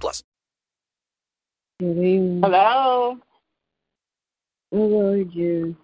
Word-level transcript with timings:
plus. 0.00 0.22
Good 1.80 1.98
evening. 1.98 2.40
Hello. 2.42 3.18
Hello, 4.70 5.24
Jude. 5.24 5.76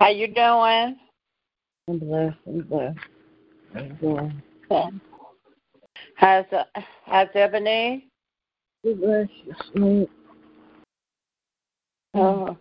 How 0.00 0.08
you 0.08 0.28
doing? 0.28 0.96
I'm 1.88 1.98
blessed. 1.98 2.36
I'm 2.46 2.60
blessed. 2.62 2.98
I'm 3.74 3.94
doing. 3.96 4.42
How's 6.14 6.44
uh, 6.52 6.64
how's 7.06 7.28
Ebony? 7.34 8.08
God 8.84 9.00
bless 9.00 9.28
you. 9.44 9.54
Sleep. 9.72 10.10
Oh, 12.14 12.56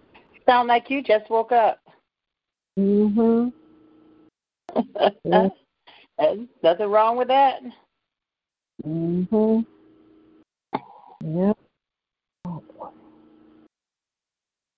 sound 0.45 0.67
like 0.67 0.89
you 0.89 1.02
just 1.02 1.30
woke 1.30 1.52
up. 1.52 1.80
Mm-hmm. 2.80 3.49
Yeah. 6.19 6.33
Nothing 6.63 6.89
wrong 6.89 7.16
with 7.16 7.27
that. 7.27 7.61
Mm-hmm. 8.85 9.59
Yep. 11.23 11.57
Oh, 12.45 12.63
boy. 12.77 12.89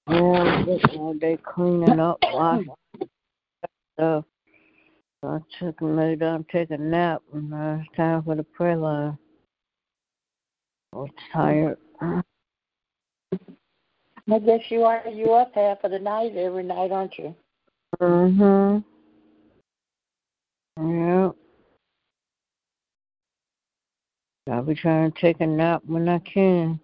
Yeah, 0.09 0.15
I'm 0.15 0.65
just 0.65 0.95
all 0.95 1.13
day 1.13 1.37
cleaning 1.43 1.99
up, 1.99 2.17
washing 2.23 2.73
stuff. 3.93 4.25
So 5.21 5.27
I 5.27 5.39
took 5.59 5.81
and 5.81 5.97
laid 5.97 6.19
down, 6.21 6.45
take 6.51 6.71
a 6.71 6.77
nap, 6.77 7.21
and 7.33 7.53
uh, 7.53 7.77
it's 7.81 7.95
time 7.97 8.23
for 8.23 8.35
the 8.35 8.43
prayer 8.43 8.77
line. 8.77 9.17
I 10.93 10.97
was 10.97 11.09
tired. 11.33 11.77
I 12.01 12.21
guess 14.39 14.61
you 14.69 14.83
are. 14.83 15.03
You 15.07 15.33
up 15.33 15.51
half 15.53 15.83
of 15.83 15.91
the 15.91 15.99
night 15.99 16.35
every 16.35 16.63
night, 16.63 16.91
aren't 16.91 17.17
you? 17.17 17.35
Mm-hmm. 18.01 18.79
Yep. 20.87 21.35
I'll 24.49 24.63
be 24.63 24.73
trying 24.73 25.11
to 25.11 25.21
take 25.21 25.41
a 25.41 25.47
nap 25.47 25.83
when 25.85 26.09
I 26.09 26.19
can. 26.19 26.79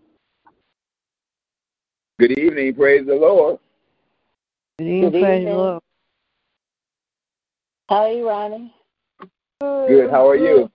Good 2.19 2.37
evening. 2.37 2.75
Praise 2.75 3.05
the 3.05 3.15
Lord. 3.15 3.57
Good 4.77 4.85
evening, 4.85 5.11
Good 5.11 5.21
praise 5.21 5.45
the. 5.45 5.51
Lord. 5.51 5.81
How 7.89 7.95
are 7.95 8.11
you, 8.11 8.27
Ronnie? 8.27 8.73
Good. 9.61 10.11
How 10.11 10.29
are 10.29 10.35
you? 10.35 10.69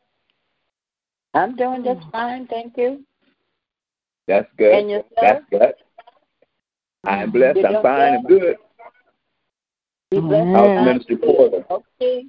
I'm 1.35 1.55
doing 1.55 1.85
just 1.85 2.01
fine, 2.11 2.47
thank 2.49 2.77
you. 2.77 3.05
That's 4.27 4.49
good. 4.57 4.73
And 4.73 4.91
yourself? 4.91 5.13
That's 5.21 5.45
good. 5.51 5.75
I'm 7.05 7.31
blessed. 7.31 7.57
Did 7.57 7.65
I'm 7.67 7.83
fine. 7.83 8.15
I'm 8.15 8.27
good. 8.27 8.57
You 10.11 10.21
blessed? 10.23 10.57
How's 10.57 10.69
Yeah. 10.69 10.85
Minister 10.85 11.17
Porter? 11.17 11.65
Okay. 11.71 12.27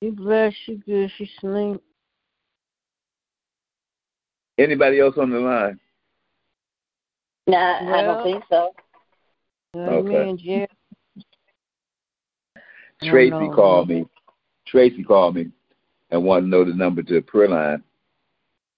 You 0.00 0.12
bless 0.12 0.54
you 0.66 0.76
good, 0.78 1.10
she 1.16 1.30
sleep. 1.40 1.82
Anybody 4.60 5.00
else 5.00 5.16
on 5.16 5.30
the 5.30 5.38
line? 5.38 5.80
Nah, 7.46 7.96
I 7.96 8.02
don't 8.02 8.22
think 8.22 8.44
so. 8.50 8.74
Uh, 9.74 9.78
Me 9.78 9.96
Okay. 9.96 10.28
and 10.28 10.38
Jerry. 10.38 10.68
No, 13.02 13.10
Tracy 13.10 13.30
no. 13.30 13.50
called 13.54 13.88
me. 13.88 14.04
Tracy 14.66 15.02
called 15.02 15.36
me 15.36 15.50
and 16.10 16.22
wanted 16.22 16.42
to 16.42 16.48
know 16.48 16.64
the 16.64 16.74
number 16.74 17.02
to 17.02 17.14
the 17.14 17.22
prayer 17.22 17.48
line 17.48 17.82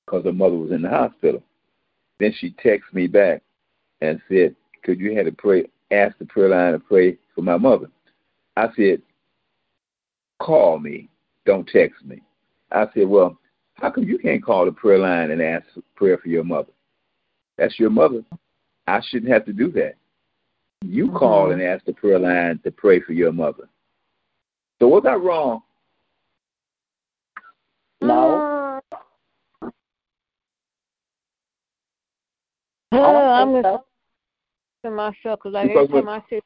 because 0.06 0.24
her 0.24 0.32
mother 0.32 0.56
was 0.56 0.70
in 0.70 0.82
the 0.82 0.88
hospital. 0.88 1.42
Then 2.20 2.32
she 2.38 2.52
texted 2.64 2.92
me 2.92 3.08
back 3.08 3.42
and 4.00 4.22
said, 4.28 4.54
"Could 4.84 5.00
you 5.00 5.16
have 5.16 5.26
to 5.26 5.32
pray? 5.32 5.68
Ask 5.90 6.16
the 6.18 6.26
prayer 6.26 6.50
line 6.50 6.74
to 6.74 6.78
pray 6.78 7.18
for 7.34 7.42
my 7.42 7.56
mother." 7.56 7.90
I 8.56 8.72
said, 8.76 9.02
"Call 10.38 10.78
me. 10.78 11.08
Don't 11.44 11.66
text 11.66 12.04
me." 12.04 12.22
I 12.70 12.88
said, 12.94 13.08
"Well, 13.08 13.36
how 13.82 13.90
come 13.90 14.04
you 14.04 14.16
can't 14.16 14.42
call 14.42 14.64
the 14.64 14.72
prayer 14.72 14.98
line 14.98 15.32
and 15.32 15.42
ask 15.42 15.66
prayer 15.96 16.16
for 16.16 16.28
your 16.28 16.44
mother? 16.44 16.70
That's 17.58 17.78
your 17.80 17.90
mother. 17.90 18.24
I 18.86 19.00
shouldn't 19.08 19.32
have 19.32 19.44
to 19.46 19.52
do 19.52 19.72
that. 19.72 19.96
You 20.82 21.10
call 21.10 21.48
Mhm. 21.48 21.54
and 21.54 21.62
ask 21.62 21.84
the 21.84 21.92
prayer 21.92 22.18
line 22.18 22.60
to 22.60 22.70
pray 22.70 23.00
for 23.00 23.12
your 23.12 23.32
mother." 23.32 23.68
So 24.78 24.86
was 24.88 25.04
I 25.04 25.14
wrong? 25.14 25.62
No. 28.00 28.38
Uh, 28.40 28.80
I 32.92 33.42
I'm 33.42 33.52
just 33.52 33.64
so. 33.64 33.84
to 34.84 34.90
myself 34.90 35.40
because 35.40 35.52
like 35.54 35.68
Because 35.68 35.88
every 35.88 36.02
time 36.02 36.08
I 36.08 36.24
say 36.30 36.40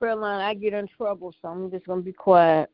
prayer 0.00 0.16
line, 0.16 0.40
I 0.40 0.54
get 0.54 0.74
in 0.74 0.88
trouble, 0.88 1.32
so 1.40 1.48
I'm 1.48 1.70
just 1.70 1.86
gonna 1.86 2.02
be 2.02 2.12
quiet. 2.12 2.70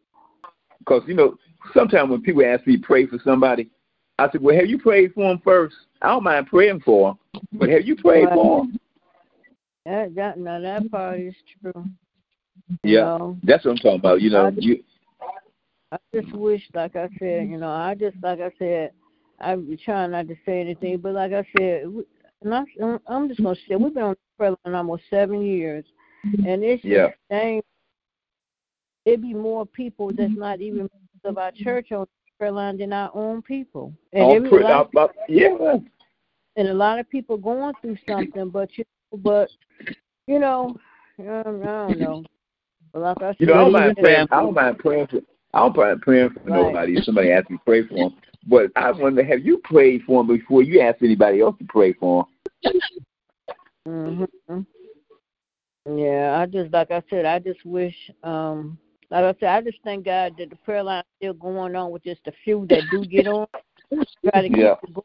Because 0.79 1.07
you 1.07 1.15
know, 1.15 1.39
sometimes 1.75 2.11
when 2.11 2.23
people 2.23 2.45
ask 2.45 2.67
me 2.67 2.79
to 2.79 2.83
pray 2.83 3.07
for 3.07 3.19
somebody, 3.19 3.71
I 4.19 4.31
said, 4.31 4.43
"Well, 4.43 4.57
have 4.57 4.67
you 4.67 4.79
prayed 4.79 5.15
for 5.15 5.29
them 5.29 5.41
first? 5.45 5.77
I 6.03 6.09
don't 6.09 6.25
mind 6.25 6.47
praying 6.49 6.81
for 6.81 7.17
them, 7.33 7.43
but 7.53 7.69
have 7.69 7.87
you 7.87 7.97
prayed 7.97 8.27
Right. 8.27 8.35
for 8.35 8.59
them?" 8.59 8.79
That 9.85 10.15
that 10.17 10.39
now 10.39 10.61
that 10.61 10.91
part 10.91 11.21
is 11.21 11.35
true. 11.61 11.85
Yeah, 12.83 13.01
know, 13.01 13.39
that's 13.43 13.65
what 13.65 13.73
I'm 13.73 13.77
talking 13.79 14.01
about. 14.01 14.21
You 14.21 14.31
know, 14.31 14.47
I 14.47 14.51
just- 14.51 14.67
you 14.67 14.85
I 15.91 15.99
just 16.13 16.33
wish, 16.35 16.69
like 16.75 16.97
I 16.97 17.09
said, 17.19 17.49
you 17.49 17.57
know, 17.57 17.71
I 17.71 17.95
just 17.95 18.17
like 18.23 18.41
I 18.41 18.51
said, 18.59 18.93
I 19.41 19.57
be 19.57 19.77
trying 19.77 20.11
not 20.11 20.29
to 20.29 20.37
say 20.45 20.61
anything, 20.61 20.99
but 20.99 21.15
like 21.15 21.33
I 21.33 21.47
said, 21.57 21.85
and 22.43 22.55
I, 22.55 22.65
I'm- 22.81 23.01
I'm 23.07 23.29
just 23.29 23.43
gonna 23.43 23.57
say 23.67 23.77
we've 23.77 23.95
been 23.95 24.03
on 24.03 24.17
prayer 24.37 24.55
line 24.65 24.75
almost 24.75 25.05
seven 25.09 25.41
years, 25.43 25.85
and 26.47 26.63
it's 26.63 26.85
Yeah. 26.85 27.13
dang. 27.31 27.63
It 29.07 29.23
be 29.23 29.33
more 29.33 29.65
people 29.65 30.13
that's 30.13 30.37
not 30.37 30.61
even 30.61 30.81
members 30.81 31.25
of 31.25 31.39
our 31.39 31.53
church 31.53 31.93
on 31.93 32.07
prayer 32.39 32.53
line 32.53 32.79
than 32.79 32.93
our 32.93 33.11
own 33.15 33.43
people, 33.43 33.93
and 34.13 34.23
on 34.23 34.37
every 34.37 34.49
pray, 34.49 34.63
lot 34.63 34.89
of 34.95 34.97
I- 34.97 35.01
I- 35.05 35.25
yeah, 35.29 35.79
and 36.57 36.69
a 36.69 36.75
lot 36.75 36.99
of 36.99 37.09
people 37.09 37.37
going 37.37 37.75
through 37.81 37.97
something, 38.09 38.51
but 38.51 38.77
you, 38.79 38.85
but 39.19 39.51
you 40.27 40.39
know, 40.39 40.77
um, 41.19 41.63
I 41.63 41.89
don't 41.89 41.99
know. 41.99 42.25
But 42.93 43.03
like 43.03 43.23
I 43.23 43.31
said, 43.33 43.37
you 43.41 43.47
know, 43.47 43.55
I 43.55 43.57
don't 43.59 43.73
mind 43.73 43.97
praying. 43.97 44.27
I 44.31 44.41
don't 44.41 44.55
mind 44.55 44.79
praying 44.79 45.07
for. 45.09 45.21
I 45.55 45.61
don't 45.61 45.77
mind 45.77 46.03
praying 46.03 46.31
for 46.31 46.41
Right. 46.41 46.67
nobody 46.67 46.97
if 46.99 47.05
somebody 47.05 47.33
asks 47.33 47.51
me 47.51 47.57
to 47.57 47.63
pray 47.65 47.87
for 47.87 47.95
them. 48.11 48.17
But 48.47 48.71
I 48.77 48.91
wonder, 48.93 49.25
have 49.25 49.45
you 49.45 49.59
prayed 49.65 50.03
for 50.03 50.23
them 50.23 50.37
before 50.37 50.63
you 50.63 50.81
ask 50.81 51.03
anybody 51.03 51.41
else 51.41 51.57
to 51.59 51.65
pray 51.69 51.93
for 51.95 52.27
them? 53.85 54.25
hmm 54.47 54.61
Yeah, 55.99 56.39
I 56.39 56.47
just 56.47 56.73
like 56.73 56.91
I 56.91 57.03
said, 57.09 57.25
I 57.25 57.39
just 57.39 57.65
wish, 57.65 57.95
um, 58.23 58.79
like 59.11 59.25
I 59.25 59.35
said, 59.41 59.49
I 59.49 59.61
just 59.63 59.79
thank 59.85 60.05
God 60.05 60.35
that 60.39 60.51
the 60.51 60.57
prayer 60.57 60.83
line 60.83 61.01
is 61.01 61.07
still 61.19 61.35
going 61.35 61.75
on 61.75 61.91
with 61.91 62.05
just 62.05 62.21
a 62.27 62.33
few 62.45 62.67
that 62.69 62.83
do 62.91 63.05
get 63.05 63.27
on. 63.27 63.47
Try 64.31 64.43
to 64.43 64.49
keep 64.49 64.59
Yeah. 64.59 64.75
it. 64.83 65.05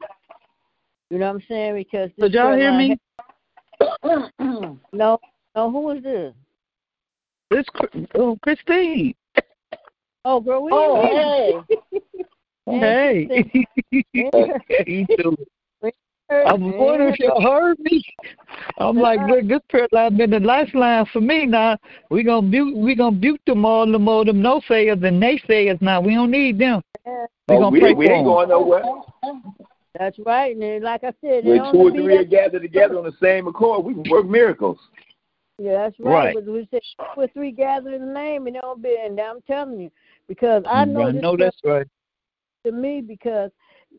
You 1.09 1.19
know 1.19 1.27
what 1.27 1.35
I'm 1.35 1.43
saying? 1.47 1.75
Because 1.75 2.09
this 2.17 2.31
Did 2.31 2.33
y'all 2.33 2.55
hear 2.55 2.71
me? 2.71 2.97
ha- 3.79 4.29
no, 4.91 5.19
no, 5.55 5.71
who 5.71 5.91
is 5.91 6.03
this? 6.03 6.33
This 7.49 7.65
oh, 8.15 8.37
Christine. 8.41 9.13
Oh, 10.25 10.39
girl, 10.39 10.63
we 10.63 10.71
Oh, 10.73 11.65
didn't 11.65 11.65
hey. 12.65 13.27
Hey. 13.27 14.85
You 14.87 15.05
doing? 15.17 15.37
I 16.45 16.53
was 16.53 16.75
wondering 16.77 17.13
if 17.13 17.19
y'all 17.19 17.41
heard 17.41 17.77
me. 17.79 18.03
I'm 18.77 18.97
like, 18.97 19.19
look, 19.27 19.47
this 19.47 19.59
prayer 19.69 19.87
line 19.91 20.17
been 20.17 20.31
the 20.31 20.39
lifeline 20.39 21.05
for 21.13 21.21
me 21.21 21.45
now. 21.45 21.77
We 22.09 22.23
gonna 22.23 22.47
buke 22.47 22.75
we 22.75 22.95
gonna 22.95 23.15
buke 23.15 23.43
them 23.45 23.65
all 23.65 23.89
them 23.89 24.07
all 24.07 24.25
them 24.25 24.41
no 24.41 24.61
sayers 24.67 24.99
and 25.03 25.21
naysayers 25.21 25.81
now. 25.81 26.01
We 26.01 26.15
don't 26.15 26.31
need 26.31 26.59
them. 26.59 26.81
We 27.05 27.55
Oh, 27.55 27.59
gonna 27.59 27.71
we, 27.71 27.79
pray 27.79 27.93
we 27.93 28.05
for 28.05 28.11
ain't 28.11 28.19
'em. 28.19 28.25
going 28.25 28.49
nowhere. 28.49 28.83
That's 29.99 30.17
right, 30.19 30.55
and 30.55 30.83
like 30.83 31.03
I 31.03 31.13
said, 31.21 31.45
When 31.45 31.57
it 31.57 31.59
two 31.71 31.77
or 31.77 31.89
only 31.89 31.91
be 31.91 32.01
three 32.01 32.17
are 32.17 32.23
gathered 32.23 32.63
together 32.63 32.97
on 32.97 33.03
the 33.03 33.13
same 33.21 33.47
accord, 33.47 33.85
we 33.85 33.93
can 33.93 34.03
work 34.09 34.25
miracles. 34.25 34.79
Yeah, 35.59 35.83
that's 35.83 35.99
right. 35.99 36.13
Right. 36.13 36.35
But 36.35 36.45
we 36.45 36.67
said 36.71 36.81
two 36.97 37.21
or 37.21 37.27
three 37.27 37.51
gather 37.51 37.93
in 37.93 38.07
the 38.07 38.13
name, 38.13 38.47
and 38.47 38.55
don't 38.59 38.81
be. 38.81 38.97
And 38.99 39.19
I'm 39.19 39.41
telling 39.43 39.79
you, 39.79 39.91
because 40.27 40.63
I 40.67 40.85
mm, 40.85 40.93
know 40.93 41.07
I 41.07 41.11
know 41.11 41.37
that's 41.37 41.57
right. 41.63 41.85
to 42.65 42.71
me 42.71 43.01
because 43.01 43.51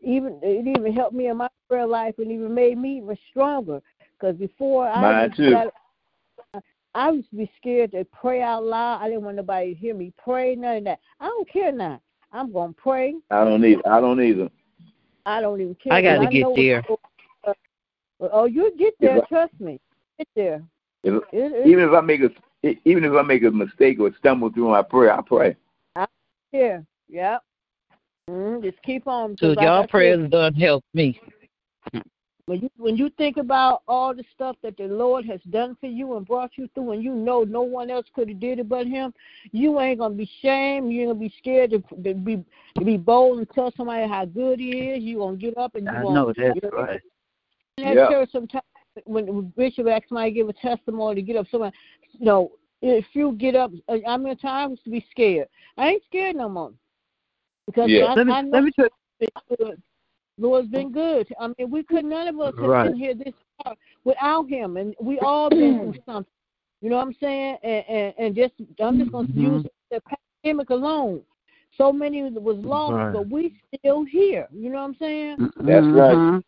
even 0.04 0.38
it 0.42 0.66
even 0.66 0.92
helped 0.92 1.14
me 1.14 1.28
in 1.28 1.36
my 1.36 1.48
prayer 1.68 1.86
life 1.86 2.14
and 2.18 2.30
even 2.30 2.54
made 2.54 2.78
me 2.78 2.98
even 2.98 3.16
stronger. 3.30 3.80
Because 4.18 4.36
before 4.36 4.88
I 4.88 5.00
Mine 5.00 5.28
just 5.28 5.36
too. 5.36 5.50
got, 5.50 6.62
I 6.94 7.10
used 7.10 7.30
to 7.30 7.36
be 7.36 7.50
scared 7.56 7.90
to 7.92 8.04
pray 8.04 8.42
out 8.42 8.64
loud. 8.64 9.02
I 9.02 9.08
didn't 9.08 9.24
want 9.24 9.36
nobody 9.36 9.74
to 9.74 9.80
hear 9.80 9.94
me 9.94 10.12
pray, 10.22 10.54
none 10.54 10.76
of 10.78 10.84
that. 10.84 11.00
I 11.20 11.26
don't 11.26 11.48
care 11.48 11.72
now. 11.72 12.00
I'm 12.32 12.52
gonna 12.52 12.72
pray. 12.72 13.14
I 13.30 13.44
don't 13.44 13.60
need. 13.60 13.78
I 13.86 14.00
don't 14.00 14.22
either. 14.22 14.48
I 15.26 15.40
don't 15.40 15.60
even 15.60 15.74
care. 15.76 15.92
I 15.92 16.02
'cause 16.02 16.18
gotta 16.18 16.30
get 16.30 16.46
there. 16.54 16.84
What, 18.18 18.30
Oh, 18.32 18.44
you 18.44 18.72
get 18.78 18.94
there. 19.00 19.18
If 19.18 19.24
I- 19.24 19.26
Trust 19.26 19.60
me. 19.60 19.80
Get 20.18 20.28
there. 20.36 20.62
If, 21.02 21.14
It, 21.32 21.52
it, 21.52 21.66
even 21.66 21.84
if 21.84 21.92
I 21.92 22.00
make 22.00 22.20
a 22.22 22.30
even 22.84 23.04
if 23.04 23.12
I 23.12 23.22
make 23.22 23.42
a 23.42 23.50
mistake 23.50 24.00
or 24.00 24.10
stumble 24.18 24.50
through 24.50 24.70
my 24.70 24.82
prayer, 24.82 25.12
I 25.12 25.20
pray. 25.20 25.56
I, 25.96 26.06
here. 26.50 26.86
Yep. 27.08 27.42
Mm, 28.28 28.62
just 28.62 28.80
keep 28.82 29.06
on. 29.06 29.36
So 29.38 29.48
'cause 29.48 29.56
like 29.56 29.64
I 29.64 29.66
y'all 29.66 29.82
said, 29.82 29.90
prayers 29.90 30.30
done 30.30 30.54
help 30.54 30.84
me. 30.94 31.20
when 32.46 32.60
you 32.60 32.70
when 32.76 32.96
you 32.96 33.10
think 33.10 33.36
about 33.36 33.82
all 33.88 34.14
the 34.14 34.24
stuff 34.34 34.56
that 34.62 34.76
the 34.76 34.84
Lord 34.84 35.24
has 35.26 35.40
done 35.50 35.76
for 35.80 35.86
you 35.86 36.16
and 36.16 36.26
brought 36.26 36.56
you 36.56 36.68
through, 36.74 36.92
and 36.92 37.02
you 37.02 37.14
know 37.14 37.42
no 37.44 37.62
one 37.62 37.90
else 37.90 38.06
could 38.14 38.28
have 38.28 38.40
did 38.40 38.58
it 38.58 38.68
but 38.68 38.86
Him, 38.86 39.12
you 39.52 39.78
ain't 39.80 39.98
gonna 39.98 40.14
be 40.14 40.28
shamed. 40.40 40.90
You 40.92 41.00
ain't 41.02 41.10
gonna 41.10 41.20
be 41.20 41.34
scared 41.38 41.70
to, 41.72 41.78
to 42.02 42.14
be 42.14 42.44
to 42.78 42.84
be 42.84 42.96
bold 42.96 43.38
and 43.38 43.50
tell 43.50 43.72
somebody 43.76 44.06
how 44.08 44.24
good 44.24 44.58
He 44.58 44.90
is. 44.90 45.02
You 45.02 45.18
gonna 45.18 45.36
get 45.36 45.56
up 45.58 45.74
and 45.74 45.84
you 45.86 45.92
I 45.92 46.02
gonna. 46.02 46.14
know 46.14 46.32
that's 46.36 46.54
you 46.54 46.60
know, 46.62 46.70
right. 46.76 47.00
That 47.78 47.94
Yeah. 47.94 48.08
church, 48.08 48.30
sometimes 48.32 48.64
when, 49.04 49.26
when 49.26 49.52
Bishop 49.56 49.86
asks 49.88 50.08
somebody 50.08 50.30
to 50.30 50.34
give 50.34 50.48
a 50.48 50.52
testimony 50.52 51.16
to 51.16 51.22
get 51.22 51.36
up, 51.36 51.46
somebody, 51.50 51.76
you 52.12 52.24
know, 52.24 52.52
if 52.80 53.04
you 53.14 53.32
get 53.32 53.56
up, 53.56 53.72
uh, 53.88 53.96
I 54.06 54.16
mean, 54.16 54.36
times 54.36 54.78
to 54.84 54.90
be 54.90 55.04
scared. 55.10 55.48
I 55.76 55.88
ain't 55.88 56.04
scared 56.04 56.36
no 56.36 56.48
more 56.48 56.72
because 57.66 57.88
Yeah. 57.90 58.04
I, 58.06 58.14
Let 58.14 58.26
me 58.26 58.32
I 58.32 58.40
know 58.42 58.50
let 58.50 58.64
me 58.64 58.70
tell 58.72 58.88
been 59.20 59.56
good. 59.58 59.82
Lord's 60.38 60.68
been 60.68 60.90
good. 60.90 61.28
I 61.38 61.48
mean, 61.48 61.70
we 61.70 61.82
could 61.84 62.04
none 62.04 62.26
of 62.28 62.38
us 62.40 62.54
have 62.58 62.64
Right. 62.68 62.88
been 62.90 62.96
here 62.98 63.14
this 63.14 63.32
far 63.62 63.74
without 64.04 64.48
Him, 64.48 64.76
and 64.76 64.94
we 65.00 65.18
all 65.20 65.48
been 65.48 65.78
through 65.78 65.94
something. 66.06 66.30
You 66.80 66.90
know 66.90 66.96
what 66.96 67.06
I'm 67.06 67.14
saying? 67.20 67.56
And 67.62 67.84
and, 67.88 68.14
and 68.18 68.34
just 68.34 68.54
I'm 68.82 68.98
just 68.98 69.12
going 69.12 69.26
to 69.28 69.32
Mhm. 69.32 69.40
use 69.42 69.66
the 69.90 70.02
pandemic 70.42 70.70
alone. 70.70 71.22
So 71.78 71.92
many 71.92 72.22
was 72.22 72.56
lost, 72.58 72.92
Right. 72.94 73.12
but 73.12 73.28
we 73.28 73.54
still 73.76 74.04
here. 74.04 74.46
You 74.52 74.70
know 74.70 74.78
what 74.78 74.84
I'm 74.90 74.96
saying? 74.96 75.36
That's 75.56 75.86
right. 75.86 76.16
Mhm. 76.16 76.42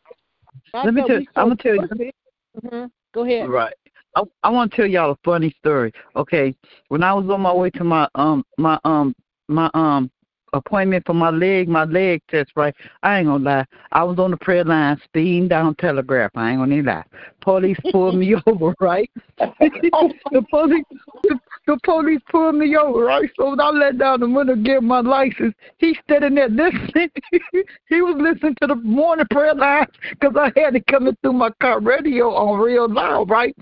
I 0.75 0.85
Let 0.85 0.95
me 0.95 1.01
felt 1.01 1.09
tell- 1.09 1.19
we 1.21 1.29
I'ma 1.37 1.55
tell 1.55 1.75
you- 1.75 1.81
perfect. 1.89 2.17
Mhm. 2.63 2.91
Go 3.13 3.25
ahead. 3.25 3.49
Right. 3.49 3.75
I, 4.17 4.23
I 4.43 4.51
want 4.51 4.71
to 4.73 4.77
tell 4.77 4.87
y'all 4.87 5.11
a 5.13 5.17
funny 5.25 5.51
story. 5.59 5.93
Okay, 6.17 6.55
when 6.89 7.03
I 7.03 7.13
was 7.13 7.29
on 7.31 7.41
my 7.41 7.53
way 7.53 7.71
to 7.71 7.85
my 7.85 8.09
um 8.15 8.45
my 8.59 8.79
um 8.85 9.15
my 9.49 9.71
um 9.75 10.11
appointment 10.57 11.05
for 11.07 11.15
my 11.15 11.31
leg 11.31 11.69
my 11.69 11.85
leg 11.85 12.23
test, 12.29 12.53
right? 12.57 12.75
I 13.03 13.19
ain't 13.19 13.27
gonna 13.29 13.45
lie. 13.45 13.65
I 13.93 14.03
was 14.05 14.19
on 14.19 14.31
the 14.31 14.37
prayer 14.37 14.65
line 14.65 15.01
speeding 15.05 15.49
down 15.49 15.75
Telegraph. 15.77 16.33
I 16.35 16.51
ain't 16.51 16.61
gonna 16.61 16.83
lie. 16.83 17.05
Police 17.41 17.79
pulled 17.93 18.17
me 18.17 18.35
over, 18.47 18.75
right? 18.81 19.11
Oh 19.93 20.11
the 20.33 20.43
police 20.51 20.85
the, 21.23 21.39
the 21.67 21.79
police 21.83 22.21
pulled 22.31 22.55
me 22.55 22.77
over, 22.77 23.05
right? 23.05 23.29
So 23.37 23.51
when 23.51 23.61
I 23.61 23.71
let 23.71 23.99
down 23.99 24.21
the 24.21 24.29
window 24.29 24.55
get 24.55 24.83
my 24.83 25.01
license, 25.01 25.55
he 25.79 25.99
standing 26.05 26.37
there 26.37 26.49
listening. 26.49 27.11
he 27.89 28.03
was 28.03 28.17
listening 28.19 28.55
to 28.61 28.69
the 28.69 28.77
morning 28.77 29.27
prayer 29.31 29.55
line 29.55 29.87
because 30.11 30.37
I 30.37 30.53
had 30.59 30.77
it 30.77 30.87
coming 30.87 31.17
through 31.23 31.33
my 31.33 31.51
car 31.61 31.81
radio 31.81 32.35
on 32.35 32.61
real 32.61 32.89
loud, 32.89 33.31
right? 33.31 33.57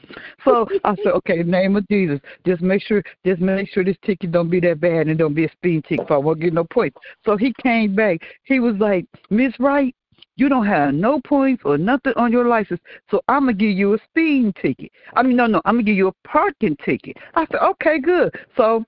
So 0.45 0.69
I 0.85 0.95
said, 0.97 1.13
okay, 1.15 1.43
name 1.43 1.77
of 1.77 1.89
Jesus, 1.89 2.21
just 2.47 2.61
make 2.61 2.83
sure, 2.83 3.03
just 3.25 3.41
make 3.41 3.71
sure 3.71 3.85
this 3.85 3.97
ticket 4.05 4.33
don't 4.33 4.51
be 4.51 4.61
that 4.61 4.81
bad 4.81 5.09
and 5.09 5.19
don't 5.19 5.35
be 5.35 5.47
a 5.47 5.53
speeding 5.53 5.83
ticket. 5.83 6.11
I 6.11 6.19
won't 6.19 6.41
get 6.41 6.53
no 6.53 6.65
points. 6.65 6.99
So 7.25 7.37
he 7.37 7.55
came 7.63 7.95
back. 7.95 8.21
He 8.45 8.61
was 8.61 8.77
like, 8.77 9.07
Miss 9.31 9.55
Wright, 9.59 9.95
you 10.37 10.49
don't 10.49 10.67
have 10.67 10.95
no 10.95 11.21
points 11.21 11.63
or 11.65 11.79
nothing 11.79 12.13
on 12.17 12.33
your 12.33 12.47
license, 12.47 12.81
so 13.11 13.23
I'm 13.29 13.43
gonna 13.43 13.55
give 13.55 13.71
you 13.71 13.95
a 13.95 13.99
speeding 14.11 14.53
ticket. 14.61 14.91
I 15.15 15.23
mean, 15.23 15.37
no, 15.37 15.47
no, 15.47 15.61
I'm 15.65 15.75
gonna 15.75 15.85
give 15.85 15.97
you 15.97 16.09
a 16.09 16.29
parking 16.29 16.77
ticket. 16.85 17.17
I 17.35 17.47
said, 17.47 17.61
okay, 17.63 17.99
good. 17.99 18.35
So 18.57 18.85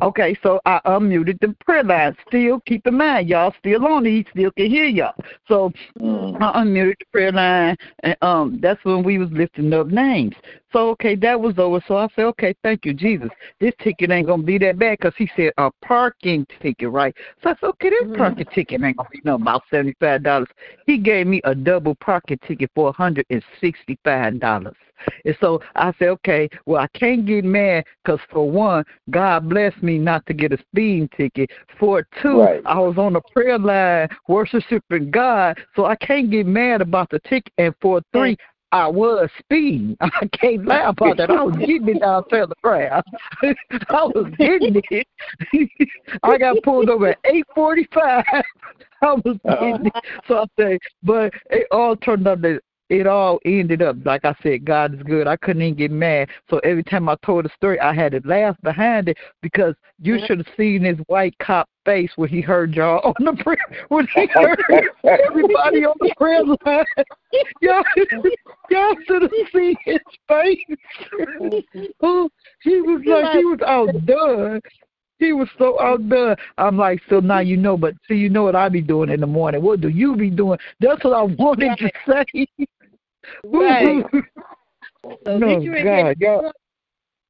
Okay, 0.00 0.38
so 0.42 0.60
I 0.64 0.80
unmuted 0.86 1.40
the 1.40 1.54
prayer 1.64 1.82
line. 1.82 2.16
Still, 2.28 2.60
keep 2.60 2.86
in 2.86 2.96
mind, 2.96 3.28
y'all 3.28 3.52
still 3.58 3.84
on 3.84 4.06
it. 4.06 4.10
He 4.10 4.26
still 4.30 4.52
can 4.52 4.70
hear 4.70 4.84
y'all. 4.84 5.14
So 5.48 5.72
Mm. 6.00 6.36
I 6.40 6.62
unmuted 6.62 6.98
the 7.00 7.04
prayer 7.12 7.32
line, 7.32 7.76
and 8.04 8.16
um, 8.22 8.58
that's 8.60 8.82
when 8.84 9.02
we 9.02 9.18
was 9.18 9.30
lifting 9.32 9.72
up 9.72 9.88
names. 9.88 10.36
So 10.72 10.90
okay, 10.90 11.14
that 11.16 11.40
was 11.40 11.58
over. 11.58 11.82
So 11.88 11.96
I 11.96 12.08
said, 12.14 12.24
okay, 12.26 12.54
thank 12.62 12.84
you, 12.84 12.92
Jesus. 12.92 13.30
This 13.60 13.72
ticket 13.82 14.10
ain't 14.10 14.26
gonna 14.26 14.42
be 14.42 14.58
that 14.58 14.78
bad 14.78 14.98
because 14.98 15.14
he 15.16 15.30
said 15.36 15.52
a 15.58 15.70
parking 15.82 16.46
ticket, 16.60 16.90
right? 16.90 17.14
So 17.42 17.50
I 17.50 17.54
said, 17.54 17.66
okay, 17.68 17.90
this 17.90 18.08
Mhm. 18.08 18.18
parking 18.18 18.46
ticket 18.46 18.82
ain't 18.82 18.96
gonna 18.96 19.08
be 19.10 19.20
no 19.24 19.36
about 19.36 19.62
seventy 19.70 19.94
five 20.00 20.22
dollars. 20.22 20.48
He 20.86 20.98
gave 20.98 21.26
me 21.26 21.40
a 21.44 21.54
double 21.54 21.94
parking 21.96 22.38
ticket 22.46 22.70
for 22.74 22.88
a 22.88 22.92
hundred 22.92 23.26
and 23.30 23.42
sixty 23.60 23.98
five 24.04 24.38
dollars. 24.40 24.76
And 25.24 25.36
so 25.40 25.62
I 25.76 25.92
said, 25.98 26.08
okay, 26.08 26.48
well, 26.66 26.82
I 26.82 26.88
can't 26.88 27.24
get 27.24 27.44
mad 27.44 27.84
because, 28.02 28.20
for 28.30 28.50
one, 28.50 28.84
God 29.10 29.48
blessed 29.48 29.82
me 29.82 29.98
not 29.98 30.26
to 30.26 30.34
get 30.34 30.52
a 30.52 30.58
speeding 30.58 31.08
ticket. 31.16 31.50
For 31.78 32.06
two, 32.20 32.40
Right. 32.40 32.62
I 32.64 32.78
was 32.80 32.98
on 32.98 33.12
the 33.12 33.20
prayer 33.32 33.58
line 33.58 34.08
worshiping 34.26 35.10
God, 35.10 35.58
so 35.76 35.84
I 35.86 35.96
can't 35.96 36.30
get 36.30 36.46
mad 36.46 36.80
about 36.80 37.10
the 37.10 37.20
ticket. 37.20 37.52
And 37.58 37.74
for 37.80 38.02
three, 38.12 38.36
I 38.72 38.86
was 38.86 39.30
speeding. 39.38 39.96
I 40.00 40.26
can't 40.32 40.66
lie 40.66 40.88
about 40.88 41.16
that. 41.16 41.30
I 41.30 41.42
was 41.42 41.56
getting 41.56 41.88
it 41.88 42.00
down 42.00 42.24
the 42.30 42.54
ground. 42.62 43.04
I 43.42 44.04
was 44.04 44.32
getting 44.38 44.82
it. 44.90 45.06
I 46.22 46.38
got 46.38 46.62
pulled 46.62 46.90
over 46.90 47.08
at 47.08 47.18
eight 47.24 47.46
forty 47.54 47.88
five. 47.94 48.24
I 49.00 49.12
was 49.12 49.38
uh-huh. 49.44 49.56
getting 49.60 49.86
it. 49.86 50.04
So 50.26 50.38
I 50.38 50.44
say, 50.58 50.78
but 51.02 51.32
it 51.50 51.66
all 51.70 51.96
turned 51.96 52.28
out 52.28 52.42
that 52.42 52.60
it 52.88 53.06
all 53.06 53.38
ended 53.44 53.82
up 53.82 53.96
like 54.04 54.24
I 54.24 54.34
said, 54.42 54.64
God 54.64 54.94
is 54.94 55.02
good. 55.02 55.26
I 55.26 55.36
couldn't 55.36 55.62
even 55.62 55.74
get 55.74 55.90
mad. 55.90 56.28
So 56.48 56.58
every 56.60 56.82
time 56.82 57.08
I 57.08 57.16
told 57.24 57.44
the 57.44 57.50
story, 57.50 57.78
I 57.80 57.92
had 57.92 58.12
to 58.12 58.20
laugh 58.24 58.56
behind 58.62 59.08
it 59.08 59.18
because 59.42 59.74
you 60.00 60.16
Yeah. 60.16 60.26
should 60.26 60.38
have 60.38 60.56
seen 60.56 60.82
his 60.82 60.98
white 61.06 61.36
cop 61.38 61.68
face 61.84 62.10
when 62.16 62.28
he 62.28 62.40
heard 62.40 62.74
y'all 62.74 63.14
on 63.18 63.24
the 63.24 63.42
prayer 63.42 63.58
when 63.88 64.06
he 64.14 64.26
heard 64.34 64.62
everybody 65.04 65.84
on 65.84 65.96
the 66.00 66.12
prayer 66.16 66.44
line. 66.44 66.84
Y'all, 67.60 67.84
y'all 68.70 68.94
should 69.06 69.22
have 69.22 69.30
seen 69.52 69.76
his 69.84 69.98
face. 70.26 70.58
oh, 72.02 72.30
he 72.62 72.80
was 72.80 73.02
like 73.04 73.30
he 73.32 73.44
was 73.44 73.60
outdone. 73.66 74.60
He 75.18 75.32
was 75.32 75.48
so 75.58 75.80
outdone. 75.80 76.36
I'm 76.56 76.78
like, 76.78 77.02
so 77.10 77.20
now 77.20 77.40
you 77.40 77.56
know, 77.56 77.76
but 77.76 77.94
so 78.06 78.14
you 78.14 78.28
know 78.30 78.44
what 78.44 78.56
I 78.56 78.68
be 78.68 78.80
doing 78.80 79.10
in 79.10 79.20
the 79.20 79.26
morning. 79.26 79.62
What 79.62 79.80
do 79.80 79.88
you 79.88 80.16
be 80.16 80.30
doing? 80.30 80.58
That's 80.80 81.02
what 81.04 81.12
I 81.12 81.22
wanted 81.22 81.76
to 81.78 81.90
say. 82.06 82.46
Right. 83.44 84.04
So 85.24 85.38
no, 85.38 85.54
these 85.54 85.64
you 85.64 85.74
ain't 85.74 85.84
God, 85.84 86.16
y'all, 86.18 86.52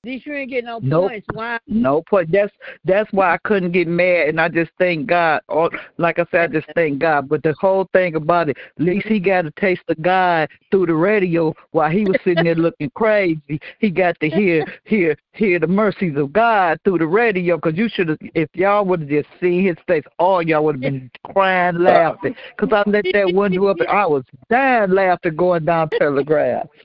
these 0.04 0.24
you 0.24 0.32
ain't 0.32 0.50
getting 0.50 0.66
no 0.66 0.78
Nope. 0.80 1.10
points. 1.10 1.26
Why? 1.32 1.58
no 1.66 2.02
point. 2.02 2.30
That's 2.30 2.52
that's 2.84 3.12
why 3.12 3.34
I 3.34 3.38
couldn't 3.38 3.72
get 3.72 3.88
mad, 3.88 4.28
and 4.28 4.40
I 4.40 4.48
just 4.48 4.70
thank 4.78 5.08
God. 5.08 5.40
All 5.48 5.70
like 5.96 6.20
I 6.20 6.26
said, 6.30 6.50
I 6.50 6.60
just 6.60 6.68
thank 6.74 7.00
God. 7.00 7.28
But 7.28 7.42
the 7.42 7.52
whole 7.54 7.88
thing 7.92 8.14
about 8.14 8.48
it, 8.48 8.56
at 8.78 8.84
least 8.84 9.08
he 9.08 9.18
got 9.18 9.46
a 9.46 9.50
taste 9.52 9.82
of 9.88 10.00
God 10.00 10.48
through 10.70 10.86
the 10.86 10.94
radio 10.94 11.52
while 11.72 11.90
he 11.90 12.04
was 12.04 12.16
sitting 12.22 12.44
there 12.44 12.54
looking 12.56 12.90
crazy. 12.90 13.60
He 13.80 13.90
got 13.90 14.18
to 14.20 14.30
hear 14.30 14.64
hear 14.84 15.16
hear 15.32 15.58
the 15.58 15.66
mercies 15.66 16.16
of 16.16 16.32
God 16.32 16.78
through 16.84 16.98
the 16.98 17.06
radio. 17.06 17.56
Because 17.56 17.76
you 17.76 17.88
should 17.88 18.08
have, 18.08 18.18
if 18.34 18.48
y'all 18.54 18.84
would 18.84 19.00
have 19.00 19.08
just 19.08 19.28
seen 19.40 19.66
his 19.66 19.76
face, 19.88 20.04
all 20.20 20.42
y'all 20.42 20.64
would 20.64 20.76
have 20.76 20.80
been 20.80 21.10
crying, 21.32 21.78
laughing. 21.78 22.36
Because 22.56 22.72
I 22.72 22.88
let 22.88 23.04
that 23.12 23.32
window 23.32 23.66
up, 23.66 23.80
and 23.80 23.88
I 23.88 24.06
was 24.06 24.22
dying 24.48 24.92
laughing 24.92 25.34
going 25.34 25.64
down 25.64 25.90
Telegraph. 25.90 26.68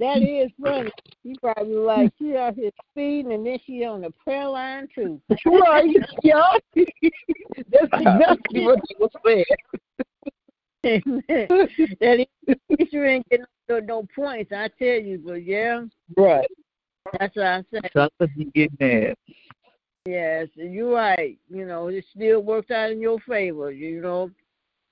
That 0.00 0.22
is 0.22 0.50
funny. 0.62 0.90
You 1.22 1.36
probably 1.40 1.74
like 1.76 2.12
she 2.18 2.36
out 2.36 2.54
here 2.54 2.70
speeding 2.90 3.32
and 3.32 3.46
then 3.46 3.58
she 3.64 3.84
on 3.84 4.02
the 4.02 4.10
prayer 4.10 4.48
line 4.48 4.88
too. 4.94 5.20
right, 5.46 5.88
yeah. 6.22 6.42
That's 6.74 7.88
exactly 7.92 8.60
what 8.62 8.80
he 8.88 8.96
was 8.98 9.10
saying. 9.24 9.44
that 11.28 12.26
is, 12.46 12.56
you 12.68 12.86
sure 12.90 13.06
ain't 13.06 13.28
getting 13.30 13.46
no, 13.68 13.80
no 13.80 14.06
points. 14.14 14.52
I 14.52 14.68
tell 14.78 15.00
you, 15.00 15.22
but 15.24 15.44
yeah, 15.44 15.84
Right. 16.16 16.46
that's 17.18 17.34
what 17.36 17.46
I 17.46 17.64
said. 17.70 17.90
So 17.94 18.08
I 18.20 18.26
you 18.36 18.50
get 18.54 18.70
mad. 18.80 19.14
Yes, 20.06 20.48
you're 20.54 20.92
right. 20.92 21.38
You 21.48 21.64
know, 21.64 21.88
it 21.88 22.04
still 22.14 22.42
worked 22.42 22.70
out 22.70 22.90
in 22.90 23.00
your 23.00 23.18
favor. 23.20 23.70
You 23.70 24.02
know, 24.02 24.30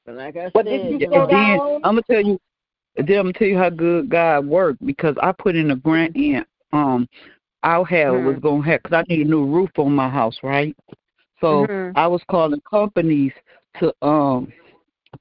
but 0.06 0.14
like 0.14 0.37
I 0.37 0.50
But 0.54 0.64
said, 0.66 0.71
did 0.71 0.92
you 0.92 0.99
you 1.00 1.06
slow 1.09 1.26
know, 1.26 1.26
then? 1.26 1.80
I'm 1.85 1.97
gonna 1.97 2.02
tell 2.11 2.23
you 2.23 2.40
then 2.96 3.18
I'm 3.18 3.25
gonna 3.25 3.32
tell 3.32 3.49
you 3.49 3.58
how 3.58 3.70
good 3.70 4.08
God 4.08 4.46
worked 4.46 4.84
because 4.84 5.16
I 5.22 5.32
put 5.32 5.56
in 5.56 5.70
a 5.70 5.76
grant 5.76 6.16
in. 6.16 6.44
Um, 6.72 7.08
I 7.62 7.82
had 7.88 8.11
was 8.11 8.37
Mhm. 8.37 8.40
gonna 8.42 8.62
have 8.64 8.82
because 8.82 8.96
I 8.96 9.04
need 9.08 9.26
a 9.26 9.30
new 9.30 9.44
roof 9.46 9.70
on 9.78 9.94
my 9.94 10.08
house, 10.08 10.38
right? 10.42 10.76
So 11.40 11.66
Mhm. 11.66 11.92
I 11.94 12.06
was 12.06 12.22
calling 12.28 12.61
companies 12.62 13.32
to 13.80 13.94
um 14.02 14.52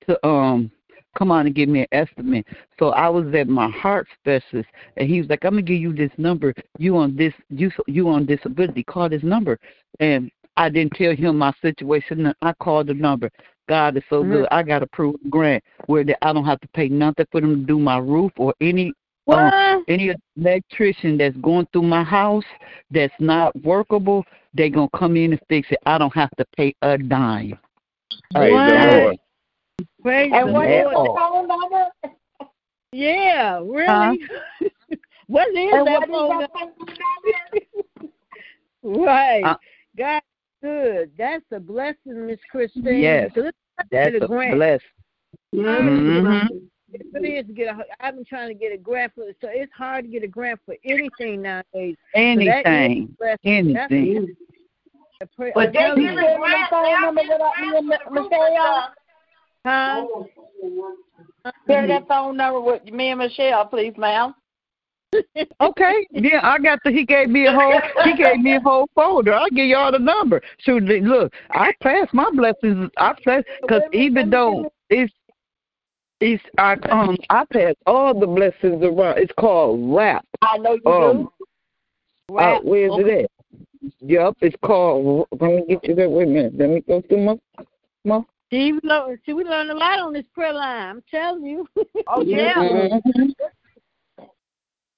to 0.07 0.25
um 0.27 0.71
come 1.17 1.31
on 1.31 1.45
and 1.45 1.55
give 1.55 1.69
me 1.69 1.81
an 1.81 1.87
estimate. 1.91 2.47
So 2.79 2.89
I 2.89 3.09
was 3.09 3.33
at 3.33 3.47
my 3.47 3.69
heart 3.69 4.07
specialist, 4.19 4.69
and 4.97 5.09
he 5.09 5.19
was 5.19 5.29
like, 5.29 5.43
"I'm 5.45 5.51
gonna 5.51 5.61
give 5.61 5.81
you 5.81 5.93
this 5.93 6.11
number. 6.17 6.53
You 6.77 6.97
on 6.97 7.15
this 7.15 7.33
you 7.49 7.71
you 7.87 8.09
on 8.09 8.25
disability? 8.25 8.83
Call 8.83 9.09
this 9.09 9.23
number." 9.23 9.59
And 9.99 10.31
I 10.57 10.69
didn't 10.69 10.93
tell 10.93 11.15
him 11.15 11.37
my 11.37 11.53
situation. 11.61 12.33
I 12.41 12.53
called 12.53 12.87
the 12.87 12.93
number. 12.93 13.31
God 13.71 13.95
is 13.95 14.03
so 14.09 14.21
Mhm. 14.21 14.31
good. 14.31 14.47
I 14.51 14.63
got 14.63 14.83
approved 14.83 15.29
grant 15.29 15.63
where 15.85 16.03
that 16.03 16.17
I 16.21 16.33
don't 16.33 16.43
have 16.43 16.59
to 16.59 16.67
pay 16.73 16.89
nothing 16.89 17.25
for 17.31 17.39
them 17.39 17.61
to 17.61 17.65
do 17.65 17.79
my 17.79 17.99
roof 17.99 18.33
or 18.35 18.53
any 18.59 18.91
What? 19.23 19.53
any 19.87 20.13
electrician 20.35 21.17
that's 21.17 21.37
going 21.37 21.65
through 21.71 21.83
my 21.83 22.03
house 22.03 22.43
that's 22.89 23.13
not 23.19 23.55
workable. 23.63 24.25
they're 24.53 24.69
gonna 24.69 24.89
come 24.93 25.15
in 25.15 25.31
and 25.31 25.41
fix 25.47 25.71
it. 25.71 25.77
I 25.85 25.97
don't 25.97 26.13
have 26.13 26.31
to 26.31 26.45
pay 26.57 26.75
a 26.81 26.97
dime. 26.97 27.57
Praise 28.35 28.51
the 28.67 28.73
What? 28.73 28.93
Lord. 28.93 29.17
Praise 30.01 30.31
And 30.33 30.47
the 30.47 30.51
what 30.51 30.69
is 30.69 30.75
At 30.75 30.83
the 30.91 30.97
Lord. 30.97 31.07
all. 31.07 31.15
phone 31.15 31.47
number? 31.47 31.85
Yeah, 32.91 33.59
really. 33.63 34.19
Huh? 34.59 34.67
what 35.27 35.47
is 35.47 35.71
And 35.71 35.85
that 35.85 36.01
what 36.01 36.03
is 36.03 36.09
phone 36.09 36.39
that 36.39 36.49
number? 38.83 38.99
right. 39.05 39.45
Uh, 39.45 39.55
God, 39.97 40.21
good. 40.61 41.11
That's 41.17 41.45
a 41.51 41.59
blessing, 41.59 42.27
Miss 42.27 42.39
Christine. 42.49 43.01
Yes, 43.01 43.31
because 43.33 43.49
it's 43.49 43.57
hard 43.57 43.57
to 43.57 43.60
That's 43.91 44.11
get 44.11 44.21
a 44.21 44.25
a 44.25 44.27
grant. 44.27 44.55
bless. 44.55 44.81
Mhm. 45.53 46.49
It 46.93 47.05
really 47.13 47.37
is 47.37 47.47
to 47.47 47.53
get 47.53 47.73
a. 47.73 47.85
I've 48.01 48.15
been 48.15 48.25
trying 48.25 48.49
to 48.49 48.53
get 48.53 48.73
a 48.73 48.77
grant 48.77 49.13
for 49.15 49.23
so 49.39 49.47
it's 49.49 49.71
hard 49.73 50.05
to 50.05 50.11
get 50.11 50.23
a 50.23 50.27
grant 50.27 50.59
for 50.65 50.75
anything 50.83 51.41
nowadays. 51.41 51.95
So 52.13 52.19
that 52.19 52.25
is 52.25 52.43
a 52.43 52.49
Anything, 52.69 53.15
blessing. 53.17 53.73
That's 53.73 53.91
anything. 53.91 54.35
a. 55.21 55.25
But 55.37 55.67
I'm 55.67 55.71
they 55.71 55.79
telling 55.79 56.01
give 56.03 56.13
you. 56.13 56.19
me 56.19 56.65
phone 56.69 57.01
number 57.01 57.21
without 57.21 57.53
me 57.61 57.77
and 57.77 57.87
Michelle. 57.87 58.93
Huh? 59.63 60.05
Share 61.69 61.87
that 61.87 62.07
phone 62.07 62.35
number 62.37 62.59
with 62.59 62.83
me 62.85 63.09
and 63.09 63.19
Michelle, 63.19 63.65
please, 63.67 63.93
ma'am. 63.97 64.33
Okay, 65.61 66.07
yeah, 66.11 66.39
I 66.41 66.57
got 66.57 66.79
the. 66.83 66.91
He 66.91 67.05
gave 67.05 67.29
me 67.29 67.45
a 67.45 67.51
whole. 67.51 67.79
He 68.03 68.15
gave 68.15 68.39
me 68.39 68.55
a 68.55 68.59
whole 68.59 68.89
folder. 68.95 69.33
I'll 69.33 69.49
give 69.49 69.67
y'all 69.67 69.91
the 69.91 69.99
number. 69.99 70.41
So 70.63 70.73
look, 70.73 71.31
I 71.51 71.71
pass 71.81 72.07
my 72.13 72.29
blessings. 72.33 72.89
I 72.97 73.13
pass 73.23 73.43
because 73.61 73.83
even 73.93 74.31
though 74.31 74.71
it's 74.89 75.13
it's 76.19 76.43
I 76.57 76.73
um 76.89 77.15
I 77.29 77.45
pass 77.51 77.75
all 77.85 78.19
the 78.19 78.25
blessings 78.25 78.83
around. 78.83 79.19
It's 79.19 79.31
called 79.39 79.79
WRAP. 79.81 80.21
I 80.41 80.57
know 80.57 80.73
you 80.83 80.91
Um, 80.91 81.29
do. 82.29 82.37
uh, 82.37 82.59
where's 82.63 82.91
Okay. 82.93 83.01
it 83.01 83.25
at? 83.25 83.31
Yup, 83.99 84.37
it's 84.41 84.55
called. 84.63 85.27
Let 85.39 85.41
me 85.41 85.63
get 85.67 85.83
you 85.87 85.95
that. 85.95 86.09
Wait 86.09 86.27
a 86.27 86.31
minute. 86.31 86.57
Let 86.57 86.69
me 86.69 86.81
go 86.87 87.01
through 87.07 87.23
my 87.23 87.65
my. 88.03 88.21
See, 88.51 88.73
we 88.73 88.79
learn, 88.83 89.17
see, 89.25 89.33
we 89.33 89.43
learned 89.43 89.69
a 89.69 89.75
lot 89.75 89.99
on 89.99 90.11
this 90.11 90.25
prayer 90.33 90.53
line. 90.53 90.87
I'm 90.89 91.03
telling 91.09 91.45
you. 91.45 91.67
Oh 92.07 92.21
yeah. 92.25 92.55
Mhm. 92.55 93.33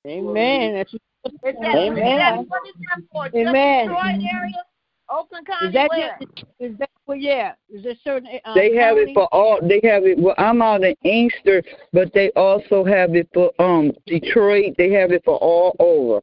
Amen. 0.06 0.74
That's 0.74 0.94
Amen. 1.76 2.48
Amen. 3.36 3.94
Oakland 5.10 5.48
Is 5.62 5.74
that 5.74 5.90
where? 5.90 6.18
just, 6.20 6.46
is 6.60 6.78
that 6.80 6.90
well, 7.06 7.18
yeah? 7.18 7.54
Is 7.70 7.84
there 7.84 7.94
certain? 8.04 8.28
Um, 8.46 8.56
They 8.56 8.76
have 8.76 8.98
it 8.98 9.10
for 9.14 9.28
all. 9.34 9.60
They 9.62 9.80
have 9.88 10.06
it. 10.06 10.18
Well, 10.18 10.36
I'm 10.38 10.62
out 10.62 10.84
in 10.84 10.96
Inkster, 11.04 11.64
but 11.92 12.14
they 12.14 12.32
also 12.32 12.84
have 12.84 13.16
it 13.16 13.30
for 13.34 13.52
um 13.62 13.92
Detroit. 14.08 14.76
They 14.78 14.92
have 14.92 15.12
it 15.12 15.24
for 15.24 15.38
all 15.38 15.76
over. 15.80 16.22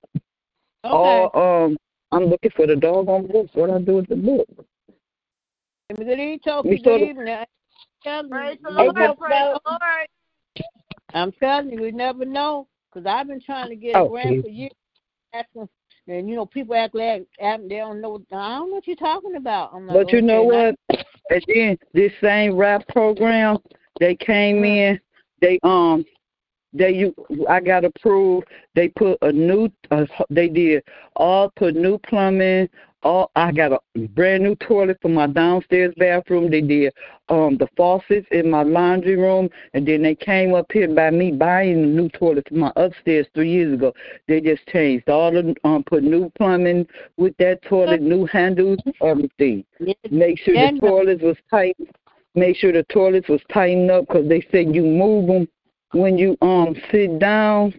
Okay. 0.84 1.28
All 1.34 1.66
um. 1.66 1.76
I'm 2.12 2.24
looking 2.24 2.50
for 2.56 2.66
the 2.66 2.74
doggone 2.74 3.28
book. 3.28 3.48
What 3.54 3.70
I 3.70 3.78
do 3.78 3.96
with 3.96 4.08
the 4.08 4.16
book? 4.16 4.48
Good 5.94 6.08
evening, 6.10 6.40
Toby. 6.44 6.70
We 6.70 6.76
Good 6.78 6.84
sort 6.84 7.00
evening. 7.02 7.44
I'm 8.06 8.28
Praise 8.28 8.58
the 8.62 8.70
Lord. 8.70 8.94
Praise 8.94 9.16
the 9.18 9.60
Lord. 9.66 10.06
I'm 11.14 11.32
telling 11.32 11.70
you, 11.70 11.80
we 11.80 11.90
never 11.92 12.24
know. 12.24 12.66
Because 12.92 13.06
I've 13.06 13.28
been 13.28 13.40
trying 13.40 13.68
to 13.68 13.76
get 13.76 13.96
a 13.96 14.00
Oh, 14.00 14.08
grant 14.08 14.28
please. 14.28 14.42
for 14.42 14.48
years. 14.48 14.72
Asking, 15.32 15.68
and 16.08 16.28
you 16.28 16.34
know, 16.34 16.46
people 16.46 16.74
act 16.74 16.94
like 16.94 17.24
they 17.38 17.76
don't 17.76 18.00
know. 18.00 18.20
I 18.32 18.58
don't 18.58 18.70
know 18.70 18.74
what 18.74 18.86
you're 18.86 18.96
talking 18.96 19.36
about. 19.36 19.70
I'm 19.72 19.86
like, 19.86 19.96
But 19.96 20.12
you 20.12 20.22
know 20.22 20.42
what? 20.42 20.74
And 21.30 21.44
then 21.46 21.78
this 21.94 22.10
same 22.20 22.54
WRAP 22.54 22.88
program, 22.88 23.58
they 24.00 24.16
came 24.16 24.64
in. 24.64 24.98
They 25.40 25.60
um, 25.62 26.04
they 26.72 26.90
you 26.90 27.14
I 27.48 27.60
got 27.60 27.84
approved. 27.84 28.48
They 28.74 28.88
put 28.88 29.16
a 29.22 29.30
new. 29.30 29.68
Uh, 29.92 30.06
they 30.28 30.48
did 30.48 30.82
all 31.14 31.52
put 31.54 31.76
new 31.76 31.98
plumbing. 31.98 32.68
All 33.02 33.30
I 33.34 33.50
got 33.50 33.72
a 33.72 34.06
brand 34.08 34.42
new 34.42 34.54
toilet 34.56 34.98
for 35.00 35.08
my 35.08 35.26
downstairs 35.26 35.94
bathroom. 35.96 36.50
They 36.50 36.60
did 36.60 36.92
um 37.30 37.56
the 37.56 37.66
faucets 37.74 38.26
in 38.30 38.50
my 38.50 38.62
laundry 38.62 39.16
room, 39.16 39.48
and 39.72 39.88
then 39.88 40.02
they 40.02 40.14
came 40.14 40.52
up 40.54 40.70
here 40.70 40.92
by 40.92 41.10
me 41.10 41.32
buying 41.32 41.82
a 41.82 41.86
new 41.86 42.10
toilet 42.10 42.46
for 42.48 42.56
my 42.56 42.72
upstairs 42.76 43.26
three 43.34 43.50
years 43.50 43.72
ago. 43.72 43.94
They 44.28 44.42
just 44.42 44.66
changed 44.66 45.08
all 45.08 45.32
the 45.32 45.54
um 45.64 45.82
put 45.84 46.02
new 46.02 46.30
plumbing 46.36 46.86
with 47.16 47.34
that 47.38 47.62
toilet, 47.62 48.02
new 48.02 48.26
handles, 48.26 48.78
everything. 49.00 49.64
Make 50.10 50.38
sure 50.38 50.54
the 50.54 50.78
toilets 50.78 51.22
was 51.22 51.36
tight. 51.48 51.76
Make 52.34 52.56
sure 52.56 52.72
the 52.72 52.84
toilets 52.92 53.28
was 53.28 53.40
tightened 53.50 53.90
up 53.90 54.08
because 54.08 54.28
they 54.28 54.46
said 54.52 54.74
you 54.74 54.84
move 54.84 55.26
them 55.26 55.48
when 55.92 56.18
you 56.18 56.36
um 56.42 56.76
sit 56.92 57.18
down. 57.18 57.72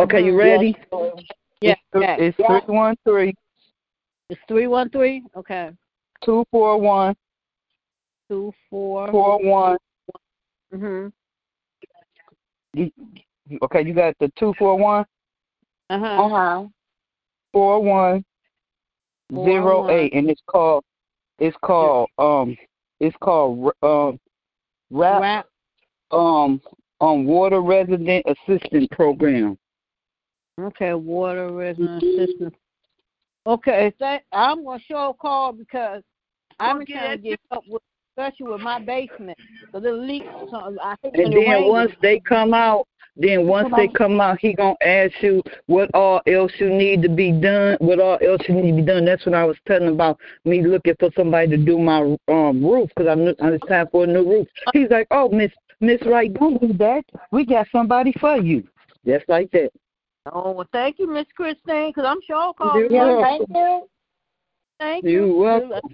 Okay, 0.00 0.24
you 0.24 0.34
ready? 0.34 0.74
yeah, 1.60 1.72
It's, 1.72 1.80
th- 1.92 2.02
yeah. 2.02 2.16
it's 2.18 2.36
three 2.36 2.74
one 2.74 2.96
three 3.04 3.34
It's 4.30 4.40
three 4.46 4.68
one 4.68 4.88
three. 4.90 5.24
Okay, 5.36 5.70
two 6.24 6.44
four 6.52 6.78
one 6.80 7.14
two 8.28 8.52
four. 8.70 9.10
four 9.10 9.38
one. 9.42 9.76
Mhm. 10.72 11.12
Okay, 13.62 13.82
you 13.84 13.92
got 13.92 14.14
the 14.20 14.30
two 14.38 14.54
four 14.56 14.78
one 14.78 15.04
Uh 15.90 15.98
huh. 15.98 16.06
Uh 16.06 16.28
huh. 16.28 16.66
four 17.52 17.82
one 17.82 18.24
Four 19.32 19.46
zero 19.48 19.80
one. 19.82 19.90
eight, 19.90 20.12
and 20.14 20.30
it's 20.30 20.42
called 20.46 20.84
it's 21.40 21.56
called 21.64 22.08
um 22.18 22.56
it's 23.00 23.16
called 23.20 23.72
um 23.82 24.18
WRAP 24.92 25.20
WRAP. 25.20 25.44
um 26.12 26.60
um 27.00 27.24
water 27.24 27.60
resident 27.62 28.24
assistant 28.26 28.88
program. 28.92 29.58
Okay, 30.60 30.94
water 30.94 31.50
resident 31.50 32.00
assistant. 32.02 32.54
Okay, 33.46 33.92
that 34.00 34.22
I'm 34.32 34.64
gonna 34.64 34.80
show 34.86 35.10
a 35.10 35.14
call 35.14 35.52
because 35.52 36.02
I'm 36.58 36.78
been 36.78 36.82
Okay, 36.82 36.92
trying 36.92 37.16
to 37.16 37.22
get 37.22 37.40
help 37.50 37.64
with, 37.68 37.82
especially 38.16 38.52
with 38.52 38.60
my 38.60 38.78
basement, 38.78 39.38
because 39.72 39.86
it 39.86 39.92
leaks. 39.92 40.26
So 40.50 40.76
I 40.82 40.94
think 41.02 41.14
And 41.16 41.32
then 41.32 41.48
rains, 41.48 41.68
once 41.70 41.92
they 42.02 42.20
come 42.20 42.52
out, 42.52 42.86
then 43.16 43.46
once 43.46 43.72
they 43.76 43.88
come 43.88 44.20
out, 44.20 44.38
he 44.40 44.52
gonna 44.52 44.76
ask 44.84 45.12
you 45.22 45.42
what 45.66 45.90
all 45.94 46.20
else 46.26 46.52
you 46.58 46.68
need 46.68 47.02
to 47.02 47.08
be 47.08 47.32
done, 47.32 47.76
what 47.80 47.98
all 47.98 48.18
else 48.22 48.42
you 48.46 48.54
need 48.54 48.72
to 48.72 48.76
be 48.76 48.82
done. 48.82 49.04
That's 49.04 49.24
what 49.24 49.34
I 49.34 49.44
was 49.44 49.56
telling 49.66 49.88
about 49.88 50.18
me 50.44 50.62
looking 50.62 50.94
for 51.00 51.10
somebody 51.16 51.48
to 51.48 51.56
do 51.56 51.78
my 51.78 52.16
um 52.28 52.64
roof 52.64 52.90
because 52.94 53.08
I'm 53.08 53.26
it's 53.26 53.66
time 53.66 53.88
for 53.90 54.04
a 54.04 54.06
new 54.06 54.28
roof. 54.28 54.48
He's 54.72 54.90
like, 54.90 55.06
oh 55.10 55.28
Miss 55.30 55.50
Miss 55.80 56.00
Wright, 56.06 56.32
don't 56.32 56.60
do 56.60 56.72
that. 56.74 57.04
We 57.32 57.46
got 57.46 57.66
somebody 57.72 58.12
for 58.20 58.36
you. 58.36 58.68
Just 59.06 59.28
like 59.28 59.50
that. 59.52 59.70
Oh, 60.32 60.52
well, 60.52 60.68
thank 60.72 60.98
you, 60.98 61.12
Miss 61.12 61.26
Christine, 61.34 61.90
because 61.90 62.04
I'm 62.06 62.20
sure 62.26 62.36
I'll 62.36 62.52
call 62.52 62.78
You're 62.78 62.90
welcome. 62.90 63.22
Thank 63.22 63.48
you. 63.48 63.88
Thank 64.78 65.04
You're 65.04 65.26
you. 65.26 65.34
welcome. 65.36 65.90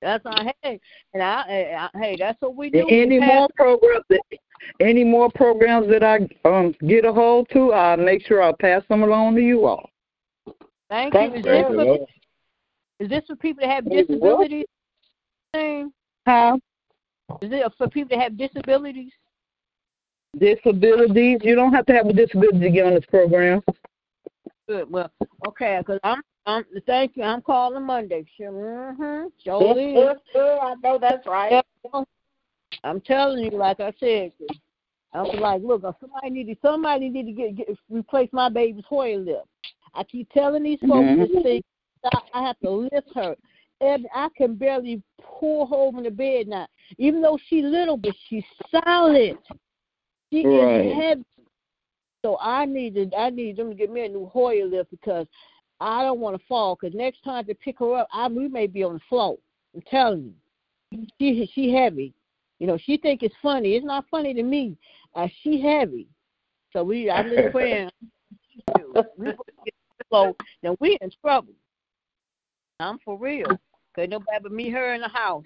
That's 0.00 0.24
our 0.26 0.44
hey, 0.62 0.80
and 1.14 1.22
I, 1.22 1.42
I, 1.48 1.90
I 1.94 1.98
hey, 1.98 2.16
that's 2.18 2.40
what 2.40 2.56
we 2.56 2.70
do. 2.70 2.86
Any 2.88 3.18
We 3.18 3.26
more 3.26 3.48
programs 3.56 4.04
that 4.10 4.20
any 4.80 5.04
more 5.04 5.30
programs 5.30 5.88
that 5.88 6.02
I 6.02 6.28
um 6.48 6.74
get 6.86 7.04
a 7.04 7.12
hold 7.12 7.48
to, 7.52 7.72
I'll 7.72 7.96
make 7.96 8.26
sure 8.26 8.42
I 8.42 8.52
pass 8.52 8.82
them 8.88 9.02
along 9.02 9.36
to 9.36 9.40
you 9.40 9.66
all. 9.66 9.88
Thank, 10.90 11.14
Thank 11.14 11.32
you. 11.32 11.38
Is 11.38 11.44
you. 11.46 11.52
this, 11.52 11.64
Thank 11.64 11.86
for, 11.86 12.06
is 13.00 13.08
this 13.08 13.22
for 13.26 13.36
people 13.36 13.66
that 13.66 13.74
have 13.74 13.86
You're 13.86 14.02
disabilities? 14.02 14.66
Thing? 15.52 15.92
Huh? 16.26 16.56
Is 17.40 17.50
it 17.52 17.72
for 17.78 17.88
people 17.88 18.16
that 18.16 18.22
have 18.22 18.36
disabilities? 18.36 19.12
Disabilities. 20.38 21.38
You 21.42 21.54
don't 21.54 21.72
have 21.72 21.86
to 21.86 21.92
have 21.92 22.06
a 22.06 22.12
disability 22.12 22.60
to 22.60 22.70
get 22.70 22.86
on 22.86 22.94
this 22.94 23.04
program. 23.06 23.62
Good. 24.68 24.90
Well, 24.90 25.10
okay, 25.46 25.78
because 25.78 26.00
I'm, 26.04 26.22
I'm. 26.46 26.64
Thank 26.86 27.16
you. 27.16 27.22
I'm 27.24 27.42
calling 27.42 27.84
Monday. 27.84 28.24
Sure. 28.36 28.96
Mm-hmm. 28.98 29.26
Sure 29.44 29.74
It's 29.76 29.78
is. 29.78 29.94
good, 29.94 30.16
good. 30.32 30.58
I 30.58 30.74
know 30.82 30.98
that's 30.98 31.26
right. 31.26 31.62
I'm 32.84 33.00
telling 33.02 33.44
you, 33.44 33.50
like 33.50 33.80
I 33.80 33.92
said, 34.00 34.32
I 35.12 35.22
was 35.22 35.36
like, 35.38 35.62
look, 35.62 35.82
somebody 36.00 36.30
need 36.30 36.46
to, 36.46 36.56
somebody 36.62 37.10
need 37.10 37.26
to 37.26 37.32
get, 37.32 37.56
get 37.56 37.78
replace 37.90 38.30
my 38.32 38.48
baby's 38.48 38.84
Hoyer 38.88 39.18
lift. 39.18 39.46
I 39.94 40.04
keep 40.04 40.30
telling 40.32 40.62
these 40.62 40.80
folks 40.80 40.92
Mhm. 40.92 41.18
this 41.32 41.42
thing. 41.42 41.62
I, 42.04 42.18
I 42.34 42.46
have 42.46 42.58
to 42.60 42.70
lift 42.70 43.14
her, 43.14 43.36
and 43.82 44.06
I 44.14 44.28
can 44.36 44.54
barely 44.54 45.02
pull 45.22 45.66
her 45.66 45.76
over 45.76 46.02
the 46.02 46.10
bed 46.10 46.48
now. 46.48 46.66
Even 46.98 47.20
though 47.20 47.38
she's 47.48 47.64
little, 47.64 47.96
but 47.98 48.14
she's 48.28 48.44
solid. 48.70 49.36
She 50.32 50.44
Right. 50.44 50.86
is 50.86 50.94
heavy. 50.94 51.24
So 52.24 52.38
I 52.40 52.64
need 52.64 52.94
to, 52.94 53.10
I 53.16 53.30
need 53.30 53.56
them 53.56 53.70
to 53.70 53.74
get 53.74 53.90
me 53.90 54.06
a 54.06 54.08
new 54.08 54.26
Hoyer 54.26 54.64
lift 54.64 54.90
because 54.90 55.26
I 55.80 56.02
don't 56.02 56.20
want 56.20 56.38
to 56.38 56.46
fall. 56.46 56.76
Because 56.80 56.94
next 56.94 57.22
time 57.22 57.44
to 57.46 57.54
pick 57.54 57.80
her 57.80 57.96
up, 57.96 58.08
I 58.12 58.28
we 58.28 58.48
may 58.48 58.66
be 58.66 58.82
on 58.84 58.94
the 58.94 59.00
floor. 59.08 59.36
I'm 59.74 59.82
telling 59.82 60.34
you, 60.92 61.06
she 61.18 61.50
she 61.52 61.72
heavy. 61.72 62.14
You 62.60 62.66
know, 62.68 62.78
she 62.78 62.96
think 62.96 63.22
it's 63.22 63.34
funny. 63.42 63.74
It's 63.74 63.84
not 63.84 64.04
funny 64.10 64.32
to 64.34 64.42
me. 64.42 64.76
Uh, 65.14 65.26
she 65.42 65.60
heavy. 65.60 66.06
So 66.72 66.84
we, 66.84 67.10
I'm 67.10 67.28
just 67.28 67.50
praying. 67.50 67.90
we 69.16 69.34
then 70.62 70.76
we 70.80 70.96
in 71.00 71.10
trouble. 71.20 71.54
I'm 72.80 72.98
for 73.04 73.18
real. 73.18 73.58
Cause 73.94 74.06
nobody 74.08 74.38
but 74.42 74.52
me, 74.52 74.70
her 74.70 74.94
in 74.94 75.00
the 75.00 75.08
house. 75.08 75.44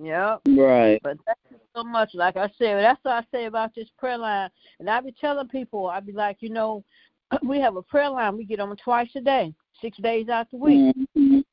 Yep. 0.00 0.40
Right. 0.48 0.98
But 1.02 1.18
you 1.49 1.49
so 1.74 1.84
much. 1.84 2.10
Like 2.14 2.36
I 2.36 2.48
said, 2.58 2.82
that's 2.82 3.00
what 3.02 3.14
I 3.14 3.24
say 3.32 3.46
about 3.46 3.74
this 3.74 3.88
prayer 3.98 4.18
line. 4.18 4.50
And 4.78 4.88
I 4.88 5.00
be 5.00 5.14
telling 5.20 5.48
people, 5.48 5.86
I 5.86 6.00
be 6.00 6.12
like, 6.12 6.38
you 6.40 6.50
know, 6.50 6.84
we 7.42 7.60
have 7.60 7.76
a 7.76 7.82
prayer 7.82 8.10
line. 8.10 8.36
We 8.36 8.44
get 8.44 8.60
on 8.60 8.74
twice 8.76 9.10
a 9.16 9.20
day, 9.20 9.54
six 9.80 9.98
days 9.98 10.28
out 10.28 10.50
the 10.50 10.56
week. 10.56 10.94
Mhm. 11.16 11.44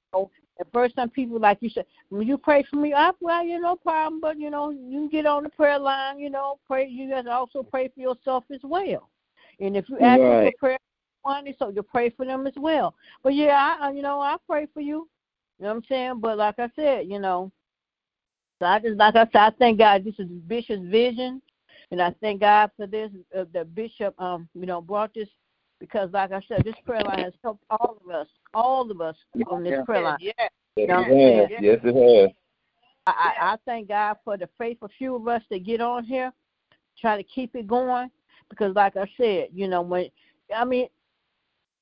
At 0.59 0.71
first, 0.74 0.95
some 0.95 1.12
people 1.12 1.39
like 1.39 1.59
you 1.62 1.69
said, 1.69 1.86
when 2.09 2.27
you 2.27 2.36
pray 2.36 2.63
for 2.63 2.77
me, 2.77 2.91
I 2.91 3.12
well, 3.21 3.45
you 3.45 3.59
no 3.62 3.75
problem, 3.75 4.19
but 4.19 4.39
you 4.39 4.50
know, 4.50 4.71
you 4.71 5.01
can 5.01 5.07
get 5.09 5.27
on 5.27 5.43
the 5.43 5.50
prayer 5.50 5.77
line. 5.77 6.17
You 6.17 6.31
know, 6.31 6.59
pray. 6.65 6.88
You 6.88 7.09
guys 7.12 7.25
also 7.29 7.62
pray 7.62 7.89
for 7.89 8.00
yourself 8.00 8.43
as 8.51 8.62
well. 8.63 9.09
And 9.59 9.77
if 9.77 9.88
you 9.88 10.00
ask 10.00 10.19
Right. 10.19 10.51
for 10.53 10.57
prayer, 10.57 10.77
one, 11.21 11.45
so 11.59 11.69
you 11.69 11.83
pray 11.83 12.09
for 12.09 12.25
them 12.25 12.47
as 12.47 12.53
well. 12.57 12.95
But 13.21 13.36
yeah, 13.36 13.75
I, 13.79 13.91
you 13.91 14.01
know, 14.01 14.19
I 14.19 14.38
pray 14.47 14.65
for 14.74 14.81
you. 14.81 15.07
You 15.59 15.65
know 15.65 15.69
what 15.69 15.75
I'm 15.75 15.83
saying? 15.89 16.19
But 16.21 16.38
like 16.38 16.57
I 16.57 16.71
said, 16.75 17.07
you 17.07 17.19
know, 17.19 17.51
so 18.60 18.66
I 18.66 18.80
just 18.80 18.98
like 18.98 19.16
I 19.16 19.26
said, 19.26 19.36
I 19.36 19.50
thank 19.58 19.78
God 19.78 20.04
this 20.04 20.16
is 20.18 20.28
Bishop's 20.48 20.86
vision, 20.86 21.42
and 21.92 22.02
I 22.02 22.14
thank 22.22 22.42
God 22.42 22.72
for 22.76 22.88
this. 22.88 23.12
Uh, 23.38 23.46
the 23.54 23.66
Bishop, 23.66 24.20
um, 24.20 24.50
you 24.54 24.66
know, 24.66 24.82
brought 24.82 25.14
this 25.14 25.30
because, 25.80 26.12
like 26.12 26.32
I 26.32 26.42
said, 26.48 26.64
this 26.64 26.76
prayer 26.86 27.02
line 27.02 27.20
has 27.20 27.34
helped 27.44 27.64
all 27.70 27.98
of 28.04 28.12
us, 28.14 28.28
all 28.54 28.90
of 28.90 29.02
us 29.02 29.16
on 29.48 29.64
this 29.64 29.74
Yeah. 29.74 29.84
prayer 29.84 30.02
line. 30.02 30.18
Yeah. 30.20 30.32
Yes, 30.76 30.88
No, 30.90 31.00
it 31.02 31.40
has. 31.40 31.50
Yes, 31.60 31.80
it 31.84 31.96
has. 31.96 32.32
I, 33.08 33.12
I, 33.12 33.54
I 33.54 33.58
thank 33.66 33.88
God 33.88 34.18
for 34.24 34.38
the 34.38 34.50
faithful 34.58 34.90
few 34.98 35.16
of 35.16 35.28
us 35.28 35.42
that 35.50 35.64
get 35.64 35.82
on 35.82 36.04
here, 36.04 36.34
try 37.00 37.18
to 37.18 37.24
keep 37.24 37.56
it 37.56 37.68
going. 37.68 38.10
Because, 38.50 38.76
like 38.76 38.96
I 38.96 39.10
said, 39.18 39.50
you 39.54 39.68
know, 39.68 39.82
when 39.82 40.10
I 40.56 40.64
mean, 40.66 40.88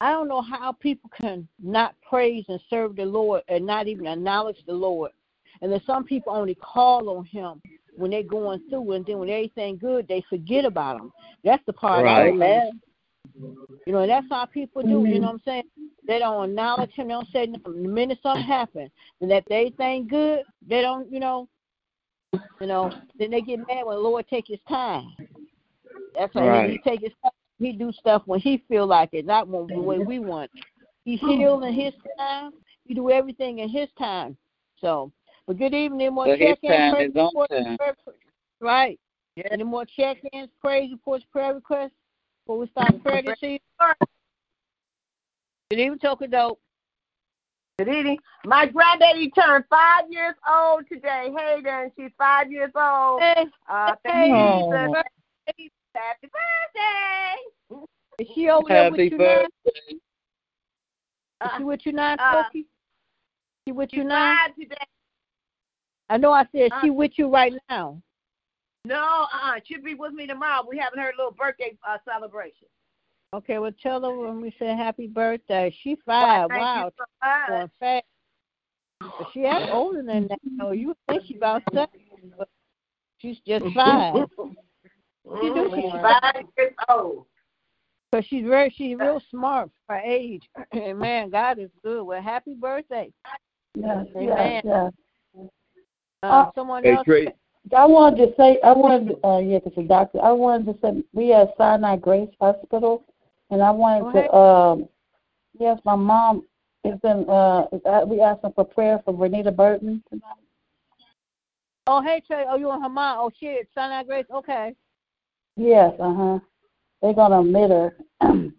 I 0.01 0.11
don't 0.11 0.27
know 0.27 0.41
how 0.41 0.71
people 0.71 1.09
can 1.19 1.47
not 1.61 1.95
praise 2.01 2.45
and 2.49 2.59
serve 2.69 2.95
the 2.95 3.05
Lord 3.05 3.43
and 3.47 3.65
not 3.65 3.87
even 3.87 4.07
acknowledge 4.07 4.63
the 4.65 4.73
Lord. 4.73 5.11
And 5.61 5.71
then 5.71 5.81
some 5.85 6.03
people 6.03 6.33
only 6.33 6.55
call 6.55 7.09
on 7.17 7.25
Him 7.25 7.61
when 7.95 8.11
they're 8.11 8.23
going 8.23 8.61
through, 8.69 8.91
and 8.91 9.05
then 9.05 9.19
when 9.19 9.29
everything 9.29 9.77
good, 9.77 10.07
they 10.07 10.23
forget 10.29 10.65
about 10.65 10.99
Him. 10.99 11.11
That's 11.43 11.63
the 11.65 11.73
part. 11.73 12.05
I 12.05 12.25
Right. 12.29 12.39
don't. 12.39 12.81
You 13.85 13.93
know, 13.93 14.07
that's 14.07 14.25
how 14.29 14.45
people 14.45 14.81
do. 14.81 15.05
You 15.07 15.19
know 15.19 15.27
what 15.27 15.33
I'm 15.33 15.41
saying? 15.45 15.63
They 16.07 16.19
don't 16.19 16.49
acknowledge 16.49 16.91
Him. 16.91 17.07
They 17.07 17.13
don't 17.13 17.29
say 17.31 17.45
nothing. 17.45 17.83
The 17.83 17.89
minute 17.89 18.19
something 18.21 18.43
happens, 18.43 18.91
and 19.21 19.31
that 19.31 19.45
they 19.47 19.73
think 19.77 20.09
good, 20.09 20.43
they 20.67 20.81
don't. 20.81 21.11
You 21.11 21.19
know, 21.19 21.47
you 22.59 22.67
know. 22.67 22.91
Then 23.17 23.31
they 23.31 23.41
get 23.41 23.59
mad 23.59 23.85
when 23.85 23.95
the 23.95 24.01
Lord 24.01 24.27
take 24.27 24.47
His 24.47 24.59
time. 24.67 25.15
That's 26.15 26.33
why 26.35 26.45
Right. 26.45 26.69
He 26.71 26.77
take 26.79 27.01
His 27.01 27.13
time. 27.23 27.31
He 27.59 27.71
do 27.71 27.91
stuff 27.93 28.23
when 28.25 28.39
He 28.39 28.57
feel 28.67 28.85
like 28.85 29.13
it, 29.13 29.25
not 29.25 29.47
when 29.47 29.67
the 29.67 29.79
way 29.79 29.99
we 29.99 30.19
want. 30.19 30.51
He 31.05 31.15
heal 31.15 31.63
in 31.63 31.73
His 31.73 31.93
time. 32.17 32.51
He 32.85 32.93
do 32.93 33.09
everything 33.09 33.59
in 33.59 33.69
His 33.69 33.87
time. 33.97 34.35
So, 34.81 35.11
but 35.47 35.57
good 35.57 35.73
evening. 35.73 36.13
More 36.13 36.25
But 36.25 36.39
his 36.39 36.49
check-ins, 36.61 36.71
time 36.73 36.93
praise 36.95 37.11
reports, 37.15 37.53
time. 37.53 37.77
prayer- 37.77 37.95
Right. 38.59 38.99
Any 39.51 39.63
more 39.63 39.85
check-ins, 39.85 40.49
praise 40.61 40.91
reports, 40.91 41.25
prayer 41.25 41.53
requests 41.53 41.91
before 42.45 42.59
we 42.59 42.67
start 42.67 43.01
prayer 43.03 43.21
this 43.21 43.37
evening? 43.43 43.59
Good 45.69 45.79
evening, 45.79 45.99
Toka 45.99 46.27
Dope. 46.27 46.59
Good 47.77 47.89
evening. 47.89 48.19
My 48.45 48.65
granddaddy 48.67 49.29
turned 49.31 49.65
five 49.69 50.09
years 50.09 50.35
old 50.49 50.87
today. 50.87 51.33
Hayden, 51.37 51.91
she's 51.97 52.11
five 52.17 52.49
years 52.51 52.71
old. 52.75 53.21
Hey, 53.21 53.45
Uh, 53.67 53.95
thank 54.03 54.33
Oh. 54.33 54.71
Jesus. 55.57 55.71
Happy 55.93 56.27
birthday. 56.27 57.85
is 58.19 58.27
she 58.33 58.49
over 58.49 58.69
there 58.69 58.91
with 58.91 58.99
you 59.11 59.17
now? 59.17 59.45
birthday. 59.65 59.95
Is 61.43 61.51
she 61.57 61.63
with 61.63 61.85
you 61.85 61.91
now, 61.91 62.13
uh, 62.13 62.43
Toki? 62.43 62.65
She 63.67 63.71
with 63.73 63.89
She's 63.91 63.97
you 63.97 64.03
now? 64.05 64.47
today. 64.57 64.75
I 66.09 66.17
know 66.17 66.31
I 66.31 66.45
said 66.51 66.71
uh, 66.71 66.81
she 66.81 66.89
with 66.89 67.13
you 67.15 67.31
right 67.31 67.53
now. 67.69 68.01
No, 68.85 69.25
uh, 69.33 69.55
she'll 69.65 69.81
be 69.81 69.95
with 69.95 70.13
me 70.13 70.27
tomorrow. 70.27 70.65
We 70.69 70.77
having 70.77 70.99
her 70.99 71.11
little 71.17 71.31
birthday 71.31 71.75
uh, 71.87 71.97
celebration. 72.05 72.67
Okay, 73.33 73.57
well 73.57 73.71
tell 73.81 74.01
her 74.03 74.15
when 74.15 74.41
we 74.41 74.55
say 74.59 74.67
happy 74.67 75.07
birthday. 75.07 75.75
She 75.81 75.97
five. 76.05 76.49
Thank 76.49 76.61
wow, 76.61 76.85
you 76.85 76.91
so 76.97 77.05
much. 77.23 77.47
going 77.49 77.71
fast. 77.79 78.05
But 79.01 79.27
she 79.33 79.45
acts 79.45 79.69
older 79.71 80.03
than 80.03 80.27
that. 80.27 80.39
though. 80.57 80.71
you 80.71 80.95
think 81.09 81.23
she 81.27 81.35
about 81.35 81.63
seven, 81.73 81.87
but 82.37 82.47
she's 83.17 83.37
just 83.45 83.65
five. 83.73 84.13
She 85.41 85.49
do 85.49 85.71
She's 85.75 85.83
she's 85.83 85.91
five 85.91 86.45
years 86.57 86.73
old. 86.87 87.25
But 88.11 88.25
she's 88.25 88.45
very 88.45 88.69
she's 88.69 88.95
real 88.97 89.21
smart 89.29 89.69
for 89.87 89.95
her 89.95 90.01
age. 90.01 90.43
And 90.71 90.99
man, 90.99 91.29
God 91.29 91.59
is 91.59 91.69
good. 91.83 92.03
Well, 92.03 92.21
happy 92.21 92.53
birthday. 92.53 93.11
Yes, 93.75 94.05
Amen. 94.15 94.37
yes, 94.37 94.63
yes. 94.63 94.91
Uh, 96.29 96.33
Uh, 96.33 96.51
someone 96.55 96.83
Hey, 96.83 96.93
else. 96.93 97.05
Trey. 97.05 97.33
I 97.75 97.85
wanted 97.85 98.27
to 98.27 98.35
say, 98.35 98.59
I 98.63 98.73
wanted, 98.73 99.15
uh, 99.23 99.39
yeah, 99.39 99.59
because 99.59 99.75
the 99.75 99.83
doctor, 99.83 100.21
I 100.21 100.31
wanted 100.31 100.73
to 100.73 100.79
say, 100.81 101.03
we 101.13 101.33
at 101.33 101.55
Sinai 101.57 101.97
Grace 101.97 102.29
Hospital, 102.39 103.03
and 103.49 103.61
I 103.61 103.71
Go 103.71 103.77
wanted 103.77 104.13
to, 104.13 104.35
um, 104.35 104.89
yes, 105.59 105.79
my 105.83 105.95
mom 105.95 106.45
has 106.83 106.99
been, 106.99 107.25
uh, 107.27 107.65
uh, 107.85 108.05
we 108.07 108.21
asking 108.21 108.53
for 108.53 108.65
prayer 108.65 109.01
for 109.03 109.13
Renita 109.13 109.55
Burton 109.55 110.03
tonight. 110.09 110.35
Oh, 111.87 112.01
hey 112.01 112.21
Trey. 112.25 112.45
Oh, 112.47 112.55
you 112.57 112.69
and 112.71 112.81
her 112.81 112.89
mom. 112.89 113.19
Oh 113.19 113.31
shit, 113.39 113.67
Sinai 113.75 114.03
Grace. 114.03 114.25
Okay. 114.33 114.73
Yes, 115.55 115.93
uh 115.99 116.13
huh. 116.13 116.39
They're 117.01 117.13
gonna 117.13 117.41
admit 117.41 117.69
her 117.69 117.95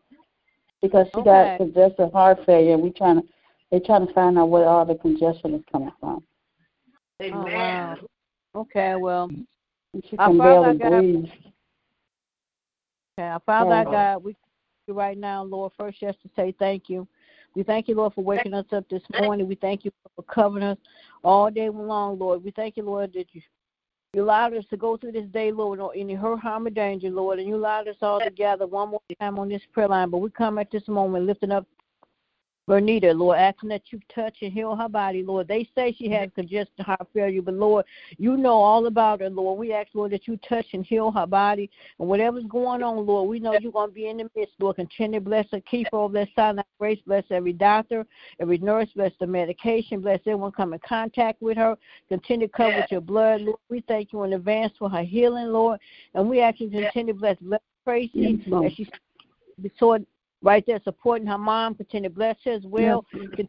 because 0.82 1.06
she 1.12 1.20
Okay. 1.20 1.24
got 1.24 1.58
congestive 1.58 2.12
heart 2.12 2.38
failure. 2.46 2.74
and 2.74 2.82
We 2.82 2.90
trying 2.90 3.22
to, 3.22 3.28
They're 3.70 3.80
trying 3.80 4.06
to 4.06 4.12
find 4.12 4.38
out 4.38 4.48
where 4.48 4.68
all 4.68 4.84
the 4.84 4.94
congestion 4.94 5.54
is 5.54 5.62
coming 5.70 5.92
from. 6.00 6.22
Oh, 7.20 7.24
Amen. 7.24 7.54
wow. 7.54 7.96
Okay. 8.54 8.94
Well. 8.96 9.30
Our 10.18 10.34
Father 10.36 10.74
God- 10.74 10.90
breathe. 10.90 11.24
Okay, 13.18 13.28
our 13.28 13.40
Father 13.40 13.64
Yeah. 13.64 13.84
God, 13.84 14.24
we 14.24 14.36
you 14.86 14.94
right 14.94 15.18
now, 15.18 15.42
Lord, 15.42 15.72
first 15.76 15.98
just 15.98 16.20
to 16.22 16.28
say 16.36 16.52
thank 16.52 16.88
you. 16.88 17.08
We 17.56 17.64
thank 17.64 17.88
you, 17.88 17.96
Lord, 17.96 18.14
for 18.14 18.22
waking 18.22 18.54
us 18.54 18.72
up 18.72 18.88
this 18.88 19.02
morning. 19.18 19.48
We 19.48 19.56
thank 19.56 19.84
you 19.84 19.90
for 20.14 20.22
covering 20.22 20.62
us 20.62 20.78
all 21.24 21.50
day 21.50 21.68
long, 21.70 22.18
Lord. 22.20 22.44
We 22.44 22.52
thank 22.52 22.76
you, 22.76 22.84
Lord, 22.84 23.12
that 23.14 23.34
you, 23.34 23.40
you 24.12 24.22
allowed 24.22 24.54
us 24.54 24.64
to 24.66 24.76
go 24.76 24.96
through 24.96 25.12
this 25.12 25.26
day, 25.30 25.50
Lord, 25.50 25.78
without 25.78 25.94
any 25.96 26.14
hurt, 26.14 26.38
harm, 26.38 26.68
or 26.68 26.70
danger, 26.70 27.10
Lord, 27.10 27.40
and 27.40 27.48
you 27.48 27.56
allowed 27.56 27.88
us 27.88 27.96
all 28.00 28.20
together 28.20 28.66
one 28.66 28.90
more 28.90 29.00
time 29.18 29.40
on 29.40 29.48
this 29.48 29.62
prayer 29.72 29.88
line. 29.88 30.10
But 30.10 30.18
we 30.18 30.30
come 30.30 30.58
at 30.58 30.70
this 30.70 30.86
moment 30.86 31.26
lifting 31.26 31.50
up 31.50 31.66
Bernita, 32.68 33.16
Lord, 33.16 33.38
asking 33.38 33.68
that 33.68 33.82
you 33.90 34.00
touch 34.12 34.38
and 34.42 34.52
heal 34.52 34.74
her 34.74 34.88
body, 34.88 35.22
Lord. 35.22 35.46
They 35.46 35.68
say 35.74 35.94
she 35.96 36.10
has 36.10 36.30
congestive 36.34 36.84
heart 36.84 37.06
failure, 37.14 37.42
but 37.42 37.54
Lord, 37.54 37.84
you 38.18 38.36
know 38.36 38.54
all 38.54 38.86
about 38.86 39.20
her, 39.20 39.30
Lord. 39.30 39.58
We 39.58 39.72
ask, 39.72 39.88
Lord, 39.94 40.10
that 40.10 40.26
you 40.26 40.36
touch 40.38 40.66
and 40.72 40.84
heal 40.84 41.12
her 41.12 41.26
body. 41.26 41.70
And 42.00 42.08
whatever's 42.08 42.44
going 42.44 42.82
on, 42.82 43.06
Lord, 43.06 43.28
we 43.28 43.38
know 43.38 43.56
you're 43.60 43.70
going 43.70 43.90
to 43.90 43.94
be 43.94 44.08
in 44.08 44.16
the 44.16 44.30
midst, 44.34 44.54
Lord. 44.58 44.76
Continue 44.76 45.20
to 45.20 45.24
bless 45.24 45.46
her, 45.52 45.60
keep 45.60 45.86
her 45.92 45.98
over 45.98 46.14
that 46.14 46.28
side 46.34 46.58
of 46.58 46.64
grace. 46.80 46.98
Bless 47.06 47.24
every 47.30 47.52
doctor, 47.52 48.04
every 48.40 48.58
nurse, 48.58 48.88
bless 48.96 49.12
the 49.20 49.26
medication, 49.28 50.00
bless 50.00 50.18
everyone 50.26 50.50
come 50.50 50.72
in 50.72 50.80
contact 50.80 51.40
with 51.40 51.56
her. 51.56 51.76
Continue 52.08 52.48
to 52.48 52.52
cover 52.52 52.76
with 52.76 52.90
your 52.90 53.00
blood, 53.00 53.42
Lord. 53.42 53.58
We 53.70 53.84
thank 53.86 54.12
you 54.12 54.24
in 54.24 54.32
advance 54.32 54.72
for 54.76 54.90
her 54.90 55.04
healing, 55.04 55.46
Lord. 55.46 55.78
And 56.14 56.28
we 56.28 56.40
ask 56.40 56.60
you 56.60 56.68
to 56.70 56.82
continue 56.82 57.12
to 57.12 57.36
bless 57.38 57.60
Tracy 57.84 58.10
Yes, 58.48 58.64
as 58.64 58.72
she's 58.72 58.88
right 60.46 60.64
there 60.64 60.80
supporting 60.84 61.26
her 61.26 61.36
mom. 61.36 61.74
Continue 61.74 62.08
to 62.08 62.14
bless 62.14 62.36
her 62.44 62.52
as 62.52 62.62
well. 62.64 63.04
Continue 63.12 63.48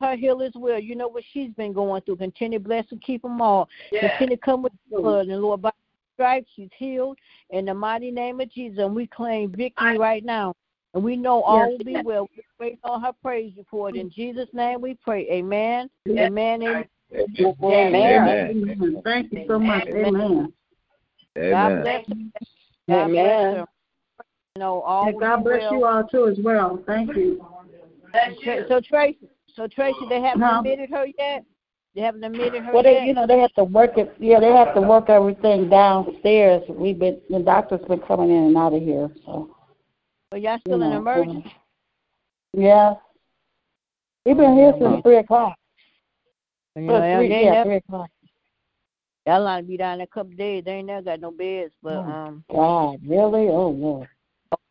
her 0.00 0.16
heal 0.16 0.42
as 0.42 0.52
well. 0.56 0.78
You 0.78 0.96
know 0.96 1.08
what 1.08 1.22
she's 1.32 1.52
been 1.52 1.72
going 1.74 2.02
through. 2.02 2.16
Continue 2.16 2.58
to 2.58 2.64
bless 2.64 2.86
and 2.90 3.02
keep 3.02 3.22
them 3.22 3.40
all. 3.40 3.68
Continue 4.00 4.36
to 4.36 4.42
come 4.42 4.62
with 4.62 4.72
the 4.90 5.00
blood. 5.00 5.28
And 5.28 5.42
Lord, 5.42 5.62
by 5.62 5.70
stripes, 6.14 6.48
she's 6.56 6.70
healed 6.76 7.18
in 7.50 7.66
the 7.66 7.74
mighty 7.74 8.10
name 8.10 8.40
of 8.40 8.50
Jesus. 8.50 8.78
And 8.78 8.94
we 8.94 9.06
claim 9.06 9.52
victory 9.52 9.98
right 9.98 10.24
now. 10.24 10.54
And 10.94 11.04
we 11.04 11.16
know 11.16 11.42
all 11.42 11.70
will 11.70 11.84
be 11.84 11.96
well. 12.02 12.26
We 12.34 12.42
wait 12.58 12.78
on 12.82 13.02
her 13.02 13.12
praise 13.22 13.52
report. 13.58 13.94
Mm. 13.94 14.00
In 14.00 14.10
Jesus' 14.10 14.48
name 14.54 14.80
we 14.80 14.94
pray. 14.94 15.28
Amen. 15.30 15.90
Amen. 16.08 16.84
Amen. 17.12 17.44
Amen. 17.54 19.02
Thank 19.04 19.32
you 19.32 19.44
so 19.46 19.58
much. 19.58 19.86
Amen. 19.88 20.06
Amen. 20.06 20.52
God 21.50 21.82
bless 21.82 22.06
her. 22.08 22.14
God 22.88 23.08
bless 23.08 23.54
her. 23.54 23.66
You 24.56 24.60
know, 24.60 24.80
all 24.82 25.08
And 25.08 25.20
God 25.20 25.44
bless 25.44 25.60
well. 25.62 25.72
you 25.72 25.84
all 25.84 26.04
too 26.04 26.26
as 26.26 26.38
well. 26.42 26.82
Thank 26.86 27.14
you. 27.14 27.44
Tra- 28.42 28.66
So 28.68 28.80
Tracy, 28.80 29.28
so 29.54 29.66
Tracy, 29.68 29.96
they 30.08 30.20
haven't 30.20 30.40
No. 30.40 30.58
admitted 30.58 30.90
her 30.90 31.06
yet. 31.18 31.44
They 31.94 32.00
haven't 32.00 32.24
admitted 32.24 32.62
her 32.64 32.72
Well, 32.72 32.82
yet. 32.82 33.00
they, 33.02 33.06
you 33.06 33.14
know, 33.14 33.26
they 33.26 33.38
have 33.38 33.52
to 33.54 33.64
work 33.64 33.98
it. 33.98 34.14
Yeah, 34.18 34.40
they 34.40 34.52
have 34.52 34.74
to 34.74 34.80
work 34.80 35.08
everything 35.10 35.68
downstairs. 35.68 36.62
We've 36.68 36.98
been 36.98 37.20
the 37.28 37.40
doctor's 37.40 37.80
been 37.86 38.00
coming 38.00 38.30
in 38.30 38.44
and 38.44 38.56
out 38.56 38.72
of 38.74 38.82
here, 38.82 39.10
so 39.24 39.54
But 40.30 40.40
y'all 40.40 40.58
still 40.60 40.78
you 40.78 40.84
in 40.84 40.90
know, 40.90 40.98
emergency. 40.98 41.52
yeah. 42.52 42.94
We've 44.24 44.36
been 44.36 44.56
here 44.56 44.74
since 44.80 45.02
three 45.02 45.16
o'clock. 45.18 45.56
You 46.76 46.82
know, 46.82 46.92
Well, 46.94 47.18
three, 47.18 47.32
ain't 47.32 47.44
yeah, 47.44 47.50
never, 47.52 47.68
three 47.68 47.76
o'clock. 47.76 48.10
y'all 49.26 49.42
line 49.42 49.66
be 49.66 49.76
down 49.76 49.98
there 49.98 50.04
a 50.04 50.08
couple 50.08 50.32
days. 50.32 50.64
They 50.64 50.72
ain't 50.72 50.86
never 50.86 51.02
got 51.02 51.20
no 51.20 51.30
beds, 51.30 51.72
but 51.82 51.96
Oh. 51.98 52.00
um, 52.10 52.44
God, 52.52 53.00
really? 53.06 53.48
Oh 53.48 53.68
Lord. 53.70 54.08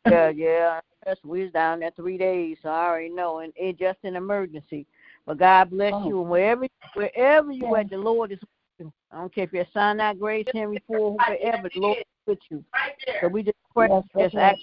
Yeah, 0.10 0.30
yeah. 0.36 0.80
Yes, 1.06 1.18
we 1.24 1.44
was 1.44 1.52
down 1.52 1.80
there 1.80 1.92
three 1.96 2.18
days, 2.18 2.58
so 2.62 2.70
I 2.70 2.88
already 2.88 3.10
know, 3.10 3.40
and 3.40 3.54
it's 3.56 3.80
just 3.80 4.00
an 4.04 4.16
emergency. 4.16 4.86
But 5.26 5.38
God 5.38 5.70
bless 5.70 5.94
Oh. 5.94 6.08
you, 6.08 6.22
and 6.22 6.30
wherever 6.30 6.68
wherever 6.94 7.52
you 7.52 7.68
Yeah. 7.74 7.82
at, 7.82 7.90
the 7.90 7.98
Lord 7.98 8.32
is 8.32 8.40
with 8.42 8.50
you. 8.80 8.94
I 9.12 9.20
don't 9.20 9.34
care 9.34 9.44
if 9.46 9.54
you're 9.54 9.68
Sinai 9.74 10.14
Grace 10.16 10.48
Henry 10.54 10.82
Ford, 10.88 11.22
whoever, 11.28 11.70
the 11.70 11.80
Lord 11.80 11.98
is 12.00 12.04
with 12.26 12.40
you. 12.50 12.64
Right 12.74 12.94
there. 13.06 13.18
So 13.22 13.28
we 13.28 13.44
just 13.44 13.58
pray, 13.74 13.90
Yes, 13.90 14.04
just 14.18 14.36
right. 14.36 14.56
ask 14.56 14.60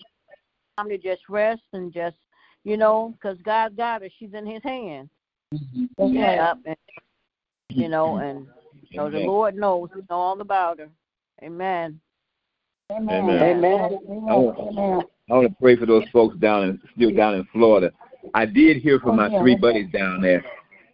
time 0.77 0.89
to 0.89 0.99
just 0.99 1.23
rest 1.29 1.63
and 1.73 1.93
just, 1.93 2.17
you 2.65 2.77
know, 2.77 3.15
because 3.15 3.39
God 3.43 3.77
got 3.77 4.03
her. 4.03 4.09
She's 4.19 4.35
in 4.35 4.47
His 4.47 4.63
hands. 4.63 5.09
That's 5.53 5.61
right. 5.99 6.35
Yep. 6.35 6.59
And, 6.67 6.77
you 7.71 7.89
know, 7.89 8.17
and 8.17 8.47
you 8.91 8.99
know, 8.99 9.11
the 9.11 9.21
Lord 9.21 9.55
knows. 9.55 9.91
He 9.95 10.01
know 10.11 10.17
all 10.17 10.41
about 10.41 10.79
her. 10.79 10.91
Amen. 11.43 12.01
Amen. 12.91 13.15
Amen. 13.15 13.43
Amen. 13.43 14.27
I 14.29 14.35
want, 14.35 14.59
Amen. 14.59 15.03
I 15.31 15.35
want 15.35 15.49
to 15.49 15.57
pray 15.61 15.77
for 15.77 15.87
those 15.87 16.05
folks 16.13 16.37
down 16.37 16.65
in 16.65 16.81
still 16.95 17.15
down 17.15 17.35
in 17.35 17.45
Florida. 17.53 17.91
I 18.35 18.45
did 18.45 18.79
hear 18.79 19.01
from 19.01 19.17
my 19.17 19.29
three 19.39 19.57
buddies 19.57 19.91
down 19.91 20.21
there, 20.21 20.45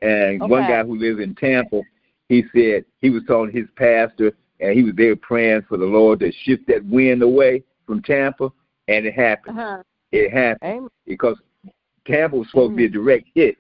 and 0.03 0.41
one 0.41 0.63
guy 0.69 0.85
who 0.85 0.97
lives 0.97 1.21
in 1.21 1.35
Tampa, 1.35 1.83
he 2.29 2.45
said 2.55 2.85
he 3.01 3.11
was 3.11 3.23
telling 3.27 3.51
his 3.51 3.67
pastor, 3.77 4.33
and 4.61 4.73
he 4.73 4.85
was 4.85 4.95
there 4.97 5.17
praying 5.17 5.63
for 5.69 5.77
the 5.77 5.85
Lord 5.85 6.21
to 6.21 6.33
shift 6.45 6.67
that 6.69 6.85
wind 6.87 7.23
away 7.23 7.65
from 7.87 8.03
Tampa, 8.03 8.51
and 8.87 9.07
it 9.07 9.15
happened. 9.15 9.59
Uh-huh. 9.59 9.83
It 10.13 10.33
happened 10.33 10.71
Amen. 10.71 10.89
because 11.07 11.39
Tampa 12.07 12.37
was 12.37 12.49
supposed 12.51 12.73
to 12.73 12.77
be 12.77 12.87
a 12.87 12.89
direct 12.89 13.27
hit, 13.35 13.57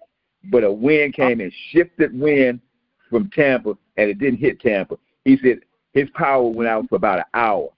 but 0.52 0.64
a 0.64 0.72
wind 0.72 1.14
came 1.14 1.40
and 1.40 1.52
shifted 1.70 2.18
wind 2.18 2.60
from 3.08 3.28
Tampa, 3.30 3.76
and 3.96 4.08
it 4.08 4.18
didn't 4.18 4.38
hit 4.38 4.60
Tampa. 4.60 4.96
He 5.24 5.36
said 5.42 5.60
his 5.92 6.08
power 6.14 6.48
went 6.48 6.68
out 6.68 6.88
for 6.88 6.94
about 6.94 7.18
an 7.18 7.24
hour, 7.34 7.68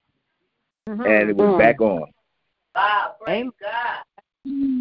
Mhm. 0.87 1.07
and 1.07 1.29
it 1.29 1.35
was 1.35 1.47
Mhm. 1.47 1.57
back 1.57 1.81
on. 1.81 2.05
Amen. 3.27 3.51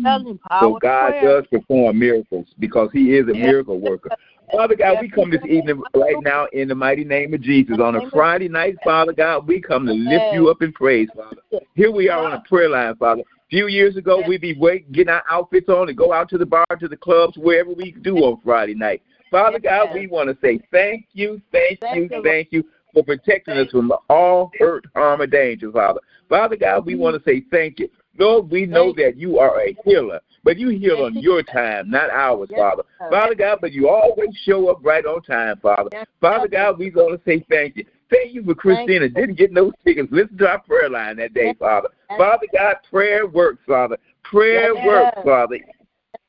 Tell 0.02 0.18
him 0.18 0.38
power 0.50 0.60
So 0.60 0.78
God 0.80 1.14
does 1.22 1.46
perform 1.46 1.98
miracles 1.98 2.46
because 2.58 2.90
He 2.92 3.16
is 3.16 3.28
a 3.28 3.34
miracle 3.34 3.78
worker. 3.78 4.10
Father 4.50 4.74
God, 4.74 4.98
we 5.00 5.08
come 5.08 5.30
this 5.30 5.44
evening 5.44 5.82
right 5.94 6.20
now 6.20 6.46
in 6.52 6.68
the 6.68 6.74
mighty 6.74 7.04
name 7.04 7.32
of 7.32 7.40
Jesus. 7.40 7.78
On 7.78 7.94
a 7.96 8.10
Friday 8.10 8.48
night, 8.48 8.76
Father 8.84 9.12
God, 9.12 9.46
we 9.46 9.60
come 9.60 9.86
to 9.86 9.92
lift 9.92 10.32
you 10.32 10.50
up 10.50 10.60
in 10.62 10.72
praise, 10.72 11.08
Father. 11.16 11.40
Here 11.74 11.92
we 11.92 12.08
are 12.08 12.24
on 12.24 12.32
a 12.34 12.42
prayer 12.48 12.68
line, 12.68 12.96
Father. 12.96 13.22
A 13.22 13.48
few 13.48 13.68
years 13.68 13.96
ago, 13.96 14.22
we'd 14.26 14.40
be 14.40 14.54
waiting, 14.54 14.90
getting 14.92 15.10
our 15.10 15.22
outfits 15.30 15.68
on 15.68 15.88
and 15.88 15.96
go 15.96 16.12
out 16.12 16.28
to 16.30 16.38
the 16.38 16.46
bar, 16.46 16.66
to 16.80 16.88
the 16.88 16.96
clubs, 16.96 17.36
wherever 17.38 17.72
we 17.72 17.92
do 17.92 18.16
on 18.18 18.40
Friday 18.42 18.74
night. 18.74 19.00
Father 19.30 19.58
God, 19.58 19.94
we 19.94 20.06
want 20.06 20.28
to 20.28 20.36
say 20.42 20.60
thank 20.70 21.06
you, 21.12 21.40
thank 21.52 21.80
you, 21.80 22.22
thank 22.22 22.48
you 22.50 22.64
for 22.92 23.02
protecting 23.02 23.54
us 23.54 23.70
from 23.70 23.92
all 24.08 24.50
hurt, 24.58 24.84
harm, 24.94 25.20
and 25.20 25.32
danger, 25.32 25.70
Father. 25.70 26.00
Father 26.28 26.56
God, 26.56 26.86
we 26.86 26.94
want 26.94 27.16
to 27.16 27.30
say 27.30 27.44
thank 27.50 27.78
you. 27.78 27.88
Lord, 28.18 28.50
we 28.50 28.66
know 28.66 28.92
that 28.94 29.16
you 29.16 29.38
are 29.38 29.60
a 29.60 29.76
healer, 29.84 30.20
but 30.44 30.58
you 30.58 30.68
heal 30.68 31.04
on 31.04 31.14
your 31.14 31.42
time, 31.42 31.90
not 31.90 32.10
ours, 32.10 32.50
Father. 32.54 32.82
Father 33.10 33.34
God, 33.34 33.58
but 33.60 33.72
you 33.72 33.88
always 33.88 34.30
show 34.44 34.68
up 34.68 34.78
right 34.82 35.04
on 35.06 35.22
time, 35.22 35.58
Father. 35.60 35.90
Father 36.20 36.48
God, 36.48 36.78
we 36.78 36.90
going 36.90 37.16
to 37.16 37.24
say 37.24 37.44
thank 37.48 37.76
you. 37.76 37.86
Thank 38.10 38.34
you 38.34 38.44
for 38.44 38.54
Christina. 38.54 39.08
Didn't 39.08 39.38
get 39.38 39.52
no 39.52 39.72
tickets. 39.84 40.08
Listen 40.12 40.36
to 40.38 40.48
our 40.48 40.60
prayer 40.60 40.90
line 40.90 41.16
that 41.16 41.32
day, 41.32 41.54
Father. 41.58 41.88
Father 42.18 42.46
God, 42.52 42.76
prayer 42.90 43.26
works, 43.26 43.62
Father. 43.66 43.96
Prayer 44.22 44.74
works, 44.74 45.18
Father. 45.24 45.58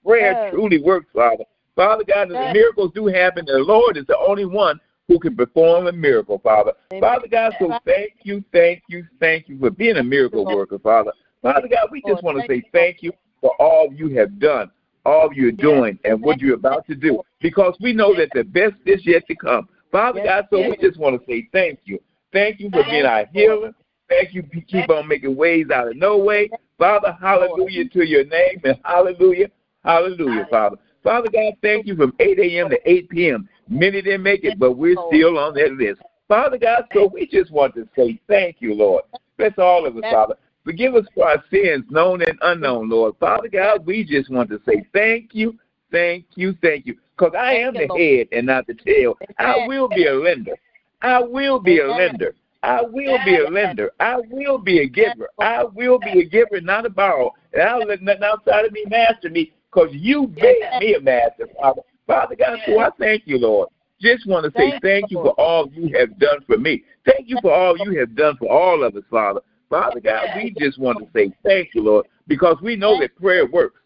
Prayer 0.05 0.49
truly 0.51 0.81
works, 0.81 1.07
Father. 1.13 1.43
Father 1.75 2.03
God, 2.07 2.29
the 2.29 2.35
miracles 2.53 2.91
do 2.93 3.07
happen. 3.07 3.45
The 3.45 3.53
Lord 3.57 3.97
is 3.97 4.05
the 4.05 4.17
only 4.17 4.45
one 4.45 4.79
who 5.07 5.19
can 5.19 5.35
perform 5.35 5.87
a 5.87 5.91
miracle, 5.91 6.39
Father. 6.39 6.73
Father 6.99 7.27
God, 7.27 7.53
so 7.59 7.73
thank 7.85 8.13
you, 8.23 8.43
thank 8.51 8.83
you, 8.87 9.05
thank 9.19 9.49
you 9.49 9.59
for 9.59 9.69
being 9.69 9.97
a 9.97 10.03
miracle 10.03 10.45
worker, 10.45 10.79
Father. 10.79 11.11
Father 11.41 11.67
God, 11.67 11.89
we 11.91 12.01
just 12.07 12.23
want 12.23 12.37
to 12.37 12.45
say 12.47 12.63
thank 12.71 13.01
you 13.01 13.11
for 13.41 13.51
all 13.59 13.89
you 13.93 14.09
have 14.17 14.39
done, 14.39 14.71
all 15.05 15.29
you're 15.33 15.51
doing, 15.51 15.99
and 16.05 16.21
what 16.21 16.39
you're 16.39 16.55
about 16.55 16.87
to 16.87 16.95
do, 16.95 17.21
because 17.41 17.75
we 17.81 17.93
know 17.93 18.15
that 18.15 18.29
the 18.33 18.43
best 18.43 18.75
is 18.85 19.05
yet 19.05 19.27
to 19.27 19.35
come. 19.35 19.67
Father 19.91 20.21
God, 20.23 20.47
so 20.49 20.59
we 20.69 20.77
just 20.77 20.97
want 20.97 21.19
to 21.19 21.25
say 21.27 21.47
thank 21.51 21.79
you. 21.83 21.99
Thank 22.31 22.59
you 22.59 22.69
for 22.71 22.83
being 22.89 23.05
our 23.05 23.25
healer. 23.33 23.73
Thank 24.09 24.33
you. 24.33 24.43
Keep 24.67 24.89
on 24.89 25.07
making 25.07 25.35
ways 25.35 25.67
out 25.73 25.87
of 25.87 25.95
no 25.95 26.17
way. 26.17 26.49
Father, 26.77 27.17
hallelujah 27.21 27.87
to 27.89 28.07
your 28.07 28.25
name, 28.25 28.61
and 28.63 28.79
hallelujah, 28.83 29.49
hallelujah, 29.83 30.47
Father. 30.49 30.77
Father 31.03 31.29
God, 31.29 31.53
thank 31.61 31.85
you 31.85 31.95
from 31.95 32.13
8 32.19 32.39
a.m. 32.39 32.69
to 32.69 32.89
8 32.89 33.09
p.m. 33.09 33.49
Many 33.67 34.01
didn't 34.01 34.23
make 34.23 34.43
it, 34.43 34.57
but 34.57 34.73
we're 34.73 34.97
still 35.09 35.37
on 35.37 35.53
that 35.55 35.73
list. 35.73 36.01
Father 36.27 36.57
God, 36.57 36.85
so 36.93 37.07
we 37.13 37.27
just 37.27 37.51
want 37.51 37.75
to 37.75 37.87
say 37.95 38.19
thank 38.27 38.57
you, 38.59 38.73
Lord. 38.73 39.03
Bless 39.37 39.53
all 39.57 39.85
of 39.85 39.97
us, 39.97 40.03
Father. 40.09 40.35
Forgive 40.63 40.95
us 40.95 41.05
for 41.13 41.27
our 41.27 41.43
sins, 41.51 41.83
known 41.89 42.21
and 42.21 42.39
unknown, 42.41 42.89
Lord. 42.89 43.15
Father 43.19 43.49
God, 43.49 43.85
we 43.85 44.03
just 44.05 44.29
want 44.29 44.49
to 44.49 44.61
say 44.65 44.85
thank 44.93 45.31
you, 45.33 45.59
thank 45.91 46.25
you, 46.35 46.55
thank 46.61 46.85
you. 46.85 46.97
Because 47.17 47.33
I 47.37 47.53
am 47.55 47.73
the 47.73 47.87
head 47.87 48.27
and 48.31 48.47
not 48.47 48.65
the 48.67 48.73
tail. 48.73 49.17
I 49.37 49.67
will 49.67 49.89
be 49.89 50.07
a 50.07 50.13
lender. 50.13 50.55
I 51.01 51.19
will 51.19 51.59
be 51.59 51.79
a 51.79 51.87
lender. 51.87 52.33
I 52.63 52.81
will 52.81 53.19
be 53.25 53.37
a 53.37 53.49
lender. 53.49 53.91
I 53.99 54.21
will 54.29 54.57
be 54.57 54.79
a 54.79 54.87
giver. 54.87 55.29
I 55.39 55.65
will 55.65 55.99
be 55.99 56.21
a 56.21 56.23
giver, 56.23 56.61
not 56.61 56.85
a 56.85 56.89
borrower. 56.89 57.31
And 57.51 57.63
I'll 57.63 57.85
let 57.85 58.01
nothing 58.01 58.23
outside 58.23 58.65
of 58.65 58.71
me 58.71 58.85
master 58.87 59.29
me 59.29 59.51
because 59.73 59.89
you 59.91 60.27
made 60.35 60.61
me 60.79 60.95
a 60.95 61.01
master, 61.01 61.47
Father. 61.59 61.81
Father 62.05 62.35
God, 62.35 62.59
so 62.65 62.79
I 62.79 62.89
thank 62.99 63.23
you, 63.25 63.37
Lord. 63.39 63.69
Just 64.01 64.27
want 64.27 64.45
to 64.45 64.59
say 64.59 64.73
thank 64.81 65.11
you 65.11 65.17
for 65.17 65.31
all 65.39 65.69
you 65.71 65.97
have 65.97 66.19
done 66.19 66.39
for 66.45 66.57
me. 66.57 66.83
Thank 67.05 67.29
you 67.29 67.37
for 67.41 67.53
all 67.53 67.77
you 67.77 67.97
have 67.99 68.15
done 68.15 68.35
for 68.37 68.51
all 68.51 68.83
of 68.83 68.95
us, 68.95 69.03
Father. 69.09 69.39
Father 69.69 69.99
God, 70.01 70.27
we 70.35 70.53
just 70.57 70.77
want 70.77 70.99
to 70.99 71.07
say 71.13 71.33
thank 71.43 71.69
you, 71.73 71.83
Lord, 71.83 72.05
because 72.27 72.57
we 72.61 72.75
know 72.75 72.99
that 72.99 73.15
prayer 73.15 73.45
works. 73.45 73.79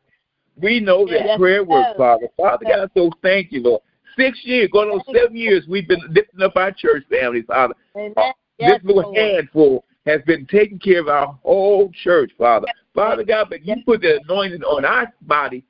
We 0.59 0.79
know 0.79 1.05
that 1.07 1.37
prayer 1.37 1.63
works. 1.63 1.91
Father. 1.95 2.27
Father 2.35 2.65
God, 2.65 2.91
so 2.95 3.11
thank 3.21 3.51
you, 3.51 3.61
Lord. 3.61 3.81
Six 4.17 4.39
years, 4.43 4.69
going 4.73 4.89
on 4.89 5.01
seven 5.13 5.37
years, 5.37 5.65
we've 5.69 5.87
been 5.87 6.01
lifting 6.09 6.41
up 6.41 6.55
our 6.55 6.71
church 6.71 7.03
family, 7.09 7.43
Father. 7.43 7.75
Uh, 7.95 8.31
this 8.59 8.79
little 8.83 9.13
handful 9.15 9.85
has 10.07 10.21
been 10.25 10.47
taking 10.47 10.79
care 10.79 11.01
of 11.01 11.07
our 11.07 11.37
whole 11.43 11.91
church, 12.03 12.31
Father. 12.37 12.67
Father 12.95 13.23
God, 13.23 13.47
but 13.51 13.63
you 13.63 13.75
put 13.85 14.01
the 14.01 14.19
anointing 14.23 14.63
on 14.63 14.83
our 14.83 15.13
body 15.21 15.63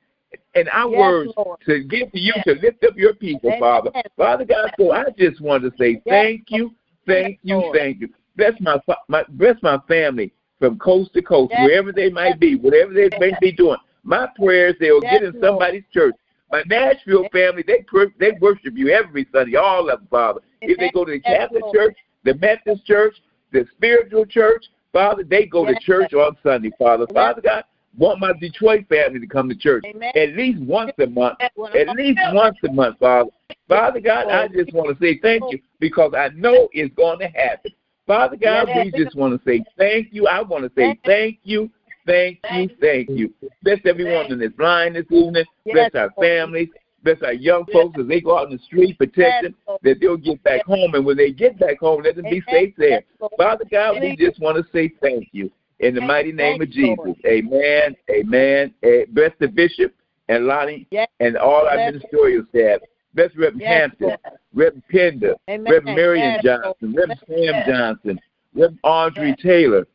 and 0.54 0.68
our 0.70 0.90
Yes, 0.90 0.98
words 0.98 1.32
Lord. 1.36 1.60
to 1.66 1.84
give 1.84 2.12
to 2.12 2.18
you 2.18 2.34
to 2.44 2.54
lift 2.54 2.84
up 2.84 2.96
your 2.96 3.14
people, 3.14 3.50
Amen. 3.50 3.60
Father. 3.60 3.90
Father 4.16 4.44
God, 4.44 4.70
so 4.78 4.92
I 4.92 5.04
just 5.16 5.40
want 5.40 5.62
to 5.64 5.72
say 5.78 6.02
thank 6.06 6.46
you, 6.50 6.74
thank 7.06 7.38
you, 7.42 7.56
Lord. 7.58 7.76
thank 7.76 8.00
you. 8.00 8.08
Bless 8.36 8.52
my, 8.60 8.78
fa- 8.86 8.98
my 9.08 9.24
bless 9.30 9.56
my 9.62 9.78
family 9.88 10.32
from 10.58 10.78
coast 10.78 11.12
to 11.14 11.22
coast, 11.22 11.52
Yes. 11.52 11.64
wherever 11.64 11.92
they 11.92 12.10
might 12.10 12.38
be, 12.40 12.56
whatever 12.56 12.92
they 12.92 13.08
may 13.18 13.32
be 13.40 13.52
doing. 13.52 13.78
My 14.02 14.28
prayers 14.36 14.74
they'll 14.80 15.02
Yes, 15.02 15.12
get 15.12 15.22
in 15.22 15.32
Lord. 15.32 15.44
somebody's 15.44 15.84
church. 15.92 16.14
My 16.50 16.62
Nashville 16.66 17.28
family, 17.30 17.62
they 17.66 17.84
they 18.18 18.32
worship 18.40 18.74
you 18.76 18.88
every 18.90 19.26
Sunday, 19.32 19.56
all 19.56 19.90
of 19.90 20.00
them, 20.00 20.08
Father. 20.10 20.40
If 20.62 20.78
they 20.78 20.90
go 20.90 21.04
to 21.04 21.12
the 21.12 21.22
Yes, 21.24 21.40
Catholic 21.40 21.62
Lord. 21.62 21.74
church, 21.76 21.96
the 22.24 22.34
Methodist 22.34 22.86
church, 22.86 23.16
the 23.52 23.66
spiritual 23.76 24.24
church, 24.26 24.64
Father, 24.92 25.24
they 25.24 25.46
go 25.46 25.66
to 25.66 25.74
church 25.80 26.14
on 26.14 26.36
Sunday, 26.42 26.70
Father. 26.78 27.04
Yes. 27.08 27.14
Father 27.14 27.40
God, 27.42 27.64
want 27.98 28.20
my 28.20 28.32
Detroit 28.40 28.86
family 28.88 29.20
to 29.20 29.26
come 29.26 29.48
to 29.48 29.54
church 29.54 29.84
Amen. 29.86 30.12
at 30.14 30.30
least 30.30 30.60
once 30.60 30.92
a 30.98 31.06
month. 31.06 31.38
At 31.40 31.52
least 31.96 32.20
once 32.32 32.56
a 32.66 32.72
month, 32.72 32.98
Father. 32.98 33.30
Father 33.68 34.00
God, 34.00 34.28
I 34.28 34.48
just 34.48 34.72
want 34.72 34.96
to 34.96 35.04
say 35.04 35.18
thank 35.20 35.42
you 35.50 35.58
because 35.80 36.12
I 36.16 36.28
know 36.34 36.68
it's 36.72 36.94
going 36.94 37.18
to 37.18 37.28
happen. 37.28 37.72
Father 38.06 38.36
God, 38.36 38.68
we 38.74 38.90
just 38.90 39.14
want 39.14 39.38
to 39.38 39.48
say 39.48 39.62
thank 39.76 40.08
you. 40.12 40.26
I 40.26 40.40
want 40.40 40.64
to 40.64 40.72
say 40.74 40.98
thank 41.04 41.40
you, 41.42 41.70
thank 42.06 42.38
you, 42.50 42.70
thank 42.80 43.10
you. 43.10 43.34
Bless 43.62 43.80
everyone 43.84 44.32
in 44.32 44.38
this 44.38 44.52
line 44.58 44.94
this 44.94 45.04
evening. 45.10 45.44
Bless 45.66 45.94
our 45.94 46.10
families. 46.18 46.68
Bless 47.04 47.22
our 47.22 47.34
young 47.34 47.64
folks 47.72 47.98
as 48.00 48.08
they 48.08 48.20
go 48.20 48.38
out 48.38 48.50
in 48.50 48.56
the 48.56 48.62
street, 48.64 48.98
protect 48.98 49.44
them, 49.44 49.54
that 49.82 50.00
they'll 50.00 50.16
get 50.16 50.42
back 50.42 50.64
home. 50.64 50.94
And 50.94 51.06
when 51.06 51.16
they 51.16 51.30
get 51.30 51.58
back 51.58 51.78
home, 51.78 52.02
let 52.02 52.16
them 52.16 52.24
be 52.24 52.42
safe 52.50 52.74
there. 52.76 53.04
Father 53.36 53.64
God, 53.70 53.98
we 54.00 54.16
just 54.16 54.40
want 54.40 54.56
to 54.56 54.72
say 54.72 54.90
thank 55.00 55.28
you. 55.32 55.50
In 55.80 55.94
the 55.94 56.00
mighty 56.00 56.32
name 56.32 56.60
of 56.60 56.70
Jesus. 56.70 56.96
Lord. 56.98 57.16
Amen. 57.26 57.96
Amen. 58.10 58.74
Eh, 58.82 59.04
Bless 59.10 59.32
the 59.38 59.46
bishop 59.48 59.94
and 60.28 60.46
Lonnie 60.46 60.86
Yes. 60.90 61.08
and 61.20 61.36
all 61.36 61.66
our 61.66 61.76
ministerial 61.76 62.44
staff. 62.50 62.80
Bless 63.14 63.34
Reverend 63.36 63.60
Yes, 63.60 63.80
Hampton. 63.80 64.16
Reverend 64.54 64.82
Pender, 64.90 65.34
Amen. 65.48 65.72
Reverend 65.72 65.96
Marion 65.96 66.40
Johnson. 66.42 66.94
Reverend 66.94 67.20
Sam 67.28 67.62
Johnson, 67.66 68.20
Reverend 68.54 68.78
Audrey 68.82 69.36
Taylor, 69.42 69.86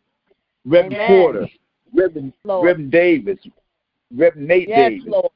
Reverend 0.65 0.95
Amen. 0.95 1.07
Porter, 1.07 1.47
Reverend 1.93 2.33
Reverend 2.45 2.91
Davis, 2.91 3.39
Reverend 4.15 4.47
Nate 4.47 4.67
Davis. 4.67 5.03
Lord. 5.05 5.31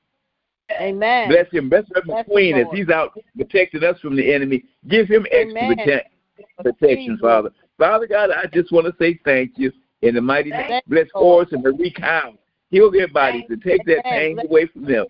Amen. 0.79 1.29
Bless 1.29 1.49
him. 1.51 1.69
Bless 1.69 1.83
Reverend 1.93 2.07
Bless 2.07 2.25
Queen 2.25 2.55
as 2.55 2.67
he's 2.73 2.89
out 2.89 3.17
protecting 3.35 3.83
us 3.83 3.99
from 3.99 4.15
the 4.15 4.33
enemy. 4.33 4.63
Give 4.87 5.07
him 5.07 5.25
extra 5.31 5.71
Amen. 5.71 6.01
protection, 6.61 7.17
Father. 7.19 7.49
Father 7.77 8.07
God, 8.07 8.31
I 8.31 8.47
just 8.47 8.71
want 8.71 8.85
to 8.87 8.93
say 8.99 9.19
thank 9.23 9.51
you 9.55 9.71
in 10.01 10.15
the 10.15 10.21
mighty 10.21 10.51
name. 10.51 10.67
Thank 10.67 10.85
Bless 10.85 11.07
Horace 11.13 11.49
and 11.51 11.63
Marie 11.63 11.91
Cow. 11.91 12.33
Heal 12.69 12.91
their 12.91 13.07
bodies 13.07 13.45
and 13.49 13.61
take 13.61 13.85
that 13.85 14.03
pain 14.03 14.39
away 14.39 14.67
from 14.67 14.85
them. 14.85 15.05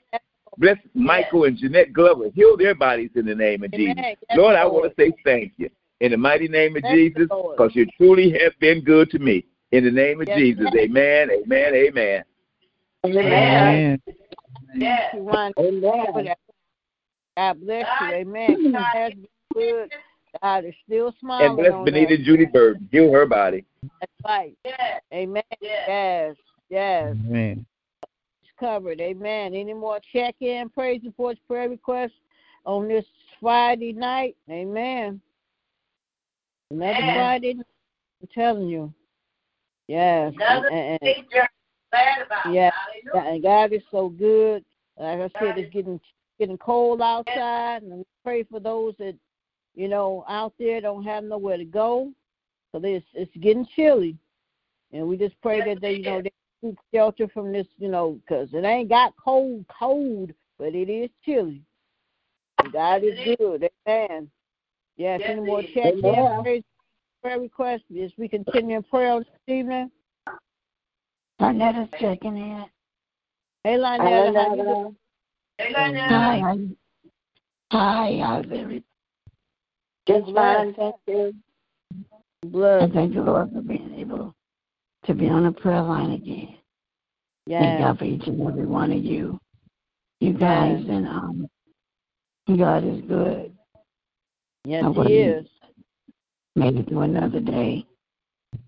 Bless 0.57 0.77
Michael 0.93 1.43
and 1.45 1.57
Jeanette 1.57 1.93
Glover. 1.93 2.29
Heal 2.33 2.57
their 2.57 2.75
bodies 2.75 3.11
in 3.15 3.25
the 3.25 3.35
name 3.35 3.63
of 3.63 3.71
Jesus. 3.71 4.15
Lord, 4.35 4.55
I 4.55 4.65
want 4.65 4.85
to 4.85 5.01
say 5.01 5.13
thank 5.23 5.53
you 5.57 5.69
in 5.99 6.11
the 6.11 6.17
mighty 6.17 6.47
name 6.47 6.75
of 6.75 6.83
Jesus 6.83 7.27
because 7.29 7.71
you 7.73 7.87
truly 7.97 8.31
have 8.43 8.53
been 8.59 8.83
good 8.83 9.09
to 9.11 9.19
me. 9.19 9.45
In 9.71 9.83
the 9.83 9.91
name 9.91 10.21
of 10.21 10.27
Jesus, 10.27 10.65
yes. 10.73 10.85
amen, 10.85 11.29
amen, 11.29 11.75
amen. 11.75 12.23
Amen. 13.05 14.01
Thank 14.79 15.13
you, 15.13 15.21
Ron, 15.23 15.53
for. 15.53 16.23
God 17.35 17.61
bless 17.61 17.85
you. 18.01 18.07
Amen. 18.07 18.71
God 18.71 18.83
has 18.93 19.13
been 19.13 19.27
good. 19.53 19.91
God 20.41 20.65
is 20.65 20.73
still 20.85 21.13
smiling 21.19 21.47
And 21.47 21.57
bless 21.57 21.71
on 21.73 21.85
Benita 21.85 22.15
us. 22.15 22.19
Judy 22.23 22.45
Bird. 22.45 22.87
Heal 22.91 23.11
her 23.11 23.25
body. 23.25 23.65
That's 23.99 24.11
right. 24.25 24.57
Amen. 25.13 25.43
Yes. 25.61 26.35
Yes. 26.69 27.15
Amen. 27.25 27.65
It's 28.41 28.51
covered. 28.59 28.99
Amen. 29.01 29.53
Any 29.53 29.73
more 29.73 29.99
check 30.13 30.35
in, 30.41 30.69
praise 30.69 31.01
reports, 31.03 31.39
prayer 31.47 31.69
requests 31.69 32.11
on 32.65 32.87
this 32.87 33.05
Friday 33.39 33.93
night? 33.93 34.35
Amen. 34.49 35.21
Another 36.71 36.93
Amen. 36.97 37.15
Friday 37.15 37.53
night. 37.53 37.65
I'm 38.21 38.27
telling 38.33 38.67
you. 38.67 38.93
Yes. 39.87 40.33
Another 40.35 40.67
and- 40.67 40.89
and- 40.91 40.99
big 41.01 41.29
journey. 41.31 41.47
Glad 41.91 42.25
about 42.25 42.45
it. 42.47 42.53
Yeah. 42.53 42.71
And 43.13 43.41
God 43.41 43.71
is 43.71 43.81
so 43.91 44.09
good. 44.09 44.65
Like 44.97 45.19
I 45.19 45.39
said, 45.39 45.57
it's 45.57 45.71
getting 45.73 46.01
getting 46.39 46.57
cold 46.57 47.01
outside, 47.01 47.81
and 47.83 47.99
we 47.99 48.03
pray 48.23 48.43
for 48.43 48.59
those 48.59 48.93
that 48.97 49.15
you 49.77 49.87
know 49.87 50.25
out 50.27 50.53
there 50.59 50.81
don't 50.81 51.03
have 51.03 51.23
nowhere 51.23 51.57
to 51.57 51.63
go. 51.65 52.11
So 52.71 52.79
this 52.79 53.03
it's 53.13 53.31
getting 53.37 53.65
chilly, 53.75 54.17
and 54.91 55.07
we 55.07 55.17
just 55.17 55.39
pray 55.41 55.61
that 55.61 55.79
they 55.79 55.93
you 55.93 56.03
know 56.03 56.21
they 56.21 56.31
seek 56.61 56.75
shelter 56.93 57.27
from 57.29 57.53
this 57.53 57.67
you 57.77 57.87
know 57.87 58.19
because 58.25 58.49
it 58.53 58.65
ain't 58.65 58.89
got 58.89 59.13
cold 59.23 59.63
cold, 59.67 60.33
but 60.57 60.73
it 60.75 60.89
is 60.89 61.09
chilly. 61.23 61.61
And 62.63 62.73
God 62.73 63.03
is 63.03 63.19
good. 63.37 63.69
Amen. 63.87 64.29
Yes. 64.97 65.21
Yes, 65.21 65.29
Any 65.29 65.41
more 65.41 65.59
it 65.59 65.65
is. 65.65 65.73
check 65.75 65.93
in 65.93 66.05
Amen. 66.05 66.43
praise 66.43 66.63
prayer 67.21 67.39
requests 67.39 67.83
as 68.01 68.11
we 68.17 68.27
continue 68.27 68.77
in 68.77 68.83
prayer 68.83 69.19
this 69.19 69.27
evening? 69.47 69.91
Arnetta's 71.39 71.89
checking 71.99 72.35
in. 72.35 72.65
Hey, 73.63 73.77
Lynetta, 73.77 74.33
how 74.33 74.55
you 74.55 74.63
doing? 74.63 74.95
Hey, 75.59 75.73
Lynette. 75.75 76.09
Hi, 76.09 76.39
hi. 76.39 76.57
Hi, 77.71 78.19
how's 78.23 78.45
Just 80.07 80.33
fine, 80.33 80.73
thank 80.75 80.95
you. 81.07 81.33
I 82.43 82.47
Blood. 82.47 82.93
thank 82.93 83.13
the 83.13 83.21
Lord 83.21 83.51
for 83.51 83.61
being 83.61 83.93
able 83.95 84.33
to 85.05 85.13
be 85.13 85.27
on 85.27 85.43
the 85.43 85.51
prayer 85.51 85.81
line 85.81 86.11
again. 86.11 86.55
Yes. 87.45 87.63
Thank. 87.63 87.79
God 87.79 87.99
for 87.99 88.05
each 88.05 88.27
and 88.27 88.47
every 88.47 88.65
one 88.65 88.91
of 88.91 89.03
you. 89.03 89.39
You 90.19 90.33
guys 90.33 90.79
Yes. 90.79 90.89
and 90.89 91.07
um 91.07 91.47
God 92.57 92.83
is 92.83 93.01
good. 93.01 93.53
Yes, 94.63 94.85
I 94.85 95.03
he 95.03 95.13
is. 95.19 95.47
Made 96.55 96.77
it 96.77 96.87
through 96.87 97.01
another 97.01 97.39
day 97.39 97.85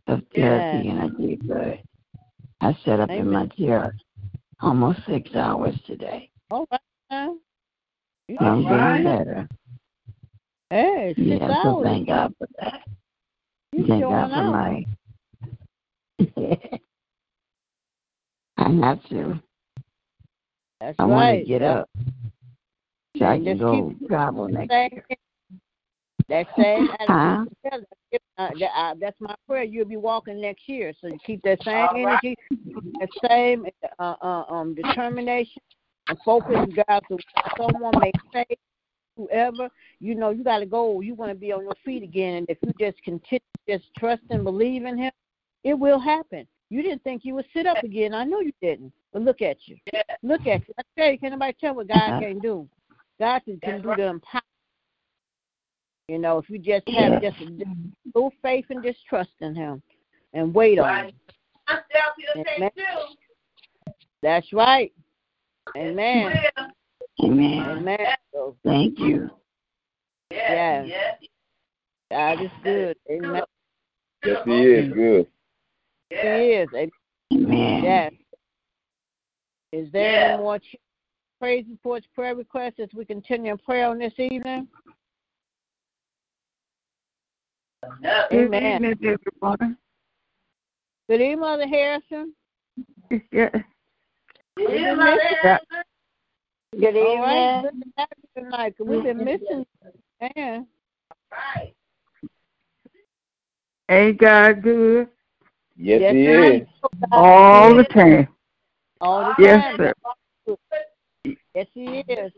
of 0.08 0.21
therapy 0.36 0.88
Yes. 0.88 0.88
and 0.88 0.99
I 0.99 1.08
did 1.21 1.47
good. 1.47 1.82
I 2.62 2.78
sat 2.86 2.99
up 2.99 3.10
in 3.10 3.32
my 3.32 3.47
chair 3.47 3.95
almost 4.62 4.99
six 5.08 5.34
hours 5.36 5.75
today. 5.88 6.30
All 6.52 6.67
right. 6.71 6.82
You 8.28 8.38
I'm 8.39 8.63
can 8.63 9.04
getting 9.04 9.04
better. 9.04 9.47
Hey, 10.69 11.15
six 11.17 11.27
Yeah, 11.27 11.47
so 11.47 11.53
hours. 11.53 11.84
thank 11.84 12.08
God 12.08 12.34
for 12.38 12.47
that. 12.60 12.82
You 13.71 13.86
Thank 13.88 14.03
God 14.03 14.29
for 14.29 14.43
my 14.43 14.86
I 18.58 18.69
have 18.69 19.03
to. 19.10 19.41
That's 20.79 20.95
I 20.99 21.05
want 21.05 21.39
to 21.39 21.45
get 21.45 21.62
up 21.62 21.89
so 23.17 23.25
I 23.25 23.38
can 23.39 23.58
go 23.58 23.93
travel 24.08 24.47
next 24.47 24.71
year. 24.71 25.03
that 26.29 26.47
same 26.58 26.89
Huh? 27.08 27.45
Uh, 28.38 28.49
uh, 28.75 28.95
that's 28.99 29.19
my 29.19 29.36
prayer. 29.47 29.63
You'll 29.63 29.86
be 29.86 29.97
walking 29.97 30.39
next 30.41 30.67
year, 30.67 30.93
so 30.99 31.08
you 31.08 31.19
keep 31.25 31.41
that 31.43 31.63
same 31.63 31.88
All 31.91 32.03
right. 32.05 32.19
energy, 32.23 32.36
that 32.99 33.10
same 33.27 33.65
uh, 33.99 34.15
uh, 34.21 34.43
um, 34.49 34.75
determination, 34.75 35.62
and 36.08 36.17
focus. 36.23 36.55
God, 36.88 37.01
so 37.10 37.17
someone 37.58 37.99
may 37.99 38.12
say, 38.34 38.45
whoever, 39.17 39.69
you 40.00 40.15
know, 40.15 40.30
you 40.30 40.43
got 40.43 40.60
to 40.60 40.65
go. 40.65 41.02
You 41.02 41.15
want 41.15 41.32
to 41.32 41.36
be 41.36 41.52
on 41.52 41.63
your 41.63 41.76
feet 41.84 42.04
again, 42.04 42.36
and 42.36 42.50
if 42.50 42.58
you 42.62 42.74
just 42.80 43.02
continue, 43.04 43.39
just 43.67 43.86
trust 43.98 44.24
and 44.30 44.43
believe 44.43 44.86
in 44.86 44.98
Him, 44.98 45.12
it 45.63 45.74
will 45.74 46.00
happen. 46.00 46.48
You 46.69 46.82
didn't 46.84 47.04
think 47.04 47.26
you 47.26 47.36
would 47.36 47.48
sit 47.54 47.65
up 47.65 47.84
again. 47.84 48.13
I 48.13 48.24
know 48.24 48.41
you 48.41 48.54
didn't, 48.62 48.93
but 49.12 49.24
look 49.24 49.41
at 49.41 49.58
you. 49.65 49.76
Look 50.22 50.45
at 50.45 50.67
you. 50.67 50.74
I 50.78 50.84
tell 50.98 51.12
you, 51.12 51.17
can 51.17 51.28
anybody 51.28 51.56
tell 51.60 51.76
what 51.76 51.88
God 51.88 52.12
uh-huh. 52.12 52.19
can 52.19 52.39
do? 52.39 52.69
God 53.19 53.41
can, 53.43 53.60
can 53.60 53.82
do 53.82 53.93
the 53.95 54.08
impossible. 54.08 54.45
You 56.08 56.19
know, 56.19 56.38
if 56.38 56.50
you 56.50 56.58
just 56.58 56.88
have 56.89 57.22
Yeah. 57.22 57.30
just 57.30 57.41
a 57.41 57.65
little 58.13 58.34
faith 58.41 58.65
and 58.69 58.84
just 58.84 59.06
trust 59.08 59.32
in 59.41 59.56
Him 59.56 59.82
and 60.34 60.54
wait 60.54 60.80
on 60.80 60.88
Him. 60.88 61.06
Right. 61.06 61.15
Myself, 61.67 62.15
you'll 62.17 62.45
Amen. 62.56 62.72
take. 62.76 63.17
That's 64.22 64.52
right. 64.54 64.91
Amen. 65.78 66.34
Will. 66.58 66.67
Amen. 67.23 67.60
Amen. 67.60 67.97
So 68.34 68.55
Thank 68.63 68.99
you. 68.99 69.29
Yes. 70.32 70.86
Yes. 70.88 70.88
Yes. 70.89 71.29
God 72.12 72.41
is 72.45 72.51
good. 72.63 72.97
Amen. 73.12 73.41
Yes, 74.25 74.38
he 74.45 74.62
is 74.63 74.93
good. 74.93 75.27
He 76.10 76.15
Yes. 76.15 76.67
is. 76.73 76.73
Amen. 76.73 76.91
Amen. 77.34 77.84
Yes. 77.84 78.13
Is 79.71 79.91
there 79.91 80.12
Yeah. 80.12 80.34
any 80.34 80.38
more 80.43 80.60
ch- 80.60 80.75
praise 81.39 81.65
reports, 81.69 82.08
prayer 82.15 82.36
requests 82.36 82.79
as 82.79 82.89
we 82.93 83.05
continue 83.05 83.51
in 83.51 83.58
prayer 83.60 83.88
on 83.88 83.99
this 83.99 84.13
evening? 84.17 84.67
No. 88.01 88.27
Good 88.29 88.53
Amen. 88.53 88.84
evening, 88.86 89.17
everyone. 89.41 89.77
Good 91.08 91.21
evening, 91.21 91.39
Mother 91.39 91.67
Harrison. 91.67 92.36
Yeah. 93.32 93.49
Yeah, 94.58 94.93
my 94.95 95.17
Yeah. 95.43 95.58
Good 96.77 96.95
All 96.97 97.19
right. 97.21 97.62
Good 97.63 97.82
to 97.82 97.88
have 97.97 98.08
you 98.36 98.43
tonight. 98.43 98.77
'cause 98.77 98.88
We've 98.88 99.03
been 99.03 99.23
missing. 99.23 99.65
Man. 100.36 100.67
Right. 101.32 101.73
Ain't 103.89 104.17
God 104.19 104.62
good 104.62 105.10
Yes, 105.75 106.01
Yes, 106.01 106.13
he 106.13 106.23
he 106.23 106.29
is. 106.32 106.67
all 107.13 107.73
the 107.75 107.84
time? 107.86 108.27
All 109.01 109.23
the 109.25 109.36
Yes, 109.43 109.77
time. 109.77 109.93
sir. 110.47 110.58
Yes, 111.55 111.67
he 111.73 111.99
is. 112.08 112.32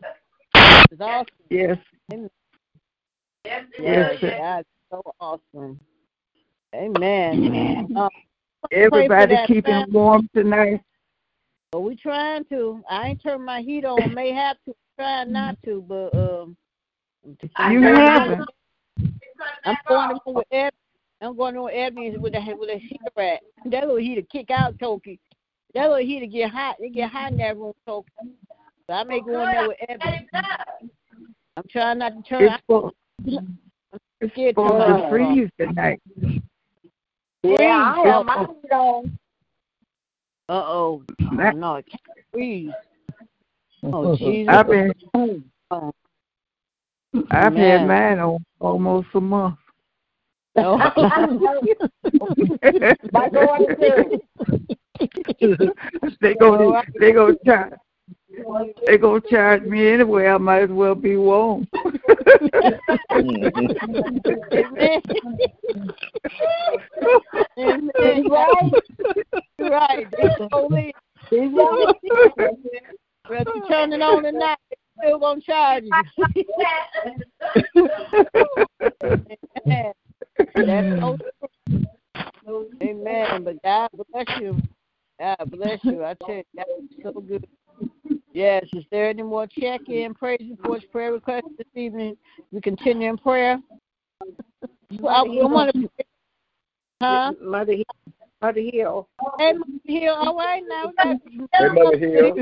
It's 0.91 1.01
awesome. 1.01 1.27
Yes. 1.49 1.77
Yes, 2.09 2.29
Yes, 3.43 3.65
Yes, 3.77 4.19
sir. 4.21 4.37
God's 4.37 4.67
so 4.91 5.13
awesome. 5.19 5.79
Amen. 6.75 7.45
Amen. 7.45 7.91
Um, 7.97 8.09
Everybody 8.71 9.35
that 9.35 9.47
keeping 9.47 9.73
family. 9.73 9.91
warm 9.91 10.29
tonight. 10.33 10.81
But 11.71 11.81
we 11.81 11.95
trying 11.95 12.45
to. 12.45 12.83
I 12.89 13.09
ain't 13.09 13.23
turned 13.23 13.45
my 13.45 13.61
heat 13.61 13.85
on. 13.85 14.13
May 14.13 14.31
have 14.33 14.57
to. 14.67 14.75
Try 14.97 15.23
not 15.23 15.57
to, 15.65 15.83
but 15.87 16.13
um. 16.15 16.57
You 17.25 17.81
haven't. 17.81 18.49
I'm 19.65 19.77
going 19.87 20.09
to 20.09 20.31
with 20.31 20.47
Ed. 20.51 20.71
I'm 21.21 21.37
going 21.37 21.53
to 21.53 21.63
with 21.63 21.73
Edmonds 21.73 22.17
with 22.19 22.33
a 22.33 22.55
with 22.55 22.69
a 22.69 22.77
heater 22.77 23.05
at. 23.17 23.39
That 23.65 23.81
little 23.87 23.97
heater 23.97 24.21
kick 24.31 24.51
out 24.51 24.77
Toki. 24.79 25.19
That 25.73 25.89
little 25.89 26.05
heater 26.05 26.25
get 26.25 26.51
hot. 26.51 26.75
It 26.79 26.93
get 26.93 27.09
hot 27.09 27.31
in 27.31 27.37
that 27.37 27.57
room, 27.57 27.73
Toki. 27.85 28.09
So 28.87 28.93
I 28.93 29.03
may 29.03 29.21
go 29.21 29.43
in 29.43 29.51
there 29.51 29.67
with 29.67 29.77
Edmonds. 29.87 30.29
I'm 31.57 31.63
trying 31.69 31.99
not 31.99 32.09
to 32.09 32.29
turn. 32.29 32.43
It's 32.43 32.61
supposed, 32.63 32.95
it's 34.19 34.33
scared 34.33 34.55
to 34.55 34.61
to 34.61 35.07
freeze 35.09 35.49
tonight. 35.59 36.01
Yeah, 37.43 37.93
I 37.95 38.07
have 38.07 38.25
my 38.25 38.39
heat 38.39 38.71
on. 38.71 39.17
Uh 40.49 40.53
oh. 40.65 41.03
That- 41.37 41.55
No, 41.55 41.75
it 41.75 41.85
can't 41.89 42.01
freeze. 42.31 42.71
Oh 43.83 44.15
Jesus. 44.15 44.53
I've 44.53 44.67
been 44.67 44.93
Oh, 45.71 45.91
I've 47.31 47.53
Man. 47.53 47.79
had 47.79 47.87
mine 47.87 48.19
on 48.19 48.45
almost 48.59 49.07
a 49.15 49.21
month. 49.21 49.55
no. 50.55 50.77
My 53.11 53.29
daughter 53.29 53.75
too. 53.79 54.21
they 56.21 56.33
go 56.35 56.55
All 56.57 56.73
right. 56.73 56.87
they 56.99 57.11
go 57.13 57.33
charge 57.45 57.73
they 58.85 58.97
go 58.97 59.19
charge 59.19 59.63
me 59.63 59.87
anyway. 59.89 60.27
I 60.27 60.37
might 60.37 60.63
as 60.63 60.69
well 60.69 60.95
be 60.95 61.15
warm. 61.15 61.67
Amen. 64.53 65.01
Amen. 67.57 68.29
Right. 68.29 68.73
Right. 69.59 70.07
That's 70.17 70.41
holy. 70.51 70.93
He's 71.29 71.51
right. 71.53 71.87
Whether 73.27 73.51
you 73.55 73.61
turn 73.69 73.93
it 73.93 74.01
on 74.01 74.25
or 74.25 74.31
not, 74.31 74.59
it's 74.71 74.81
still 74.97 75.19
gonna 75.19 75.41
charge 75.41 75.83
you. 75.83 75.91
Amen. 79.65 79.93
Amen. 82.81 83.43
But 83.43 83.61
God 83.63 83.89
bless 84.11 84.27
you. 84.39 84.61
God 85.19 85.51
bless 85.51 85.79
you. 85.83 86.03
I 86.03 86.15
tell 86.15 86.35
you, 86.35 86.43
that 86.55 86.67
was 86.67 86.83
so 87.03 87.11
good. 87.21 87.45
Yes. 88.33 88.65
Is 88.73 88.85
there 88.91 89.09
any 89.09 89.23
more 89.23 89.47
check 89.47 89.81
in, 89.87 90.13
praise 90.13 90.41
reports, 90.49 90.85
prayer 90.91 91.11
requests 91.11 91.49
this 91.57 91.67
evening? 91.75 92.15
We 92.51 92.61
continue 92.61 93.09
in 93.09 93.17
prayer. 93.17 93.59
Well, 94.99 95.13
I, 95.15 95.19
I 95.19 95.45
want 95.45 95.73
to. 95.75 95.89
Huh? 97.01 97.33
Mother, 97.41 97.73
Mother 98.41 98.61
Hill. 98.71 99.09
Hey, 99.39 99.53
Mother 99.53 99.81
Hill. 99.85 100.13
All 100.15 100.35
right 100.35 100.63
now. 100.67 100.87
We 100.87 100.93
got- 101.03 101.17
Hey, 101.53 101.67
Mother 101.67 101.97
Hill. 101.97 102.35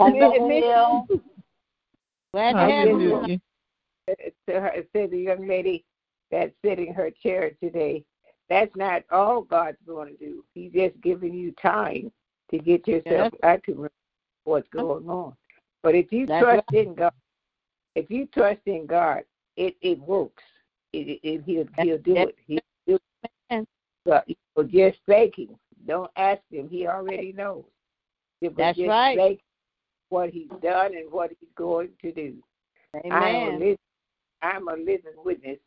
Hello. 0.00 1.06
Glad 2.32 2.52
to 2.52 2.58
have 2.58 2.88
you. 2.88 3.38
To 4.48 4.60
her- 4.60 4.68
it 4.74 4.88
said 4.94 5.10
the 5.10 5.18
young 5.18 5.46
lady 5.46 5.84
that's 6.30 6.52
sitting 6.64 6.88
in 6.88 6.94
her 6.94 7.10
chair 7.10 7.52
today. 7.62 8.04
That's 8.48 8.74
not 8.76 9.02
all 9.10 9.42
God's 9.42 9.76
going 9.86 10.16
to 10.16 10.16
do. 10.24 10.44
He's 10.54 10.72
just 10.72 10.98
giving 11.02 11.34
you 11.34 11.52
time. 11.60 12.10
to 12.50 12.58
get 12.58 12.88
yourself 12.88 13.34
out 13.42 13.62
to 13.64 13.90
what's 14.48 14.68
going 14.70 15.08
on. 15.08 15.34
But 15.82 15.94
if 15.94 16.10
you 16.12 16.26
That's 16.26 16.42
trust 16.42 16.72
in 16.72 16.94
God, 16.94 17.12
if 17.94 18.10
you 18.10 18.26
trust 18.26 18.60
in 18.66 18.86
God, 18.86 19.22
it 19.56 19.76
it 19.80 20.00
works. 20.00 20.42
It, 20.92 21.20
it, 21.22 21.42
he'll 21.44 21.66
he'll 21.78 21.98
do 21.98 22.16
it. 22.16 22.36
He'll 22.46 22.58
do 22.86 22.98
it. 23.50 23.68
But 24.04 24.28
you 24.28 24.34
know, 24.56 24.64
just 24.64 24.98
thank 25.06 25.36
him. 25.36 25.50
Don't 25.86 26.10
ask 26.16 26.40
him. 26.50 26.68
He 26.68 26.86
already 26.86 27.32
knows. 27.32 27.64
But 28.40 28.56
That's 28.56 28.78
just 28.78 28.88
right. 28.88 29.16
Thank 29.16 29.40
what 30.10 30.30
he's 30.30 30.48
done 30.62 30.94
and 30.94 31.10
what 31.12 31.30
he's 31.30 31.50
going 31.54 31.90
to 32.00 32.12
do. 32.12 32.34
I'm 32.94 33.02
a, 33.12 33.16
Amen. 33.16 33.52
living, 33.58 33.78
I'm 34.42 34.68
a 34.68 34.72
living 34.72 35.12
witness. 35.22 35.58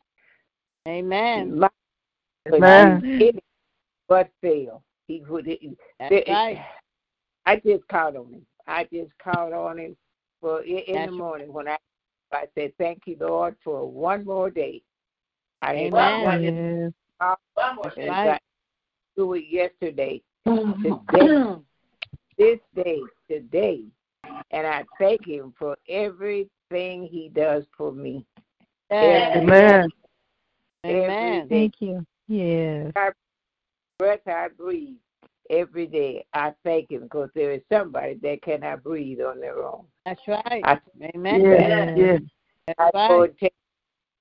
Amen. 0.88 1.58
My, 1.60 1.68
Amen. 2.52 3.02
he 3.18 3.32
but 4.08 4.28
fail. 4.40 4.82
He 5.06 5.22
would. 5.28 5.46
It, 5.46 5.60
That's 6.00 6.12
it- 6.12 6.28
right. 6.28 6.58
I 7.46 7.56
just 7.56 7.86
called 7.88 8.16
on 8.16 8.32
him. 8.32 8.46
I 8.66 8.84
just 8.84 9.10
called 9.18 9.52
on 9.52 9.78
him 9.78 9.96
for 10.40 10.62
in, 10.62 10.78
in 10.78 10.94
That's 10.94 11.10
the 11.10 11.16
morning 11.16 11.52
when 11.52 11.68
I 11.68 11.76
I 12.32 12.46
said 12.54 12.72
thank 12.78 13.02
you 13.06 13.16
Lord 13.20 13.56
for 13.62 13.88
one 13.88 14.24
more 14.24 14.50
day. 14.50 14.82
I 15.60 15.74
didn't 15.74 15.94
Amen. 15.94 16.22
want 16.22 16.42
to 16.42 16.92
Yes. 17.20 17.36
one 17.54 17.76
more 17.76 17.92
day. 17.94 18.08
Right. 18.08 18.40
do 19.16 19.34
it 19.34 19.44
yesterday. 19.48 20.22
Mm-hmm. 20.46 20.92
Today, 21.12 21.62
this 22.38 22.58
day, 22.74 23.00
today, 23.28 23.84
and 24.50 24.66
I 24.66 24.84
thank 24.98 25.26
him 25.26 25.54
for 25.58 25.76
everything 25.88 27.06
he 27.06 27.30
does 27.32 27.64
for 27.76 27.92
me. 27.92 28.24
Yes. 28.90 29.36
Amen. 29.36 29.88
Amen. 30.84 31.48
Thank 31.48 31.74
you. 31.80 32.04
Yes. 32.26 32.92
breath 33.98 34.26
I 34.26 34.48
breathe 34.48 34.96
every 35.50 35.86
day, 35.86 36.24
I 36.34 36.52
thank 36.64 36.90
him 36.90 37.02
because 37.02 37.30
there 37.34 37.52
is 37.52 37.62
somebody 37.70 38.14
that 38.22 38.42
cannot 38.42 38.82
breathe 38.82 39.20
on 39.20 39.40
their 39.40 39.62
own. 39.62 39.84
That's 40.04 40.20
right. 40.26 40.62
I, 40.64 40.78
Amen. 41.14 41.40
Yes. 41.42 41.90
Yes. 41.96 42.20
That's 42.66 42.78
I 42.94 43.08
go 43.08 43.20
right. 43.20 43.30
and 43.30 43.38
take 43.38 43.54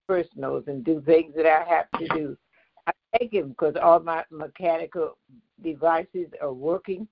personals 0.07 0.63
and 0.67 0.83
do 0.83 1.01
things 1.05 1.33
that 1.35 1.45
I 1.45 1.63
have 1.67 1.89
to 1.99 2.07
do. 2.09 2.37
I 2.87 2.91
thank 3.17 3.33
him 3.33 3.49
because 3.49 3.75
all 3.81 3.99
my 3.99 4.23
mechanical 4.31 5.17
devices 5.63 6.27
are 6.41 6.53
working, 6.53 7.07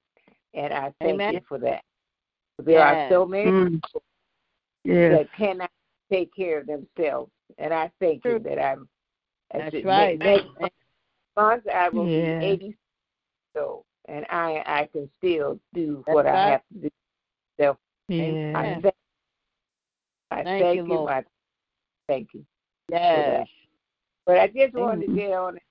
and 0.54 0.74
I 0.74 0.94
thank 1.00 1.16
Amen. 1.16 1.36
him 1.36 1.44
for 1.48 1.60
that. 1.60 1.84
There 2.58 2.82
are 2.82 3.08
so 3.10 3.26
many 3.26 3.52
Mm. 3.52 3.72
people 3.82 4.04
Yes. 4.84 5.12
that 5.12 5.32
cannot 5.34 5.72
take 6.12 6.34
care 6.34 6.60
of 6.60 6.68
themselves, 6.68 7.32
and 7.58 7.74
I 7.74 7.92
thank 8.00 8.26
him 8.26 8.44
that 8.44 8.60
I'm. 8.60 8.90
That's 9.52 9.76
it- 9.76 9.86
right. 9.86 10.18
Next 10.20 10.48
month 11.36 11.68
I 11.68 11.90
will 11.90 12.08
Yeah. 12.08 12.40
be 12.40 12.46
80 12.46 12.78
so, 13.56 13.86
and 14.10 14.26
I 14.30 14.64
I 14.66 14.90
can 14.92 15.10
still 15.20 15.60
do 15.74 16.04
That's 16.08 16.16
what 16.16 16.26
right. 16.26 16.36
I 16.36 16.52
have 16.52 16.62
to 16.74 16.80
do. 16.82 16.90
So 17.60 17.78
I 18.10 18.80
thank, 18.82 18.96
I 20.32 20.44
Thank 20.44 20.64
thank 20.64 20.78
you, 20.78 20.94
you. 20.94 21.08
I 21.08 21.24
thank 22.08 22.30
you. 22.34 22.46
Yes. 22.90 23.48
But 24.26 24.40
I 24.40 24.48
just 24.48 24.74
wanted 24.74 25.08
to 25.08 25.14
get 25.14 25.34
on 25.34 25.58
it 25.58 25.64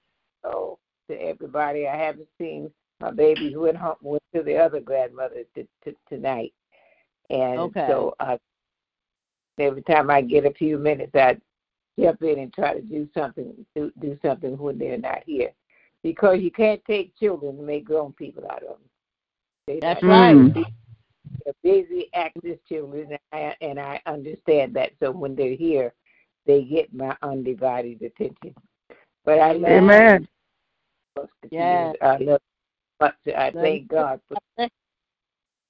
so 0.42 0.79
to 1.11 1.14
everybody. 1.14 1.87
I 1.87 1.96
haven't 1.96 2.29
seen 2.38 2.70
my 3.01 3.11
babies 3.11 3.55
went 3.57 3.77
home 3.77 3.96
went 4.03 4.22
to 4.35 4.42
the 4.42 4.57
other 4.57 4.81
grandmother 4.81 5.44
t- 5.55 5.68
t- 5.85 5.96
tonight, 6.09 6.53
and 7.31 7.61
Okay. 7.61 7.87
so 7.88 8.14
uh, 8.20 8.37
every 9.59 9.83
time 9.83 10.11
I 10.11 10.20
get 10.20 10.44
a 10.44 10.53
few 10.53 10.79
minutes, 10.79 11.14
I 11.14 11.38
jump 11.98 12.22
in 12.22 12.38
and 12.40 12.53
try 12.53 12.74
to 12.74 12.83
do 12.83 13.09
something 13.14 13.55
do, 13.74 13.92
do 14.01 14.18
something 14.24 14.59
when 14.59 14.79
they're 14.79 14.98
not 14.98 15.22
here, 15.27 15.51
because 16.03 16.41
you 16.41 16.51
can't 16.51 16.85
take 16.85 17.17
children 17.17 17.57
and 17.59 17.67
make 17.67 17.85
grown 17.85 18.13
people 18.13 18.45
out 18.51 18.63
of 18.63 18.69
them. 18.69 18.89
They're 19.67 19.81
That's 19.81 20.03
not- 20.03 20.11
right. 20.11 20.37
Mm. 20.37 20.65
They're 21.45 21.55
busy, 21.63 22.09
active 22.15 22.59
children, 22.69 23.09
and 23.11 23.19
I, 23.33 23.57
and 23.61 23.79
I 23.81 24.01
understand 24.07 24.75
that. 24.75 24.93
So 25.01 25.11
when 25.11 25.35
they're 25.35 25.55
here, 25.55 25.95
they 26.47 26.63
get 26.65 26.93
my 26.93 27.17
undivided 27.23 28.03
attention. 28.03 28.55
But 29.25 29.39
I 29.39 29.53
love 29.53 29.71
Amen. 29.71 30.29
Yes. 31.51 31.97
I 32.03 32.17
love, 32.19 32.41
but 33.01 33.15
I 33.37 33.51
Love 33.51 33.55
thank. 33.55 33.89
God 33.89 34.21
for 34.29 34.37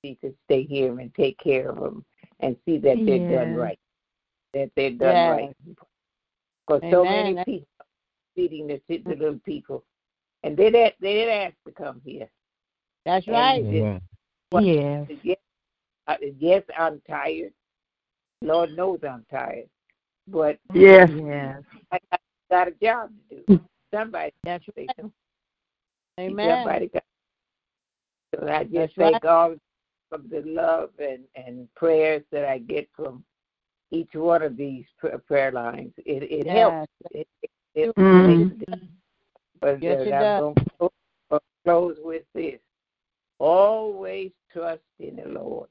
me 0.04 0.16
to 0.22 0.34
stay 0.44 0.62
here 0.64 0.98
and 1.00 1.12
take 1.14 1.38
care 1.38 1.70
of 1.70 1.76
them 1.80 2.04
and 2.40 2.56
see 2.64 2.78
that 2.78 2.96
they're 3.04 3.44
done 3.44 3.54
right. 3.54 3.78
That 4.54 4.70
they're 4.76 4.90
done 4.90 5.14
Yes. 5.14 5.30
right. 5.30 5.76
Because 6.66 6.82
so 6.90 7.04
many 7.04 7.34
people 7.44 7.66
feeding 8.36 8.66
the, 8.66 8.80
the 8.88 9.14
little 9.16 9.40
people, 9.44 9.84
and 10.42 10.56
they 10.56 10.70
didn't 10.70 10.94
they 11.00 11.14
didn't 11.14 11.34
ask 11.34 11.54
to 11.66 11.72
come 11.72 12.00
here. 12.04 12.28
That's 13.04 13.26
And 13.26 13.34
right. 13.36 13.64
it- 13.64 14.02
Yes. 14.52 15.08
Yes, 15.22 15.38
yes, 16.38 16.62
I'm 16.76 17.00
tired. 17.08 17.52
Lord 18.42 18.76
knows 18.76 19.00
I'm 19.02 19.26
tired, 19.30 19.68
but 20.26 20.58
Yes. 20.74 21.10
Yes. 21.14 21.62
I, 21.92 21.98
I 22.12 22.16
got 22.50 22.68
a 22.68 22.70
job 22.82 23.10
to 23.30 23.36
do. 23.46 23.60
Somebody 23.94 24.32
That's 24.44 24.64
say 24.76 24.88
right. 24.98 25.12
Amen. 26.20 26.56
Somebody 26.58 26.88
got. 26.88 27.04
So 28.34 28.48
I 28.48 28.62
just 28.64 28.72
That's 28.74 28.92
thank 28.96 29.12
right. 29.14 29.22
God 29.22 29.60
for 30.08 30.18
the 30.18 30.42
love 30.46 30.90
and 30.98 31.24
and 31.34 31.68
prayers 31.74 32.22
that 32.32 32.44
I 32.48 32.58
get 32.58 32.88
from 32.94 33.24
each 33.90 34.14
one 34.14 34.42
of 34.42 34.56
these 34.56 34.84
prayer 35.26 35.52
lines. 35.52 35.92
It 35.98 36.22
it 36.24 36.46
helps. 36.46 36.88
It, 37.10 37.28
it, 37.42 37.50
it 37.74 37.96
Mhm. 37.96 38.64
Makes 39.62 39.72
a 39.72 39.80
difference. 39.80 39.80
But 39.80 39.82
Yes, 39.82 40.06
it 40.06 40.12
I'm 40.12 40.54
going 40.78 40.90
to 41.30 41.40
close 41.64 41.96
with 42.02 42.22
this. 42.34 42.58
Always 43.38 44.32
trust 44.52 44.80
in 44.98 45.16
the 45.16 45.28
Lord. 45.28 45.68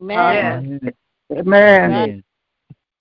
Amen. 0.00 0.90
Amen. 1.32 2.24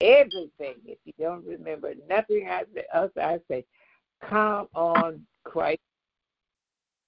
everything. 0.01 0.75
If 0.85 0.97
you 1.05 1.13
don't 1.19 1.45
remember 1.45 1.93
nothing 2.09 2.47
I 2.49 2.63
say, 2.73 2.83
else 2.93 3.11
I 3.17 3.39
say, 3.49 3.65
come 4.21 4.67
on 4.73 5.25
Christ. 5.43 5.79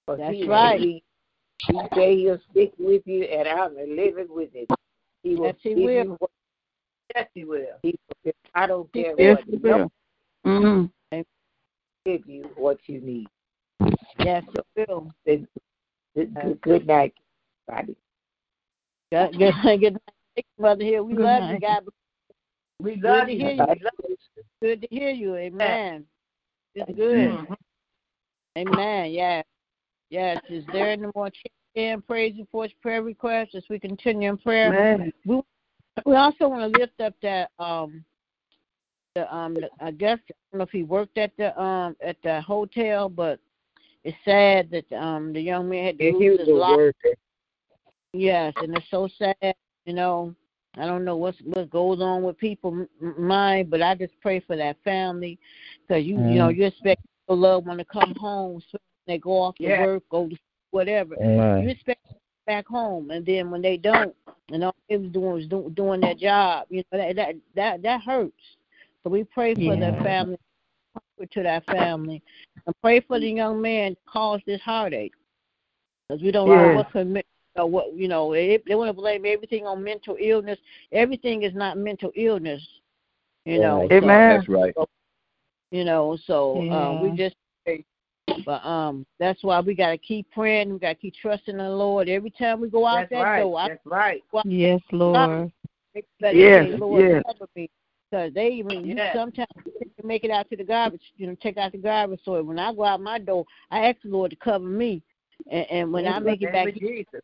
'Cause 0.06 0.18
That's 0.18 0.34
he, 0.34 0.46
right. 0.46 0.80
He, 0.80 1.02
he 1.66 1.80
say 1.94 2.16
he'll 2.16 2.40
stick 2.50 2.72
with 2.78 3.02
you, 3.06 3.24
and 3.24 3.48
I'm 3.48 3.74
living 3.74 4.28
with 4.28 4.54
it. 4.54 4.70
He 5.22 5.34
will 5.34 5.46
Yes, 5.46 5.56
he 5.62 5.74
will. 5.74 6.16
what, 6.18 6.30
yes, 7.14 7.28
he 7.34 7.44
will. 7.44 7.78
He, 7.82 7.98
I 8.54 8.66
don't 8.66 8.92
care 8.92 9.14
Yes, 9.18 9.38
what. 9.38 9.44
he 9.50 9.56
No 9.62 9.76
will. 9.78 9.92
Mm-hmm. 10.46 10.86
Give 12.06 12.26
you 12.26 12.48
what 12.56 12.78
you 12.86 13.00
need. 13.00 13.26
Yes, 14.20 14.44
it 14.54 14.88
will. 14.88 15.12
Good, 15.26 15.46
good, 16.14 16.60
good 16.62 16.86
night, 16.86 17.14
everybody. 17.68 17.96
Good, 19.12 19.38
good, 19.38 19.54
good 19.80 19.92
night, 19.92 20.46
Mother 20.58 20.84
Hill. 20.84 21.04
We 21.04 21.14
Good 21.14 21.22
love 21.24 21.42
you, 21.42 21.52
night. 21.52 21.60
God. 21.60 21.84
We 22.80 22.96
Good 22.96 23.04
love 23.04 23.26
to 23.26 23.32
you. 23.32 23.38
hear 23.38 23.50
you. 23.52 23.58
Love 23.58 23.78
you. 24.08 24.16
Good 24.62 24.82
to 24.82 24.88
hear 24.90 25.10
you. 25.10 25.36
Amen. 25.36 26.04
It's 26.74 26.90
good. 26.96 27.30
Mm-hmm. 27.30 27.52
Amen. 28.58 29.10
Yeah. 29.10 29.42
Yes. 30.10 30.40
Is 30.48 30.64
there 30.72 30.90
any 30.90 31.08
more 31.14 31.30
check-in, 31.30 32.02
praise 32.02 32.34
reports, 32.38 32.72
prayer 32.80 33.02
requests 33.02 33.54
as 33.54 33.64
we 33.68 33.78
continue 33.78 34.30
in 34.30 34.38
prayer? 34.38 34.68
Amen. 34.68 35.12
We 35.24 35.42
we 36.04 36.14
also 36.14 36.48
want 36.48 36.72
to 36.72 36.78
lift 36.78 37.00
up 37.00 37.14
that 37.22 37.50
um 37.58 38.04
the 39.16 39.34
um 39.34 39.56
I 39.80 39.90
guess 39.90 40.18
I 40.30 40.34
don't 40.52 40.58
know 40.58 40.64
if 40.64 40.70
he 40.70 40.82
worked 40.84 41.18
at 41.18 41.36
the 41.36 41.58
um 41.60 41.96
at 42.00 42.16
the 42.22 42.40
hotel, 42.42 43.08
but 43.08 43.40
it's 44.04 44.16
sad 44.24 44.70
that 44.70 44.92
um 44.96 45.32
the 45.32 45.40
young 45.40 45.68
man 45.68 45.86
had 45.86 45.98
to 45.98 46.04
Yeah, 46.04 46.12
lose 46.12 46.38
his 46.40 46.48
life. 46.48 46.76
worker. 46.76 47.14
Yes, 48.12 48.54
and 48.60 48.74
it's 48.76 48.86
so 48.90 49.08
sad. 49.18 49.54
You 49.86 49.94
know, 49.94 50.34
I 50.76 50.86
don't 50.86 51.04
know 51.04 51.16
what's 51.16 51.38
what 51.42 51.70
goes 51.70 52.00
on 52.00 52.22
with 52.22 52.38
people 52.38 52.86
mind, 53.18 53.70
but 53.70 53.82
I 53.82 53.94
just 53.94 54.14
pray 54.20 54.40
for 54.40 54.56
that 54.56 54.76
family 54.84 55.38
because 55.86 56.04
you 56.04 56.16
you 56.22 56.38
know 56.38 56.48
you 56.48 56.64
expect 56.66 57.00
your 57.28 57.36
loved 57.38 57.66
one 57.66 57.78
to 57.78 57.84
come 57.84 58.14
home, 58.14 58.62
so 58.70 58.78
they 59.06 59.18
go 59.18 59.32
off 59.42 59.56
to 59.56 59.64
Yeah. 59.64 59.80
work, 59.80 60.02
go 60.10 60.28
to 60.28 60.36
whatever. 60.70 61.16
You 61.62 61.70
expect 61.70 62.00
them 62.08 62.18
back 62.46 62.66
home, 62.66 63.10
and 63.10 63.24
then 63.24 63.50
when 63.50 63.62
they 63.62 63.76
don't, 63.76 64.14
and 64.50 64.64
all 64.64 64.74
they 64.88 64.96
was 64.96 65.10
doing 65.10 65.32
was 65.32 65.46
do, 65.48 65.70
doing 65.74 66.00
their 66.00 66.14
job, 66.14 66.66
you 66.70 66.82
know 66.92 66.98
that 66.98 67.16
that 67.16 67.34
that 67.54 67.82
that 67.82 68.00
hurts. 68.02 68.55
So 69.06 69.10
we 69.10 69.22
pray 69.22 69.54
for 69.54 69.76
the 69.76 69.92
Yeah. 69.92 70.02
family, 70.02 70.38
comfort 70.92 71.30
to 71.30 71.42
that 71.44 71.64
family, 71.66 72.20
and 72.66 72.74
pray 72.82 72.98
for 72.98 73.20
the 73.20 73.30
young 73.30 73.62
man 73.62 73.92
that 73.92 74.04
caused 74.04 74.44
this 74.46 74.60
heartache, 74.62 75.14
because 76.08 76.24
we 76.24 76.32
don't 76.32 76.48
know 76.48 76.66
Yes. 76.66 76.74
what 76.74 76.90
commit. 76.90 77.24
Uh, 77.56 77.64
what 77.64 77.94
you 77.94 78.08
know, 78.08 78.32
they, 78.32 78.60
they 78.66 78.74
want 78.74 78.88
to 78.88 78.92
blame 78.92 79.24
everything 79.24 79.64
on 79.64 79.82
mental 79.82 80.16
illness. 80.18 80.58
Everything 80.90 81.44
is 81.44 81.54
not 81.54 81.78
mental 81.78 82.10
illness, 82.16 82.60
you 83.44 83.60
know. 83.60 83.78
Right. 83.78 83.90
so- 83.90 83.96
Amen. 83.96 84.28
That's 84.28 84.48
right. 84.48 84.74
you 85.70 85.84
know 85.84 86.16
so 86.26 86.60
um 86.70 87.00
we 87.00 87.10
Yeah. 87.10 87.28
just 87.28 87.36
but 88.44 88.64
um 88.64 89.06
that's 89.18 89.42
why 89.42 89.60
we 89.60 89.74
got 89.74 89.90
to 89.90 89.98
keep 89.98 90.30
praying 90.32 90.72
we 90.72 90.78
got 90.78 90.88
to 90.90 90.94
keep 90.96 91.14
trusting 91.14 91.54
in 91.54 91.64
the 91.64 91.68
lord 91.70 92.08
every 92.08 92.30
time 92.30 92.60
we 92.60 92.68
go 92.68 92.84
out 92.86 93.08
That's 93.08 93.10
that 93.10 93.22
right. 93.22 93.40
door 93.40 93.58
I 93.58 93.68
That's 93.68 93.86
right. 93.86 94.22
Yes, 94.44 94.80
Lord. 94.92 95.50
Yes, 95.94 96.78
lord 96.78 97.04
yes. 97.04 97.22
cover 97.26 97.48
me 97.56 97.70
because 98.16 98.34
they 98.34 98.48
even 98.48 98.84
you 98.84 98.94
Yes. 98.96 99.14
sometimes 99.14 99.46
you 99.64 99.90
make 100.04 100.24
it 100.24 100.30
out 100.30 100.48
to 100.50 100.56
the 100.56 100.64
garbage 100.64 101.02
you 101.16 101.26
know 101.26 101.36
take 101.42 101.56
out 101.56 101.72
the 101.72 101.78
garbage 101.78 102.20
so 102.24 102.42
when 102.42 102.58
i 102.58 102.72
go 102.72 102.84
out 102.84 103.00
my 103.00 103.18
door 103.18 103.44
i 103.70 103.80
ask 103.88 103.98
the 104.02 104.08
lord 104.08 104.30
to 104.30 104.36
cover 104.36 104.64
me 104.64 105.02
and, 105.50 105.66
and 105.70 105.92
when 105.92 106.06
i 106.06 106.18
make 106.18 106.42
it 106.42 106.46
In 106.46 106.52
the 106.52 106.52
back 106.52 106.66
name 106.66 106.74
of 106.74 106.80
Jesus. 106.80 107.20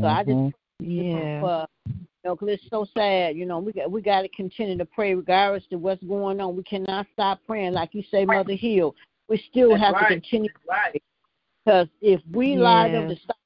So 0.00 0.06
I 0.06 0.24
just 0.24 0.36
Mhm. 0.36 0.52
Yeah. 0.80 1.40
for 1.40 1.66
you 1.94 2.06
know, 2.24 2.36
'cause 2.36 2.48
it's 2.50 2.68
so 2.68 2.84
sad. 2.96 3.36
You 3.36 3.46
know, 3.46 3.60
we 3.60 3.72
got 3.72 3.90
we 3.90 4.02
got 4.02 4.22
to 4.22 4.28
continue 4.28 4.76
to 4.76 4.84
pray 4.84 5.14
regardless 5.14 5.64
of 5.72 5.80
what's 5.80 6.02
going 6.02 6.40
on. 6.40 6.56
We 6.56 6.62
cannot 6.62 7.06
stop 7.12 7.40
praying, 7.46 7.72
like 7.72 7.94
you 7.94 8.02
say, 8.10 8.24
Mother 8.26 8.54
Hill. 8.54 8.94
We 9.28 9.38
still 9.50 9.70
That's 9.70 9.82
have 9.82 9.94
right. 9.94 10.08
to 10.08 10.14
continue 10.14 10.50
That's 10.66 10.68
right. 10.94 11.02
because 11.64 11.88
if 12.02 12.20
we 12.32 12.56
allow 12.56 12.88
them 12.88 13.08
Yeah. 13.08 13.14
to 13.14 13.20
stop 13.20 13.36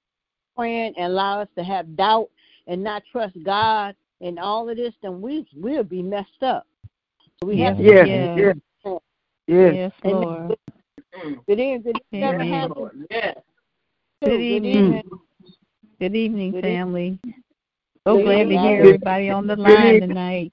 praying 0.56 0.94
and 0.96 1.12
allow 1.12 1.40
us 1.40 1.48
to 1.56 1.62
have 1.64 1.96
doubt 1.96 2.30
and 2.66 2.82
not 2.82 3.02
trust 3.12 3.40
God 3.44 3.94
and 4.24 4.38
all 4.38 4.68
of 4.68 4.76
this, 4.76 4.94
then 5.02 5.20
we 5.20 5.46
we'll 5.54 5.84
be 5.84 6.02
messed 6.02 6.42
up. 6.42 6.66
So 7.40 7.46
we 7.48 7.60
have 7.60 7.76
to 7.76 7.82
Yes, 7.84 8.06
Yeah. 8.08 8.36
yes, 8.36 8.56
yes. 8.84 8.98
Yes, 9.46 9.92
Amen. 10.04 10.22
Lord. 10.22 10.56
Mm. 11.14 11.46
Good 11.46 11.60
evening. 11.60 11.82
Good 11.84 12.00
evening, 12.12 12.40
Amen. 12.42 12.70
Yes. 13.10 13.38
Good 14.22 14.30
Good 14.30 14.40
evening. 14.40 14.74
evening. 14.74 15.10
Good 16.00 16.16
evening, 16.16 16.52
Good 16.52 16.64
family. 16.64 17.18
So 18.06 18.16
Good 18.16 18.24
glad 18.24 18.48
to 18.48 18.58
hear 18.58 18.80
everybody 18.80 19.30
on 19.30 19.46
the 19.46 19.56
line 19.56 20.00
tonight. 20.00 20.52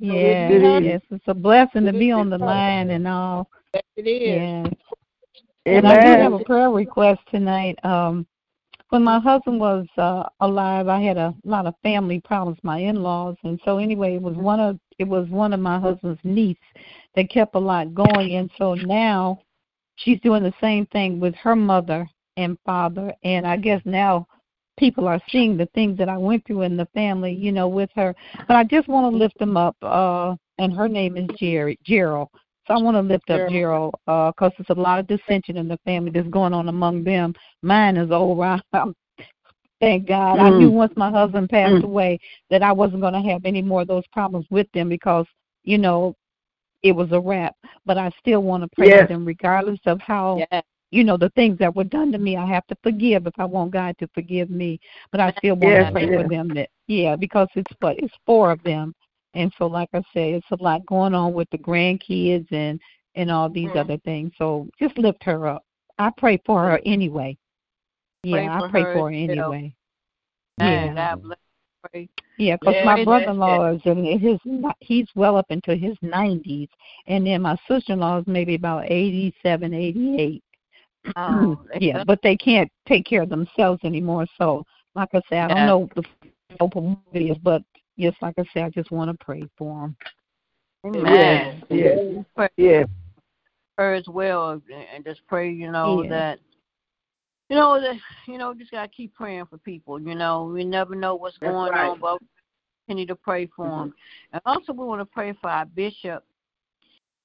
Good 0.00 0.84
Yes, 0.84 1.02
it's 1.10 1.24
a 1.28 1.34
blessing 1.34 1.86
to 1.86 1.92
be 1.92 2.10
on 2.10 2.30
the 2.30 2.38
line 2.38 2.90
and 2.90 3.06
all. 3.06 3.48
Yes, 3.72 3.82
it 3.96 4.08
is. 4.08 4.66
Yes. 4.66 4.74
And 5.66 5.86
I 5.86 6.02
do 6.02 6.22
have 6.22 6.32
a 6.32 6.40
prayer 6.40 6.70
request 6.70 7.20
tonight. 7.30 7.78
Um, 7.84 8.26
when 8.90 9.02
my 9.02 9.18
husband 9.18 9.58
was 9.58 9.86
uh, 9.96 10.24
alive, 10.40 10.88
I 10.88 11.00
had 11.00 11.16
a 11.16 11.34
lot 11.44 11.66
of 11.66 11.74
family 11.82 12.20
problems, 12.20 12.58
my 12.62 12.78
in-laws, 12.78 13.36
and 13.44 13.60
so 13.64 13.78
anyway, 13.78 14.14
it 14.14 14.22
was 14.22 14.36
one 14.36 14.60
of 14.60 14.78
it 14.98 15.08
was 15.08 15.28
one 15.28 15.52
of 15.52 15.60
my 15.60 15.78
husband's 15.78 16.20
niece 16.22 16.56
that 17.16 17.30
kept 17.30 17.54
a 17.54 17.58
lot 17.58 17.94
going, 17.94 18.36
and 18.36 18.50
so 18.58 18.74
now 18.74 19.40
she's 19.96 20.20
doing 20.20 20.42
the 20.42 20.54
same 20.60 20.86
thing 20.86 21.18
with 21.18 21.34
her 21.36 21.56
mother 21.56 22.06
and 22.36 22.58
father, 22.64 23.12
and 23.24 23.46
I 23.46 23.56
guess 23.56 23.80
now 23.84 24.26
people 24.78 25.06
are 25.06 25.20
seeing 25.30 25.56
the 25.56 25.68
things 25.74 25.98
that 25.98 26.08
I 26.08 26.16
went 26.16 26.46
through 26.46 26.62
in 26.62 26.76
the 26.76 26.88
family, 26.94 27.32
you 27.32 27.52
know, 27.52 27.68
with 27.68 27.90
her. 27.94 28.14
But 28.46 28.56
I 28.56 28.64
just 28.64 28.88
want 28.88 29.12
to 29.12 29.16
lift 29.16 29.38
them 29.38 29.56
up. 29.56 29.76
Uh, 29.82 30.34
and 30.58 30.72
her 30.72 30.88
name 30.88 31.16
is 31.16 31.28
Jerry 31.38 31.78
Gerald. 31.84 32.28
So 32.66 32.74
I 32.74 32.78
want 32.82 32.96
to 32.96 33.02
lift 33.02 33.28
up 33.30 33.48
Gerald 33.50 33.94
uh, 34.06 34.30
because 34.30 34.52
there's 34.56 34.76
a 34.76 34.80
lot 34.80 34.98
of 34.98 35.06
dissension 35.06 35.56
in 35.56 35.68
the 35.68 35.78
family 35.84 36.10
that's 36.10 36.28
going 36.28 36.54
on 36.54 36.68
among 36.68 37.04
them. 37.04 37.34
Mine 37.62 37.96
is 37.96 38.10
over. 38.10 38.60
Thank 39.80 40.08
God. 40.08 40.38
I 40.38 40.48
knew 40.48 40.70
mm. 40.70 40.74
once 40.74 40.92
my 40.96 41.10
husband 41.10 41.50
passed 41.50 41.74
mm. 41.74 41.84
away 41.84 42.18
that 42.48 42.62
I 42.62 42.72
wasn't 42.72 43.02
going 43.02 43.12
to 43.12 43.30
have 43.30 43.44
any 43.44 43.60
more 43.60 43.82
of 43.82 43.88
those 43.88 44.06
problems 44.12 44.46
with 44.50 44.66
them 44.72 44.88
because, 44.88 45.26
you 45.64 45.76
know, 45.76 46.14
it 46.82 46.92
was 46.92 47.12
a 47.12 47.20
wrap. 47.20 47.54
But 47.84 47.98
I 47.98 48.10
still 48.18 48.42
want 48.42 48.62
to 48.62 48.68
pray 48.76 48.88
Yes. 48.88 49.02
for 49.02 49.08
them 49.08 49.26
regardless 49.26 49.80
of 49.84 50.00
how 50.00 50.46
Yes. 50.50 50.62
you 50.90 51.02
know 51.04 51.16
the 51.16 51.30
things 51.30 51.58
that 51.58 51.74
were 51.74 51.84
done 51.84 52.12
to 52.12 52.18
me 52.18 52.36
i 52.36 52.46
have 52.46 52.64
to 52.68 52.76
forgive 52.84 53.26
if 53.26 53.34
i 53.38 53.44
want 53.44 53.72
god 53.72 53.96
to 53.98 54.06
forgive 54.14 54.48
me 54.48 54.78
but 55.10 55.20
i 55.20 55.32
still 55.38 55.56
want 55.56 55.74
Yes, 55.74 55.86
to 55.86 55.92
pray 55.92 56.08
yes. 56.08 56.22
for 56.22 56.28
them 56.28 56.48
that 56.54 56.68
yeah 56.86 57.16
because 57.16 57.48
it's 57.56 57.72
but 57.80 57.98
it's 57.98 58.14
four 58.24 58.52
of 58.52 58.62
them 58.62 58.94
and 59.34 59.52
so 59.58 59.66
like 59.66 59.88
i 59.94 59.98
said 60.12 60.34
it's 60.34 60.46
a 60.52 60.62
lot 60.62 60.84
going 60.86 61.14
on 61.14 61.32
with 61.32 61.48
the 61.50 61.58
grandkids 61.58 62.50
and 62.52 62.80
and 63.14 63.30
all 63.30 63.48
these 63.48 63.70
Mm. 63.70 63.76
other 63.80 63.98
things 63.98 64.32
so 64.38 64.68
just 64.78 64.96
lift 64.98 65.22
her 65.22 65.46
up 65.46 65.64
i 65.98 66.10
pray 66.16 66.40
for 66.44 66.62
her 66.62 66.80
anyway 66.86 67.36
yeah 68.22 68.58
i 68.58 68.70
pray 68.70 68.82
her 68.82 68.92
for 68.92 69.10
her 69.10 69.16
anyway 69.16 69.74
And 70.58 70.96
yeah 70.96 71.14
God 71.14 71.22
bless. 71.22 71.38
Pray. 71.92 72.08
yeah, 72.38 72.56
'cause 72.56 72.74
Yes, 72.74 72.84
my 72.84 73.04
brother-in-law 73.04 73.72
is 73.72 73.82
in 73.84 74.04
his 74.18 74.38
he's 74.80 75.06
well 75.14 75.36
up 75.36 75.46
into 75.50 75.74
his 75.76 75.96
90s, 76.02 76.68
and 77.06 77.26
then 77.26 77.42
my 77.42 77.56
sister-in-law 77.68 78.18
is 78.20 78.26
maybe 78.26 78.54
about 78.54 78.90
87, 78.90 79.74
88. 79.74 80.42
Oh, 81.16 81.58
yeah, 81.80 82.02
but 82.04 82.20
they 82.22 82.36
can't 82.36 82.70
take 82.88 83.04
care 83.04 83.22
of 83.22 83.28
themselves 83.28 83.80
anymore. 83.84 84.26
So, 84.38 84.64
like 84.94 85.10
I 85.12 85.20
said, 85.28 85.38
I 85.44 85.48
don't 85.48 85.56
Yeah. 85.58 85.66
know 85.66 85.88
the 85.94 86.04
open 86.60 86.96
is, 87.12 87.36
but 87.38 87.62
just 87.98 88.20
like 88.22 88.34
I 88.38 88.44
said, 88.52 88.64
I 88.64 88.70
just 88.70 88.90
want 88.90 89.10
to 89.10 89.24
pray 89.24 89.44
for 89.56 89.82
them. 89.82 89.96
Amen. 90.86 91.62
Yes, 91.70 91.70
yes, 91.70 92.24
Pray 92.36 92.48
yes. 92.56 92.88
for 93.76 93.84
her 93.84 93.94
as 93.94 94.06
well, 94.06 94.60
and 94.94 95.04
just 95.04 95.20
pray. 95.26 95.50
You 95.50 95.70
know 95.70 96.02
Yeah. 96.02 96.10
that. 96.10 96.40
You 97.50 97.56
know 97.56 97.80
that 97.80 97.96
you 98.26 98.38
know 98.38 98.54
just 98.54 98.70
gotta 98.70 98.88
keep 98.88 99.14
praying 99.14 99.46
for 99.46 99.58
people. 99.58 100.00
You 100.00 100.14
know 100.14 100.44
we 100.44 100.64
never 100.64 100.94
know 100.94 101.14
what's 101.14 101.36
That's 101.40 101.52
going 101.52 101.72
right. 101.72 101.90
on, 101.90 102.00
but 102.00 102.20
we 102.20 102.26
continue 102.86 103.06
to 103.06 103.14
pray 103.14 103.46
for 103.54 103.66
mm-hmm. 103.66 103.80
them. 103.80 103.94
And 104.32 104.42
also 104.44 104.72
we 104.72 104.84
want 104.84 105.00
to 105.00 105.06
pray 105.06 105.32
for 105.40 105.50
our 105.50 105.64
bishop, 105.66 106.24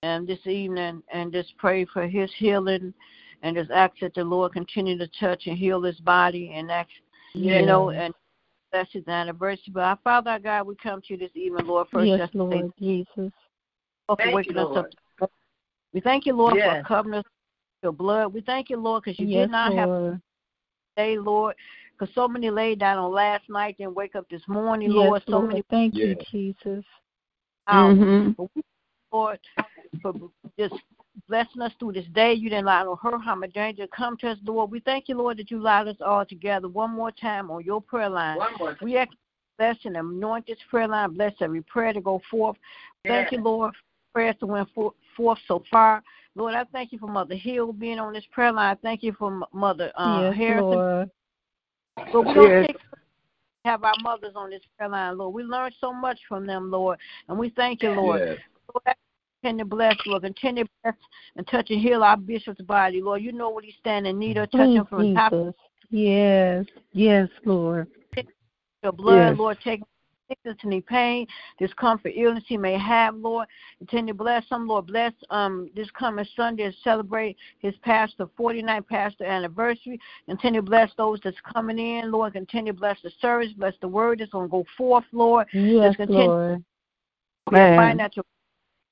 and 0.03 0.27
this 0.27 0.45
evening, 0.45 1.03
and 1.11 1.31
just 1.31 1.57
pray 1.57 1.85
for 1.85 2.07
his 2.07 2.29
healing, 2.37 2.93
and 3.43 3.55
just 3.55 3.71
ask 3.71 3.93
that 4.01 4.13
the 4.13 4.23
Lord 4.23 4.53
continue 4.53 4.97
to 4.97 5.07
touch 5.19 5.47
and 5.47 5.57
heal 5.57 5.81
his 5.81 5.99
body, 6.01 6.51
and 6.53 6.71
ask 6.71 6.89
you 7.33 7.65
know 7.65 7.89
and 7.89 8.13
bless 8.71 8.87
his 8.91 9.07
anniversary. 9.07 9.71
But 9.73 9.83
our 9.83 9.99
Father 10.03 10.31
our 10.31 10.39
God, 10.39 10.67
we 10.67 10.75
come 10.75 11.01
to 11.01 11.07
you 11.13 11.17
this 11.17 11.35
evening, 11.35 11.65
Lord. 11.65 11.87
First, 11.91 12.07
yes, 12.07 12.19
just 12.19 12.33
to 12.33 12.37
say 12.37 12.43
Lord 12.43 12.71
Jesus. 12.79 13.07
Lord, 13.15 13.31
for 14.07 14.17
Thank 14.17 14.35
waking 14.35 14.55
you, 14.55 14.61
us 14.61 14.67
Lord. 14.67 14.95
up. 15.21 15.31
We 15.93 16.01
thank 16.01 16.25
you, 16.25 16.33
Lord, 16.33 16.55
Yes. 16.55 16.77
for 16.81 16.87
covering 16.87 17.15
us 17.15 17.23
with 17.23 17.83
your 17.83 17.91
blood. 17.91 18.33
We 18.33 18.41
thank 18.41 18.69
you, 18.69 18.77
Lord, 18.77 19.03
because 19.03 19.19
you 19.19 19.27
yes, 19.27 19.45
did 19.45 19.51
not 19.51 19.73
have 19.73 19.89
Lord. 19.89 20.13
to 20.13 20.21
stay, 20.93 21.17
Lord, 21.17 21.55
because 21.97 22.13
so 22.13 22.27
many 22.27 22.49
laid 22.49 22.79
down 22.79 22.97
on 22.99 23.11
last 23.11 23.49
night, 23.49 23.77
didn't 23.77 23.95
wake 23.95 24.15
up 24.15 24.27
this 24.29 24.41
morning, 24.47 24.91
Yes, 24.91 24.97
Lord. 24.97 25.23
So 25.25 25.31
Lord. 25.31 25.47
many 25.47 25.63
Thank 25.69 25.95
you, 25.95 26.15
Yes. 26.15 26.25
Jesus. 26.31 26.85
hours. 27.67 27.97
Mhm. 27.97 28.35
But 28.35 28.47
we, 28.55 28.63
Lord, 29.11 29.39
for 30.01 30.13
just 30.57 30.75
blessing 31.27 31.61
us 31.61 31.71
through 31.79 31.93
this 31.93 32.05
day. 32.13 32.33
You 32.33 32.49
didn't 32.49 32.65
allow 32.65 32.83
no 32.83 32.95
hurt, 32.95 33.21
harm, 33.21 33.43
or 33.43 33.47
danger 33.47 33.87
come 33.87 34.17
to 34.17 34.29
us, 34.29 34.37
Lord. 34.43 34.71
We 34.71 34.79
thank 34.79 35.09
you, 35.09 35.17
Lord, 35.17 35.37
that 35.37 35.51
you 35.51 35.59
allowed 35.59 35.87
us 35.87 35.97
all 36.05 36.25
together 36.25 36.67
one 36.67 36.91
more 36.91 37.11
time 37.11 37.51
on 37.51 37.63
your 37.63 37.81
prayer 37.81 38.09
line. 38.09 38.37
One 38.37 38.53
more. 38.59 38.77
We 38.81 38.97
ask 38.97 39.11
you 39.11 39.17
bless 39.57 39.77
and 39.83 39.97
anoint 39.97 40.47
this 40.47 40.57
prayer 40.69 40.87
line. 40.87 41.13
Bless 41.13 41.33
every 41.41 41.61
prayer 41.63 41.93
to 41.93 42.01
go 42.01 42.21
forth. 42.29 42.57
Thank 43.05 43.31
Yes. 43.31 43.39
you, 43.39 43.43
Lord, 43.43 43.73
for 43.73 43.81
prayers 44.13 44.35
to 44.39 44.45
went 44.45 44.69
forth 44.73 45.39
so 45.47 45.63
far. 45.69 46.01
Lord, 46.35 46.53
I 46.53 46.63
thank 46.65 46.91
you 46.91 46.99
for 46.99 47.07
Mother 47.07 47.35
Hill 47.35 47.73
being 47.73 47.99
on 47.99 48.13
this 48.13 48.25
prayer 48.31 48.51
line. 48.51 48.77
Thank 48.81 49.03
you 49.03 49.13
for 49.13 49.41
Mother 49.51 49.91
uh, 49.95 50.29
yes, 50.29 50.37
Harrison. 50.37 50.79
Lord. 50.79 51.11
But 52.11 52.21
we 52.21 52.33
don't 52.33 52.49
Yes. 52.49 52.67
take 52.67 52.77
have 53.65 53.83
our 53.83 53.95
mothers 54.01 54.33
on 54.35 54.49
this 54.49 54.61
prayer 54.77 54.89
line, 54.89 55.17
Lord. 55.17 55.33
We 55.33 55.43
learned 55.43 55.75
so 55.81 55.91
much 55.91 56.17
from 56.27 56.45
them, 56.45 56.71
Lord, 56.71 56.97
and 57.27 57.37
we 57.37 57.49
thank 57.49 57.83
you, 57.83 57.91
Lord. 57.91 58.21
Yes. 58.21 58.39
Lord, 58.73 58.95
continue 59.41 59.63
to 59.63 59.69
bless, 59.69 59.95
Lord. 60.05 60.23
Continue 60.23 60.63
to 60.65 60.69
bless 60.83 60.95
and 61.35 61.47
touch 61.47 61.69
and 61.69 61.79
heal 61.81 62.03
our 62.03 62.17
bishop's 62.17 62.61
body, 62.61 63.01
Lord. 63.01 63.21
You 63.21 63.31
know 63.31 63.49
what 63.49 63.63
he's 63.63 63.75
standing 63.79 64.11
in 64.11 64.19
need 64.19 64.37
of. 64.37 64.51
Touch 64.51 64.69
him 64.69 64.85
from 64.85 65.09
the 65.09 65.13
top. 65.13 65.33
Yes, 65.89 66.65
yes, 66.93 67.27
Lord. 67.45 67.87
your 68.83 68.91
blood, 68.93 69.31
Yes. 69.31 69.37
Lord. 69.37 69.57
Take 69.61 69.81
sickness, 70.29 70.55
any 70.63 70.79
pain, 70.79 71.27
discomfort, 71.57 72.13
illness 72.15 72.43
he 72.47 72.55
may 72.55 72.77
have, 72.77 73.15
Lord. 73.15 73.47
Continue 73.79 74.13
to 74.13 74.17
bless 74.17 74.47
him, 74.49 74.67
Lord. 74.67 74.87
Bless 74.87 75.11
um 75.31 75.69
this 75.75 75.89
coming 75.91 76.25
Sunday 76.35 76.69
to 76.71 76.77
celebrate 76.83 77.35
his 77.59 77.73
pastor 77.81 78.27
49th 78.39 78.87
pastor 78.87 79.25
anniversary. 79.25 79.99
Continue 80.27 80.61
to 80.61 80.65
bless 80.65 80.91
those 80.97 81.19
that's 81.23 81.35
coming 81.53 81.79
in, 81.79 82.11
Lord. 82.11 82.33
Continue 82.33 82.73
to 82.73 82.79
bless 82.79 83.01
the 83.01 83.11
service, 83.21 83.51
bless 83.57 83.73
the 83.81 83.87
word 83.87 84.19
that's 84.19 84.31
gonna 84.31 84.47
go 84.47 84.63
forth, 84.77 85.05
Lord. 85.11 85.47
Yes, 85.51 85.95
continue- 85.97 86.29
Lord. 86.29 86.63
Man. 87.51 87.77
Find 87.77 88.01
out 88.01 88.15
your 88.15 88.25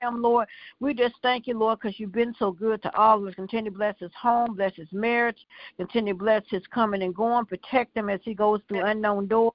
him, 0.00 0.22
Lord. 0.22 0.48
We 0.80 0.94
just 0.94 1.14
thank 1.22 1.46
you, 1.46 1.58
Lord, 1.58 1.78
because 1.80 1.98
you've 1.98 2.12
been 2.12 2.34
so 2.38 2.50
good 2.50 2.82
to 2.82 2.96
all 2.96 3.18
of 3.18 3.26
us. 3.26 3.34
Continue 3.34 3.70
to 3.70 3.76
bless 3.76 3.98
his 3.98 4.10
home, 4.20 4.54
bless 4.54 4.74
his 4.74 4.88
marriage, 4.92 5.38
continue 5.76 6.12
to 6.12 6.18
bless 6.18 6.42
his 6.48 6.62
coming 6.72 7.02
and 7.02 7.14
going, 7.14 7.46
protect 7.46 7.96
him 7.96 8.08
as 8.08 8.20
he 8.24 8.34
goes 8.34 8.60
through 8.68 8.84
unknown 8.84 9.26
doors. 9.26 9.52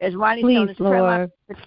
As 0.00 0.14
Ronnie 0.14 0.42
said 0.42 0.46
on 0.56 0.66
Please, 0.66 0.68
his 0.68 0.76
prayer 0.76 1.02
line, 1.02 1.30
Lord. 1.48 1.58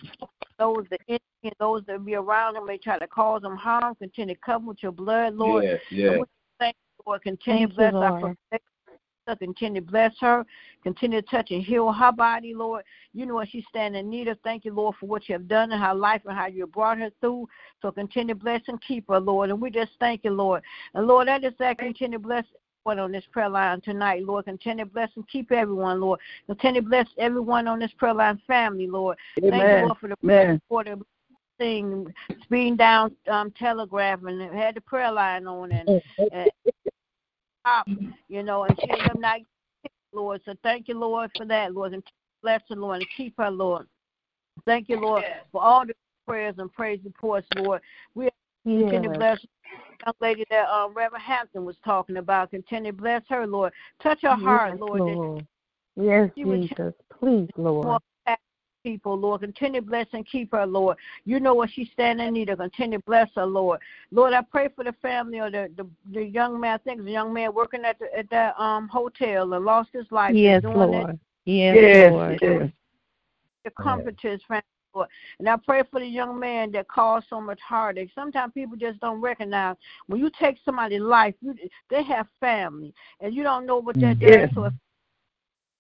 those 0.60 0.86
that 0.91 0.99
enemy 1.08 1.22
and 1.43 1.53
those 1.60 1.84
that 1.88 2.03
be 2.05 2.16
around 2.16 2.55
him 2.58 2.66
may 2.66 2.78
try 2.78 2.99
to 2.99 3.08
cause 3.08 3.43
him 3.43 3.55
harm. 3.55 3.95
Continue 3.95 4.36
to 4.36 4.41
cover 4.41 4.66
with 4.66 4.84
your 4.84 4.91
blood, 4.91 5.34
Lord. 5.34 5.64
Yes, 5.64 5.80
And 5.89 5.99
yes. 5.99 6.18
we 6.20 6.26
thank 6.60 6.76
you, 6.76 7.03
Lord. 7.08 7.22
Continue 7.24 7.68
to 7.68 7.74
Thank 7.76 7.93
you, 7.93 7.99
bless 7.99 8.03
our 8.03 8.20
Lord. 8.20 8.22
first 8.22 8.39
lady. 8.51 8.64
Continue 9.36 9.82
to 9.82 9.88
bless 9.88 10.14
her. 10.20 10.46
Continue 10.84 11.22
to 11.22 11.28
touch 11.28 11.52
and 11.52 11.64
heal 11.64 11.92
her 11.92 12.12
body, 12.12 12.54
Lord. 12.54 12.84
You 13.14 13.26
know 13.26 13.36
what 13.36 13.50
she's 13.50 13.66
standing 13.70 14.06
in 14.06 14.10
need 14.10 14.28
of. 14.28 14.38
Thank 14.44 14.66
you, 14.66 14.74
Lord, 14.74 14.96
for 15.00 15.08
what 15.08 15.28
you 15.28 15.34
have 15.34 15.48
done 15.48 15.72
in 15.72 15.80
her 15.80 15.94
life 15.94 16.22
and 16.26 16.38
how 16.38 16.48
you 16.48 16.62
have 16.62 16.72
brought 16.72 17.00
her 17.00 17.10
through. 17.20 17.48
So 17.82 17.92
continue 17.92 18.34
to 18.34 18.40
bless 18.40 18.62
and 18.68 18.82
keep 18.82 19.08
her, 19.10 19.20
Lord. 19.20 19.50
And 19.50 19.62
we 19.62 19.70
just 19.70 19.92
thank 20.00 20.24
you, 20.24 20.32
Lord. 20.32 20.62
And 20.94 21.08
Lord, 21.08 21.28
I 21.28 21.40
just 21.40 21.58
continue 21.58 22.18
to 22.18 22.24
bless 22.24 22.46
everyone 22.86 23.04
on 23.04 23.12
this 23.12 23.26
prayer 23.32 23.50
line 23.50 23.82
tonight, 23.82 24.24
Lord. 24.24 24.46
Continue 24.46 24.86
to 24.86 24.92
bless 24.92 25.10
and 25.16 25.28
keep 25.28 25.52
everyone, 25.52 26.00
Lord. 26.00 26.20
Continue 26.48 26.82
to 26.82 26.88
bless 26.88 27.08
everyone 27.18 27.68
on 27.68 27.80
this 27.80 27.92
prayer 27.98 28.14
line 28.14 28.42
family, 28.48 28.88
Lord. 28.88 29.18
Thank 29.42 29.54
you, 29.54 29.88
Lord, 29.88 29.98
for 30.00 30.10
the 30.10 30.16
Man. 30.22 30.62
for 30.70 30.84
the 30.84 31.00
thing, 31.58 32.14
speeding 32.44 32.76
down 32.76 33.16
um, 33.30 33.52
telegraph 33.52 34.20
and 34.24 34.54
had 34.54 34.76
the 34.76 34.82
prayer 34.82 35.12
line 35.12 35.48
on 35.48 35.72
and, 35.72 35.90
and 36.32 36.52
stop, 37.68 37.88
you 38.30 38.43
know, 38.43 38.63
and 38.63 38.78
she 38.80 38.89
ended 38.89 39.09
up 39.09 39.20
not 39.20 39.39
Lord. 40.13 40.41
So 40.45 40.53
thank 40.63 40.88
you, 40.88 40.97
Lord, 40.97 41.30
for 41.38 41.45
that, 41.45 41.74
Lord. 41.74 41.93
And 41.93 42.03
bless 42.41 42.61
her, 42.70 42.76
Lord, 42.76 42.99
and 42.99 43.07
keep 43.15 43.36
her, 43.38 43.51
Lord. 43.51 43.88
Thank 44.65 44.89
you, 44.89 44.99
Lord, 44.99 45.24
for 45.51 45.61
all 45.61 45.86
the 45.86 45.93
prayers 46.26 46.55
and 46.57 46.72
praise 46.74 46.99
reports, 47.03 47.47
Lord. 47.55 47.82
We 48.15 48.30
continue 48.65 49.01
to 49.01 49.07
Yes. 49.09 49.18
bless 49.18 49.41
the 49.41 49.47
young 50.05 50.15
lady 50.22 50.45
that 50.49 50.68
um, 50.70 50.93
Reverend 50.93 51.24
Hampton 51.24 51.65
was 51.65 51.76
talking 51.86 52.18
about. 52.18 52.51
Continue 52.51 52.91
to 52.91 52.97
bless 52.97 53.24
her, 53.30 53.45
Lord. 53.45 53.74
Touch 54.01 54.20
her 54.24 54.36
heart, 54.36 54.72
Yes, 54.72 54.80
Lord. 54.80 55.01
that 55.01 55.05
Lord. 55.05 55.47
Yes, 55.95 56.32
She 56.36 56.45
would 56.45 56.61
Jesus. 56.61 56.93
Please, 57.20 57.49
Lord. 57.57 58.01
More 58.88 58.94
people, 58.94 59.18
Lord. 59.18 59.42
Continue 59.42 59.82
to 59.82 59.88
bless 59.88 60.08
and 60.14 60.26
keep 60.26 60.52
her, 60.52 60.66
Lord. 60.66 60.98
You 61.26 61.40
know 61.40 61.54
what 61.54 61.70
she's 61.72 61.90
standing 61.94 62.28
in 62.28 62.34
need 62.34 62.50
of. 62.50 62.60
Continue 62.60 63.00
to 63.00 63.04
bless 63.06 63.30
her, 63.36 63.46
Lord. 63.46 63.80
Lord, 64.12 64.34
I 64.34 64.42
pray 64.42 64.70
for 64.76 64.84
the 64.84 64.94
family 65.02 65.40
or 65.40 65.50
the 65.50 65.70
the, 65.76 65.88
the 66.14 66.24
young 66.24 66.60
man. 66.60 66.76
I 66.76 66.78
think 66.78 67.00
it's 67.00 67.08
a 67.08 67.12
young 67.12 67.34
man 67.34 67.54
working 67.54 67.86
at 67.86 68.00
the 68.00 68.08
at 68.18 68.30
that 68.30 68.60
um 68.60 68.88
hotel 68.88 69.54
and 69.54 69.66
lost 69.66 69.90
his 69.94 70.06
life. 70.12 70.36
Yes, 70.36 70.62
doing 70.62 70.76
Lord. 70.76 71.08
That, 71.10 71.20
Yes, 71.46 71.76
Yes, 71.76 72.12
Lord. 72.12 72.40
yes. 72.42 72.72
the 73.64 73.72
comfort 73.72 74.18
to 74.22 74.30
his 74.32 74.42
family. 74.48 74.64
Lord. 74.94 75.10
And 75.40 75.50
I 75.50 75.58
pray 75.58 75.84
for 75.92 76.00
the 76.00 76.08
young 76.08 76.40
man 76.40 76.72
that 76.72 76.88
caused 76.88 77.28
so 77.30 77.40
much 77.40 77.60
heartache. 77.60 78.10
Sometimes 78.16 78.54
people 78.54 78.78
just 78.78 79.00
don't 79.00 79.22
recognize 79.22 79.76
when 80.08 80.20
you 80.20 80.32
take 80.40 80.58
somebody's 80.66 81.02
life, 81.02 81.36
you, 81.42 81.54
they 81.90 82.04
have 82.04 82.28
family, 82.40 82.94
and 83.20 83.34
you 83.34 83.44
don't 83.44 83.66
know 83.66 83.78
what 83.78 83.96
that 84.00 84.18
Yes. 84.20 84.48
does. 84.48 84.56
So 84.56 84.64
if 84.66 84.74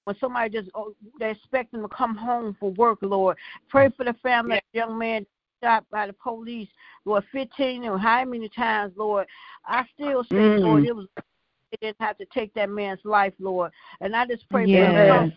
when 0.07 0.15
somebody 0.19 0.49
just 0.49 0.69
oh, 0.73 0.93
they 1.19 1.31
expect 1.31 1.73
them 1.73 1.81
to 1.81 1.89
come 1.89 2.15
home 2.15 2.55
for 2.57 2.71
work, 2.71 2.99
Lord. 3.01 3.35
Pray 3.67 3.89
for 3.89 4.05
the 4.05 4.13
family 4.23 4.61
the 4.71 4.79
young 4.79 4.97
man 4.97 5.25
shot 5.61 5.83
by 5.91 6.07
the 6.07 6.13
police, 6.13 6.69
Lord, 7.03 7.25
fifteen 7.29 7.83
or 7.83 7.99
how 7.99 8.23
many 8.23 8.47
times, 8.47 8.93
Lord. 8.95 9.27
I 9.65 9.83
still 9.93 10.23
say, 10.23 10.37
Mm. 10.37 10.63
Lord, 10.63 10.85
it 10.85 10.95
was 10.95 11.07
they 11.17 11.87
didn't 11.87 11.99
have 11.99 12.17
to 12.19 12.25
take 12.27 12.53
that 12.53 12.69
man's 12.69 13.03
life, 13.03 13.33
Lord. 13.37 13.73
And 13.99 14.15
I 14.15 14.25
just 14.25 14.49
pray 14.49 14.63
for 14.63 14.69
the 14.69 14.77
Yes. 14.77 15.31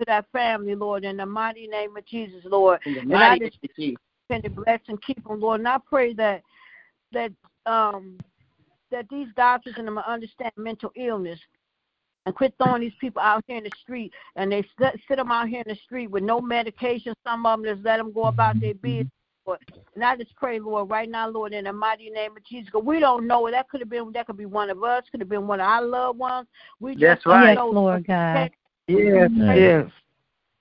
to 0.00 0.04
that 0.06 0.26
family, 0.32 0.74
Lord, 0.74 1.04
in 1.04 1.16
the 1.16 1.24
mighty 1.24 1.66
name 1.66 1.96
of 1.96 2.04
Jesus, 2.04 2.44
Lord. 2.44 2.80
In 2.84 2.92
the 2.92 3.00
And 3.00 3.14
I 3.14 3.38
just 3.38 3.56
name 3.62 3.70
of 3.70 3.74
Jesus. 3.74 4.44
to 4.44 4.50
bless 4.50 4.80
and 4.88 5.00
keep 5.00 5.26
them, 5.26 5.40
Lord. 5.40 5.60
And 5.60 5.68
I 5.68 5.78
pray 5.78 6.12
that 6.12 6.42
that 7.12 7.32
um 7.64 8.18
that 8.90 9.08
these 9.08 9.28
doctors 9.34 9.76
and 9.78 9.86
them 9.86 9.96
understand 9.96 10.52
mental 10.58 10.92
illness 10.94 11.40
and 12.26 12.34
quit 12.34 12.54
throwing 12.58 12.82
these 12.82 12.92
people 13.00 13.22
out 13.22 13.44
here 13.46 13.58
in 13.58 13.64
the 13.64 13.72
street 13.82 14.12
and 14.36 14.52
they 14.52 14.62
sit, 14.78 15.00
sit 15.08 15.16
them 15.16 15.30
out 15.30 15.48
here 15.48 15.62
in 15.64 15.72
the 15.72 15.80
street 15.84 16.08
with 16.08 16.22
no 16.22 16.40
medication. 16.40 17.14
Some 17.26 17.46
of 17.46 17.62
them 17.62 17.74
just 17.74 17.84
let 17.84 17.96
them 17.98 18.12
go 18.12 18.26
about 18.26 18.60
their 18.60 18.74
business. 18.74 19.06
Lord. 19.46 19.60
And 19.94 20.04
I 20.04 20.16
just 20.16 20.36
pray, 20.36 20.60
Lord, 20.60 20.90
right 20.90 21.08
now, 21.08 21.28
Lord, 21.28 21.52
in 21.52 21.64
the 21.64 21.72
mighty 21.72 22.10
name 22.10 22.36
of 22.36 22.44
Jesus. 22.44 22.66
Because 22.66 22.84
we 22.84 23.00
don't 23.00 23.26
know. 23.26 23.50
That 23.50 23.68
could 23.68 23.80
have 23.80 23.88
been 23.88 24.12
that 24.12 24.26
could 24.26 24.36
be 24.36 24.46
one 24.46 24.70
of 24.70 24.82
us, 24.84 25.04
could 25.10 25.20
have 25.20 25.28
been 25.28 25.46
one 25.46 25.60
of 25.60 25.66
our 25.66 25.82
loved 25.82 26.18
ones. 26.18 26.46
We 26.80 26.92
just 26.92 27.00
That's 27.00 27.24
don't 27.24 27.32
right. 27.32 27.54
Know. 27.54 27.70
Lord 27.70 28.06
God. 28.06 28.50
Yes, 28.86 29.30
yes. 29.34 29.86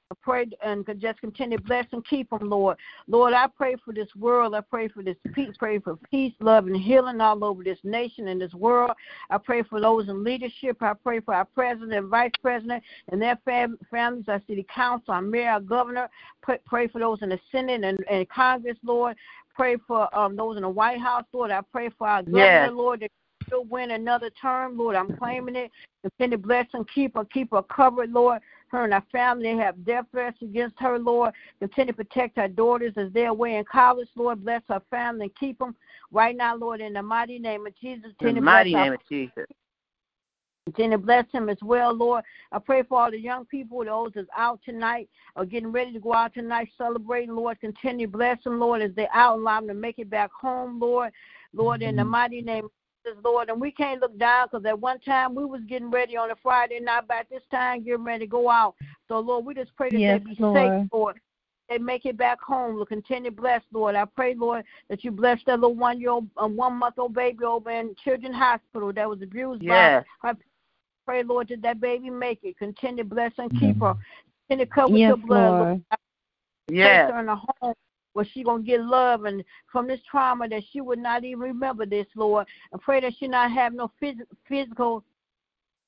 I 0.09 0.15
pray 0.21 0.45
and 0.63 0.85
just 0.99 1.19
continue 1.19 1.57
to 1.57 1.63
bless 1.63 1.85
and 1.91 2.05
keep 2.07 2.29
them, 2.29 2.49
Lord. 2.49 2.77
Lord, 3.07 3.33
I 3.33 3.47
pray 3.47 3.75
for 3.83 3.93
this 3.93 4.07
world. 4.15 4.55
I 4.55 4.61
pray 4.61 4.87
for 4.87 5.03
this 5.03 5.17
peace. 5.33 5.53
Pray 5.59 5.79
for 5.79 5.97
peace, 6.09 6.31
love, 6.39 6.67
and 6.67 6.77
healing 6.77 7.19
all 7.19 7.43
over 7.43 7.61
this 7.61 7.79
nation 7.83 8.29
and 8.29 8.39
this 8.39 8.53
world. 8.53 8.91
I 9.29 9.37
pray 9.37 9.63
for 9.63 9.81
those 9.81 10.07
in 10.07 10.23
leadership. 10.23 10.81
I 10.81 10.93
pray 10.93 11.19
for 11.19 11.33
our 11.33 11.43
president 11.43 11.91
and 11.91 12.07
vice 12.07 12.31
president 12.41 12.83
and 13.11 13.21
their 13.21 13.37
fam- 13.43 13.77
families, 13.91 14.29
our 14.29 14.41
city 14.47 14.65
council, 14.73 15.13
our 15.13 15.21
mayor, 15.21 15.49
our 15.49 15.59
governor. 15.59 16.09
Pray, 16.41 16.59
pray 16.65 16.87
for 16.87 16.99
those 16.99 17.21
in 17.21 17.27
the 17.27 17.39
Senate 17.51 17.83
and, 17.83 17.99
and 18.09 18.29
Congress, 18.29 18.77
Lord. 18.85 19.17
Pray 19.55 19.75
for 19.87 20.13
um, 20.17 20.37
those 20.37 20.55
in 20.55 20.61
the 20.61 20.69
White 20.69 21.01
House, 21.01 21.25
Lord. 21.33 21.51
I 21.51 21.59
pray 21.69 21.89
for 21.97 22.07
our 22.07 22.23
governor, 22.23 22.67
Yes. 22.67 22.71
Lord, 22.73 23.01
that 23.01 23.11
she'll 23.49 23.65
win 23.65 23.91
another 23.91 24.29
term, 24.41 24.77
Lord. 24.77 24.95
I'm 24.95 25.17
claiming 25.17 25.57
it. 25.57 25.71
Continue 26.01 26.37
to 26.37 26.43
bless 26.43 26.67
and 26.71 26.87
keep 26.95 27.15
her, 27.15 27.25
keep 27.25 27.51
her 27.51 27.63
covered, 27.63 28.13
Lord 28.13 28.41
her 28.71 28.83
and 28.83 28.93
her 28.93 29.03
family 29.11 29.57
have 29.57 29.85
death 29.85 30.05
threats 30.11 30.41
against 30.41 30.75
her, 30.79 30.99
Lord. 30.99 31.33
Continue 31.59 31.93
to 31.93 31.97
protect 31.97 32.37
her 32.37 32.47
daughters 32.47 32.93
as 32.97 33.11
they're 33.13 33.29
away 33.29 33.55
in 33.55 33.65
college, 33.65 34.09
Lord. 34.15 34.43
Bless 34.43 34.61
her 34.69 34.81
family 34.89 35.23
and 35.23 35.35
keep 35.35 35.59
them 35.59 35.75
right 36.11 36.35
now, 36.35 36.55
Lord, 36.55 36.81
in 36.81 36.93
the 36.93 37.03
mighty 37.03 37.39
name 37.39 37.65
of 37.65 37.73
Jesus. 37.79 38.11
In 38.21 38.35
the 38.35 38.41
mighty 38.41 38.73
name 38.73 38.93
of 38.93 38.99
Jesus. 39.09 39.45
Continue 40.67 40.97
to 40.97 41.03
bless 41.03 41.25
him 41.31 41.47
as 41.47 41.57
well, 41.61 41.93
Lord. 41.93 42.25
I 42.51 42.59
pray 42.59 42.83
for 42.83 43.01
all 43.01 43.09
the 43.09 43.17
young 43.17 43.45
people, 43.45 43.85
those 43.85 44.11
that's 44.13 44.27
out 44.35 44.59
tonight 44.65 45.07
or 45.37 45.45
getting 45.45 45.71
ready 45.71 45.93
to 45.93 45.99
go 45.99 46.13
out 46.13 46.33
tonight 46.33 46.67
celebrating, 46.77 47.33
Lord. 47.33 47.61
Continue 47.61 48.07
to 48.07 48.11
bless 48.11 48.43
them, 48.43 48.59
Lord, 48.59 48.81
as 48.81 48.91
they're 48.93 49.07
out 49.13 49.35
and 49.35 49.43
allow 49.43 49.61
them 49.61 49.69
to 49.69 49.73
make 49.73 49.97
it 49.97 50.09
back 50.09 50.29
home, 50.33 50.77
Lord. 50.77 51.13
Lord, 51.53 51.81
in 51.81 51.95
the 51.95 52.01
mm-hmm. 52.01 52.11
mighty 52.11 52.41
name 52.41 52.65
of 52.65 52.71
Jesus, 53.07 53.21
Lord. 53.23 53.49
And 53.49 53.59
we 53.59 53.71
can't 53.71 54.01
look 54.01 54.17
down 54.17 54.47
because 54.51 54.65
at 54.65 54.79
one 54.79 54.99
time 54.99 55.35
we 55.35 55.45
was 55.45 55.61
getting 55.67 55.91
ready 55.91 56.17
on 56.17 56.31
a 56.31 56.35
Friday 56.41 56.79
night, 56.79 57.03
but 57.07 57.17
at 57.17 57.29
this 57.29 57.43
time 57.51 57.83
getting 57.83 58.03
ready 58.03 58.25
to 58.25 58.29
go 58.29 58.49
out. 58.49 58.75
So, 59.07 59.19
Lord, 59.19 59.45
we 59.45 59.53
just 59.53 59.75
pray 59.75 59.89
that 59.91 59.99
Yes, 59.99 60.21
they 60.23 60.33
be 60.33 60.41
Lord. 60.41 60.55
safe, 60.55 60.89
Lord. 60.91 61.19
They 61.69 61.77
make 61.77 62.05
it 62.05 62.17
back 62.17 62.41
home. 62.41 62.75
Lord, 62.75 62.87
continue 62.87 63.29
to 63.29 63.35
bless, 63.35 63.61
Lord. 63.73 63.95
I 63.95 64.05
pray, 64.05 64.35
Lord, 64.35 64.63
that 64.89 65.03
you 65.03 65.11
bless 65.11 65.39
that 65.45 65.59
little 65.59 65.75
one 65.75 65.99
year 65.99 66.11
old, 66.11 66.27
um, 66.37 66.55
one 66.55 66.75
month 66.75 66.97
old 66.97 67.13
baby 67.13 67.43
over 67.43 67.69
in 67.69 67.95
Children's 68.03 68.35
Hospital 68.35 68.93
that 68.93 69.09
was 69.09 69.21
abused 69.21 69.63
Yes. 69.63 70.05
by 70.21 70.29
her 70.29 70.37
pray, 71.05 71.23
Lord, 71.23 71.47
that 71.49 71.61
that 71.61 71.79
baby 71.79 72.09
make 72.09 72.39
it. 72.43 72.57
Continue 72.57 73.03
to 73.03 73.09
bless 73.09 73.31
and 73.37 73.49
keep 73.59 73.79
her. 73.79 73.95
Continue 74.49 74.65
to 74.65 74.71
cover 74.71 74.93
with 74.93 75.01
Yes, 75.01 75.09
your 75.09 75.17
blood. 75.17 75.53
Lord. 75.53 75.67
Lord. 75.67 75.81
Place 75.89 75.99
Yes. 76.69 77.11
her 77.11 77.19
in 77.19 77.29
a 77.29 77.35
home 77.35 77.73
where 78.17 78.25
she 78.33 78.43
gonna 78.43 78.63
get 78.63 78.81
love 78.83 79.25
and 79.25 79.43
from 79.71 79.87
this 79.87 79.99
trauma 80.09 80.49
that 80.49 80.63
she 80.71 80.81
would 80.81 80.97
not 80.97 81.23
even 81.23 81.39
remember 81.39 81.85
this, 81.85 82.07
Lord. 82.15 82.47
And 82.71 82.81
pray 82.81 82.99
that 82.99 83.13
she 83.19 83.27
not 83.27 83.51
have 83.51 83.73
no 83.75 83.91
phys- 84.01 84.25
physical 84.49 85.03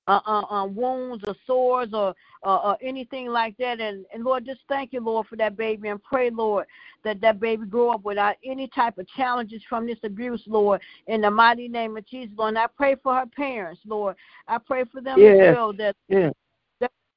uh, 0.08 0.20
uh, 0.28 0.42
uh, 0.42 0.66
wounds 0.68 1.24
or 1.26 1.34
sores 1.48 1.90
or, 1.92 2.14
uh, 2.44 2.56
or 2.58 2.78
anything 2.84 3.30
like 3.30 3.58
that. 3.58 3.82
And, 3.82 4.06
and 4.14 4.24
Lord, 4.24 4.46
just 4.46 4.60
thank 4.70 4.94
you, 4.94 5.02
Lord, 5.02 5.26
for 5.26 5.38
that 5.38 5.58
baby. 5.58 5.88
And 5.88 6.02
pray, 6.04 6.30
Lord, 6.30 6.68
that 7.04 7.20
that 7.22 7.40
baby 7.40 7.66
grow 7.66 7.90
up 7.90 8.04
without 8.04 8.36
any 8.46 8.68
type 8.68 9.00
of 9.00 9.08
challenges 9.08 9.64
from 9.68 9.88
this 9.88 9.98
abuse, 10.04 10.44
Lord. 10.46 10.82
In 11.08 11.22
the 11.22 11.32
mighty 11.32 11.68
name 11.68 11.98
of 11.98 12.06
Jesus, 12.06 12.36
Lord. 12.38 12.50
And 12.50 12.60
I 12.60 12.68
pray 12.68 12.96
for 13.02 13.16
her 13.16 13.26
parents, 13.26 13.82
Lord. 13.88 14.16
I 14.48 14.60
pray 14.60 14.84
for 14.84 15.02
them 15.02 15.18
Yes. 15.18 15.34
as 15.34 15.54
well 15.56 15.74
that 15.74 15.96
Yes. 16.08 16.34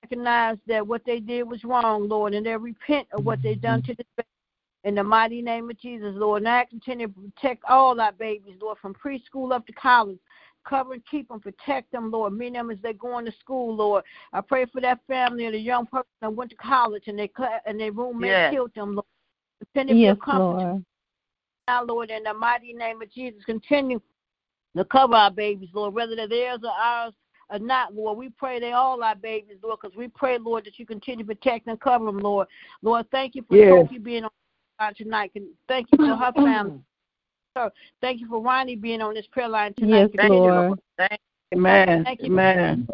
recognize 0.02 0.56
that 0.66 0.86
what 0.86 1.04
they 1.04 1.20
did 1.20 1.42
was 1.42 1.64
wrong, 1.64 2.08
Lord, 2.08 2.32
and 2.32 2.46
they 2.46 2.56
repent 2.56 3.08
of 3.12 3.26
what 3.26 3.42
they 3.42 3.54
done 3.54 3.82
to 3.82 3.94
this 3.94 4.06
baby. 4.16 4.26
In 4.84 4.96
the 4.96 5.04
mighty 5.04 5.42
name 5.42 5.70
of 5.70 5.78
Jesus, 5.78 6.12
Lord. 6.14 6.42
And 6.42 6.48
I 6.48 6.64
continue 6.64 7.06
to 7.06 7.12
protect 7.12 7.64
all 7.68 8.00
our 8.00 8.12
babies, 8.12 8.56
Lord, 8.60 8.78
from 8.78 8.94
preschool 8.94 9.52
up 9.52 9.66
to 9.66 9.72
college. 9.72 10.18
Cover 10.64 10.94
and 10.94 11.02
keep 11.10 11.28
them, 11.28 11.40
protect 11.40 11.90
them, 11.92 12.10
Lord. 12.10 12.32
Many 12.32 12.58
of 12.58 12.66
them 12.66 12.70
as 12.70 12.78
they're 12.82 12.92
going 12.92 13.24
to 13.26 13.32
school, 13.40 13.74
Lord. 13.74 14.04
I 14.32 14.40
pray 14.40 14.64
for 14.66 14.80
that 14.80 15.00
family 15.08 15.46
and 15.46 15.54
the 15.54 15.58
young 15.58 15.86
person 15.86 16.06
that 16.20 16.32
went 16.32 16.50
to 16.50 16.56
college 16.56 17.04
and 17.08 17.18
they 17.18 17.28
cla- 17.28 17.60
and 17.66 17.78
their 17.80 17.92
roommate 17.92 18.30
Yes. 18.30 18.52
killed 18.52 18.74
them, 18.74 18.94
Lord. 18.94 19.06
Continue 19.74 20.06
Yes, 20.06 20.16
to 20.16 20.20
comfort 20.20 20.40
Lord. 20.40 20.84
now, 21.68 21.84
Lord, 21.84 22.10
in 22.10 22.24
the 22.24 22.34
mighty 22.34 22.72
name 22.72 23.02
of 23.02 23.10
Jesus. 23.10 23.44
Continue 23.44 24.00
to 24.76 24.84
cover 24.84 25.14
our 25.14 25.30
babies, 25.30 25.70
Lord, 25.72 25.94
whether 25.94 26.16
they're 26.16 26.28
theirs 26.28 26.60
or 26.64 26.70
ours 26.70 27.14
or 27.50 27.58
not, 27.58 27.94
Lord. 27.94 28.18
We 28.18 28.30
pray 28.30 28.58
they 28.60 28.72
all 28.72 29.02
our 29.02 29.14
babies, 29.16 29.58
Lord, 29.62 29.78
because 29.80 29.96
we 29.96 30.08
pray, 30.08 30.38
Lord, 30.38 30.64
that 30.64 30.78
you 30.78 30.86
continue 30.86 31.24
to 31.24 31.34
protect 31.34 31.66
and 31.66 31.80
cover 31.80 32.06
them, 32.06 32.18
Lord. 32.18 32.48
Lord, 32.82 33.06
thank 33.10 33.34
you 33.34 33.42
for 33.48 33.56
Yes. 33.56 33.68
Sophie 33.70 33.98
being 33.98 34.24
on 34.24 34.30
tonight. 34.96 35.32
Thank 35.68 35.88
you 35.92 35.98
for 35.98 36.16
her 36.16 36.32
family. 36.32 36.80
So 37.56 37.70
thank 38.00 38.20
you 38.20 38.28
for 38.28 38.40
Ronnie 38.40 38.76
being 38.76 39.02
on 39.02 39.14
this 39.14 39.26
prayer 39.30 39.48
line 39.48 39.74
tonight. 39.74 40.00
Yes, 40.00 40.10
Thank 40.16 40.30
you, 40.30 40.36
Lord. 40.38 40.54
Lord. 40.54 40.78
Thank 40.96 41.20
Amen. 41.54 42.04
Thank 42.04 42.20
you. 42.22 42.26
Amen. 42.26 42.88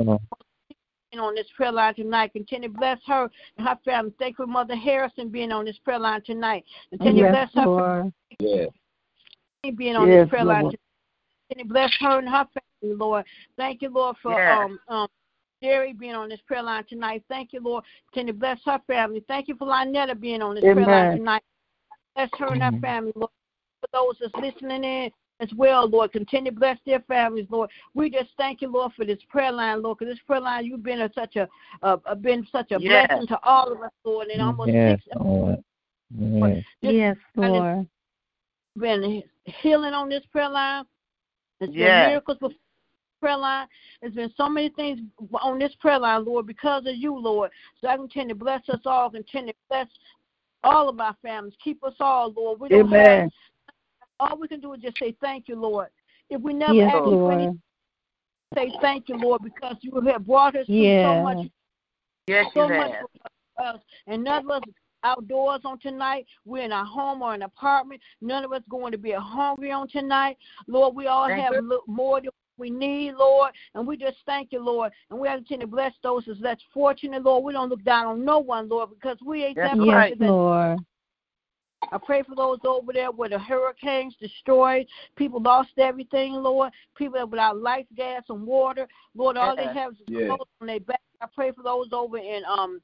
being 1.10 1.20
on 1.20 1.34
this 1.34 1.46
prayer 1.56 1.72
line 1.72 1.94
tonight. 1.94 2.32
Continue 2.32 2.68
to 2.68 2.74
bless 2.74 2.98
her 3.06 3.30
and 3.56 3.66
her 3.66 3.78
family. 3.84 4.12
Thank 4.18 4.38
you 4.38 4.44
for 4.44 4.50
Mother 4.50 4.74
Harrison 4.76 5.28
being 5.28 5.52
on 5.52 5.64
this 5.64 5.78
prayer 5.84 5.98
line 5.98 6.22
tonight. 6.22 6.64
Continue 6.90 7.22
to 7.22 7.30
Yes, 7.30 7.50
bless 7.52 7.64
her 7.64 7.70
Lord. 7.70 8.12
Yeah. 8.40 8.66
family 9.62 9.76
being 9.76 9.96
on 9.96 10.08
Yes, 10.08 10.24
this 10.24 10.30
prayer 10.30 10.44
line 10.44 10.64
tonight. 10.64 10.80
Continue 11.48 11.68
to 11.68 11.72
bless 11.72 11.96
her 12.00 12.18
and 12.18 12.28
her 12.28 12.46
family, 12.82 12.96
Lord. 12.96 13.24
Thank 13.56 13.82
you, 13.82 13.90
Lord, 13.90 14.16
for 14.22 14.32
Yes. 14.32 14.58
um 14.58 14.80
um 14.88 15.08
Jerry 15.62 15.92
being 15.92 16.14
on 16.14 16.28
this 16.28 16.40
prayer 16.42 16.62
line 16.62 16.84
tonight. 16.88 17.24
Thank 17.28 17.52
you, 17.52 17.60
Lord. 17.60 17.84
Continue 18.12 18.32
to 18.32 18.38
bless 18.38 18.60
her 18.64 18.80
family. 18.86 19.20
Thank 19.26 19.48
you 19.48 19.56
for 19.56 19.66
Lynetta 19.66 20.18
being 20.18 20.42
on 20.42 20.54
this 20.56 20.62
prayer 20.62 20.86
line 20.86 21.16
tonight. 21.16 21.42
Bless 22.18 22.30
her 22.40 22.52
and 22.52 22.62
her 22.62 22.72
family, 22.80 23.12
Lord. 23.14 23.30
For 23.80 23.88
those 23.92 24.16
that's 24.20 24.44
listening 24.44 24.82
in 24.82 25.10
as 25.38 25.48
well, 25.56 25.88
Lord, 25.88 26.10
continue 26.10 26.50
to 26.50 26.58
bless 26.58 26.76
their 26.84 26.98
families, 27.06 27.46
Lord. 27.48 27.70
We 27.94 28.10
just 28.10 28.30
thank 28.36 28.60
you, 28.60 28.72
Lord, 28.72 28.90
for 28.96 29.04
this 29.04 29.20
prayer 29.28 29.52
line, 29.52 29.82
Lord, 29.82 29.98
because 29.98 30.12
this 30.12 30.22
prayer 30.26 30.40
line, 30.40 30.64
you've 30.66 30.82
been 30.82 31.02
a, 31.02 31.10
such 31.14 31.36
a 31.36 31.48
uh, 31.84 31.98
uh, 32.04 32.16
been 32.16 32.44
such 32.50 32.72
a 32.72 32.80
Yes. 32.80 33.06
blessing 33.06 33.28
to 33.28 33.38
all 33.44 33.72
of 33.72 33.80
us, 33.82 33.92
Lord, 34.04 34.26
and 34.28 34.42
almost 34.42 34.72
Yes, 34.72 34.98
six 35.04 35.16
Lord. 35.20 35.62
Yes. 36.10 36.64
Yes, 36.80 37.16
Lord. 37.36 37.86
been 38.76 39.22
healing 39.44 39.94
on 39.94 40.08
this 40.08 40.24
prayer 40.32 40.48
line. 40.48 40.86
There's 41.60 41.72
been 41.72 42.00
miracles 42.00 42.38
before 42.38 42.56
prayer 43.20 43.36
line. 43.36 43.66
There's 44.00 44.14
been 44.14 44.32
so 44.36 44.48
many 44.48 44.70
things 44.70 45.00
on 45.40 45.58
this 45.58 45.74
prayer 45.80 45.98
line, 45.98 46.24
Lord, 46.24 46.46
because 46.46 46.86
of 46.86 46.94
you, 46.96 47.16
Lord. 47.16 47.50
So 47.80 47.88
I 47.88 47.96
continue 47.96 48.30
to 48.30 48.34
bless 48.34 48.68
us 48.68 48.80
all, 48.84 49.10
continue 49.10 49.52
to 49.52 49.58
bless 49.68 49.88
all 50.64 50.88
of 50.88 51.00
our 51.00 51.16
families. 51.22 51.54
Keep 51.62 51.84
us 51.84 51.94
all, 52.00 52.32
Lord. 52.32 52.60
We 52.60 52.68
don't 52.68 52.90
have 52.90 53.06
Amen. 53.06 53.30
all 54.20 54.38
we 54.38 54.48
can 54.48 54.60
do 54.60 54.72
is 54.74 54.82
just 54.82 54.98
say 54.98 55.14
thank 55.20 55.48
you, 55.48 55.56
Lord. 55.56 55.88
If 56.30 56.40
we 56.42 56.52
never 56.52 56.74
Yes, 56.74 56.90
ask 56.94 57.06
you 57.06 57.18
for 57.18 57.32
anything, 57.32 57.62
say 58.54 58.72
thank 58.80 59.08
you, 59.08 59.16
Lord, 59.16 59.42
because 59.42 59.76
you 59.80 60.00
have 60.00 60.26
brought 60.26 60.56
us 60.56 60.66
through 60.66 61.02
so 61.02 61.22
much 61.22 61.46
Yes, 62.26 62.46
you 62.54 62.62
so 62.62 62.68
much 62.68 62.90
have. 62.90 63.06
for 63.56 63.64
us. 63.64 63.80
And 64.06 64.22
none 64.22 64.44
of 64.44 64.50
us 64.50 64.62
outdoors 65.04 65.60
on 65.64 65.78
tonight. 65.78 66.26
We're 66.44 66.64
in 66.64 66.72
our 66.72 66.84
home 66.84 67.22
or 67.22 67.34
an 67.34 67.42
apartment. 67.42 68.00
None 68.20 68.44
of 68.44 68.52
us 68.52 68.62
going 68.68 68.92
to 68.92 68.98
be 68.98 69.12
hungry 69.12 69.70
on 69.70 69.88
tonight. 69.88 70.36
Lord, 70.66 70.94
we 70.94 71.06
all 71.06 71.28
Thank 71.28 71.44
have 71.44 71.54
you. 71.54 71.82
more 71.86 72.20
than 72.20 72.30
we 72.58 72.70
need, 72.70 73.14
Lord. 73.14 73.52
And 73.74 73.86
we 73.86 73.96
just 73.96 74.18
thank 74.26 74.52
you, 74.52 74.64
Lord. 74.64 74.92
And 75.10 75.18
we 75.18 75.28
continue 75.28 75.66
to 75.66 75.70
bless 75.70 75.92
those 76.02 76.24
that's 76.40 76.62
fortunate, 76.74 77.22
Lord. 77.22 77.44
We 77.44 77.52
don't 77.52 77.68
look 77.68 77.84
down 77.84 78.06
on 78.06 78.24
no 78.24 78.38
one, 78.38 78.68
Lord, 78.68 78.90
because 78.90 79.16
we 79.24 79.44
ain't 79.44 79.56
that 79.56 79.78
Yes, 79.78 80.10
person 80.10 80.18
that 80.18 80.28
Lord. 80.28 80.78
I 81.90 81.98
pray 81.98 82.22
for 82.22 82.34
those 82.34 82.58
over 82.64 82.92
there 82.92 83.10
where 83.10 83.28
the 83.28 83.38
hurricanes 83.38 84.14
destroyed. 84.20 84.86
People 85.16 85.40
lost 85.40 85.70
everything, 85.78 86.32
Lord. 86.32 86.72
People 86.96 87.26
without 87.26 87.58
life, 87.58 87.86
gas, 87.96 88.24
and 88.28 88.46
water. 88.46 88.86
Lord, 89.14 89.36
all 89.36 89.56
they 89.56 89.68
have 89.68 89.92
is 89.92 89.98
clothes 90.06 90.48
on 90.60 90.66
their 90.66 90.80
back. 90.80 91.00
I 91.20 91.26
pray 91.34 91.52
for 91.52 91.62
those 91.62 91.88
over 91.92 92.18
in 92.18 92.42
um 92.44 92.80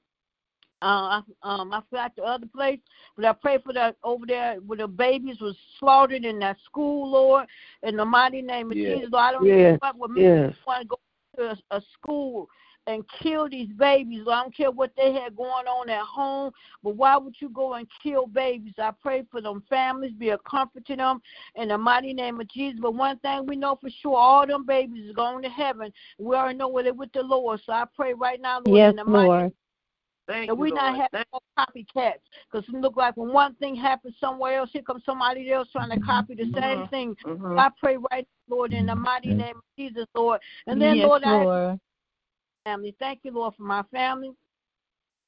uh 0.85 1.23
um 1.43 1.73
I 1.73 1.81
forgot 1.89 2.15
the 2.17 2.23
other 2.23 2.47
place, 2.47 2.79
but 3.17 3.25
I 3.25 3.33
pray 3.33 3.59
for 3.59 3.73
that 3.73 3.97
over 4.05 4.27
there 4.27 4.57
where 4.57 4.79
the 4.79 4.89
babies 4.89 5.41
was 5.41 5.57
slaughtered 5.79 6.25
in 6.25 6.39
that 6.41 6.57
school, 6.65 7.11
Lord. 7.11 7.47
In 7.83 7.97
the 7.97 8.05
mighty 8.05 8.43
name 8.43 8.71
of 8.71 8.77
Yes. 8.77 8.97
Jesus, 8.97 9.11
Lord, 9.13 9.25
I 9.25 9.33
don't 9.33 9.47
Yes. 9.47 9.73
know 9.73 9.79
what 9.81 9.99
would 9.99 10.11
make 10.11 10.25
Yes. 10.25 10.51
me 10.51 10.57
want 10.67 10.83
to 10.83 10.89
go 10.89 10.99
to 11.37 11.51
a, 11.71 11.77
a 11.77 11.83
school 11.95 12.49
and 12.87 13.03
kill 13.23 13.49
these 13.49 13.69
babies. 13.79 14.23
Lord, 14.27 14.39
I 14.39 14.43
don't 14.43 14.57
care 14.57 14.71
what 14.71 14.93
they 14.97 15.13
had 15.13 15.35
going 15.35 15.67
on 15.67 15.89
at 15.89 16.05
home, 16.05 16.53
but 16.83 16.97
why 16.97 17.17
would 17.17 17.35
you 17.41 17.49
go 17.49 17.75
and 17.75 17.87
kill 18.03 18.27
babies? 18.27 18.75
I 18.79 18.91
pray 18.91 19.25
for 19.31 19.41
them 19.41 19.63
families, 19.69 20.13
be 20.13 20.31
a 20.31 20.39
comfort 20.39 20.85
to 20.87 20.97
them 20.97 21.23
in 21.57 21.69
the 21.69 21.79
mighty 21.79 22.13
name 22.13 22.41
of 22.41 22.49
Jesus. 22.49 22.79
But 22.81 22.95
one 22.95 23.19
thing 23.21 23.47
we 23.47 23.57
know 23.57 23.77
for 23.81 23.89
sure, 24.03 24.17
all 24.17 24.47
them 24.47 24.67
babies 24.67 25.07
is 25.09 25.15
going 25.15 25.43
to 25.43 25.49
heaven. 25.49 25.93
We 26.19 26.37
already 26.37 26.59
know 26.59 26.69
where 26.69 26.83
they're 26.85 26.93
with 26.93 27.13
the 27.13 27.23
Lord. 27.23 27.61
So 27.65 27.73
I 27.73 27.85
pray 27.97 28.13
right 28.13 28.41
now, 28.41 28.61
Lord, 28.61 28.79
Yes, 28.79 28.91
in 28.91 28.97
the 28.97 29.05
mighty 29.05 29.29
Lord. 29.29 29.53
Thank 30.27 30.49
that 30.49 30.55
you, 30.57 30.61
we 30.61 30.71
not 30.71 30.87
Lord. 30.95 31.01
have 31.01 31.11
Thank- 31.13 31.27
no 31.33 31.41
copycats. 31.59 32.21
Because 32.51 32.67
it 32.69 32.75
look 32.81 32.97
like 32.97 33.17
when 33.17 33.33
one 33.33 33.55
thing 33.57 33.75
happens 33.77 34.15
somewhere 34.19 34.59
else, 34.59 34.71
here 34.73 34.83
comes 34.83 35.05
somebody 35.05 35.51
else 35.53 35.69
trying 35.71 35.91
to 35.91 36.01
copy 36.01 36.35
the 36.35 36.45
same 36.45 36.79
Mhm. 36.79 36.91
thing. 36.91 37.17
Mhm. 37.25 37.59
I 37.59 37.69
pray 37.79 37.97
right 38.11 38.27
Lord, 38.49 38.73
in 38.75 38.87
the 38.87 38.95
mighty 38.95 39.33
name 39.33 39.57
of 39.57 39.63
Jesus, 39.79 40.07
Lord. 40.15 40.41
And 40.67 40.81
then, 40.81 40.97
yes, 40.97 41.07
Lord, 41.07 41.25
I 41.25 41.79
family. 42.65 42.95
Thank 42.99 43.21
you, 43.25 43.31
Lord, 43.31 43.55
for 43.55 43.63
my 43.63 43.83
family. 43.85 44.35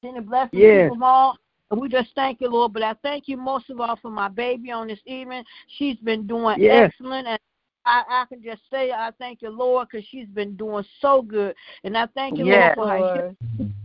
Send 0.01 0.17
a 0.17 0.21
blessing 0.21 0.59
Yes. 0.59 0.89
to 0.89 0.93
them 0.95 1.03
all. 1.03 1.37
And 1.71 1.81
we 1.81 1.89
just 1.89 2.13
thank 2.15 2.39
you, 2.39 2.49
Lord. 2.49 2.73
But 2.73 2.83
I 2.83 2.93
thank 2.95 3.27
you 3.27 3.37
most 3.37 3.69
of 3.69 3.79
all 3.81 3.95
for 3.97 4.09
my 4.09 4.27
baby 4.29 4.71
on 4.71 4.87
this 4.87 5.01
evening. 5.05 5.43
She's 5.67 5.97
been 5.97 6.25
doing 6.27 6.59
Yes. 6.59 6.93
excellent. 6.93 7.27
And 7.27 7.39
I, 7.87 8.03
I 8.09 8.25
can 8.25 8.43
just 8.43 8.61
say 8.69 8.91
I 8.91 9.11
thank 9.17 9.41
you, 9.41 9.49
Lord, 9.49 9.87
because 9.89 10.05
she's 10.09 10.27
been 10.27 10.55
doing 10.57 10.83
so 11.01 11.21
good. 11.21 11.55
And 11.83 11.97
I 11.97 12.07
thank 12.07 12.37
you, 12.37 12.45
Yes. 12.45 12.75
Lord, 12.77 12.89
for 12.89 12.97
her 12.97 13.35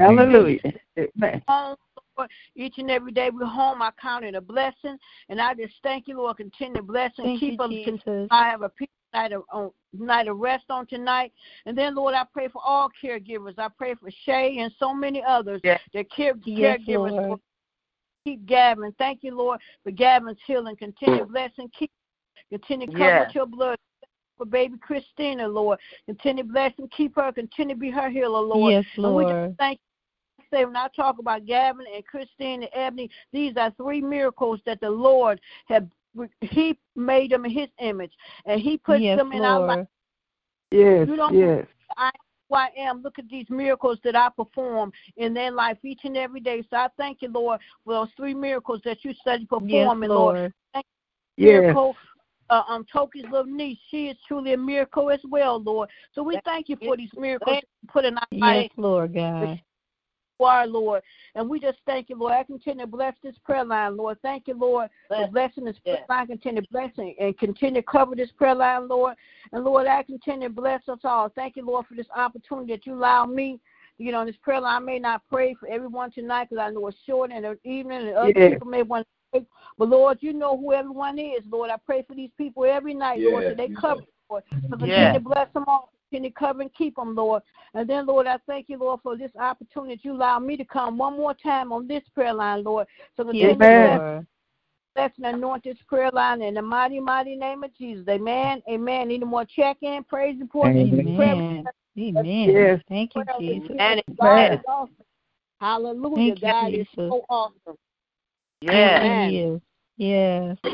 Hallelujah. 0.01 0.61
Amen. 1.49 1.77
Each 2.55 2.75
and 2.79 2.91
every 2.91 3.13
day 3.13 3.31
we're 3.31 3.47
home, 3.47 3.81
I 3.81 3.91
count 4.01 4.25
it 4.25 4.35
a 4.35 4.41
blessing. 4.41 4.99
And 5.29 5.41
I 5.41 5.55
just 5.55 5.75
thank 5.83 6.09
you, 6.09 6.19
Lord. 6.19 6.37
Continue 6.37 6.75
to 6.75 6.83
bless 6.83 7.13
and 7.19 7.27
Thank 7.27 7.41
keep 7.41 7.59
you, 7.59 7.65
us. 7.65 7.71
Jesus. 7.71 8.29
I 8.31 8.49
have 8.49 8.63
a 8.63 8.69
peaceful 8.69 8.95
night 9.15 9.33
of, 9.33 9.45
on, 9.51 9.71
night 9.93 10.29
of 10.29 10.39
rest 10.39 10.65
on 10.69 10.87
tonight. 10.87 11.33
And 11.67 11.79
then, 11.79 11.95
Lord, 11.95 12.15
I 12.15 12.25
pray 12.33 12.49
for 12.49 12.61
all 12.65 12.91
caregivers. 13.03 13.55
I 13.59 13.69
pray 13.77 13.95
for 13.95 14.11
Shay 14.25 14.59
and 14.59 14.73
so 14.79 14.93
many 14.93 15.23
others. 15.27 15.61
Yes. 15.65 15.81
The 15.95 16.05
care, 16.05 16.35
Yes, 16.45 16.81
caregivers. 16.81 17.13
Lord. 17.13 17.29
Lord. 17.29 17.41
Keep 18.25 18.47
Gavin. 18.47 18.95
Thank 18.99 19.21
you, 19.23 19.37
Lord, 19.37 19.61
for 19.83 19.91
Gavin's 19.91 20.39
healing. 20.47 20.77
Continue 20.77 21.25
blessing. 21.25 21.71
Keep 21.77 21.91
continue 22.51 22.87
to 22.87 22.93
cover 22.93 23.05
Yes. 23.05 23.27
with 23.27 23.35
your 23.35 23.47
blood. 23.47 23.79
For 24.43 24.47
baby 24.47 24.75
Christina, 24.81 25.47
Lord. 25.47 25.79
Continue 26.07 26.43
blessing. 26.43 26.89
Keep 26.97 27.15
her. 27.15 27.31
Continue 27.31 27.77
to 27.77 27.81
be 27.81 27.91
her 27.91 28.11
healer, 28.11 28.41
Lord. 28.41 28.73
Yes, 28.73 28.85
And 28.97 29.15
we 29.15 29.23
just 29.23 29.35
Lord. 29.35 29.57
thank 29.57 29.79
you. 29.79 30.45
Say 30.51 30.65
when 30.65 30.75
I 30.75 30.89
talk 30.97 31.21
about 31.21 31.47
Gavin 31.47 31.87
and 31.95 32.05
Christine 32.05 32.65
and 32.65 32.71
Ebony, 32.75 33.09
these 33.33 33.57
are 33.57 33.71
three 33.77 34.01
miracles 34.01 34.59
that 34.67 34.81
the 34.81 34.91
Lord 34.91 35.41
have 35.69 35.87
He 36.41 36.77
made 36.97 37.31
them 37.31 37.45
in 37.45 37.53
His 37.53 37.69
image, 37.79 38.11
and 38.45 38.61
He 38.61 38.79
put 38.79 39.01
Yes, 39.01 39.17
them 39.17 39.31
in 39.31 39.45
our 39.45 39.61
life. 39.61 39.77
Lord. 39.77 39.87
Yes. 40.73 41.09
You 41.09 41.15
don't 41.15 41.37
Yes. 41.37 41.67
I 41.97 42.11
who 42.49 42.57
I 42.57 42.71
am. 42.77 43.01
Look 43.01 43.21
at 43.21 43.29
these 43.29 43.49
miracles 43.49 43.99
that 44.03 44.17
I 44.17 44.29
perform 44.37 44.93
in 45.19 45.35
their 45.35 45.53
life 45.53 45.79
each 45.85 46.01
and 46.03 46.17
every 46.17 46.41
day. 46.41 46.65
So 46.69 46.79
I 46.79 46.89
thank 46.97 47.23
you, 47.23 47.29
Lord, 47.31 47.61
for 47.85 47.95
those 47.95 48.09
three 48.17 48.35
miracles 48.35 48.81
that 48.85 49.05
you 49.05 49.15
study 49.21 49.45
Yes, 49.45 49.61
performing, 49.61 50.09
Lord. 50.09 50.53
Lord. 50.75 50.85
Yes. 51.37 51.63
Miracle. 51.63 51.97
Uh, 52.53 52.63
um, 52.69 52.85
Toki's 52.93 53.25
little 53.31 53.45
niece, 53.45 53.79
she 53.91 54.09
is 54.09 54.17
truly 54.29 54.53
a 54.53 54.59
miracle 54.59 55.11
as 55.11 55.21
well, 55.31 55.59
Lord. 55.63 55.89
So 56.15 56.23
we 56.23 56.39
thank 56.45 56.69
you 56.69 56.77
for 56.85 56.99
these 56.99 57.09
miracles 57.17 57.57
you 57.63 57.89
put 57.89 58.05
in 58.05 58.19
our 58.19 58.27
life 58.33 58.65
Yes, 58.65 58.71
Lord 58.77 59.15
God. 59.15 59.59
you 60.39 60.45
are, 60.45 60.67
Lord. 60.67 61.03
And 61.35 61.49
we 61.49 61.59
just 61.61 61.79
thank 61.87 62.11
you, 62.11 62.17
Lord. 62.17 62.35
I 62.35 62.43
continue 62.43 62.85
to 62.85 62.91
bless 62.91 63.15
this 63.23 63.37
prayer 63.43 63.65
line, 63.65 63.97
Lord. 63.97 64.19
Thank 64.21 64.49
you, 64.49 64.55
Lord, 64.55 64.91
for 65.09 65.29
blessing 65.29 65.65
this 65.65 65.79
prayer 65.83 66.05
line. 66.11 66.27
Continue 66.27 66.61
blessing 66.71 67.15
and 67.19 67.39
continue 67.39 67.81
to 67.81 67.87
cover 67.87 68.15
this 68.15 68.31
prayer 68.37 68.55
line, 68.55 68.87
Lord. 68.87 69.17
And 69.53 69.65
Lord, 69.65 69.87
I 69.87 70.03
continue 70.03 70.49
to 70.49 70.55
bless 70.55 70.87
us 70.91 71.01
all. 71.05 71.31
Thank 71.31 71.57
you, 71.57 71.65
Lord, 71.65 71.87
for 71.87 71.95
this 71.95 72.07
opportunity 72.15 72.75
that 72.75 72.85
you 72.85 72.93
allow 72.93 73.25
me. 73.25 73.61
You 73.97 74.13
know, 74.13 74.21
on 74.21 74.27
this 74.27 74.37
prayer 74.43 74.61
line, 74.61 74.83
I 74.83 74.85
may 74.85 74.99
not 74.99 75.23
pray 75.31 75.55
for 75.59 75.69
everyone 75.69 76.11
tonight 76.11 76.49
because 76.51 76.63
I 76.63 76.71
know 76.71 76.87
it's 76.89 76.99
short 77.07 77.31
in 77.31 77.45
the 77.45 77.59
evening 77.65 78.09
and 78.09 78.17
other 78.17 78.33
Yeah. 78.37 78.51
people 78.51 78.67
may 78.67 78.83
want 78.83 79.07
to 79.07 79.22
pray. 79.33 79.47
But 79.79 79.89
Lord, 79.89 80.19
you 80.21 80.33
know 80.33 80.57
who 80.57 80.73
everyone 80.73 81.19
is, 81.19 81.43
Lord. 81.51 81.71
I 81.71 81.77
pray 81.85 82.05
for 82.07 82.15
these 82.15 82.31
people 82.37 82.65
every 82.65 82.95
night, 82.95 83.21
Lord, 83.21 83.45
so 83.45 83.49
Yes, 83.51 83.57
they 83.57 83.69
you 83.69 83.77
cover, 83.77 84.03
Lord. 84.31 84.45
So 84.71 84.77
continue 84.77 84.89
Yes. 84.89 85.15
to 85.15 85.21
bless 85.21 85.53
them 85.53 85.65
all. 85.67 85.91
Continue 86.11 86.31
to 86.31 86.35
cover 86.35 86.61
and 86.61 86.75
keep 86.75 86.97
them, 86.97 87.15
Lord. 87.15 87.43
And 87.73 87.89
then, 87.89 88.05
Lord, 88.07 88.27
I 88.27 88.37
thank 88.47 88.69
you, 88.69 88.79
Lord, 88.79 89.01
for 89.03 89.17
this 89.17 89.31
opportunity 89.39 89.95
that 89.95 90.05
you 90.05 90.13
allow 90.13 90.39
me 90.39 90.59
to 90.59 90.65
come 90.65 90.99
one 90.99 91.17
more 91.17 91.33
time 91.35 91.73
on 91.73 91.89
this 91.89 92.03
prayer 92.15 92.35
line, 92.35 92.65
Lord. 92.65 92.87
So 93.17 93.25
continue 93.25 93.49
Yes, 93.49 93.55
to 93.55 93.59
bless, 93.59 93.71
Amen. 93.73 93.99
Lord. 93.99 94.27
bless 94.95 95.11
and 95.17 95.37
anoint 95.37 95.65
this 95.65 95.79
prayer 95.89 96.11
line 96.11 96.43
in 96.43 96.55
the 96.55 96.63
mighty, 96.63 97.01
mighty 97.01 97.35
name 97.35 97.65
of 97.65 97.75
Jesus. 97.77 98.07
Amen. 98.09 98.63
Amen. 98.69 99.11
Any 99.11 99.21
more 99.21 99.47
check-in, 99.47 100.05
praise 100.05 100.39
reports, 100.39 100.77
Amen. 100.77 101.17
prayer 101.17 101.35
Amen. 101.35 101.65
Amen. 101.99 102.55
Yes. 102.55 102.81
Thank 102.89 103.17
you, 103.17 103.25
Jesus. 103.39 103.71
reports. 103.71 103.81
And 103.81 104.03
God 104.21 104.39
Amen. 104.39 104.53
is 104.53 104.65
awesome. 104.69 104.95
Hallelujah. 105.61 106.17
Thank 106.17 106.43
you, 106.43 106.49
God 106.49 106.69
is 106.75 106.75
Jesus. 106.75 106.89
so 106.97 107.25
awesome. 107.31 107.77
Yes. 108.63 109.01
Amen. 109.03 109.31
He 109.31 109.39
is. 109.41 109.61
Yes. 109.97 110.57
Yes, 110.65 110.73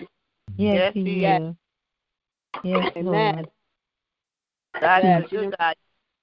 Yes, 0.57 0.95
he 0.95 1.03
he 1.05 1.25
is. 1.25 1.43
is. 1.43 1.55
Yes, 2.65 2.93
Amen. 2.97 3.35
Lord. 3.37 3.49
God 4.81 5.03
Yes. 5.05 5.21
is 5.21 5.27
a 5.27 5.35
good 5.37 5.55
God. 5.59 5.75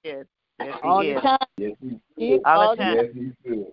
Yes. 0.04 0.26
Yes, 0.60 0.78
All 0.82 1.00
he 1.02 1.12
the 1.14 1.20
time. 1.20 1.38
Yes, 1.58 1.72
he 1.80 2.00
He- 2.16 2.32
should. 2.32 2.42
All 2.44 2.54
the 2.54 2.60
all 2.60 2.76
the 2.76 2.82
time. 2.82 2.96
Yes, 2.96 3.06
he 3.14 3.32
should. 3.48 3.66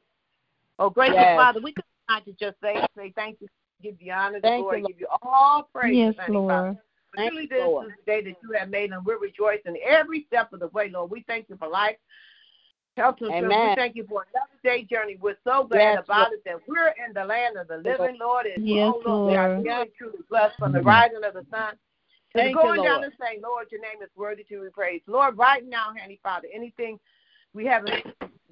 Oh, 0.80 0.90
gracious 0.90 1.16
Yes. 1.16 1.40
Father, 1.40 1.60
we 1.62 1.74
come 1.74 1.84
tonight 2.08 2.26
to 2.26 2.34
just 2.34 2.60
say, 2.62 2.86
say 2.98 3.14
thank 3.16 3.40
you, 3.42 3.48
give 3.82 4.02
you 4.02 4.12
honor, 4.12 4.40
the 4.40 4.48
Thank 4.48 4.64
glory, 4.64 4.82
Lord. 4.82 4.92
give 4.92 5.00
you 5.02 5.08
all 5.22 5.70
praise, 5.74 5.96
Yes, 5.96 6.16
honey, 6.20 6.34
Lord. 6.38 6.50
Father. 6.50 6.84
But 7.12 7.18
Thank 7.20 7.32
truly, 7.32 7.46
this 7.46 7.60
Lord. 7.60 7.88
is 7.88 7.94
the 8.04 8.12
day 8.12 8.24
that 8.24 8.36
you 8.42 8.52
have 8.58 8.70
made, 8.70 8.92
and 8.92 9.06
we're 9.06 9.20
rejoicing 9.20 9.78
every 9.86 10.24
step 10.26 10.52
of 10.52 10.60
the 10.62 10.68
way, 10.70 10.90
Lord. 10.90 11.12
We 11.12 11.22
thank 11.28 11.48
you 11.48 11.58
for 11.58 11.68
life, 11.68 11.96
and 12.98 13.16
strength. 13.18 13.46
Amen. 13.46 13.70
We 13.70 13.76
thank 13.76 13.96
you 13.96 14.06
for 14.08 14.26
another 14.34 14.52
day 14.64 14.84
journey. 14.84 15.18
We're 15.20 15.38
so 15.44 15.66
glad 15.66 15.94
Yes, 15.94 16.04
about 16.06 16.30
Lord. 16.30 16.34
it 16.34 16.44
that 16.46 16.60
we're 16.68 16.94
in 17.06 17.14
the 17.14 17.26
land 17.26 17.58
of 17.58 17.68
the 17.68 17.78
living, 17.78 18.18
Lord. 18.20 18.46
And 18.46 18.68
Yes, 18.68 18.94
oh, 18.96 19.02
Lord, 19.06 19.64
we 19.64 19.70
are 19.70 19.86
truly, 19.98 20.20
blessed 20.30 20.58
from 20.58 20.72
the 20.72 20.80
mm. 20.80 20.86
rising 20.86 21.24
of 21.24 21.34
the 21.34 21.46
sun. 21.50 21.76
The 22.34 22.42
Thank 22.42 22.56
you, 22.56 22.62
going 22.62 22.84
down 22.84 23.04
and 23.04 23.14
saying, 23.20 23.42
Lord, 23.44 23.68
your 23.72 23.82
name 23.82 24.02
is 24.02 24.10
worthy 24.16 24.44
to 24.46 24.64
be 24.64 24.70
praised. 24.70 25.04
Lord, 25.08 25.38
right 25.38 25.68
now, 25.68 25.94
Handy 25.96 26.20
Father, 26.24 26.48
anything 26.54 27.00
we 27.54 27.66
haven't 27.66 28.04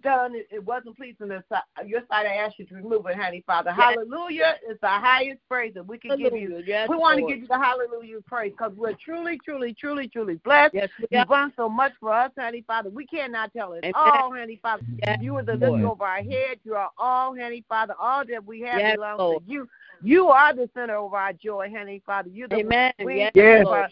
done, 0.01 0.35
it, 0.35 0.47
it 0.51 0.63
wasn't 0.63 0.95
pleasing 0.97 1.29
to 1.29 1.43
your 1.85 2.01
sight. 2.09 2.25
I 2.25 2.35
ask 2.35 2.57
you 2.59 2.65
to 2.65 2.75
remove 2.75 3.05
it, 3.07 3.15
Honey 3.15 3.43
Father. 3.45 3.73
Yes. 3.77 3.95
Hallelujah 3.95 4.55
is 4.69 4.77
the 4.81 4.87
highest 4.87 5.39
praise 5.47 5.73
that 5.75 5.85
we 5.87 5.97
can 5.97 6.17
give 6.17 6.33
you. 6.33 6.61
Yes, 6.65 6.89
we 6.89 6.97
want 6.97 7.19
to 7.19 7.25
give 7.25 7.39
you 7.39 7.47
the 7.47 7.57
hallelujah 7.57 8.21
praise 8.25 8.51
because 8.51 8.73
we're 8.75 8.93
truly, 9.03 9.39
truly, 9.43 9.73
truly, 9.73 10.07
truly 10.07 10.35
blessed. 10.43 10.73
Yes, 10.73 10.89
You've 11.09 11.27
done 11.27 11.53
so 11.55 11.69
much 11.69 11.93
for 11.99 12.13
us, 12.13 12.31
Honey 12.37 12.63
Father. 12.65 12.89
We 12.89 13.05
cannot 13.05 13.53
tell 13.53 13.73
it 13.73 13.85
all, 13.95 14.33
Honey 14.33 14.59
Father. 14.61 14.83
Yes, 15.05 15.19
You 15.21 15.37
are 15.37 15.43
the 15.43 15.55
Lord. 15.55 15.81
lift 15.81 15.91
over 15.91 16.03
our 16.03 16.23
head. 16.23 16.59
You 16.63 16.75
are 16.75 16.89
all, 16.97 17.35
Honey 17.37 17.63
Father. 17.67 17.93
All 17.99 18.23
that 18.27 18.45
we 18.45 18.61
have 18.61 18.79
Yes, 18.79 18.95
belongs 18.95 19.19
Lord. 19.19 19.45
to 19.45 19.51
you. 19.51 19.69
You 20.03 20.27
are 20.29 20.53
the 20.53 20.69
center 20.73 20.97
of 20.97 21.13
our 21.13 21.33
joy, 21.33 21.69
Honey 21.75 22.01
Father. 22.05 22.29
You're 22.29 22.47
the 22.47 22.59
Amen. 22.59 22.93
Yes, 22.99 23.31
Yes. 23.35 23.65
of 23.67 23.91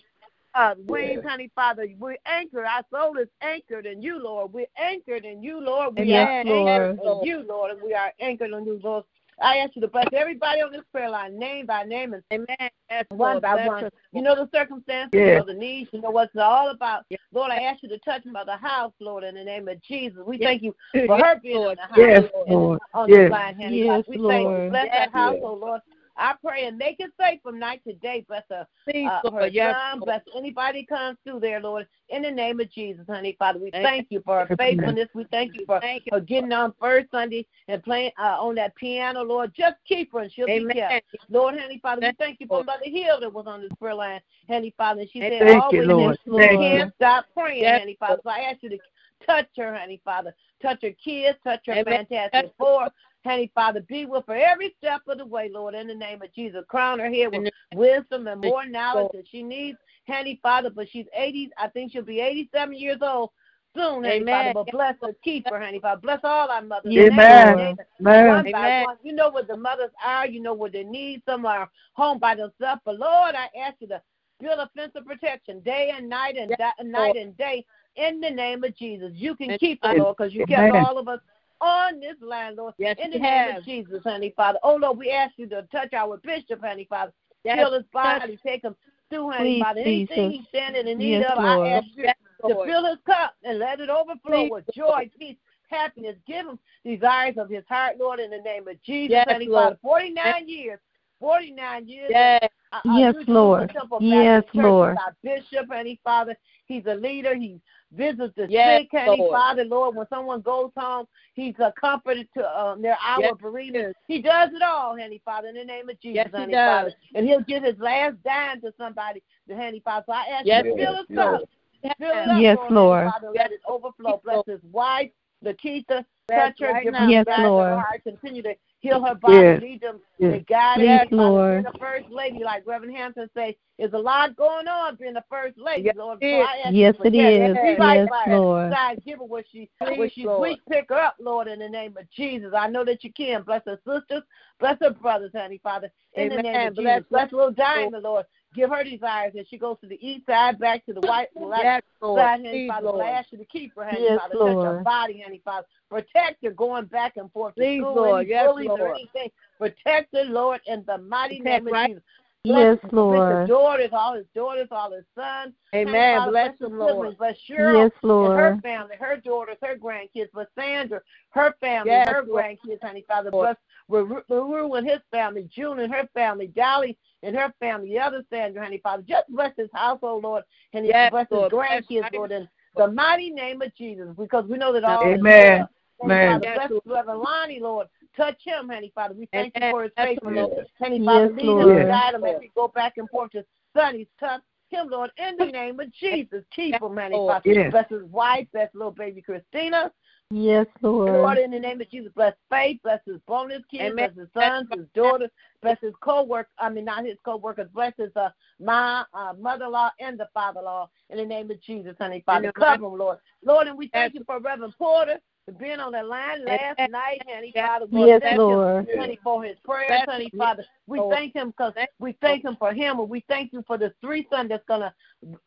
our 0.55 0.71
uh, 0.71 0.75
wings, 0.87 1.23
honey, 1.25 1.51
Father. 1.55 1.87
We're 1.97 2.17
anchored. 2.25 2.65
Our 2.65 2.83
soul 2.91 3.17
is 3.17 3.27
anchored 3.41 3.85
in 3.85 4.01
you, 4.01 4.21
Lord. 4.21 4.53
We're 4.53 4.65
anchored 4.77 5.25
in 5.25 5.43
you, 5.43 5.59
Lord. 5.61 5.97
We 5.97 6.05
Yes, 6.05 6.27
are 6.27 6.53
anchored 6.53 6.99
Lord. 6.99 7.21
in 7.23 7.27
you, 7.27 7.45
Lord. 7.47 7.71
And 7.71 7.81
we 7.81 7.93
are 7.93 8.11
anchored 8.19 8.51
in 8.51 8.65
you, 8.65 8.79
Lord. 8.83 9.03
I 9.41 9.57
ask 9.57 9.75
you 9.75 9.81
to 9.81 9.87
bless 9.87 10.07
everybody 10.11 10.61
on 10.61 10.71
this 10.71 10.81
prayer 10.91 11.09
line, 11.09 11.39
name 11.39 11.65
by 11.65 11.83
name, 11.83 12.13
and 12.13 12.23
Amen. 12.31 12.69
Yes, 12.89 13.05
one 13.09 13.33
Lord. 13.33 13.41
by 13.43 13.53
Bless 13.53 13.67
one. 13.67 13.83
us, 13.85 13.91
You 14.11 14.21
know 14.21 14.35
the 14.35 14.49
circumstances, 14.53 15.11
Yes. 15.13 15.27
you 15.27 15.35
know 15.35 15.45
the 15.45 15.53
needs, 15.53 15.89
you 15.93 16.01
know 16.01 16.09
what 16.09 16.25
it's 16.33 16.35
all 16.41 16.71
about. 16.71 17.05
Yes. 17.09 17.21
Lord, 17.31 17.51
I 17.51 17.61
ask 17.61 17.81
you 17.81 17.87
to 17.89 17.97
touch 17.99 18.23
by 18.33 18.43
the 18.43 18.57
house, 18.57 18.91
Lord, 18.99 19.23
in 19.23 19.35
the 19.35 19.43
name 19.43 19.69
of 19.69 19.81
Jesus. 19.81 20.19
We 20.25 20.37
Yes. 20.39 20.45
thank 20.47 20.61
you 20.63 20.75
for 21.05 21.17
her 21.17 21.39
being 21.41 21.55
in 21.63 21.75
the 21.75 21.81
house, 21.83 21.97
Yes, 21.97 22.29
Lord, 22.33 22.49
Lord. 22.49 22.79
on 22.93 23.09
Yes. 23.09 23.17
this 23.17 23.31
line, 23.31 23.61
honey. 23.61 23.83
Yes, 23.85 24.03
we 24.09 24.17
thank 24.27 24.47
you. 24.49 24.69
Bless 24.71 24.85
Yes. 24.87 24.93
that 24.97 25.11
household, 25.11 25.59
Lord. 25.61 25.81
I 26.19 26.33
pray 26.43 26.65
and 26.65 26.77
make 26.77 26.97
it 26.99 27.11
safe 27.19 27.39
from 27.41 27.57
night 27.57 27.81
to 27.87 27.93
day. 27.93 28.25
Bless 28.27 28.43
her, 28.49 28.67
uh, 28.87 29.19
Lord. 29.23 29.43
her 29.43 29.47
Yes, 29.47 29.75
son. 29.91 30.01
Bless 30.01 30.21
anybody 30.35 30.85
comes 30.85 31.17
through 31.23 31.39
there, 31.39 31.61
Lord. 31.61 31.87
In 32.09 32.23
the 32.23 32.31
name 32.31 32.59
of 32.59 32.69
Jesus, 32.71 33.05
honey, 33.07 33.35
Father, 33.39 33.59
we 33.59 33.71
Thank 33.71 33.85
thank 33.85 34.07
you 34.09 34.21
for 34.25 34.45
her 34.45 34.55
faithfulness. 34.57 35.07
We 35.15 35.23
thank 35.31 35.55
you 35.55 35.65
for 35.65 35.79
Thank 35.79 36.05
you. 36.05 36.11
her 36.13 36.19
getting 36.19 36.51
on 36.51 36.73
first 36.79 37.09
Sunday 37.11 37.45
and 37.67 37.81
playing 37.81 38.11
uh, 38.19 38.37
on 38.39 38.55
that 38.55 38.75
piano, 38.75 39.21
Lord. 39.23 39.53
Just 39.55 39.75
keep 39.87 40.11
her 40.13 40.19
and 40.19 40.31
she'll 40.31 40.47
be 40.47 40.53
Amen. 40.53 40.75
kept. 40.75 41.05
Lord, 41.29 41.57
honey, 41.57 41.79
Father, 41.81 42.01
we 42.01 42.13
Thank 42.19 42.39
you 42.39 42.45
you, 42.45 42.47
for 42.47 42.55
Lord. 42.55 42.65
Mother 42.65 42.83
Hill 42.85 43.19
that 43.21 43.31
was 43.31 43.45
on 43.47 43.61
this 43.61 43.71
prayer 43.79 43.95
line, 43.95 44.19
honey, 44.49 44.73
Father. 44.77 45.01
And 45.01 45.09
she 45.11 45.21
said, 45.21 45.41
Thank 45.41 45.63
you, 45.71 45.83
always 45.83 45.87
Lord. 45.87 46.17
we 46.25 46.37
Thank 46.37 46.59
can't 46.59 46.87
you. 46.87 46.91
stop 46.97 47.25
praying, 47.35 47.63
Yes, 47.63 47.79
honey, 47.79 47.97
Father. 47.99 48.21
So 48.23 48.29
I 48.29 48.39
ask 48.51 48.61
you 48.61 48.69
to 48.69 48.77
touch 49.25 49.47
her, 49.57 49.75
honey, 49.75 50.01
Father. 50.03 50.35
Touch 50.61 50.79
her 50.81 50.91
kids, 51.03 51.37
touch 51.43 51.61
her 51.67 51.73
Amen. 51.73 52.05
fantastic 52.09 52.51
four. 52.57 52.89
Honey, 53.25 53.51
Father, 53.53 53.81
be 53.81 54.05
with 54.05 54.23
her 54.27 54.35
every 54.35 54.73
step 54.77 55.01
of 55.07 55.17
the 55.17 55.25
way, 55.25 55.49
Lord, 55.53 55.75
in 55.75 55.87
the 55.87 55.95
name 55.95 56.21
of 56.21 56.33
Jesus. 56.33 56.63
Crown 56.69 56.99
her 56.99 57.09
head 57.11 57.33
with 57.33 57.51
wisdom 57.75 58.27
and 58.27 58.41
more 58.41 58.65
knowledge 58.65 59.11
that 59.13 59.27
she 59.29 59.43
needs, 59.43 59.77
honey, 60.07 60.39
Father. 60.41 60.69
But 60.69 60.89
she's 60.89 61.05
80, 61.13 61.49
I 61.57 61.67
think 61.67 61.91
she'll 61.91 62.03
be 62.03 62.21
87 62.21 62.73
years 62.73 62.99
old 63.01 63.31
soon, 63.75 64.03
honey, 64.03 64.21
Amen. 64.21 64.25
Father. 64.25 64.51
But 64.53 64.71
bless 64.71 64.95
her, 65.01 65.13
keep 65.21 65.47
her, 65.49 65.59
honey, 65.59 65.79
Father. 65.79 65.99
Bless 66.01 66.19
all 66.23 66.49
our 66.49 66.61
mothers. 66.61 66.93
Yes, 66.93 67.11
Amen. 67.11 67.57
Lord. 67.57 67.79
Amen. 67.99 68.27
One 68.27 68.51
by 68.51 68.81
one. 68.83 68.97
You 69.03 69.13
know 69.13 69.29
what 69.29 69.47
the 69.47 69.57
mothers 69.57 69.91
are. 70.03 70.25
You 70.25 70.41
know 70.41 70.53
what 70.53 70.71
they 70.71 70.83
need. 70.83 71.21
Some 71.27 71.45
are 71.45 71.69
home 71.93 72.19
by 72.19 72.35
themselves. 72.35 72.81
But 72.85 72.99
Lord, 72.99 73.35
I 73.35 73.47
ask 73.59 73.75
you 73.79 73.87
to 73.89 74.01
build 74.39 74.59
a 74.59 74.69
fence 74.75 74.93
of 74.95 75.05
protection 75.05 75.59
day 75.59 75.91
and 75.95 76.07
night 76.07 76.37
and 76.37 76.49
Yes, 76.51 76.73
da- 76.77 76.83
night 76.85 77.17
and 77.17 77.35
day 77.37 77.65
in 77.97 78.21
the 78.21 78.29
name 78.29 78.63
of 78.63 78.75
Jesus. 78.77 79.11
You 79.13 79.35
can 79.35 79.49
Yes, 79.49 79.59
keep 79.59 79.79
her, 79.83 79.89
Lord. 79.89 79.99
Lord, 79.99 80.17
because 80.17 80.33
you 80.33 80.45
kept 80.45 80.69
Amen. 80.69 80.85
all 80.85 80.97
of 80.97 81.07
us 81.07 81.19
on 81.61 81.99
this 81.99 82.15
land, 82.21 82.57
Lord. 82.57 82.73
Yes, 82.77 82.97
in 83.03 83.11
the 83.11 83.19
name 83.19 83.57
of 83.57 83.65
Jesus, 83.65 84.01
honey, 84.03 84.33
Father. 84.35 84.59
Oh, 84.63 84.75
Lord, 84.75 84.97
we 84.97 85.11
ask 85.11 85.33
you 85.37 85.47
to 85.49 85.63
touch 85.71 85.93
our 85.93 86.17
bishop, 86.17 86.61
honey, 86.61 86.87
Father. 86.89 87.13
Yes, 87.43 87.57
Heal 87.57 87.73
his 87.73 87.85
body. 87.93 88.37
Take 88.45 88.63
him 88.63 88.75
through, 89.09 89.31
honey, 89.31 89.43
Please, 89.43 89.63
Father. 89.63 89.79
Anything 89.81 90.31
Jesus. 90.31 90.39
he's 90.39 90.47
standing 90.49 90.87
in 90.87 90.97
need 90.97 91.19
Yes, 91.19 91.31
of, 91.31 91.39
I 91.39 91.67
ask 91.69 91.87
you 91.95 92.03
Yes, 92.03 92.15
to 92.41 92.65
fill 92.65 92.85
his 92.85 92.97
cup 93.05 93.35
and 93.43 93.59
let 93.59 93.79
it 93.79 93.89
overflow 93.89 94.19
Please, 94.25 94.51
with 94.51 94.65
Lord. 94.75 95.09
joy, 95.09 95.11
peace, 95.17 95.37
happiness. 95.69 96.15
Give 96.27 96.45
him 96.45 96.59
desires 96.85 97.35
of 97.37 97.49
his 97.49 97.63
heart, 97.67 97.97
Lord, 97.99 98.19
in 98.19 98.31
the 98.31 98.39
name 98.39 98.67
of 98.67 98.81
Jesus. 98.83 99.11
Yes, 99.11 99.27
honey, 99.29 99.47
Lord. 99.47 99.63
Father. 99.63 99.79
49 99.81 100.49
years. 100.49 100.79
49 101.19 101.87
years. 101.87 102.07
Yes. 102.09 102.49
Uh, 102.71 102.75
uh, 102.75 102.97
Yes, 102.97 103.13
New 103.13 103.25
Jerusalem 103.25 103.67
Lord. 103.69 103.75
Yes, 104.01 104.43
Lord. 104.53 104.97
Bishop, 105.23 105.67
honey, 105.69 105.99
Father. 106.03 106.35
He's 106.69 106.85
a 106.85 106.93
leader. 106.93 107.35
He 107.35 107.59
visits 107.91 108.33
the 108.37 108.47
Yes, 108.47 108.81
sick, 108.81 108.89
honey, 108.93 109.17
Lord. 109.17 109.31
Father, 109.31 109.65
Lord. 109.65 109.95
When 109.95 110.07
someone 110.07 110.41
goes 110.41 110.69
home, 110.77 111.07
he's 111.33 111.55
a 111.59 111.73
comforter 111.77 112.23
to 112.37 112.59
um, 112.59 112.81
their 112.81 112.95
hour 113.05 113.21
Yes, 113.21 113.33
bereavement. 113.41 113.87
yes. 113.87 113.93
He 114.07 114.21
does 114.21 114.51
it 114.53 114.61
all, 114.61 114.95
honey, 114.95 115.19
Father, 115.25 115.47
in 115.49 115.55
the 115.55 115.65
name 115.65 115.89
of 115.89 115.99
Jesus, 115.99 116.31
Yes, 116.33 116.45
he 116.47 116.51
does. 116.53 116.67
Father. 116.67 116.93
And 117.15 117.27
he'll 117.27 117.41
give 117.41 117.63
his 117.63 117.77
last 117.79 118.21
dime 118.23 118.61
to 118.61 118.71
somebody, 118.77 119.23
the 119.47 119.55
honey, 119.55 119.81
Father. 119.83 120.05
So 120.07 120.13
I 120.13 120.25
ask 120.31 120.45
Yes, 120.45 120.63
you 120.63 120.71
to 120.71 120.77
fill 120.77 120.93
yes, 120.93 121.05
his 121.09 121.17
cup. 121.17 121.41
yes. 121.83 121.93
Fill 121.99 122.09
it 122.11 122.29
up, 122.29 122.41
Yes, 122.41 122.57
Lord, 122.57 122.71
Lord. 122.71 123.11
Father, 123.11 123.31
let 123.35 123.51
it 123.51 123.61
overflow. 123.67 124.21
Bless 124.23 124.45
his 124.45 124.59
wife, 124.71 125.09
Lakeitha. 125.43 126.05
Yes, 126.29 126.53
Touch 126.55 126.59
her, 126.59 126.73
right 126.73 126.83
give 126.83 126.93
now. 126.93 127.05
her 127.05 127.11
Yes, 127.11 127.25
desires 127.25 127.45
of 127.47 127.53
her 127.55 127.59
Lord. 127.71 127.79
heart. 127.79 128.03
Continue 128.03 128.43
to 128.43 128.53
heal 128.79 129.03
her 129.03 129.15
body, 129.15 129.35
Yes. 129.35 129.61
lead 129.61 129.81
them, 129.81 129.99
Yes. 130.17 130.33
and 130.33 130.47
guide 130.47 130.81
her. 130.81 131.05
Please, 131.07 131.11
Lord. 131.17 131.63
Being 131.63 131.73
the 131.73 131.79
first 131.79 132.09
lady, 132.09 132.43
like 132.43 132.65
Reverend 132.65 132.95
Hampton 132.95 133.29
say, 133.35 133.57
there's 133.77 133.93
a 133.93 133.97
lot 133.97 134.35
going 134.35 134.67
on 134.67 134.95
being 134.95 135.13
the 135.13 135.23
first 135.29 135.57
lady, 135.57 135.83
Yes, 135.83 135.95
Lord. 135.95 136.19
it 136.21 136.25
So 136.25 136.39
is. 136.41 136.47
I 136.47 136.71
Yes, 136.71 136.73
you 136.73 136.85
to 136.85 136.93
it 136.93 136.97
protect 136.97 137.17
is. 137.17 137.55
her. 137.55 137.63
Yes, 137.63 138.09
Revitalize. 138.09 138.29
Lord. 138.29 138.71
God, 138.71 138.97
give 139.05 139.19
her 139.19 139.25
what 139.25 139.45
she 139.51 139.69
Please, 139.81 139.99
what 139.99 140.13
she's 140.13 140.25
Lord. 140.25 140.41
weak. 140.41 140.61
Pick 140.69 140.89
her 140.89 140.95
up, 140.95 141.15
Lord, 141.19 141.47
in 141.47 141.59
the 141.59 141.69
name 141.69 141.95
of 141.97 142.09
Jesus. 142.11 142.53
I 142.55 142.67
know 142.67 142.83
that 142.85 143.03
you 143.03 143.13
can. 143.13 143.43
Bless 143.43 143.61
her 143.65 143.79
sisters. 143.85 144.23
Bless 144.59 144.77
her 144.81 144.91
brothers, 144.91 145.31
honey, 145.33 145.59
Father. 145.63 145.91
In 146.15 146.29
the 146.29 146.41
name 146.41 146.67
of 146.67 146.75
Bless 146.75 146.97
Jesus. 146.97 147.09
Bless 147.09 147.31
little 147.31 147.51
Diamond, 147.51 148.03
Lord. 148.03 148.25
Give 148.55 148.69
her 148.71 148.83
desires 148.83 149.33
as 149.39 149.45
she 149.47 149.57
goes 149.59 149.77
to 149.81 149.87
the 149.87 149.99
east 150.05 150.25
side, 150.25 150.57
back 150.57 150.83
to 150.87 150.93
the 150.93 151.01
white 151.01 151.27
left 151.35 151.63
Yes, 151.63 151.81
Lord. 152.01 152.19
side, 152.19 152.39
honey, 152.45 152.67
Father. 152.67 152.87
Lord. 152.87 153.05
Ask 153.05 153.31
you 153.31 153.37
to 153.37 153.45
keep 153.45 153.75
her, 153.75 153.85
honey, 153.85 154.01
Yes, 154.03 154.19
Father. 154.19 154.55
Touch 154.55 154.63
her 154.65 154.81
body, 154.83 155.21
honey, 155.23 155.41
Father. 155.45 155.67
Protect 155.89 156.43
her 156.43 156.51
going 156.51 156.85
back 156.85 157.17
and 157.17 157.31
forth 157.31 157.53
to 157.55 157.61
Please, 157.61 157.79
school, 157.81 157.95
Lord. 157.95 158.21
any 158.21 158.29
Yes, 158.29 158.47
bullies 158.47 158.69
or 158.71 158.95
anything. 158.95 159.29
Protect 159.59 160.15
her, 160.15 160.23
Lord, 160.23 160.61
in 160.65 160.83
the 160.87 160.97
mighty 160.97 161.37
Protect 161.39 161.63
name 161.63 161.67
of 161.67 161.73
right- 161.73 161.89
Jesus. 161.89 162.03
Yes, 162.45 162.77
Bless 162.81 162.93
Lord. 162.93 163.39
his 163.41 163.49
daughters, 163.49 163.89
all 163.91 164.13
his 164.15 164.25
daughters, 164.33 164.67
all 164.71 164.91
his 164.93 165.03
sons. 165.13 165.53
Honey, 165.73 165.89
Amen. 165.89 166.19
Father, 166.19 166.31
Bless 166.31 166.57
them, 166.57 166.79
Lord. 166.79 167.17
Bless 167.17 167.35
Cheryl 167.47 167.83
Yes, 167.83 167.91
and 168.01 168.33
her 168.33 168.59
family, 168.63 168.95
her 168.97 169.17
daughters, 169.17 169.57
her 169.61 169.75
grandkids. 169.75 170.31
Bless 170.31 170.47
Sandra, 170.55 171.01
her 171.31 171.53
family, 171.59 171.91
Yes, 171.91 172.07
her 172.07 172.23
Lord. 172.25 172.45
grandkids, 172.45 172.81
honey, 172.81 173.03
Father. 173.07 173.29
Bless 173.29 173.57
Ruru 173.89 174.21
Ruru 174.29 174.77
and 174.77 174.87
his 174.87 174.99
family, 175.11 175.49
June 175.53 175.79
and 175.79 175.93
her 175.93 176.07
family, 176.13 176.47
Dolly 176.47 176.97
and 177.23 177.35
her 177.35 177.53
family, 177.59 177.89
the 177.89 177.99
other 177.99 178.23
Sandra, 178.29 178.63
honey, 178.63 178.79
Father. 178.81 179.03
Just 179.07 179.29
bless 179.29 179.55
his 179.57 179.69
household, 179.73 180.23
oh, 180.23 180.27
Lord, 180.27 180.43
and 180.73 180.85
Yes, 180.85 181.11
bless 181.11 181.27
his 181.29 181.37
Lord. 181.37 181.51
Bless 181.51 181.69
grandkids, 181.69 182.03
right- 182.03 182.13
Lord, 182.13 182.31
in 182.31 182.47
the 182.75 182.87
mighty 182.87 183.31
name 183.31 183.61
of 183.61 183.73
Jesus, 183.75 184.07
because 184.17 184.45
we 184.45 184.57
know 184.57 184.71
that 184.73 184.83
all 184.83 185.09
is 185.09 185.19
Amen. 185.19 185.67
Amen. 186.01 186.39
Father, 186.39 186.45
Yes, 186.45 186.69
bless 186.69 186.81
Reverend 186.85 187.21
Lonnie, 187.21 187.59
Lord. 187.59 187.87
Touch 188.15 188.41
him, 188.43 188.69
honey, 188.69 188.91
Father. 188.95 189.13
We 189.13 189.27
thank 189.33 189.53
you 189.55 189.69
for 189.69 189.83
his 189.83 189.91
faithfulness. 189.97 190.47
Lord. 190.49 190.67
Honey, 190.79 191.05
Father, 191.05 191.25
Yes, 191.25 191.37
lead 191.37 191.57
him 191.57 191.69
and 191.69 191.87
guide 191.89 192.13
him 192.13 192.23
as 192.23 192.41
he 192.41 192.51
go 192.55 192.67
back 192.69 192.97
and 192.97 193.09
forth 193.09 193.31
to 193.31 193.43
studies. 193.71 194.07
Touch 194.19 194.41
him, 194.69 194.87
Lord, 194.89 195.11
in 195.17 195.35
the 195.35 195.45
name 195.51 195.79
of 195.79 195.91
Jesus. 195.93 196.43
Keep 196.55 196.81
him, 196.81 196.95
honey, 196.95 197.17
Father. 197.17 197.41
Yes. 197.51 197.71
Bless 197.71 197.89
his 197.89 198.03
wife, 198.03 198.47
bless 198.53 198.73
little 198.73 198.91
baby 198.91 199.21
Christina. 199.21 199.91
Yes, 200.31 200.67
Lord, 200.83 201.11
Lord. 201.11 201.37
in 201.39 201.49
the 201.49 201.59
name 201.59 201.81
of 201.81 201.89
Jesus, 201.89 202.11
bless 202.15 202.35
Faith, 202.51 202.79
bless 202.83 202.99
his 203.03 203.19
bonus 203.27 203.63
kids, 203.71 203.93
Amen. 203.93 204.11
bless 204.13 204.15
his 204.15 204.27
sons, 204.33 204.67
his 204.71 204.85
daughters, 204.93 205.31
bless 205.61 205.79
his 205.81 205.93
co-workers, 206.01 206.51
I 206.59 206.69
mean, 206.69 206.85
not 206.85 207.03
his 207.03 207.17
co-workers, 207.25 207.67
bless 207.73 207.93
his 207.97 208.15
uh, 208.15 208.29
my 208.59 209.03
uh, 209.15 209.33
mother-in-law 209.39 209.89
and 209.99 210.19
the 210.19 210.29
father-in-law, 210.35 210.87
in 211.09 211.17
the 211.17 211.25
name 211.25 211.49
of 211.49 211.59
Jesus, 211.61 211.95
honey, 211.99 212.21
Father, 212.27 212.51
cover 212.51 212.85
him, 212.85 212.95
Lord. 212.95 213.17
Lord, 213.43 213.67
and 213.67 213.77
we 213.77 213.87
thank 213.87 214.13
you 214.13 214.23
for 214.23 214.39
Reverend 214.39 214.75
Porter 214.77 215.19
for 215.45 215.51
being 215.53 215.79
on 215.79 215.91
the 215.93 216.03
line 216.03 216.45
last 216.45 216.79
night, 216.89 217.21
honey, 217.27 217.51
Yes, 217.55 217.67
Father. 217.67 217.85
Lord, 217.91 218.09
Yes, 218.09 218.21
thank 218.21 218.39
him, 218.39 218.97
honey, 218.99 219.19
for 219.23 219.43
his 219.43 219.57
prayers, 219.63 219.89
Yes, 219.89 220.07
honey, 220.07 220.31
Father. 220.37 220.65
We 220.87 220.99
Lord. 220.99 221.15
thank 221.15 221.35
him 221.35 221.47
because 221.49 221.73
we 221.99 222.15
thank 222.21 222.43
him 222.45 222.55
for 222.57 222.73
him, 222.73 222.99
and 222.99 223.09
we 223.09 223.23
thank 223.27 223.53
you 223.53 223.63
for 223.65 223.77
the 223.77 223.93
three 224.01 224.27
sons 224.31 224.49
that's 224.49 224.65
going 224.67 224.81
to 224.81 224.93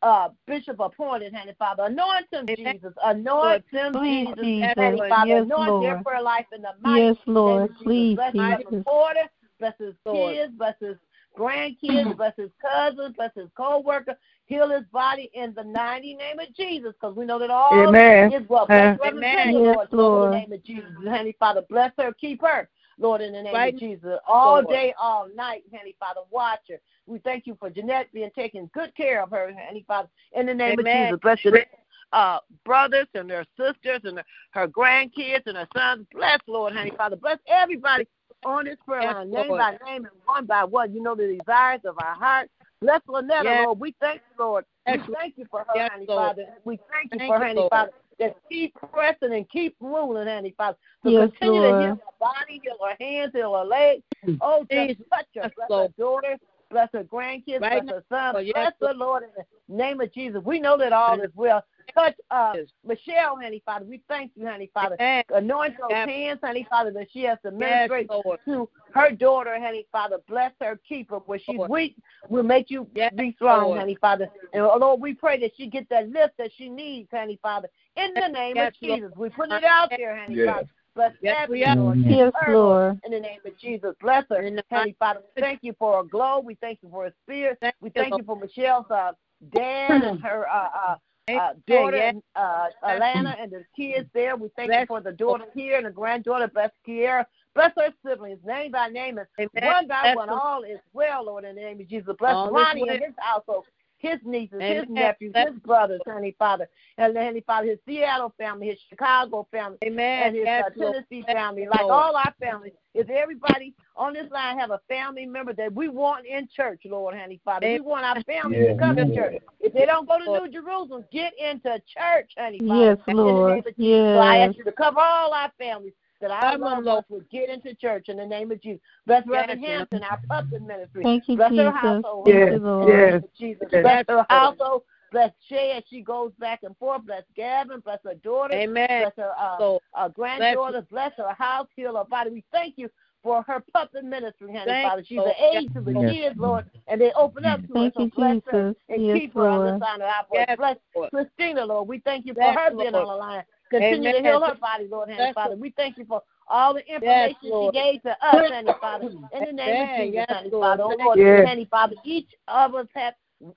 uh, 0.03 0.29
Bishop 0.47 0.81
appointed, 0.81 1.35
honey, 1.35 1.55
Father. 1.59 1.85
Anoint 1.85 2.27
him, 2.33 2.47
Jesus. 2.57 2.93
Anoint 3.03 3.65
him, 3.71 3.93
Please, 3.93 4.27
Jesus. 4.27 4.45
Jesus. 4.45 4.75
Honey, 4.79 5.03
Father. 5.09 5.29
Yes, 5.29 5.45
Anoint 5.45 5.81
their 5.81 5.95
Lord. 5.95 6.05
prayer 6.05 6.23
life 6.23 6.47
in 6.55 6.63
the 6.63 6.73
mighty 6.81 7.07
Yes, 7.07 7.17
Lord. 7.27 7.63
name 7.63 7.77
Jesus. 7.79 7.85
Please, 7.85 8.15
Bless 8.17 8.35
Reverend 8.35 8.67
Jesus. 8.67 8.85
Porter. 8.85 9.29
Bless 9.61 9.75
his 9.79 9.95
Lord. 10.05 10.35
kids. 10.35 10.53
Bless 10.57 10.75
his 10.81 10.97
grandkids. 11.39 12.17
bless 12.17 12.35
his 12.37 12.51
cousins. 12.61 13.15
Bless 13.17 13.31
his 13.37 13.49
co-worker. 13.57 14.17
Heal 14.53 14.69
his 14.69 14.85
body 14.93 15.31
in 15.33 15.55
the 15.55 15.65
mighty 15.65 16.15
name 16.15 16.39
of 16.39 16.55
Jesus, 16.55 16.93
because 16.93 17.17
we 17.17 17.25
know 17.25 17.39
that 17.39 17.51
all 17.51 17.89
Amen. 17.89 18.31
is 18.31 18.47
well. 18.49 18.67
Bless 18.67 18.99
Uh, 19.01 19.09
Amen. 19.09 19.37
Pender, 19.37 19.61
Yes, 19.61 19.77
Lord, 19.77 19.89
Lord. 19.93 20.25
in 20.25 20.31
the 20.31 20.37
name 20.37 20.53
of 20.53 20.65
Jesus. 20.65 20.91
Honey, 21.09 21.37
Father, 21.39 21.63
bless 21.71 21.93
her. 21.97 22.13
Keep 22.21 22.43
her. 22.43 22.69
Lord, 22.99 23.23
in 23.23 23.33
the 23.33 23.43
name 23.43 23.55
Right 23.55 23.73
of 23.73 23.81
Jesus, 23.81 24.19
all 24.29 24.57
Lord. 24.57 24.69
day, 24.69 24.95
all 25.01 25.27
night, 25.35 25.63
Honey 25.75 25.97
Father, 25.99 26.21
watch 26.31 26.61
her. 26.69 26.81
We 27.07 27.19
thank 27.21 27.47
you 27.47 27.57
for 27.59 27.71
Jeanette 27.71 28.13
being 28.13 28.31
taking 28.35 28.71
good 28.75 28.95
care 28.95 29.23
of 29.23 29.31
her, 29.31 29.53
Honey 29.67 29.85
Father, 29.89 30.09
in 30.33 30.45
the 30.45 30.55
name 30.55 30.79
Amen. 30.79 31.05
of 31.05 31.05
Jesus. 31.07 31.21
Bless 31.23 31.41
Jeanette's 31.41 31.71
uh, 32.13 32.39
brothers 32.67 33.07
and 33.15 33.31
their 33.31 33.47
sisters 33.57 34.03
and 34.05 34.23
her 34.51 34.69
grandkids 34.69 35.47
and 35.47 35.57
her 35.57 35.69
sons. 35.75 36.07
Bless, 36.13 36.39
Lord, 36.47 36.75
Honey 36.75 36.93
Father. 36.97 37.17
Bless 37.17 37.39
everybody 37.49 38.07
on 38.45 38.67
this 38.67 38.77
prayer 38.87 39.15
line, 39.15 39.31
name 39.31 39.49
by 39.49 39.79
name 39.87 40.05
and 40.05 40.09
one 40.27 40.45
by 40.45 40.63
one. 40.65 40.93
You 40.93 41.03
know 41.03 41.15
the 41.15 41.39
desires 41.39 41.81
of 41.87 41.97
our 41.99 42.15
heart. 42.15 42.51
Bless 42.83 43.01
Lynetta, 43.09 43.45
Yes. 43.45 43.65
Lord. 43.65 43.79
We 43.79 43.95
thank 44.01 44.21
you, 44.29 44.45
Lord. 44.45 44.65
Yes, 44.89 44.99
we 45.07 45.15
thank 45.15 45.39
you 45.39 45.47
for 45.49 45.61
her, 45.61 45.67
Yes, 45.73 45.91
Honey 45.93 46.07
Lord. 46.09 46.37
Father. 46.37 46.47
We 46.65 46.81
thank 46.91 47.13
you 47.13 47.19
Thank 47.19 47.33
for 47.33 47.39
you, 47.39 47.45
Honey 47.45 47.61
Lord. 47.61 47.71
Father. 47.71 47.93
That 48.19 48.37
keep 48.51 48.75
pressing 48.93 49.33
and 49.33 49.49
keep 49.49 49.77
moving, 49.81 50.27
Honey 50.27 50.53
Father. 50.59 50.77
So 51.05 51.11
Yes, 51.11 51.31
continue 51.31 51.61
to 51.63 51.79
heal 51.79 51.95
her 51.95 52.13
body, 52.19 52.61
heal 52.63 52.77
her 52.85 52.97
hands, 52.99 53.31
heal 53.35 53.55
her 53.55 53.65
legs. 53.65 54.03
Oh, 54.41 54.67
Jesus. 54.69 55.07
touch 55.11 55.27
her. 55.37 55.51
Bless 55.57 55.71
her 55.71 55.89
daughter. 55.97 56.37
Bless 56.73 56.89
her 56.95 57.05
grandkids. 57.05 57.61
Right 57.61 57.83
bless 57.83 57.97
her 57.97 58.05
son. 58.09 58.37
Oh, 58.37 58.39
yes, 58.39 58.55
bless 58.55 58.93
the 58.93 58.99
Lord, 58.99 59.25
in 59.25 59.29
the 59.37 59.75
name 59.77 60.01
of 60.01 60.13
Jesus. 60.13 60.43
We 60.43 60.59
know 60.59 60.79
that 60.79 60.93
all 60.93 61.21
is 61.21 61.31
well. 61.35 61.63
Touch 61.95 62.15
uh, 62.31 62.55
Yes. 62.57 62.67
Michelle, 62.87 63.37
honey 63.41 63.63
Father. 63.67 63.85
We 63.85 64.01
thank 64.09 64.33
you, 64.35 64.47
honey 64.47 64.71
Father. 64.73 64.97
Amen. 64.99 65.25
Anoint 65.35 65.75
those 65.79 65.89
Yes. 65.91 66.09
hands, 66.09 66.41
honey 66.43 66.67
Father, 66.71 66.91
that 66.93 67.09
she 67.13 67.25
has 67.25 67.39
to 67.45 67.51
Yes, 67.51 67.91
ministrate 67.91 68.09
Lord. 68.09 68.39
to 68.47 68.69
her 68.95 69.11
daughter, 69.11 69.59
honey 69.61 69.87
Father. 69.93 70.19
Bless 70.27 70.53
her, 70.61 70.81
keep 70.89 71.11
her. 71.11 71.19
Where 71.19 71.39
she's 71.39 71.59
Lord. 71.59 71.71
weak, 71.71 71.97
will 72.29 72.45
make 72.45 72.71
you 72.71 72.87
Yes, 72.95 73.13
be 73.15 73.33
strong, 73.33 73.67
Lord. 73.67 73.81
honey 73.81 73.99
Father. 74.01 74.29
And 74.55 74.63
oh, 74.63 74.79
Lord, 74.81 75.01
we 75.01 75.13
pray 75.13 75.39
that 75.41 75.53
she 75.57 75.67
get 75.67 75.87
that 75.91 76.09
lift 76.09 76.39
that 76.39 76.51
she 76.57 76.71
needs, 76.71 77.09
honey 77.13 77.39
Father. 77.43 77.69
In 77.97 78.15
the 78.15 78.29
name 78.29 78.57
Yes, 78.57 78.73
of 78.81 78.89
Lord. 78.89 79.01
Jesus, 79.01 79.13
we 79.17 79.29
put 79.29 79.51
it 79.51 79.65
out 79.65 79.91
there, 79.91 80.17
honey 80.19 80.37
Yes. 80.37 80.47
Father. 80.49 80.69
Bless 80.95 81.13
Yes, 81.23 81.37
Stephanie, 81.37 81.59
we 81.61 81.65
are. 81.65 81.77
Lord. 81.77 81.99
Yes, 82.01 82.33
her, 82.41 82.55
Lord. 82.55 83.01
In 83.05 83.13
the 83.13 83.21
name 83.21 83.39
of 83.47 83.59
Jesus, 83.59 83.95
bless 84.01 84.25
her, 84.29 84.43
In 84.43 84.57
the 84.57 84.65
honey 84.71 84.95
Father. 84.99 85.21
We 85.35 85.43
thank 85.43 85.61
you 85.63 85.75
for 85.79 85.97
her 85.99 86.03
glow. 86.05 86.41
We 86.41 86.55
thank 86.57 86.81
you 86.83 86.91
for 86.91 87.05
her 87.05 87.15
spirit. 87.25 87.59
Thank 87.61 87.75
We 87.81 87.91
thank 87.91 88.17
you 88.17 88.25
for 88.25 88.37
Michelle's 88.37 88.91
uh, 88.91 89.13
dad 89.53 90.03
and 90.03 90.21
her 90.21 90.47
uh, 90.49 90.69
uh, 90.75 90.97
uh, 91.33 91.53
daughter, 91.67 91.97
Yes. 91.97 92.15
uh, 92.37 92.67
Alana, 92.85 93.35
and 93.41 93.51
the 93.51 93.65
kids 93.75 94.09
there. 94.13 94.37
We 94.37 94.51
thank 94.55 94.71
you 94.71 94.87
for 94.87 95.01
the 95.01 95.13
daughter 95.13 95.47
here 95.55 95.79
and 95.79 95.87
the 95.87 95.91
granddaughter. 95.91 96.49
Bless 96.49 96.71
Kiera. 96.87 97.25
Bless 97.55 97.73
her 97.77 97.93
siblings, 98.07 98.39
name 98.45 98.73
by 98.73 98.89
name, 98.89 99.19
and 99.19 99.49
one 99.53 99.87
by 99.87 100.03
Bless 100.03 100.17
one. 100.17 100.29
them. 100.29 100.39
All 100.43 100.63
is 100.63 100.79
well, 100.93 101.27
Lord, 101.27 101.45
in 101.45 101.55
the 101.55 101.61
name 101.61 101.81
of 101.81 101.89
Jesus. 101.89 102.15
Bless 102.19 102.37
All 102.37 102.51
Ronnie 102.51 102.89
and 102.89 103.03
his 103.03 103.15
household, 103.19 103.65
his 104.03 104.19
nieces, 104.25 104.59
his 104.61 104.63
Amen. 104.63 104.87
nephews, 104.89 105.33
Bless 105.33 105.49
his 105.53 105.59
brothers, 105.61 106.01
Honey 106.07 106.35
Father, 106.39 106.69
and 106.99 107.17
Honey 107.17 107.43
Father, 107.47 107.69
his 107.69 107.79
Seattle 107.87 108.35
family, 108.37 108.67
his 108.67 108.79
Chicago 108.91 109.47
family, 109.53 109.79
Amen. 109.85 110.23
and 110.25 110.37
his 110.37 110.47
uh, 110.49 110.69
Tennessee 110.71 111.25
family, 111.33 111.67
like 111.71 111.83
all 111.89 112.17
our 112.17 112.35
families. 112.41 112.73
If 112.95 113.09
everybody 113.09 113.75
on 113.97 114.13
this 114.13 114.31
line 114.31 114.59
have 114.59 114.73
a 114.73 114.81
family 114.89 115.25
member 115.25 115.53
that 115.55 115.73
we 115.73 115.89
want 115.89 116.27
in 116.27 116.49
church, 116.55 116.83
Lord, 116.85 117.15
Honey 117.17 117.41
Father, 117.45 117.69
we 117.69 117.81
want 117.81 118.05
our 118.05 118.23
family 118.25 118.59
Yeah, 118.59 118.73
to 118.73 118.79
come 118.79 118.97
to 118.97 119.15
church. 119.15 119.37
If 119.61 119.73
they 119.73 119.87
don't 119.87 120.09
go 120.09 120.19
to 120.19 120.25
New 120.25 120.51
Jerusalem, 120.51 121.05
get 121.13 121.33
into 121.39 121.81
church, 121.87 122.33
Honey 122.37 122.59
Father. 122.59 122.85
Yes, 122.85 122.99
In 123.07 123.17
the 123.17 123.23
name 123.23 123.27
Lord. 123.37 123.65
Yes. 123.79 124.17
So 124.17 124.21
I 124.21 124.39
ask 124.39 124.59
you 124.59 124.65
to 124.65 124.73
cover 124.73 125.01
all 125.01 125.33
our 125.33 125.53
families. 125.59 125.95
That 126.23 126.31
our 126.31 126.53
Come 126.53 126.63
on, 126.63 126.71
loved 126.77 126.87
Lord. 126.87 126.95
ones 126.95 127.07
would 127.09 127.31
get 127.31 127.51
into 127.51 127.75
church 127.75 128.09
in 128.09 128.17
the 128.17 128.25
name 128.25 128.53
of 128.53 128.63
Jesus. 128.63 128.81
Bless 129.07 129.27
Reverend 129.27 129.65
Hampton, 129.65 130.05
our 130.05 130.21
puppet 130.29 130.63
ministry. 130.63 131.03
Thank 131.03 131.29
you, 131.29 131.35
Bless 131.37 131.51
her 131.51 131.57
Jesus. 131.57 131.75
household. 131.75 132.27
Thank 132.27 132.53
in 132.53 132.63
Lord. 132.63 132.89
Yes. 132.89 133.23
Jesus. 133.37 133.69
Yes. 133.73 133.83
Bless 133.83 134.05
her 134.09 134.25
household. 134.29 134.83
Bless 135.11 135.33
Shay 135.49 135.73
as 135.77 135.83
she 135.91 136.01
goes 136.01 136.31
back 136.39 136.61
and 136.63 136.77
forth. 136.79 137.05
Bless 137.05 137.25
Gavin. 137.35 137.81
Bless 137.81 137.99
her 138.05 138.15
daughter. 138.15 138.55
Amen. 138.55 138.87
Bless 138.89 139.13
her 139.17 139.33
uh, 139.37 139.57
Lord. 139.59 139.83
uh, 139.95 140.09
granddaughter. 140.09 140.87
Bless 140.91 141.11
her 141.19 141.35
house. 141.35 141.67
Heal 141.75 141.97
her 141.97 142.05
body. 142.05 142.31
We 142.31 142.45
thank 142.53 142.79
you 142.79 142.89
for 143.25 143.43
her 143.43 143.63
puppet 143.73 144.05
ministry, 144.05 144.49
honey, 144.53 144.65
Thank 144.65 144.89
Father. 144.91 145.03
She's 145.05 145.17
you, 145.17 145.23
an 145.23 145.33
Lord. 145.39 145.57
aid 145.57 145.75
to 145.75 145.81
the 145.81 145.93
Yes. 145.93 146.15
kids, 146.15 146.39
Lord, 146.39 146.65
and 146.87 147.01
they 147.01 147.13
open 147.17 147.45
up 147.45 147.61
to 147.67 147.73
Thank 147.73 147.95
her. 147.95 148.01
So 148.01 148.05
you, 148.05 148.11
bless 148.17 148.43
her 148.47 148.69
Jesus. 148.71 148.77
and 148.89 149.07
Yes, 149.07 149.19
keep 149.19 149.35
her 149.35 149.49
on 149.49 149.65
the 149.65 149.71
Lord. 149.71 149.83
sign 149.83 149.97
of 149.97 150.09
our 150.09 150.27
voice. 150.29 150.45
Yes, 150.49 150.57
Bless 150.57 150.77
Lord. 150.95 151.11
Christina, 151.11 151.65
Lord. 151.65 151.89
We 151.89 151.99
thank 152.01 152.27
you 152.27 152.35
for 152.35 152.43
Yes, 152.43 152.59
her 152.59 152.71
being 152.77 152.93
Lord. 152.93 153.07
on 153.09 153.09
the 153.09 153.15
line. 153.17 153.45
Continue 153.73 154.11
Amen. 154.11 154.23
to 154.23 154.29
heal 154.29 154.41
her 154.45 154.55
body, 154.55 154.87
Lord, 154.91 155.09
honey, 155.09 155.23
Yes, 155.25 155.35
Father. 155.35 155.57
We 155.57 155.71
thank 155.77 155.97
you 155.99 156.05
for 156.05 156.23
all 156.49 156.75
the 156.75 156.87
information 156.87 157.37
she 157.43 157.71
gave 157.73 158.03
to 158.03 158.11
us, 158.11 158.43
honey, 158.49 158.71
Father. 158.81 159.07
In 159.07 159.45
the 159.47 159.53
name 159.53 159.69
Amen. 159.69 159.83
of 159.83 159.97
Jesus, 159.97 160.15
Yes, 160.15 160.27
honey, 160.29 160.51
Lord. 160.51 160.79
Father. 160.79 160.83
Oh, 160.85 160.97
Lord, 161.05 161.19
you. 161.19 161.47
honey, 161.47 161.69
Father. 161.71 161.97
Each 162.05 162.29
of 162.49 162.75
us 162.75 162.87
have 162.95 163.15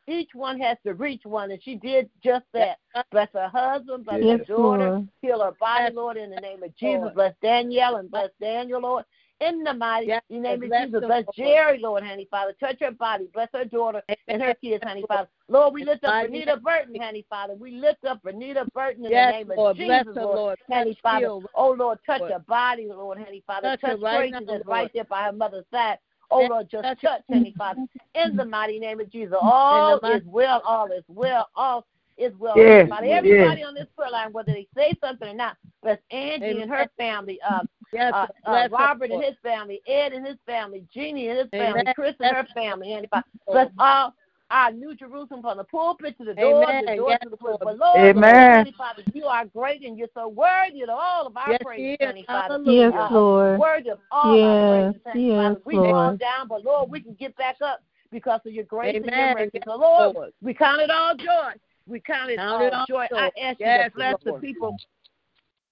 each 0.08 0.30
one 0.34 0.60
has 0.60 0.78
to 0.86 0.94
reach 0.94 1.22
one, 1.26 1.52
and 1.52 1.62
she 1.62 1.76
did 1.76 2.10
just 2.24 2.46
that. 2.54 2.80
Bless 3.12 3.28
her 3.34 3.50
husband, 3.50 4.06
bless 4.06 4.24
Yes, 4.24 4.40
her 4.40 4.46
daughter, 4.46 4.90
Lord. 4.90 5.08
heal 5.22 5.44
her 5.44 5.52
body, 5.60 5.94
Lord, 5.94 6.18
in 6.18 6.32
the 6.32 6.38
name 6.38 6.64
of 6.64 6.76
Jesus. 6.76 7.02
Lord. 7.02 7.14
Bless 7.14 7.34
Danielle 7.42 7.98
and 7.98 8.10
bless 8.10 8.30
Daniel, 8.42 8.82
Lord. 8.82 9.06
In 9.42 9.64
the 9.64 9.74
mighty 9.74 10.08
Yes, 10.08 10.22
name 10.30 10.64
of 10.64 10.70
bless 10.70 10.86
Jesus, 10.86 11.02
them, 11.02 11.10
bless 11.10 11.26
Jerry, 11.36 11.80
Lord, 11.80 12.04
honey, 12.04 12.28
Father. 12.32 12.54
Touch 12.60 12.78
her 12.80 12.92
body, 12.92 13.28
bless 13.34 13.50
her 13.54 13.66
daughter 13.66 14.02
and 14.30 14.42
her 14.42 14.54
kids, 14.54 14.82
honey, 14.86 15.04
Father. 15.08 15.28
Lord, 15.50 15.74
we 15.74 15.84
lift 15.84 16.06
up 16.06 16.12
Mighty 16.12 16.32
Renita. 16.32 16.62
Burton, 16.62 16.96
honey, 17.02 17.26
Father. 17.30 17.56
We 17.56 17.72
lift 17.72 18.06
up 18.06 18.24
Renita 18.24 18.72
Burton 18.74 19.06
in 19.06 19.12
Yes, 19.12 19.32
the 19.32 19.38
name 19.38 19.52
of 19.52 19.58
Lord. 19.58 19.76
Jesus, 19.76 19.88
Bless 19.88 20.06
her, 20.06 20.24
Lord. 20.24 20.38
Lord. 20.38 20.58
Honey, 20.72 20.92
Touch, 20.94 21.02
Father. 21.02 21.26
heal, 21.26 21.44
Oh, 21.54 21.72
Lord, 21.72 22.00
touch 22.06 22.22
Lord. 22.22 22.32
her 22.32 22.40
body, 22.40 22.88
Lord, 22.88 23.18
honey, 23.18 23.44
Father. 23.46 23.70
Touch 23.70 23.82
her 23.82 23.88
Touch 23.90 24.02
right 24.02 24.32
Tracy 24.32 24.46
now, 24.46 24.54
that's 24.54 24.66
Lord. 24.66 24.78
right 24.78 24.92
there 24.94 25.04
by 25.04 25.24
her 25.26 25.34
mother's 25.34 25.66
side. 25.72 25.98
Oh, 26.32 26.48
Lord, 26.50 26.70
just 26.72 26.84
touch 26.84 27.02
touch, 27.02 27.22
honey, 27.30 27.54
Father. 27.58 27.82
In 28.16 28.38
the 28.38 28.46
mighty 28.46 28.80
name 28.80 29.00
of 29.02 29.12
Jesus. 29.12 29.36
All 29.40 29.98
is 29.98 30.24
well, 30.26 30.62
all 30.66 30.92
is 30.92 31.04
well, 31.08 31.50
all 31.56 31.86
is 32.18 32.34
well. 32.40 32.56
Yes, 32.58 32.90
Father. 32.90 33.06
yes. 33.08 33.18
Everybody 33.26 33.64
on 33.64 33.76
this 33.76 33.88
prayer 33.96 34.10
line, 34.12 34.32
whether 34.32 34.54
they 34.54 34.68
say 34.76 34.98
something 35.04 35.28
or 35.28 35.34
not, 35.34 35.58
bless 35.84 36.00
Angie 36.12 36.46
Amen. 36.46 36.62
and 36.64 36.72
her 36.72 36.88
family, 36.98 37.40
uh, 37.48 37.64
Yes, 37.92 38.14
uh, 38.14 38.28
uh, 38.46 38.68
Robert 38.72 39.12
and 39.12 39.24
his 39.24 39.36
family, 39.42 39.82
Ed 39.88 40.14
and 40.14 40.26
his 40.26 40.38
family, 40.46 40.86
Jeannie 40.94 41.30
and 41.30 41.40
his 41.40 41.50
family, 41.50 41.82
Amen. 41.82 41.94
Chris 41.96 42.16
and 42.20 42.36
her 42.36 42.48
family, 42.54 42.94
and 42.94 43.08
Bless 43.48 43.68
Lord. 43.68 43.72
all 43.80 44.14
our 44.52 44.72
New 44.72 44.96
Jerusalem 44.96 45.42
from 45.42 45.58
the 45.58 45.64
pulpit 45.64 46.18
to 46.18 46.26
the 46.26 46.34
door, 46.34 46.66
Amen. 46.66 46.86
the 46.86 46.96
door 46.98 47.10
Yes, 47.12 47.20
to 47.24 47.30
the 47.30 47.38
pulpit. 47.38 47.60
But 47.64 47.78
Lord, 47.80 48.18
Amen. 48.18 48.34
Heavenly 48.34 48.76
Father, 48.78 49.04
you 49.14 49.26
are 49.26 49.46
great 49.46 49.84
and 49.84 49.98
you're 49.98 50.08
so 50.14 50.28
worthy 50.28 50.82
of 50.84 50.90
all 50.90 51.28
of 51.28 51.36
our 51.38 51.50
Yes, 51.50 51.60
praise, 51.64 51.80
he 51.80 51.92
is. 51.94 51.98
Heavenly 52.00 52.26
Father. 52.28 52.54
Hallelujah. 52.54 52.92
Yes, 52.92 52.94
Uh, 53.00 53.10
Lord. 53.12 53.60
Worthy 53.60 53.90
of 53.90 54.00
all 54.12 54.28
our 54.28 54.36
Yes, 54.36 54.70
praise, 54.70 55.02
Heavenly 55.06 55.28
yes, 55.30 55.38
Father. 55.38 55.62
We 55.66 55.76
fall 55.76 55.92
Lord. 55.92 56.20
down, 56.20 56.48
but 56.48 56.64
Lord, 56.64 56.92
we 56.92 57.02
can 57.02 57.14
get 57.14 57.36
back 57.38 57.58
up 57.62 57.82
because 58.12 58.42
of 58.46 58.54
your 58.54 58.66
grace 58.66 58.96
and 58.96 59.06
your 59.06 59.14
Amen. 59.14 59.36
mercy. 59.36 59.62
So 59.66 59.76
Lord, 59.76 60.16
Lord. 60.16 60.34
we 60.42 60.54
count 60.54 60.82
it 60.82 60.92
all 60.92 61.16
joy. 61.16 61.54
We 61.88 62.00
count 62.00 62.32
it 62.32 62.38
Count 62.38 62.64
it 62.64 62.74
all 62.74 62.80
all 62.82 62.86
joy. 62.88 63.08
joy. 63.10 63.18
I 63.18 63.32
ask 63.42 63.60
you 63.60 63.66
to 63.66 63.92
bless 63.96 64.16
Lord. 64.26 64.42
the 64.42 64.48
people 64.48 64.78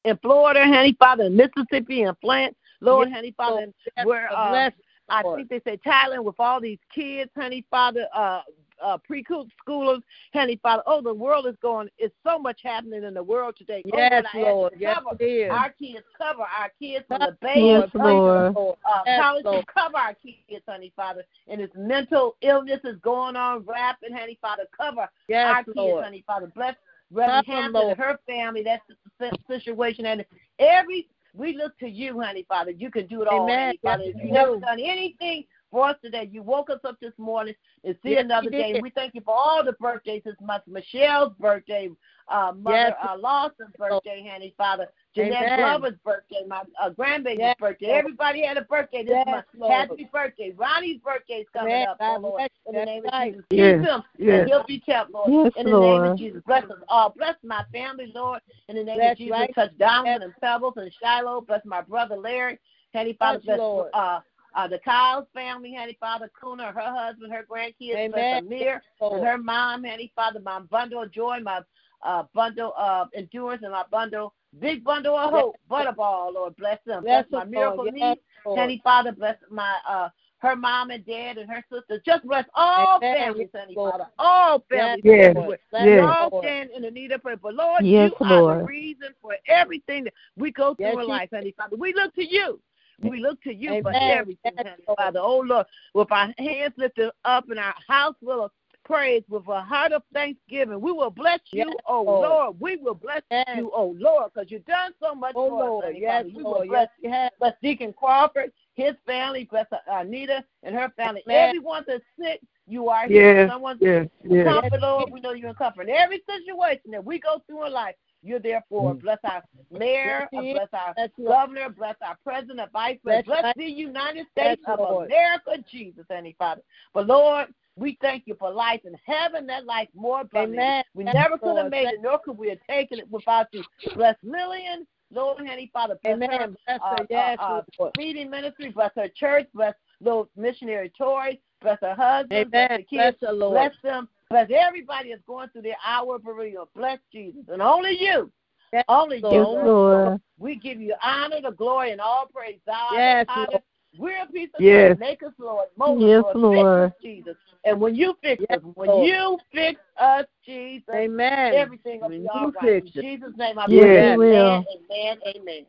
in 0.05 0.17
Florida, 0.17 0.63
honey, 0.65 0.95
Father, 0.99 1.25
in 1.25 1.35
Mississippi, 1.35 2.03
and 2.03 2.17
Flint, 2.19 2.55
Lord, 2.81 3.09
Yes, 3.09 3.15
honey, 3.17 3.33
Father, 3.35 3.55
Lord. 3.55 3.73
Yes, 3.97 4.05
where 4.05 4.29
uh, 4.35 4.49
bless, 4.49 4.73
I 5.09 5.23
think 5.35 5.49
they 5.49 5.61
say 5.65 5.79
Thailand 5.85 6.23
with 6.23 6.35
all 6.39 6.59
these 6.59 6.79
kids, 6.93 7.31
honey, 7.35 7.65
Father, 7.69 8.07
uh, 8.13 8.41
uh, 8.83 8.97
pre-schoolers, 8.97 10.01
honey, 10.33 10.59
Father. 10.61 10.83
Oh, 10.85 11.01
the 11.01 11.13
world 11.13 11.47
is 11.47 11.55
going. 11.61 11.87
It's 11.97 12.15
so 12.25 12.37
much 12.37 12.59
happening 12.63 13.03
in 13.03 13.13
the 13.13 13.23
world 13.23 13.55
today. 13.57 13.83
Oh, 13.85 13.97
Yes, 13.97 14.11
I 14.11 14.17
ask 14.17 14.35
you 14.35 14.41
Lord. 14.41 14.73
Yes, 14.77 14.97
cover 14.97 15.15
it 15.19 15.23
is. 15.25 15.51
Our 15.51 15.69
kids, 15.69 16.05
cover 16.17 16.41
our 16.41 16.71
kids 16.79 17.05
from 17.07 17.19
the 17.19 17.27
Yes, 17.27 17.37
baby, 17.41 17.61
Yes, 17.67 17.83
up 17.83 17.93
Lord. 17.93 18.53
to 18.53 18.59
uh, 18.59 19.03
Yes, 19.05 19.21
college. 19.21 19.45
Lord. 19.45 19.65
Cover 19.67 19.97
our 19.97 20.13
kids, 20.15 20.63
honey, 20.67 20.91
Father. 20.95 21.23
And 21.47 21.61
this 21.61 21.69
mental 21.75 22.35
illness 22.41 22.81
is 22.83 22.97
going 23.01 23.35
on, 23.35 23.63
rapid, 23.65 24.11
honey, 24.11 24.37
Father. 24.41 24.63
Cover 24.75 25.07
Yes, 25.27 25.47
our 25.47 25.63
kids, 25.63 25.77
Lord. 25.77 26.03
honey, 26.03 26.23
Father. 26.27 26.47
Bless 26.53 26.75
Reverend 27.13 27.45
Hampton 27.47 27.73
Lord. 27.73 27.97
and 27.97 27.99
her 27.99 28.19
family. 28.27 28.63
That's 28.63 28.83
the 29.19 29.31
situation. 29.47 30.05
And 30.05 30.25
every 30.59 31.07
we 31.35 31.55
look 31.55 31.77
to 31.79 31.89
you, 31.89 32.21
honey, 32.21 32.45
Father. 32.47 32.71
You 32.71 32.91
can 32.91 33.07
do 33.07 33.21
it 33.21 33.27
all, 33.27 33.43
Amen. 33.43 33.67
honey, 33.67 33.79
Father. 33.83 34.03
Yes, 34.05 34.15
you 34.17 34.27
you 34.27 34.33
never 34.33 34.59
done 34.59 34.79
anything 34.79 35.45
for 35.73 35.89
us 35.89 35.95
today, 36.03 36.29
you 36.31 36.43
woke 36.43 36.69
us 36.69 36.79
up 36.85 36.99
this 37.01 37.13
morning 37.17 37.55
and 37.83 37.95
see 38.03 38.11
Yes, 38.11 38.25
another 38.25 38.51
day. 38.51 38.79
We 38.79 38.91
thank 38.91 39.15
you 39.15 39.21
for 39.21 39.33
all 39.35 39.65
the 39.65 39.73
birthdays 39.73 40.21
this 40.23 40.35
month. 40.39 40.63
Michelle's 40.67 41.33
birthday, 41.39 41.89
uh, 42.27 42.53
Mother 42.55 42.77
Yes, 42.77 42.93
uh, 43.03 43.17
Lawson's 43.17 43.75
birthday, 43.77 44.29
honey, 44.31 44.53
Father. 44.55 44.87
Jeanette 45.15 45.47
Amen. 45.47 45.59
Glover's 45.59 45.97
birthday, 46.05 46.43
my 46.47 46.61
uh, 46.79 46.91
grandbaby's 46.91 47.39
Yes, 47.39 47.55
birthday. 47.59 47.87
Everybody 47.87 48.45
had 48.45 48.57
a 48.57 48.61
birthday 48.61 49.03
this 49.03 49.15
Yes, 49.15 49.27
month. 49.27 49.45
Lord. 49.57 49.89
Happy 49.89 50.09
birthday. 50.13 50.53
Ronnie's 50.55 51.01
birthday 51.01 51.37
is 51.37 51.47
coming 51.53 51.73
Amen. 51.73 51.87
up, 51.87 51.97
oh 52.01 52.13
God 52.13 52.21
Lord. 52.21 52.39
bless. 52.39 52.49
In 52.67 52.75
the 52.75 52.85
name 52.85 53.05
of 53.05 53.13
Jesus. 53.23 53.43
Keep 53.49 53.59
him 53.59 54.03
yes. 54.19 54.39
and 54.39 54.47
he'll 54.47 54.63
be 54.67 54.79
kept, 54.79 55.11
Lord. 55.11 55.31
Yes, 55.31 55.51
in 55.57 55.65
the 55.65 55.79
name 55.79 56.03
of 56.05 56.17
Jesus. 56.19 56.41
Bless 56.45 56.63
us 56.65 56.77
all. 56.87 57.09
Bless 57.17 57.35
my 57.43 57.63
family, 57.71 58.11
Lord. 58.13 58.41
In 58.69 58.75
the 58.75 58.83
name 58.83 58.99
That's 58.99 59.13
of 59.13 59.17
Jesus. 59.17 59.31
right. 59.31 59.55
Touch 59.55 59.71
Donovan 59.79 60.21
Yes. 60.21 60.21
and 60.23 60.33
Pebbles 60.39 60.75
and 60.77 60.93
Shiloh. 61.01 61.41
Bless 61.41 61.65
my 61.65 61.81
brother 61.81 62.15
Larry. 62.15 62.59
Heavenly 62.93 63.17
Father, 63.17 63.39
Touch, 63.39 63.45
bless 63.45 63.59
Lord. 63.59 63.89
uh 63.93 64.19
uh, 64.55 64.67
the 64.67 64.79
Kyle's 64.79 65.27
family, 65.33 65.73
Heavenly 65.73 65.97
Father, 65.99 66.29
Kuna, 66.39 66.71
her 66.71 66.81
husband, 66.81 67.31
her 67.31 67.45
grandkids, 67.49 67.95
Amen. 67.95 68.45
Amir, 68.45 68.81
Lord. 69.01 69.13
and 69.19 69.27
her 69.27 69.37
mom, 69.37 69.83
Heavenly 69.83 70.11
Father, 70.15 70.39
my 70.39 70.59
bundle 70.59 71.03
of 71.03 71.11
joy, 71.11 71.39
my 71.41 71.61
uh, 72.03 72.23
bundle 72.33 72.73
of 72.77 73.09
endurance, 73.15 73.63
and 73.63 73.71
my 73.71 73.83
bundle, 73.91 74.33
big 74.59 74.83
bundle 74.83 75.17
of 75.17 75.31
Yes. 75.33 75.41
hope, 75.41 75.55
butterball, 75.69 76.33
Lord, 76.33 76.55
bless 76.57 76.79
them. 76.85 77.03
Bless 77.03 77.27
Bless 77.29 77.45
my 77.45 77.49
miracle 77.49 77.85
Lord. 77.85 77.93
niece, 77.93 78.01
Yes, 78.01 78.17
Lord. 78.45 78.59
Heavenly 78.59 78.81
Father, 78.83 79.11
bless 79.11 79.37
my 79.49 79.75
uh 79.87 80.09
her 80.43 80.57
mom 80.57 80.91
and 80.91 81.05
dad 81.05 81.37
and 81.37 81.49
her 81.49 81.63
sisters. 81.71 82.01
Just 82.05 82.25
bless 82.27 82.43
all 82.53 82.97
Amen. 82.97 83.15
families, 83.15 83.49
Yes, 83.53 83.63
Lord. 83.77 83.91
Father. 83.93 84.07
All 84.19 84.65
families. 84.69 85.01
Yes. 85.05 85.35
Lord. 85.35 85.57
We 85.71 85.79
Yes. 85.79 86.03
all 86.03 86.41
stand 86.41 86.69
in 86.75 86.81
the 86.81 86.91
need 86.91 87.13
of 87.13 87.21
prayer. 87.21 87.37
But 87.37 87.55
Lord, 87.55 87.85
Yes, 87.85 88.11
you 88.19 88.27
are 88.27 88.57
the 88.57 88.63
reason 88.65 89.15
for 89.21 89.35
everything 89.47 90.03
that 90.03 90.13
we 90.35 90.51
go 90.51 90.75
through 90.75 90.85
Yes, 90.87 90.97
in 90.99 91.07
life, 91.07 91.29
Heavenly 91.31 91.55
Father. 91.57 91.77
We 91.77 91.93
look 91.93 92.13
to 92.15 92.25
you. 92.29 92.59
We 93.01 93.19
look 93.19 93.41
to 93.43 93.53
you 93.53 93.81
for 93.81 93.91
everything, 93.93 94.37
Yes, 94.45 94.53
Heavenly 94.57 94.85
Father. 94.97 95.19
Oh 95.19 95.39
Lord, 95.39 95.65
with 95.93 96.11
our 96.11 96.33
hands 96.37 96.73
lifted 96.77 97.11
up 97.25 97.49
and 97.49 97.59
our 97.59 97.75
house 97.87 98.15
full 98.23 98.45
of 98.45 98.51
praise, 98.85 99.23
with 99.29 99.47
a 99.47 99.61
heart 99.61 99.91
of 99.93 100.03
thanksgiving, 100.13 100.79
we 100.81 100.91
will 100.91 101.09
bless 101.09 101.39
you, 101.51 101.65
Yes, 101.67 101.75
oh 101.87 102.03
Lord. 102.03 102.29
Lord. 102.29 102.55
We 102.59 102.75
will 102.77 102.95
bless 102.95 103.21
Yes. 103.31 103.47
you, 103.55 103.71
oh 103.73 103.95
Lord, 103.97 104.31
because 104.33 104.51
you've 104.51 104.65
done 104.65 104.93
so 105.01 105.15
much 105.15 105.33
Oh, 105.35 105.49
for 105.49 105.63
us, 105.63 105.69
Lord. 105.69 105.85
Heavenly 105.85 106.01
Yes, 106.01 106.23
Father. 106.23 106.29
We 106.37 106.43
Lord. 106.43 106.59
will 106.59 106.67
bless 106.67 106.81
Yes, 106.81 107.03
you 107.03 107.09
have. 107.11 107.31
Bless 107.39 107.53
Deacon 107.61 107.93
Crawford, 107.93 108.51
his 108.73 108.93
family. 109.05 109.45
Bless 109.49 109.67
Anita 109.87 110.43
and 110.63 110.75
her 110.75 110.91
family. 110.95 111.23
Amen. 111.27 111.49
Everyone 111.49 111.83
that's 111.87 112.03
sick, 112.19 112.41
you 112.67 112.89
are 112.89 113.07
here. 113.07 113.37
Yes, 113.37 113.49
Someone's 113.51 113.81
yes, 113.81 114.07
yes. 114.23 114.47
comfort, 114.47 114.81
Lord. 114.81 115.11
We 115.11 115.21
know 115.21 115.33
you're 115.33 115.49
in 115.49 115.55
comfort. 115.55 115.83
In 115.83 115.89
every 115.95 116.21
situation 116.27 116.91
that 116.91 117.03
we 117.03 117.19
go 117.19 117.41
through 117.47 117.65
in 117.67 117.73
life, 117.73 117.95
you're 118.23 118.39
there 118.39 118.63
for. 118.69 118.93
Bless 118.95 119.19
our 119.23 119.43
mayor, 119.71 120.21
Yes, 120.21 120.29
uh, 120.35 120.41
he 120.41 120.49
is. 120.51 120.55
bless 120.55 120.67
our 120.73 120.93
That's 120.95 121.13
right. 121.17 121.27
governor, 121.27 121.69
bless 121.69 121.95
our 122.05 122.17
president, 122.23 122.71
vice 122.71 122.97
president, 123.03 123.27
That's 123.27 123.41
bless 123.41 123.55
the 123.57 123.71
United 123.71 124.25
States 124.31 124.61
Yes, 124.65 124.73
of 124.73 124.79
Lord. 124.79 125.07
America, 125.07 125.51
Jesus, 125.71 126.05
Heavenly 126.09 126.35
Father. 126.39 126.61
But 126.93 127.07
Lord, 127.07 127.47
we 127.75 127.97
thank 128.01 128.23
you 128.27 128.35
for 128.37 128.51
life 128.51 128.81
and 128.85 128.95
heaven, 129.05 129.47
that 129.47 129.65
life 129.65 129.87
more 129.95 130.21
abundantly. 130.21 130.59
Amen. 130.59 130.83
We 130.93 131.03
Yes, 131.05 131.15
never 131.15 131.37
could 131.37 131.57
have 131.57 131.71
made 131.71 131.87
it, 131.87 132.01
nor 132.01 132.19
could 132.19 132.37
we 132.37 132.49
have 132.49 132.59
taken 132.69 132.99
it 132.99 133.09
without 133.09 133.47
you. 133.51 133.63
Bless 133.95 134.15
Lillian, 134.23 134.85
Lord, 135.11 135.39
Heavenly 135.39 135.71
Father. 135.73 135.97
Bless 136.03 136.13
her, 136.13 136.25
Amen. 136.25 136.57
Bless 136.67 136.79
uh, 136.81 136.97
her. 136.97 137.07
Yes, 137.09 137.37
uh, 137.39 137.43
uh, 137.43 137.61
Lord. 137.79 137.93
feeding 137.97 138.29
ministry, 138.29 138.69
bless 138.69 138.91
her 138.95 139.07
church, 139.07 139.47
bless 139.53 139.73
little 140.01 140.29
missionary 140.35 140.91
Tori, 140.95 141.41
bless 141.61 141.79
her 141.81 141.95
husband, 141.95 142.51
bless 142.51 142.69
Amen. 142.69 142.79
the 142.79 142.97
kids, 142.97 143.17
Bless 143.19 143.29
her, 143.29 143.35
Lord. 143.35 143.53
bless 143.53 143.73
them, 143.83 144.07
bless 144.33 144.49
everybody 144.51 145.09
that's 145.11 145.21
going 145.27 145.47
through 145.49 145.61
their 145.61 145.77
hour 145.85 146.15
of 146.15 146.23
bereavement. 146.23 146.67
Bless 146.75 146.97
Jesus, 147.11 147.43
and 147.51 147.61
only 147.61 147.95
you, 147.99 148.31
Yes, 148.71 148.83
only 148.87 149.17
you, 149.17 149.21
Lord. 149.21 149.47
Yes, 149.57 149.65
Lord. 149.65 150.05
Lord. 150.05 150.21
We 150.39 150.55
give 150.55 150.81
you 150.81 150.95
honor, 151.03 151.39
the 151.41 151.51
glory, 151.51 151.91
and 151.91 152.01
all 152.01 152.25
praise. 152.33 152.57
Thou 152.65 152.73
art 152.73 152.97
Yes. 152.99 153.27
Lord. 153.35 153.61
We're 153.99 154.23
a 154.23 154.25
piece 154.25 154.49
of 154.55 154.63
Yes. 154.63 154.97
clay. 154.97 155.09
Make 155.09 155.21
us, 155.21 155.33
Lord. 155.37 155.67
Mold 155.77 156.01
Yes, 156.01 156.23
Lord. 156.23 156.37
Lord. 156.37 156.91
Fix 156.91 156.95
us, 156.95 157.01
Jesus. 157.03 157.35
And 157.63 157.79
when 157.79 157.93
you 157.93 158.15
fix 158.23 158.43
Yes, 158.49 158.57
us, 158.57 158.63
when 158.73 158.89
Lord. 158.89 159.07
you 159.07 159.37
fix 159.53 159.79
us, 159.99 160.25
Jesus, 160.43 160.89
Amen. 160.95 161.53
everything 161.53 162.01
will 162.01 162.09
When 162.09 162.23
be 162.23 162.27
all 162.29 162.51
right. 162.59 162.83
In. 162.83 162.91
Jesus' 162.91 163.33
name, 163.37 163.59
I 163.59 163.67
Yes, 163.67 163.91
pray. 163.91 164.11
He 164.11 164.17
will. 164.17 164.35
Amen, 164.35 164.65
amen, 164.89 165.17
amen. 165.35 165.65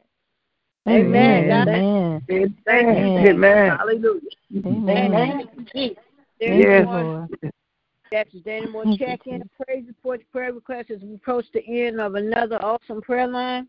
Amen. 0.89 1.69
Amen. 1.69 2.23
Amen. 2.31 2.59
Amen. 2.81 3.27
Amen. 3.29 3.77
Hallelujah. 3.77 4.21
Amen. 4.67 5.49
There's 6.41 6.61
Yes. 6.61 6.85
more, 6.87 7.03
Lord. 7.05 7.31
That's 8.15 8.31
there 8.45 8.59
any 8.59 8.69
more 8.69 8.85
check 8.97 9.27
in, 9.27 9.43
praise 9.67 9.85
reports, 9.89 10.23
prayer 10.31 10.53
requests 10.53 10.91
as 10.95 11.01
we 11.03 11.15
approach 11.15 11.47
the 11.53 11.67
end 11.67 12.01
of 12.01 12.15
another 12.15 12.65
awesome 12.65 13.03
prayer 13.03 13.27
line? 13.27 13.67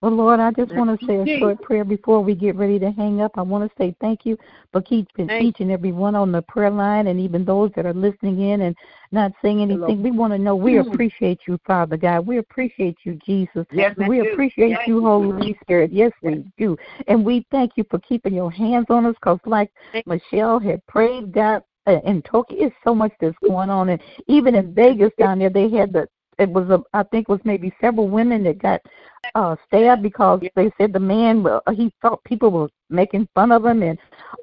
Well, 0.00 0.12
Lord, 0.12 0.38
I 0.38 0.52
just 0.52 0.72
want 0.76 1.00
to 1.00 1.06
say 1.06 1.16
a 1.16 1.38
short 1.40 1.60
prayer 1.60 1.84
before 1.84 2.20
we 2.22 2.36
get 2.36 2.54
ready 2.54 2.78
to 2.78 2.92
hang 2.92 3.20
up. 3.20 3.32
I 3.34 3.42
want 3.42 3.68
to 3.68 3.76
say 3.76 3.96
thank 4.00 4.24
you 4.24 4.38
for 4.70 4.80
keeping 4.80 5.28
each 5.28 5.56
and 5.58 5.72
every 5.72 5.90
one 5.90 6.14
on 6.14 6.30
the 6.30 6.40
prayer 6.42 6.70
line 6.70 7.08
and 7.08 7.18
even 7.18 7.44
those 7.44 7.72
that 7.74 7.84
are 7.84 7.92
listening 7.92 8.40
in 8.40 8.60
and 8.60 8.76
not 9.10 9.32
saying 9.42 9.60
anything. 9.60 10.00
We 10.00 10.12
want 10.12 10.32
to 10.34 10.38
know 10.38 10.54
we 10.54 10.74
mm. 10.74 10.86
appreciate 10.86 11.40
you, 11.48 11.58
Father 11.66 11.96
God. 11.96 12.28
We 12.28 12.38
appreciate 12.38 12.98
you, 13.02 13.18
Jesus. 13.26 13.66
Yes, 13.72 13.96
we 14.06 14.22
do. 14.22 14.30
appreciate 14.30 14.70
Yes, 14.70 14.82
you, 14.86 15.00
Holy 15.00 15.58
Spirit. 15.62 15.92
Yes, 15.92 16.12
we 16.22 16.44
do. 16.56 16.76
And 17.08 17.24
we 17.24 17.44
thank 17.50 17.72
you 17.74 17.84
for 17.90 17.98
keeping 17.98 18.34
your 18.34 18.52
hands 18.52 18.86
on 18.90 19.04
us 19.04 19.16
because, 19.16 19.40
like 19.46 19.72
Michelle 20.06 20.60
had 20.60 20.86
prayed, 20.86 21.32
God, 21.32 21.64
in 21.88 22.22
Tokyo, 22.22 22.66
it's 22.66 22.76
so 22.84 22.94
much 22.94 23.12
that's 23.20 23.36
going 23.46 23.70
on. 23.70 23.88
And 23.88 24.00
even 24.26 24.54
in 24.54 24.74
Vegas 24.74 25.12
down 25.18 25.38
there, 25.38 25.50
they 25.50 25.68
had 25.70 25.92
the, 25.92 26.06
it 26.38 26.48
was, 26.48 26.68
a, 26.70 26.82
I 26.94 27.02
think 27.04 27.28
it 27.28 27.32
was 27.32 27.40
maybe 27.44 27.72
several 27.80 28.08
women 28.08 28.44
that 28.44 28.58
got 28.60 28.80
uh 29.34 29.56
stabbed 29.66 30.02
because 30.02 30.40
they 30.56 30.70
said 30.78 30.92
the 30.92 31.00
man 31.00 31.42
well, 31.42 31.62
he 31.74 31.92
thought 32.00 32.22
people 32.24 32.50
were 32.50 32.68
making 32.88 33.28
fun 33.34 33.52
of 33.52 33.64
him 33.66 33.82
and 33.82 33.98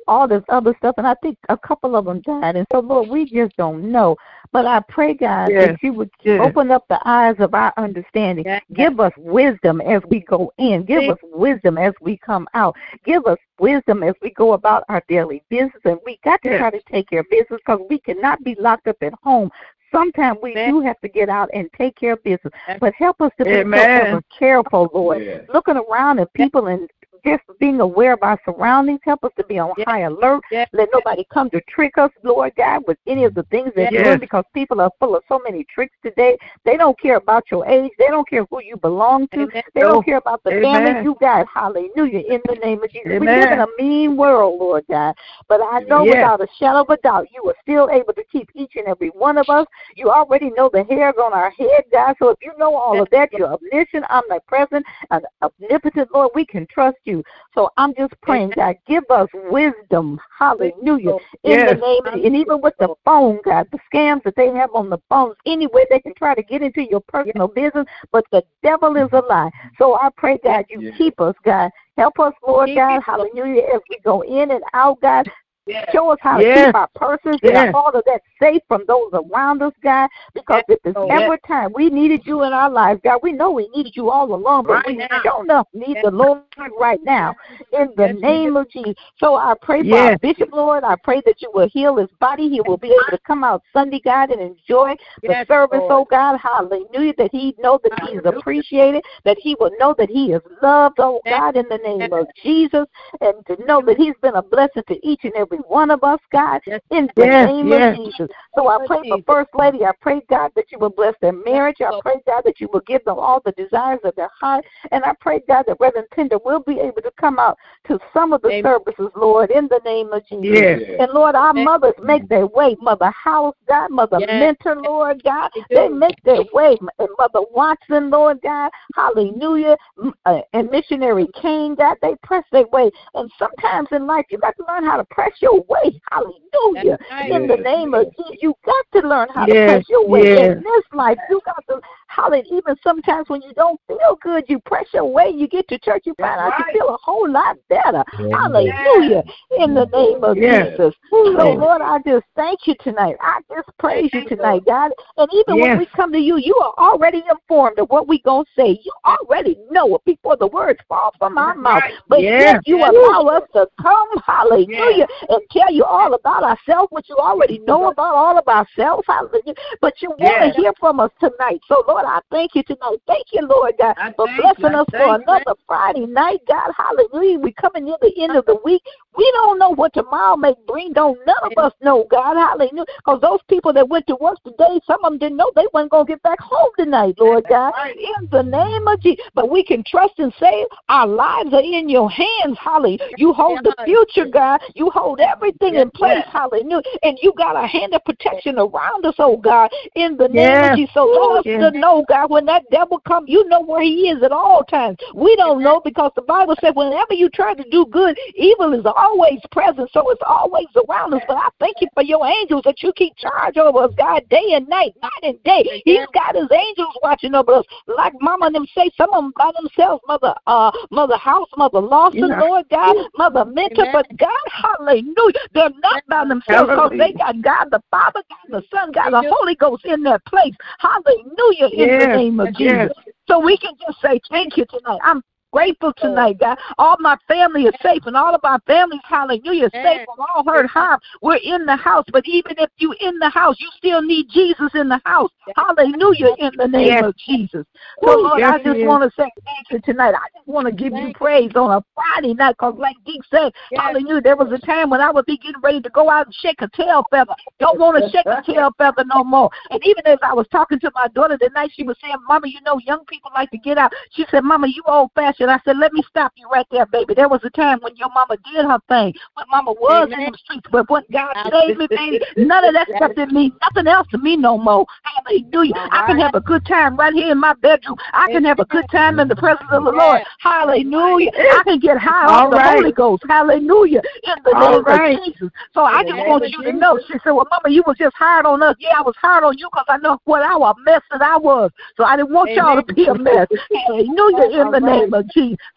all 0.07 0.27
this 0.27 0.43
other 0.49 0.75
stuff 0.77 0.93
and 0.99 1.07
I 1.07 1.15
think 1.23 1.37
a 1.49 1.57
couple 1.57 1.95
of 1.95 2.05
them 2.05 2.21
died 2.21 2.55
and 2.55 2.67
so 2.71 2.79
Lord 2.79 3.09
we 3.09 3.25
just 3.25 3.57
don't 3.57 3.91
know 3.91 4.15
but 4.51 4.67
I 4.67 4.81
pray 4.87 5.15
God 5.15 5.49
Yes. 5.49 5.69
that 5.69 5.77
you 5.81 5.93
would 5.93 6.11
Yes. 6.23 6.39
open 6.43 6.69
up 6.69 6.85
the 6.87 6.99
eyes 7.05 7.35
of 7.39 7.55
our 7.55 7.73
understanding 7.77 8.45
Yes. 8.45 8.61
give 8.73 8.99
us 8.99 9.11
wisdom 9.17 9.81
as 9.81 10.03
we 10.07 10.19
go 10.19 10.53
in 10.59 10.85
give 10.85 11.09
us 11.09 11.17
wisdom 11.23 11.79
as 11.79 11.93
we 11.99 12.17
come 12.17 12.47
out 12.53 12.75
give 13.03 13.25
us 13.25 13.39
wisdom 13.59 14.03
as 14.03 14.13
we 14.21 14.29
go 14.31 14.53
about 14.53 14.83
our 14.87 15.03
daily 15.07 15.43
business 15.49 15.81
and 15.85 15.97
we 16.05 16.19
got 16.23 16.41
to 16.43 16.55
try 16.59 16.69
to 16.69 16.81
take 16.91 17.09
care 17.09 17.21
of 17.21 17.29
business 17.31 17.59
because 17.65 17.79
we 17.89 17.99
cannot 17.99 18.43
be 18.43 18.55
locked 18.59 18.87
up 18.87 18.97
at 19.01 19.13
home 19.23 19.49
sometimes 19.95 20.39
we 20.41 20.53
Yes. 20.53 20.69
do 20.69 20.81
have 20.81 20.99
to 21.01 21.07
get 21.07 21.29
out 21.29 21.49
and 21.53 21.69
take 21.77 21.95
care 21.95 22.13
of 22.13 22.23
business 22.23 22.53
but 22.79 22.93
help 22.93 23.21
us 23.21 23.31
to 23.37 23.45
be 23.45 23.51
Amen. 23.51 24.21
careful, 24.37 24.89
Lord. 24.93 25.23
Yes. 25.23 25.45
Looking 25.53 25.77
around 25.77 26.19
at 26.19 26.31
people 26.33 26.67
and 26.67 26.89
just 27.25 27.43
being 27.59 27.79
aware 27.79 28.13
of 28.13 28.19
our 28.21 28.39
surroundings. 28.45 28.99
Help 29.03 29.23
us 29.23 29.31
to 29.37 29.43
be 29.45 29.59
on 29.59 29.73
Yes. 29.77 29.85
high 29.87 30.01
alert. 30.01 30.43
Yes. 30.51 30.69
Let 30.73 30.89
nobody 30.93 31.25
come 31.33 31.49
to 31.51 31.61
trick 31.61 31.97
us, 31.97 32.11
Lord 32.23 32.53
God, 32.55 32.83
with 32.87 32.97
any 33.07 33.23
of 33.23 33.33
the 33.33 33.43
things 33.43 33.71
that 33.75 33.91
Yes. 33.91 34.01
we're 34.01 34.03
doing 34.03 34.19
because 34.19 34.43
people 34.53 34.81
are 34.81 34.91
full 34.99 35.15
of 35.15 35.23
so 35.27 35.39
many 35.43 35.63
tricks 35.65 35.95
today. 36.03 36.37
They 36.63 36.77
don't 36.77 36.97
care 36.99 37.17
about 37.17 37.49
your 37.51 37.65
age. 37.65 37.91
They 37.97 38.07
don't 38.07 38.27
care 38.27 38.45
who 38.49 38.61
you 38.61 38.77
belong 38.77 39.27
to. 39.29 39.43
Amen. 39.43 39.63
They 39.73 39.81
don't 39.81 39.97
oh, 39.97 40.01
care 40.01 40.17
about 40.17 40.43
the 40.43 40.51
Amen. 40.51 40.83
family 40.85 41.03
you 41.03 41.15
got. 41.19 41.47
Hallelujah. 41.47 42.19
In 42.19 42.41
the 42.47 42.55
name 42.55 42.83
of 42.83 42.91
Jesus. 42.91 43.19
We 43.19 43.27
live 43.27 43.51
in 43.51 43.59
a 43.59 43.67
mean 43.77 44.15
world, 44.15 44.59
Lord 44.59 44.85
God. 44.89 45.15
But 45.47 45.61
I 45.61 45.79
know 45.81 46.03
Yes. 46.03 46.15
without 46.15 46.41
a 46.41 46.47
shadow 46.57 46.81
of 46.81 46.89
a 46.89 46.97
doubt, 46.97 47.27
you 47.31 47.43
are 47.49 47.55
still 47.61 47.89
able 47.89 48.13
to 48.13 48.23
keep 48.31 48.49
each 48.53 48.75
and 48.75 48.87
every 48.87 49.09
one 49.09 49.37
of 49.37 49.49
us. 49.49 49.65
You 49.95 50.11
already 50.11 50.51
know 50.51 50.69
the 50.71 50.83
hairs 50.83 51.15
on 51.21 51.33
our 51.33 51.49
head, 51.51 51.83
God. 51.91 52.15
So 52.19 52.29
if 52.29 52.37
you 52.41 52.51
know 52.57 52.75
all 52.75 53.01
of 53.01 53.09
that, 53.11 53.31
you're 53.31 53.47
omniscient, 53.47 54.05
omnipresent, 54.09 54.85
and 55.11 55.25
omnipotent, 55.41 56.09
Lord, 56.13 56.31
we 56.35 56.45
can 56.45 56.67
trust 56.67 56.97
you. 57.05 57.14
So 57.53 57.69
I'm 57.77 57.93
just 57.95 58.13
praying, 58.21 58.53
God, 58.55 58.75
give 58.87 59.03
us 59.09 59.27
wisdom. 59.49 60.19
Hallelujah. 60.37 61.13
In 61.43 61.51
Yes. 61.51 61.69
the 61.69 61.81
name 61.81 62.01
of, 62.05 62.13
and 62.25 62.35
even 62.35 62.61
with 62.61 62.73
the 62.79 62.93
phone, 63.05 63.39
God, 63.43 63.67
the 63.71 63.79
scams 63.91 64.23
that 64.23 64.35
they 64.35 64.47
have 64.49 64.69
on 64.73 64.89
the 64.89 64.97
phones, 65.09 65.35
any 65.45 65.67
way 65.67 65.85
they 65.89 65.99
can 65.99 66.13
try 66.15 66.35
to 66.35 66.43
get 66.43 66.61
into 66.61 66.83
your 66.83 67.01
personal 67.01 67.47
business, 67.47 67.85
but 68.11 68.25
the 68.31 68.43
devil 68.63 68.95
is 68.95 69.09
a 69.11 69.19
lie. 69.19 69.51
So 69.77 69.95
I 69.95 70.09
pray, 70.15 70.39
God, 70.43 70.65
you 70.69 70.81
Yes. 70.81 70.95
keep 70.97 71.19
us, 71.21 71.35
God. 71.43 71.71
Help 71.97 72.19
us, 72.19 72.33
Lord 72.45 72.67
Keep 72.67 72.77
God. 72.77 73.01
Hallelujah. 73.01 73.63
As 73.73 73.81
we 73.89 73.99
go 74.03 74.21
in 74.21 74.51
and 74.51 74.63
out, 74.73 74.99
God. 75.01 75.29
Yes. 75.67 75.89
Show 75.91 76.09
us 76.11 76.19
how 76.21 76.37
to 76.37 76.43
Yes. 76.43 76.67
keep 76.67 76.75
our 76.75 76.87
persons 76.95 77.39
and 77.41 77.51
Yes. 77.53 77.73
all 77.73 77.89
of 77.89 78.03
that 78.05 78.21
safe 78.39 78.61
from 78.67 78.85
those 78.87 79.09
around 79.13 79.63
us, 79.63 79.73
God. 79.81 80.09
Because 80.33 80.61
Yes, 80.67 80.77
if 80.77 80.85
it's 80.85 80.95
Lord. 80.95 81.11
ever 81.11 81.37
time 81.37 81.73
we 81.73 81.89
needed 81.89 82.21
you 82.25 82.43
in 82.43 82.53
our 82.53 82.69
lives, 82.69 83.01
God, 83.03 83.19
we 83.23 83.31
know 83.31 83.49
we 83.51 83.67
needed 83.69 83.95
you 83.95 84.11
all 84.11 84.33
along, 84.33 84.63
but 84.65 84.73
Right 84.73 84.85
we 84.85 84.95
now. 84.97 85.07
sure 85.23 85.43
enough 85.43 85.67
need 85.73 85.97
the 86.03 86.11
Lord 86.11 86.43
right 86.79 86.99
now 87.03 87.33
in 87.71 87.91
the 87.97 88.13
name 88.13 88.57
of 88.57 88.69
Jesus. 88.69 88.93
So 89.17 89.35
I 89.35 89.55
pray 89.59 89.87
for 89.89 89.97
our 89.97 90.17
bishop, 90.19 90.49
Lord. 90.51 90.83
I 90.83 90.95
pray 91.03 91.21
that 91.25 91.41
you 91.41 91.49
will 91.53 91.67
heal 91.69 91.95
his 91.97 92.09
body. 92.19 92.47
He 92.47 92.61
will 92.61 92.77
be 92.77 92.89
able 92.89 93.17
to 93.17 93.19
come 93.25 93.43
out 93.43 93.63
Sunday, 93.73 94.01
God, 94.03 94.29
and 94.29 94.41
enjoy 94.41 94.95
the 95.23 95.45
service, 95.47 95.81
oh 95.81 95.87
Lord. 95.87 95.91
oh 95.91 96.07
God. 96.09 96.37
Hallelujah. 96.37 97.13
That 97.17 97.31
he 97.31 97.55
know 97.57 97.79
that 97.83 97.99
he 98.03 98.17
is 98.17 98.25
appreciated, 98.25 99.03
that 99.23 99.37
he 99.39 99.55
will 99.59 99.71
know 99.79 99.95
that 99.97 100.09
he 100.09 100.31
is 100.31 100.41
loved, 100.61 100.97
oh. 100.99 101.21
God, 101.25 101.55
in 101.55 101.65
the 101.69 101.77
name 101.77 102.13
of 102.13 102.27
Jesus, 102.43 102.85
and 103.21 103.45
to 103.47 103.65
know 103.65 103.81
that 103.81 103.97
he's 103.97 104.13
been 104.21 104.35
a 104.35 104.41
blessing 104.43 104.83
to 104.87 105.07
each 105.07 105.23
and 105.23 105.33
every 105.33 105.54
one 105.67 105.91
of 105.91 106.03
us, 106.03 106.19
God, 106.31 106.61
Yes. 106.65 106.81
in 106.91 107.09
the 107.15 107.25
Yes, 107.25 107.47
name 107.47 107.71
yes. 107.71 107.97
of 107.97 108.03
Jesus. 108.03 108.27
So 108.55 108.67
I 108.69 108.85
pray 108.85 108.99
for 109.09 109.19
First 109.27 109.49
Lady. 109.53 109.85
I 109.85 109.91
pray, 110.01 110.21
God, 110.29 110.51
that 110.55 110.71
you 110.71 110.79
will 110.79 110.89
bless 110.89 111.13
their 111.21 111.33
marriage. 111.33 111.77
I 111.81 111.91
pray, 112.01 112.15
God, 112.25 112.41
that 112.45 112.59
you 112.61 112.69
will 112.71 112.81
give 112.81 113.03
them 113.05 113.19
all 113.19 113.41
the 113.43 113.51
desires 113.53 113.99
of 114.03 114.15
their 114.15 114.29
heart. 114.39 114.65
And 114.91 115.03
I 115.03 115.13
pray, 115.19 115.41
God, 115.47 115.65
that 115.67 115.77
Reverend 115.79 116.09
Pender 116.11 116.37
will 116.43 116.61
be 116.61 116.79
able 116.79 117.01
to 117.01 117.11
come 117.19 117.39
out 117.39 117.57
to 117.87 117.99
some 118.13 118.33
of 118.33 118.41
the 118.41 118.49
Amen. 118.49 118.63
services, 118.63 119.11
Lord, 119.15 119.51
in 119.51 119.67
the 119.67 119.81
name 119.85 120.11
of 120.13 120.25
Jesus. 120.27 120.45
Yes. 120.45 120.79
And 120.99 121.11
Lord, 121.11 121.35
our 121.35 121.49
Amen. 121.49 121.65
mothers 121.65 121.93
make 122.01 122.27
their 122.29 122.47
way. 122.47 122.75
Mother 122.81 123.11
House, 123.11 123.55
God, 123.67 123.91
Mother 123.91 124.19
Yes. 124.19 124.39
Mentor, 124.39 124.81
Lord 124.81 125.23
God, 125.23 125.51
They 125.69 125.75
they 125.75 125.89
make 125.89 126.21
their 126.23 126.43
way. 126.53 126.77
And 126.99 127.09
Mother 127.17 127.41
Watson, 127.51 128.09
Lord 128.09 128.41
God, 128.41 128.71
hallelujah. 128.95 129.77
Uh, 130.25 130.41
And 130.53 130.69
Missionary 130.69 131.27
King, 131.41 131.75
God, 131.75 131.97
they 132.01 132.15
press 132.23 132.43
their 132.51 132.67
way. 132.67 132.91
And 133.13 133.29
sometimes 133.37 133.89
in 133.91 134.07
life, 134.07 134.25
you 134.29 134.37
got 134.37 134.55
to 134.57 134.65
learn 134.67 134.85
how 134.85 134.97
to 134.97 135.03
press 135.05 135.31
your 135.45 135.61
way. 135.69 136.01
Hallelujah. 136.11 136.97
That's 136.97 137.11
right. 137.11 137.31
In 137.31 137.47
the 137.47 137.57
Yes, 137.57 137.63
name 137.63 137.93
of 137.93 138.05
yes. 138.05 138.15
Jesus, 138.17 138.41
you 138.41 138.53
got 138.65 138.85
to 138.93 139.07
learn 139.07 139.27
how 139.33 139.45
to 139.45 139.53
Yes, 139.53 139.69
press 139.69 139.85
your 139.89 140.07
way. 140.07 140.21
yes. 140.23 140.57
In 140.57 140.63
this 140.63 140.85
life, 140.93 141.17
you 141.29 141.39
got 141.45 141.63
to, 141.69 141.79
hallelujah. 142.07 142.43
Even 142.51 142.75
sometimes 142.83 143.29
when 143.29 143.41
you 143.41 143.53
don't 143.55 143.79
feel 143.87 144.17
good, 144.21 144.45
you 144.47 144.59
press 144.59 144.85
your 144.93 145.05
way. 145.05 145.29
You 145.29 145.47
get 145.47 145.67
to 145.69 145.79
church, 145.79 146.03
you 146.05 146.13
find 146.19 146.39
out 146.39 146.53
That's 146.57 146.73
you 146.73 146.79
feel 146.79 146.89
a 146.93 146.97
whole 147.01 147.29
lot 147.29 147.57
better. 147.69 148.03
Hallelujah. 148.31 149.23
In 149.59 149.73
the 149.73 149.85
name 149.93 150.23
of 150.23 150.37
Yes. 150.37 150.71
Jesus. 150.71 150.93
So, 151.09 151.53
Lord, 151.53 151.81
I 151.81 151.99
just 152.05 152.25
thank 152.35 152.67
you 152.67 152.75
tonight. 152.81 153.15
I 153.21 153.39
just 153.49 153.69
praise 153.79 154.09
you 154.13 154.25
tonight, 154.27 154.63
God. 154.65 154.91
And 155.17 155.29
even 155.33 155.59
when 155.61 155.77
we 155.77 155.85
come 155.95 156.11
to 156.11 156.19
you, 156.19 156.37
you 156.37 156.55
are 156.57 156.73
already 156.77 157.23
informed 157.29 157.79
of 157.79 157.89
what 157.89 158.07
we're 158.07 158.19
going 158.25 158.45
to 158.45 158.51
say. 158.55 158.79
You 158.83 158.91
already 159.05 159.57
know 159.71 159.95
it 159.95 160.01
before 160.05 160.35
the 160.35 160.47
words 160.47 160.79
fall 160.89 161.13
from 161.17 161.37
our 161.37 161.55
mouth. 161.55 161.83
But 162.09 162.21
Yeah. 162.21 162.39
yet 162.39 162.67
you 162.67 162.79
Yes. 162.79 162.91
allow 162.91 163.27
us 163.27 163.49
to 163.53 163.69
come, 163.81 164.09
hallelujah, 164.25 165.07
and 165.29 165.39
tell 165.51 165.71
you 165.71 165.85
all 165.85 166.13
about 166.13 166.43
ourselves, 166.43 166.91
what 166.91 167.07
you 167.07 167.15
already 167.15 167.59
know 167.59 167.87
about 167.87 168.15
all 168.15 168.37
of 168.37 168.47
ourselves, 168.47 169.05
hallelujah. 169.07 169.53
But 169.79 170.01
you 170.01 170.09
want 170.09 170.41
to 170.41 170.47
Yes. 170.47 170.55
hear 170.55 170.73
from 170.79 170.99
us 170.99 171.11
tonight. 171.19 171.61
So, 171.67 171.83
Lord, 171.87 171.94
I 172.03 172.19
thank 172.31 172.55
you 172.55 172.63
tonight. 172.63 172.97
Thank 173.07 173.27
you, 173.31 173.47
Lord 173.47 173.75
God, 173.79 173.95
I 173.97 174.11
for 174.13 174.27
blessing 174.35 174.71
you. 174.73 174.77
I 174.77 174.81
us 174.81 174.87
for 174.89 174.97
thank 174.97 175.27
you. 175.27 175.33
another 175.33 175.55
Friday 175.67 176.05
night, 176.07 176.39
God, 176.47 176.71
hallelujah. 176.75 177.39
We 177.39 177.53
coming 177.53 177.85
near 177.85 177.97
the 178.01 178.11
end 178.21 178.35
of 178.35 178.45
the 178.45 178.57
week. 178.65 178.81
We 179.17 179.31
don't 179.35 179.59
know 179.59 179.69
what 179.69 179.93
tomorrow 179.93 180.35
may 180.35 180.53
bring. 180.67 180.91
Don't 180.91 181.17
none 181.25 181.35
of 181.43 181.57
us 181.57 181.71
know, 181.81 182.05
God, 182.09 182.35
hallelujah. 182.35 182.85
Because 182.97 183.21
those 183.21 183.39
people 183.47 183.71
that 183.73 183.87
went 183.87 184.07
to 184.07 184.17
work 184.19 184.41
today, 184.43 184.81
some 184.85 185.03
of 185.05 185.11
them 185.11 185.19
didn't 185.19 185.37
know 185.37 185.51
they 185.55 185.67
weren't 185.73 185.91
going 185.91 186.05
to 186.05 186.11
get 186.11 186.23
back 186.23 186.39
home 186.41 186.71
tonight, 186.77 187.15
Lord 187.17 187.45
God. 187.47 187.73
In 187.85 188.27
the 188.31 188.41
name 188.41 188.87
of 188.87 188.99
Jesus. 189.01 189.23
But 189.33 189.49
we 189.49 189.63
can 189.63 189.83
trust 189.85 190.13
and 190.17 190.33
say 190.39 190.65
our 190.89 191.07
lives 191.07 191.53
are 191.53 191.61
in 191.61 191.87
your 191.87 192.09
hands, 192.09 192.57
hallelujah. 192.59 192.99
You 193.17 193.33
hold 193.33 193.59
the 193.63 193.75
future, 193.85 194.25
God. 194.27 194.59
You 194.75 194.89
hold 194.89 195.19
everything 195.19 195.75
in 195.75 195.89
place, 195.91 196.23
hallelujah. 196.31 196.81
And 197.03 197.17
you 197.21 197.33
got 197.37 197.61
a 197.61 197.67
hand 197.67 197.93
of 197.93 198.03
protection 198.03 198.57
around 198.57 199.05
us, 199.05 199.15
oh 199.19 199.37
God, 199.37 199.71
in 199.95 200.17
the 200.17 200.27
name 200.27 200.35
Yes. 200.35 200.71
of 200.71 200.77
Jesus. 200.77 200.93
So 200.93 201.05
let 201.05 201.39
us 201.39 201.45
Yes. 201.45 201.73
to 201.73 201.79
know, 201.85 202.05
God, 202.07 202.31
when 202.31 202.45
that 202.45 202.63
devil 202.71 202.99
comes, 202.99 203.29
you 203.29 203.47
know 203.47 203.61
where 203.61 203.83
he 203.83 204.09
is 204.09 204.23
at 204.23 204.31
all 204.31 204.63
times. 204.63 204.97
We 205.13 205.35
don't 205.35 205.61
know 205.61 205.81
because 205.83 206.11
the 206.15 206.23
Bible 206.23 206.55
said 206.59 206.75
whenever 206.75 207.13
you 207.13 207.29
try 207.29 207.53
to 207.53 207.63
do 207.69 207.85
good, 207.91 208.17
evil 208.35 208.73
is 208.73 208.85
always 208.85 209.39
present. 209.51 209.89
So 209.93 210.09
it's 210.09 210.21
always 210.25 210.67
around 210.75 211.13
us. 211.13 211.21
But 211.27 211.37
I 211.37 211.49
thank 211.59 211.77
you 211.81 211.87
for 211.93 212.03
your 212.03 212.25
angels 212.25 212.63
that 212.65 212.81
you 212.81 212.91
keep 212.95 213.15
charge 213.17 213.57
over 213.57 213.83
us, 213.83 213.91
God, 213.97 214.23
day 214.29 214.53
and 214.53 214.67
night, 214.67 214.93
night 215.01 215.23
and 215.23 215.41
day. 215.43 215.81
He's 215.85 216.07
got 216.13 216.35
his 216.35 216.49
angels 216.51 216.95
watching 217.03 217.35
over 217.35 217.53
us. 217.53 217.65
Like 217.87 218.13
Mama 218.19 218.47
and 218.47 218.55
them 218.55 218.67
say, 218.75 218.89
some 218.97 219.13
of 219.13 219.23
them 219.23 219.33
by 219.37 219.51
themselves, 219.61 220.01
Mother 220.07 220.33
uh 220.47 220.71
Mother 220.91 221.17
House, 221.17 221.49
Mother 221.57 221.81
Lawson, 221.81 222.29
Yeah. 222.29 222.39
Lord 222.39 222.65
God, 222.69 222.95
Mother 223.17 223.45
Mentor, 223.45 223.83
Amen. 223.83 223.93
but 223.93 224.17
God, 224.17 224.45
hallelujah. 224.51 225.45
They're 225.53 225.69
not 225.81 226.03
by 226.07 226.25
themselves 226.25 226.69
because 226.69 226.91
they 226.97 227.13
got 227.13 227.41
God 227.41 227.65
the 227.71 227.81
Father, 227.91 228.21
God 228.29 228.61
the 228.61 228.63
Son, 228.71 228.91
God 228.91 229.11
the. 229.11 229.33
Holy 229.37 229.55
Ghost 229.55 229.85
in 229.85 230.03
their 230.03 230.19
place. 230.19 230.53
Hallelujah 230.79 231.69
in 231.83 231.99
the 231.99 232.07
name 232.07 232.39
of 232.39 232.49
yes. 232.57 232.89
Jesus. 232.89 233.13
So 233.27 233.39
we 233.39 233.57
can 233.57 233.73
just 233.85 234.01
say 234.01 234.19
thank 234.29 234.57
you 234.57 234.65
tonight. 234.65 234.99
I'm 235.03 235.21
grateful 235.55 235.93
tonight, 235.93 236.37
God. 236.37 236.57
All 236.77 236.97
my 236.99 237.15
family 237.29 237.63
is 237.63 237.73
safe 237.81 238.01
and 238.05 238.17
all 238.17 238.35
of 238.35 238.41
our 238.43 238.59
families, 238.67 238.99
hallelujah, 239.07 239.69
safe 239.71 240.01
from 240.05 240.17
all 240.19 240.43
hurt, 240.45 240.67
harm. 240.67 240.99
We're 241.21 241.37
in 241.37 241.65
the 241.65 241.77
house, 241.77 242.03
but 242.11 242.23
even 242.25 242.55
if 242.57 242.69
you 242.77 242.93
in 242.99 243.17
the 243.19 243.29
house, 243.29 243.55
you 243.59 243.69
still 243.77 244.01
need 244.01 244.27
Jesus 244.29 244.69
in 244.73 244.89
the 244.89 244.99
house. 245.05 245.31
Hallelujah, 245.55 246.35
in 246.39 246.51
the 246.57 246.67
name 246.67 246.87
Yes. 246.87 247.03
of 247.05 247.15
Jesus. 247.15 247.65
So, 248.03 248.17
Lord, 248.17 248.39
yes, 248.39 248.53
I 248.53 248.63
just 248.63 248.79
yes. 248.79 248.87
want 248.87 249.03
to 249.03 249.09
say 249.15 249.31
thank 249.45 249.71
you 249.71 249.79
tonight. 249.79 250.13
I 250.13 250.27
just 250.35 250.45
want 250.45 250.67
to 250.67 250.73
give 250.73 250.91
you 250.93 251.13
praise 251.13 251.51
on 251.55 251.71
a 251.71 251.83
Friday 251.95 252.33
night 252.33 252.55
because, 252.59 252.75
like 252.77 252.97
Geek 253.05 253.21
said, 253.31 253.53
hallelujah, 253.75 254.21
there 254.21 254.35
was 254.35 254.51
a 254.51 254.57
time 254.65 254.89
when 254.89 254.99
I 254.99 255.09
would 255.09 255.25
be 255.25 255.37
getting 255.37 255.61
ready 255.61 255.79
to 255.81 255.89
go 255.89 256.09
out 256.09 256.25
and 256.25 256.35
shake 256.35 256.61
a 256.61 256.69
tail 256.75 257.05
feather. 257.09 257.35
Don't 257.59 257.79
want 257.79 258.03
to 258.03 258.09
shake 258.09 258.25
a 258.25 258.43
tail 258.45 258.71
feather 258.77 259.05
no 259.05 259.23
more. 259.23 259.49
And 259.71 259.81
even 259.85 260.05
as 260.05 260.19
I 260.21 260.33
was 260.33 260.47
talking 260.51 260.79
to 260.81 260.91
my 260.93 261.07
daughter 261.15 261.37
tonight, 261.37 261.71
she 261.73 261.83
was 261.83 261.95
saying, 262.01 262.15
Mama, 262.27 262.47
you 262.47 262.59
know, 262.61 262.77
young 262.79 263.05
people 263.05 263.31
like 263.33 263.49
to 263.51 263.57
get 263.57 263.77
out. 263.77 263.93
She 264.11 264.25
said, 264.29 264.43
Mama, 264.43 264.67
you 264.67 264.83
old 264.85 265.11
fashioned. 265.15 265.44
I 265.49 265.59
said, 265.65 265.77
Let 265.77 265.93
me 265.93 266.03
stop 266.09 266.33
you 266.35 266.47
right 266.49 266.65
there, 266.71 266.85
baby. 266.85 267.13
There 267.13 267.29
was 267.29 267.41
a 267.43 267.49
time 267.49 267.79
when 267.81 267.95
your 267.95 268.09
mama 268.09 268.37
did 268.51 268.65
her 268.65 268.79
thing, 268.87 269.13
when 269.35 269.45
mama 269.49 269.73
was 269.73 270.09
in 270.11 270.31
the 270.31 270.37
streets, 270.37 270.67
but 270.71 270.89
when 270.89 271.03
God 271.11 271.35
saved 271.51 271.79
me, 271.79 271.87
baby, 271.87 272.19
none 272.37 272.63
of 272.65 272.73
that 272.73 272.87
stuff 272.95 273.15
didn't 273.15 273.33
mean 273.33 273.51
nothing 273.61 273.87
else 273.87 274.07
to 274.11 274.17
me 274.17 274.35
no 274.37 274.57
more. 274.57 274.85
Hallelujah. 275.03 275.73
I 275.91 276.05
can 276.07 276.19
have 276.19 276.35
a 276.35 276.41
good 276.41 276.65
time 276.65 276.97
right 276.97 277.13
here 277.13 277.31
in 277.31 277.39
my 277.39 277.53
bedroom. 277.53 277.97
I 278.13 278.27
can 278.31 278.43
have 278.45 278.59
a 278.59 278.65
good 278.65 278.85
time 278.91 279.19
in 279.19 279.27
the 279.27 279.35
presence 279.35 279.69
of 279.71 279.83
the 279.83 279.91
Lord. 279.91 280.21
Hallelujah. 280.39 281.31
I 281.35 281.63
can 281.63 281.79
get 281.79 281.97
high 281.97 282.27
on 282.27 282.49
the 282.49 282.57
right. 282.57 282.75
Holy 282.75 282.91
Ghost. 282.91 283.23
Hallelujah. 283.27 284.01
In 284.23 284.43
the 284.43 284.59
name 284.59 284.83
right. 284.83 285.17
of 285.17 285.23
Jesus. 285.25 285.49
So 285.73 285.81
I 285.81 286.03
just 286.03 286.27
want 286.27 286.47
you 286.49 286.63
to 286.63 286.73
know. 286.73 286.99
She 287.07 287.13
said, 287.23 287.31
Well, 287.31 287.47
Mama, 287.49 287.73
you 287.73 287.83
was 287.85 287.97
just 287.97 288.15
hard 288.15 288.45
on 288.45 288.61
us. 288.61 288.75
Yeah, 288.79 288.97
I 288.97 289.01
was 289.01 289.15
hard 289.21 289.43
on 289.43 289.57
you 289.57 289.67
because 289.71 289.85
I 289.87 289.97
know 289.97 290.19
what 290.25 290.41
our 290.41 290.73
mess 290.85 291.01
that 291.11 291.21
I 291.21 291.37
was. 291.37 291.71
So 291.97 292.03
I 292.03 292.15
didn't 292.15 292.31
want 292.31 292.51
y'all 292.51 292.81
to 292.81 292.93
be 292.93 293.07
a 293.07 293.15
mess. 293.15 293.47
Hallelujah. 293.87 294.45
In 294.65 294.71
the 294.71 294.79
name 294.79 295.13
of 295.13 295.27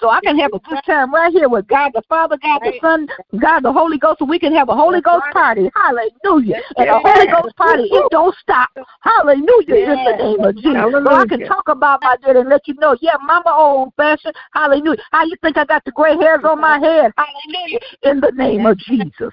So 0.00 0.08
I 0.08 0.20
can 0.20 0.38
have 0.38 0.52
a 0.54 0.58
good 0.60 0.78
time 0.86 1.12
right 1.12 1.32
here 1.32 1.48
with 1.48 1.66
God 1.66 1.92
the 1.94 2.02
Father, 2.08 2.36
God 2.42 2.60
the 2.60 2.72
Son, 2.80 3.08
God 3.40 3.60
the 3.60 3.72
Holy 3.72 3.98
Ghost, 3.98 4.20
and 4.20 4.30
we 4.30 4.38
can 4.38 4.54
have 4.54 4.68
a 4.68 4.74
Holy 4.74 5.00
Ghost 5.00 5.24
party. 5.32 5.70
Hallelujah. 5.74 6.60
And 6.76 6.88
a 6.88 6.98
Holy 6.98 7.26
Ghost 7.26 7.56
party, 7.56 7.82
it 7.82 8.10
don't 8.10 8.34
stop. 8.40 8.70
Hallelujah. 9.00 9.74
In 9.76 10.04
the 10.04 10.16
name 10.18 10.44
of 10.44 10.54
Jesus. 10.56 11.04
So 11.04 11.10
I 11.10 11.26
can 11.28 11.44
talk 11.46 11.68
about 11.68 12.00
my 12.02 12.16
dad 12.24 12.36
and 12.36 12.48
let 12.48 12.66
you 12.68 12.74
know, 12.74 12.96
yeah, 13.00 13.16
mama 13.22 13.50
old 13.50 13.92
fashioned. 13.96 14.34
Hallelujah. 14.52 15.02
How 15.10 15.24
you 15.24 15.36
think 15.42 15.56
I 15.56 15.64
got 15.64 15.84
the 15.84 15.92
gray 15.92 16.16
hairs 16.16 16.40
on 16.44 16.60
my 16.60 16.78
head? 16.78 17.12
Hallelujah. 17.16 17.78
In 18.02 18.20
the 18.20 18.32
name 18.36 18.66
of 18.66 18.78
Jesus. 18.78 19.32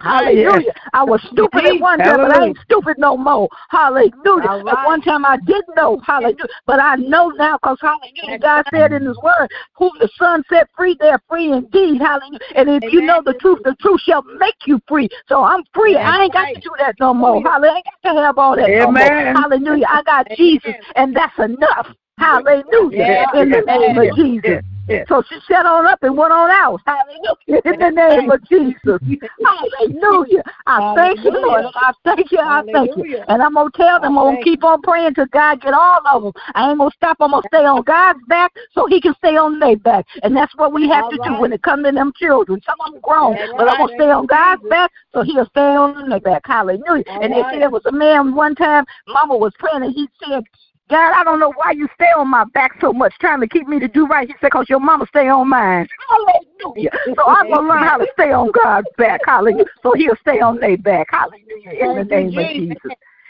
Hallelujah. 0.00 0.72
I 0.92 1.04
was 1.04 1.22
stupid 1.32 1.64
at 1.64 1.80
one 1.80 1.98
time, 1.98 2.16
but 2.16 2.34
I 2.34 2.46
ain't 2.46 2.58
stupid 2.64 2.98
no 2.98 3.16
more. 3.16 3.48
Hallelujah. 3.70 4.50
At 4.50 4.84
one 4.84 5.00
time 5.02 5.24
I 5.24 5.38
didn't 5.46 5.76
know. 5.76 6.00
Hallelujah. 6.04 6.36
But 6.66 6.80
I 6.80 6.96
know 6.96 7.28
now 7.30 7.56
because 7.56 7.78
hallelujah. 7.80 8.38
God 8.38 8.64
said 8.70 8.92
in 8.92 9.06
his 9.06 9.16
word, 9.22 9.37
who 9.74 9.90
the 10.00 10.08
son 10.18 10.42
set 10.48 10.68
free, 10.76 10.96
they're 10.98 11.22
free 11.28 11.52
indeed. 11.52 12.00
Hallelujah. 12.00 12.38
And 12.56 12.68
if 12.70 12.92
you 12.92 13.02
know 13.02 13.22
the 13.24 13.34
truth, 13.34 13.60
the 13.64 13.76
truth 13.80 14.00
shall 14.00 14.22
make 14.22 14.56
you 14.66 14.80
free. 14.88 15.08
So 15.28 15.42
I'm 15.42 15.62
free. 15.74 15.96
I 15.96 16.22
ain't 16.22 16.32
got 16.32 16.54
to 16.54 16.60
do 16.60 16.70
that 16.78 16.96
no 16.98 17.14
more. 17.14 17.42
Hallelujah. 17.42 17.72
I 17.72 17.76
ain't 17.76 17.86
got 18.02 18.12
to 18.14 18.20
have 18.20 18.38
all 18.38 18.56
that 18.56 18.68
no 18.68 18.92
more. 18.92 19.32
Hallelujah. 19.34 19.86
I 19.88 20.02
got 20.02 20.26
Jesus, 20.36 20.74
and 20.96 21.14
that's 21.14 21.38
enough. 21.38 21.88
Hallelujah. 22.18 23.26
In 23.34 23.50
the 23.50 23.62
name 23.66 23.98
of 23.98 24.16
Jesus. 24.16 24.62
So 25.06 25.22
she 25.28 25.36
set 25.46 25.66
on 25.66 25.86
up 25.86 26.02
and 26.02 26.16
went 26.16 26.32
on 26.32 26.50
out. 26.50 26.80
Hallelujah. 26.86 27.60
In 27.64 27.78
the 27.78 27.90
name 27.90 28.30
of 28.30 28.42
Jesus. 28.48 29.00
Hallelujah. 29.44 30.42
I 30.66 30.94
thank 30.96 31.24
you, 31.24 31.30
Lord. 31.30 31.64
I 31.74 31.92
thank 32.04 32.32
you. 32.32 32.38
I 32.38 32.62
thank 32.72 32.96
you. 32.96 33.18
And 33.28 33.42
I'm 33.42 33.54
going 33.54 33.70
to 33.70 33.76
tell 33.76 34.00
them, 34.00 34.18
I'm 34.18 34.24
going 34.24 34.38
to 34.38 34.44
keep 34.44 34.64
on 34.64 34.80
praying 34.82 35.14
till 35.14 35.26
God 35.26 35.60
get 35.60 35.74
all 35.74 36.00
of 36.06 36.22
them. 36.22 36.32
I 36.54 36.70
ain't 36.70 36.78
going 36.78 36.90
to 36.90 36.96
stop. 36.96 37.18
I'm 37.20 37.32
going 37.32 37.42
to 37.42 37.48
stay 37.48 37.64
on 37.64 37.82
God's 37.82 38.20
back 38.28 38.52
so 38.72 38.86
he 38.86 39.00
can 39.00 39.14
stay 39.18 39.36
on 39.36 39.58
their 39.58 39.76
back. 39.76 40.06
And 40.22 40.34
that's 40.34 40.54
what 40.56 40.72
we 40.72 40.88
have 40.88 41.10
to 41.10 41.18
do 41.22 41.34
when 41.38 41.52
it 41.52 41.62
comes 41.62 41.84
to 41.84 41.92
them 41.92 42.12
children. 42.16 42.60
Some 42.64 42.80
of 42.80 42.92
them 42.92 43.00
grown, 43.02 43.36
but 43.56 43.68
I'm 43.68 43.78
going 43.78 43.88
to 43.88 43.94
stay 43.94 44.10
on 44.10 44.26
God's 44.26 44.62
back 44.70 44.90
so 45.12 45.22
he'll 45.22 45.46
stay 45.46 45.60
on 45.60 46.08
their 46.08 46.20
back. 46.20 46.42
Hallelujah. 46.46 47.04
And 47.06 47.32
they 47.32 47.42
said 47.50 47.60
there 47.60 47.70
was 47.70 47.84
a 47.86 47.92
man 47.92 48.34
one 48.34 48.54
time, 48.54 48.84
Mama 49.06 49.36
was 49.36 49.52
praying, 49.58 49.82
and 49.82 49.92
he 49.94 50.08
said, 50.24 50.44
God, 50.88 51.12
I 51.12 51.22
don't 51.24 51.38
know 51.38 51.52
why 51.52 51.72
you 51.72 51.88
stay 51.94 52.10
on 52.16 52.28
my 52.28 52.44
back 52.44 52.72
so 52.80 52.92
much, 52.92 53.12
trying 53.20 53.40
to 53.40 53.46
keep 53.46 53.68
me 53.68 53.78
to 53.78 53.88
do 53.88 54.06
right. 54.06 54.26
He 54.26 54.34
said, 54.40 54.48
because 54.50 54.66
your 54.68 54.80
mama 54.80 55.06
stay 55.08 55.28
on 55.28 55.48
mine. 55.48 55.86
Hallelujah. 56.08 56.90
So 57.14 57.24
I'm 57.26 57.48
going 57.48 57.62
to 57.62 57.68
learn 57.68 57.86
how 57.86 57.98
to 57.98 58.06
stay 58.14 58.32
on 58.32 58.50
God's 58.52 58.88
back. 58.96 59.20
Hallelujah. 59.26 59.66
So 59.82 59.92
he'll 59.94 60.16
stay 60.20 60.40
on 60.40 60.58
their 60.60 60.78
back. 60.78 61.08
Hallelujah. 61.10 61.72
In 61.72 61.94
the 61.96 62.04
name 62.04 62.38
of 62.38 62.48
Jesus. 62.54 62.78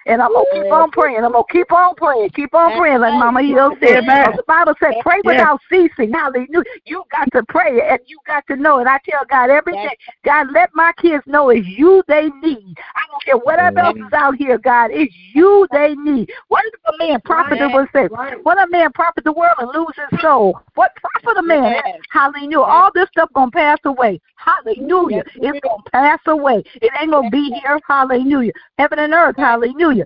And 0.09 0.22
I'm 0.22 0.32
going 0.32 0.46
to 0.46 0.62
keep 0.62 0.72
on 0.72 0.90
praying. 0.90 1.22
I'm 1.22 1.32
going 1.32 1.44
to 1.46 1.52
keep 1.52 1.70
on 1.70 1.94
praying. 1.94 2.30
Keep 2.30 2.54
on 2.54 2.72
praying 2.78 3.00
like 3.00 3.12
Mama 3.12 3.42
Hill 3.42 3.76
said. 3.80 3.98
Amen. 3.98 4.20
Because 4.20 4.36
The 4.36 4.44
Bible 4.46 4.74
said, 4.80 4.94
pray 5.02 5.20
without 5.24 5.61
ceasing. 5.70 6.12
Hallelujah. 6.12 6.64
You 6.86 7.04
got 7.12 7.28
to 7.32 7.42
pray 7.48 7.80
and 7.88 8.00
you 8.06 8.18
got 8.26 8.46
to 8.46 8.56
know. 8.56 8.78
And 8.78 8.88
I 8.88 8.98
tell 9.09 9.20
God 9.28 9.50
every 9.50 9.74
day, 9.74 9.96
God, 10.24 10.48
let 10.52 10.70
my 10.74 10.92
kids 10.96 11.22
know 11.26 11.50
it's 11.50 11.66
you 11.66 12.02
they 12.09 12.30
need. 12.42 12.74
I 12.96 13.02
don't 13.11 13.22
care 13.24 13.36
whatever 13.36 13.80
else 13.80 13.96
is 13.96 14.12
out 14.14 14.36
here, 14.36 14.56
God. 14.56 14.90
It's 14.92 15.14
you 15.34 15.66
they 15.72 15.94
need. 15.94 16.30
What 16.48 16.64
if 16.66 16.80
a 16.86 16.96
man 16.98 17.20
profit 17.20 17.59
the 17.59 17.68
world 17.68 17.88
say? 17.92 18.09
What 18.42 18.59
a 18.59 18.66
man 18.70 18.90
profit 18.92 19.24
the 19.24 19.32
world 19.32 19.56
and 19.59 19.68
lose 19.74 19.94
his 19.96 20.20
soul? 20.20 20.59
What 20.74 20.92
profit 20.96 21.38
a 21.38 21.42
man? 21.42 21.82
Hallelujah. 22.11 22.61
All 22.61 22.90
this 22.94 23.09
stuff 23.11 23.30
gonna 23.34 23.50
pass 23.50 23.78
away. 23.84 24.20
Hallelujah. 24.36 25.24
It's 25.34 25.61
gonna 25.61 25.82
pass 25.92 26.20
away. 26.26 26.62
It 26.76 26.90
ain't 27.00 27.11
gonna 27.11 27.28
be 27.30 27.50
here. 27.62 27.78
Hallelujah. 27.86 28.52
Heaven 28.78 28.98
and 28.98 29.12
earth. 29.12 29.36
Hallelujah. 29.36 29.97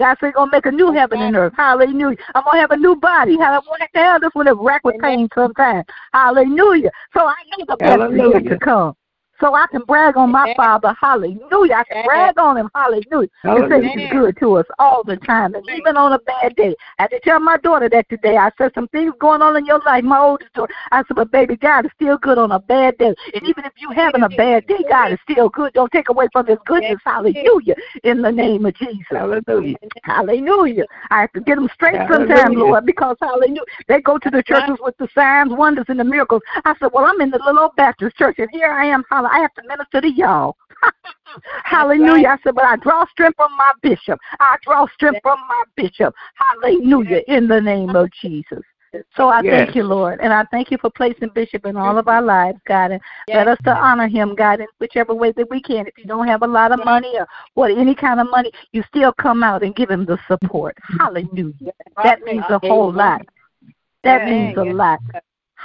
God 0.00 0.16
said, 0.18 0.32
gonna 0.32 0.50
make 0.50 0.64
a 0.64 0.70
new 0.70 0.92
heaven 0.92 1.20
and 1.20 1.36
earth. 1.36 1.52
Hallelujah. 1.54 2.16
I'm 2.34 2.42
gonna 2.42 2.58
have 2.58 2.70
a 2.70 2.76
new 2.76 2.96
body. 2.96 3.36
How 3.36 3.52
I 3.52 3.58
want 3.58 3.82
to 3.82 4.00
have 4.00 4.22
this 4.22 4.30
one 4.32 4.46
that 4.46 4.54
rack 4.54 4.82
with 4.82 4.98
pain 4.98 5.28
sometimes. 5.34 5.84
Hallelujah. 6.14 6.90
So 7.12 7.26
I 7.26 7.34
know 7.58 7.66
the 7.68 7.76
best 7.76 8.12
is 8.14 8.18
yet 8.32 8.50
to 8.50 8.58
come. 8.58 8.96
So 9.40 9.54
I 9.54 9.66
can 9.70 9.82
brag 9.86 10.16
on 10.16 10.30
my 10.30 10.52
Father. 10.56 10.94
Hallelujah. 11.00 11.74
I 11.74 11.84
can 11.84 12.04
brag 12.04 12.38
on 12.38 12.56
him. 12.56 12.70
Hallelujah. 12.74 13.28
And 13.44 13.64
say 13.70 13.82
he's 13.82 14.10
good 14.12 14.36
to 14.40 14.56
us 14.56 14.66
all 14.78 15.02
the 15.02 15.16
time. 15.16 15.54
And 15.54 15.64
even 15.76 15.96
on 15.96 16.12
a 16.12 16.18
bad 16.18 16.54
day. 16.56 16.74
I 16.98 17.02
had 17.02 17.08
to 17.08 17.20
tell 17.20 17.40
my 17.40 17.56
daughter 17.58 17.88
that 17.88 18.08
today. 18.08 18.36
I 18.36 18.50
said 18.58 18.72
some 18.74 18.88
things 18.88 19.14
going 19.18 19.40
on 19.40 19.56
in 19.56 19.64
your 19.64 19.80
life, 19.80 20.04
my 20.04 20.18
oldest 20.18 20.52
daughter. 20.52 20.74
I 20.92 20.98
said, 21.08 21.16
but 21.16 21.30
baby, 21.30 21.56
God 21.56 21.86
is 21.86 21.90
still 21.94 22.18
good 22.18 22.38
on 22.38 22.52
a 22.52 22.58
bad 22.58 22.98
day. 22.98 23.14
And 23.34 23.42
even 23.48 23.64
if 23.64 23.72
you're 23.76 23.94
having 23.94 24.22
a 24.22 24.28
bad 24.28 24.66
day, 24.66 24.84
God 24.88 25.12
is 25.12 25.18
still 25.28 25.48
good. 25.48 25.72
Don't 25.72 25.90
take 25.90 26.10
away 26.10 26.28
from 26.32 26.46
his 26.46 26.58
goodness. 26.66 27.00
Hallelujah. 27.04 27.76
In 28.04 28.20
the 28.22 28.30
name 28.30 28.66
of 28.66 28.74
Jesus. 28.74 29.06
Hallelujah. 29.10 29.76
Hallelujah. 30.04 30.84
I 31.10 31.22
have 31.22 31.32
to 31.32 31.40
get 31.40 31.56
them 31.56 31.68
straight 31.74 32.00
sometimes, 32.10 32.56
Lord, 32.56 32.84
because 32.84 33.16
hallelujah. 33.20 33.60
They 33.88 34.00
go 34.00 34.18
to 34.18 34.30
the 34.30 34.42
churches 34.42 34.76
with 34.80 34.96
the 34.98 35.08
signs, 35.14 35.52
wonders, 35.52 35.86
and 35.88 35.98
the 35.98 36.04
miracles. 36.04 36.42
I 36.64 36.74
said, 36.78 36.90
Well, 36.92 37.04
I'm 37.04 37.20
in 37.20 37.30
the 37.30 37.38
little 37.38 37.60
old 37.60 37.76
Baptist 37.76 38.16
church, 38.16 38.36
and 38.38 38.48
here 38.52 38.70
I 38.70 38.86
am. 38.86 39.04
Holla, 39.10 39.29
I 39.30 39.38
have 39.40 39.54
to 39.54 39.62
minister 39.66 40.00
to 40.00 40.10
y'all. 40.10 40.56
Hallelujah. 41.64 42.28
I 42.28 42.36
said, 42.42 42.54
But 42.54 42.64
I 42.64 42.76
draw 42.76 43.04
strength 43.06 43.36
from 43.36 43.56
my 43.56 43.72
bishop. 43.82 44.18
I 44.38 44.56
draw 44.62 44.86
strength 44.94 45.20
from 45.22 45.38
my 45.48 45.62
bishop. 45.76 46.14
Hallelujah. 46.34 47.22
In 47.28 47.48
the 47.48 47.60
name 47.60 47.94
of 47.96 48.10
Jesus. 48.20 48.60
So 49.16 49.28
I 49.28 49.40
Yes. 49.40 49.66
thank 49.66 49.76
you, 49.76 49.84
Lord, 49.84 50.18
and 50.20 50.32
I 50.32 50.44
thank 50.50 50.72
you 50.72 50.78
for 50.78 50.90
placing 50.90 51.28
Bishop 51.28 51.64
in 51.64 51.76
all 51.76 51.96
of 51.96 52.08
our 52.08 52.20
lives, 52.20 52.58
God, 52.66 52.90
and 52.90 53.00
let 53.28 53.46
us 53.46 53.56
to 53.64 53.70
honor 53.72 54.08
him, 54.08 54.34
God, 54.34 54.58
in 54.58 54.66
whichever 54.80 55.14
way 55.14 55.30
that 55.30 55.48
we 55.48 55.62
can. 55.62 55.86
If 55.86 55.96
you 55.96 56.06
don't 56.06 56.26
have 56.26 56.42
a 56.42 56.46
lot 56.48 56.72
of 56.72 56.84
money 56.84 57.16
or 57.16 57.24
what 57.54 57.70
any 57.70 57.94
kind 57.94 58.18
of 58.18 58.28
money, 58.28 58.50
you 58.72 58.82
still 58.88 59.12
come 59.12 59.44
out 59.44 59.62
and 59.62 59.76
give 59.76 59.90
him 59.90 60.04
the 60.06 60.18
support. 60.26 60.76
Hallelujah. 60.98 61.72
That 62.02 62.22
means 62.22 62.44
a 62.48 62.58
whole 62.58 62.92
lot. 62.92 63.22
That 64.02 64.24
means 64.24 64.56
a 64.56 64.64
lot. 64.64 65.00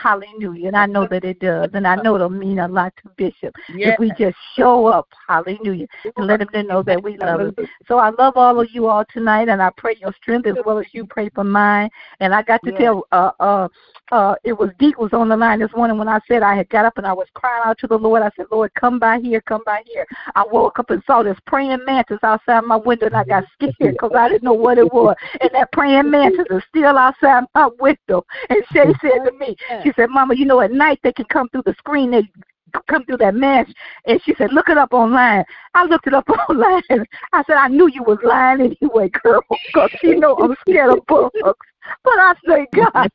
Hallelujah. 0.01 0.67
And 0.67 0.75
I 0.75 0.85
know 0.85 1.07
that 1.07 1.23
it 1.23 1.39
does. 1.39 1.69
And 1.73 1.87
I 1.87 1.95
know 1.95 2.15
it'll 2.15 2.29
mean 2.29 2.59
a 2.59 2.67
lot 2.67 2.93
to 3.01 3.09
Bishop 3.17 3.55
if 3.69 3.97
we 3.99 4.11
just 4.17 4.35
show 4.55 4.87
up. 4.87 5.07
Hallelujah. 5.27 5.87
And 6.17 6.27
let 6.27 6.41
him 6.41 6.67
know 6.67 6.83
that 6.83 7.01
we 7.01 7.17
love 7.17 7.41
him. 7.41 7.55
So 7.87 7.97
I 7.97 8.09
love 8.09 8.33
all 8.35 8.59
of 8.59 8.67
you 8.71 8.87
all 8.87 9.05
tonight 9.11 9.49
and 9.49 9.61
I 9.61 9.71
pray 9.77 9.95
your 9.99 10.13
strength 10.21 10.47
as 10.47 10.55
well 10.65 10.79
as 10.79 10.85
you 10.91 11.05
pray 11.05 11.29
for 11.29 11.43
mine. 11.43 11.89
And 12.19 12.33
I 12.33 12.41
got 12.43 12.63
to 12.65 12.71
tell 12.73 13.07
uh 13.11 13.31
uh 13.39 13.67
uh 14.11 14.35
it 14.43 14.53
was 14.53 14.69
Deke 14.79 14.99
was 14.99 15.13
on 15.13 15.29
the 15.29 15.37
line 15.37 15.59
this 15.59 15.71
morning 15.75 15.97
when 15.97 16.07
I 16.07 16.19
said 16.27 16.43
I 16.43 16.55
had 16.55 16.69
got 16.69 16.85
up 16.85 16.97
and 16.97 17.07
I 17.07 17.13
was 17.13 17.27
crying 17.33 17.63
out 17.65 17.77
to 17.79 17.87
the 17.87 17.97
Lord. 17.97 18.21
I 18.21 18.29
said, 18.35 18.45
Lord, 18.51 18.73
come 18.75 18.99
by 18.99 19.19
here, 19.19 19.41
come 19.41 19.61
by 19.65 19.81
here. 19.85 20.05
I 20.35 20.43
woke 20.51 20.79
up 20.79 20.89
and 20.89 21.03
saw 21.05 21.23
this 21.23 21.37
praying 21.47 21.83
mantis 21.85 22.19
outside 22.23 22.63
my 22.65 22.75
window 22.75 23.07
and 23.07 23.15
I 23.15 23.23
got 23.23 23.45
scared 23.53 23.75
because 23.79 24.11
I 24.17 24.29
didn't 24.29 24.43
know 24.43 24.53
what 24.53 24.77
it 24.77 24.91
was. 24.91 25.15
And 25.41 25.49
that 25.53 25.71
praying 25.71 26.09
mantis 26.09 26.45
is 26.49 26.63
still 26.69 26.97
outside 26.97 27.43
my 27.53 27.69
window. 27.79 28.25
And 28.49 28.59
Shay 28.71 28.93
said 29.01 29.25
to 29.25 29.31
me, 29.39 29.55
she 29.83 29.91
said, 29.95 30.09
Mama, 30.09 30.35
you 30.35 30.45
know, 30.45 30.61
at 30.61 30.71
night 30.71 30.99
they 31.03 31.13
can 31.13 31.25
come 31.25 31.49
through 31.49 31.63
the 31.65 31.75
screen. 31.79 32.11
They 32.11 32.23
come 32.87 33.05
through 33.05 33.17
that 33.17 33.35
mesh. 33.35 33.69
And 34.05 34.21
she 34.23 34.33
said, 34.37 34.51
look 34.51 34.69
it 34.69 34.77
up 34.77 34.93
online. 34.93 35.43
I 35.73 35.85
looked 35.85 36.07
it 36.07 36.13
up 36.13 36.27
online. 36.49 36.81
I 37.33 37.43
said, 37.45 37.55
I 37.55 37.67
knew 37.67 37.87
you 37.87 38.03
was 38.03 38.19
lying 38.23 38.75
anyway, 38.81 39.09
girl, 39.09 39.41
because 39.67 39.91
you 40.03 40.19
know 40.19 40.35
I'm 40.35 40.55
scared 40.61 40.97
of 40.97 41.05
bugs. 41.05 41.31
But 42.03 42.13
I 42.13 42.33
thank 42.47 42.71
God. 42.75 43.11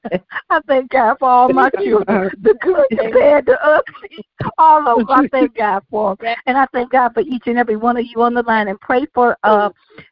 I 0.51 0.61
thank 0.67 0.91
God 0.91 1.17
for 1.19 1.29
all 1.29 1.53
my 1.53 1.71
children, 1.71 2.31
the 2.43 2.55
good, 2.61 2.87
the 2.91 3.11
bad, 3.13 3.47
the 3.47 3.59
ugly, 3.65 4.25
all 4.59 4.87
of 4.89 5.07
them. 5.07 5.11
I 5.11 5.29
thank 5.33 5.57
God 5.57 5.83
for 5.91 6.17
them. 6.17 6.37
And 6.47 6.57
I 6.57 6.67
thank 6.73 6.93
God 6.93 7.15
for 7.15 7.21
each 7.21 7.45
and 7.47 7.59
every 7.59 7.77
one 7.77 7.97
of 7.97 8.05
you 8.07 8.23
on 8.23 8.35
the 8.35 8.43
line. 8.43 8.69
And 8.69 8.81
pray 8.81 9.07
for, 9.15 9.37
uh, 9.45 9.71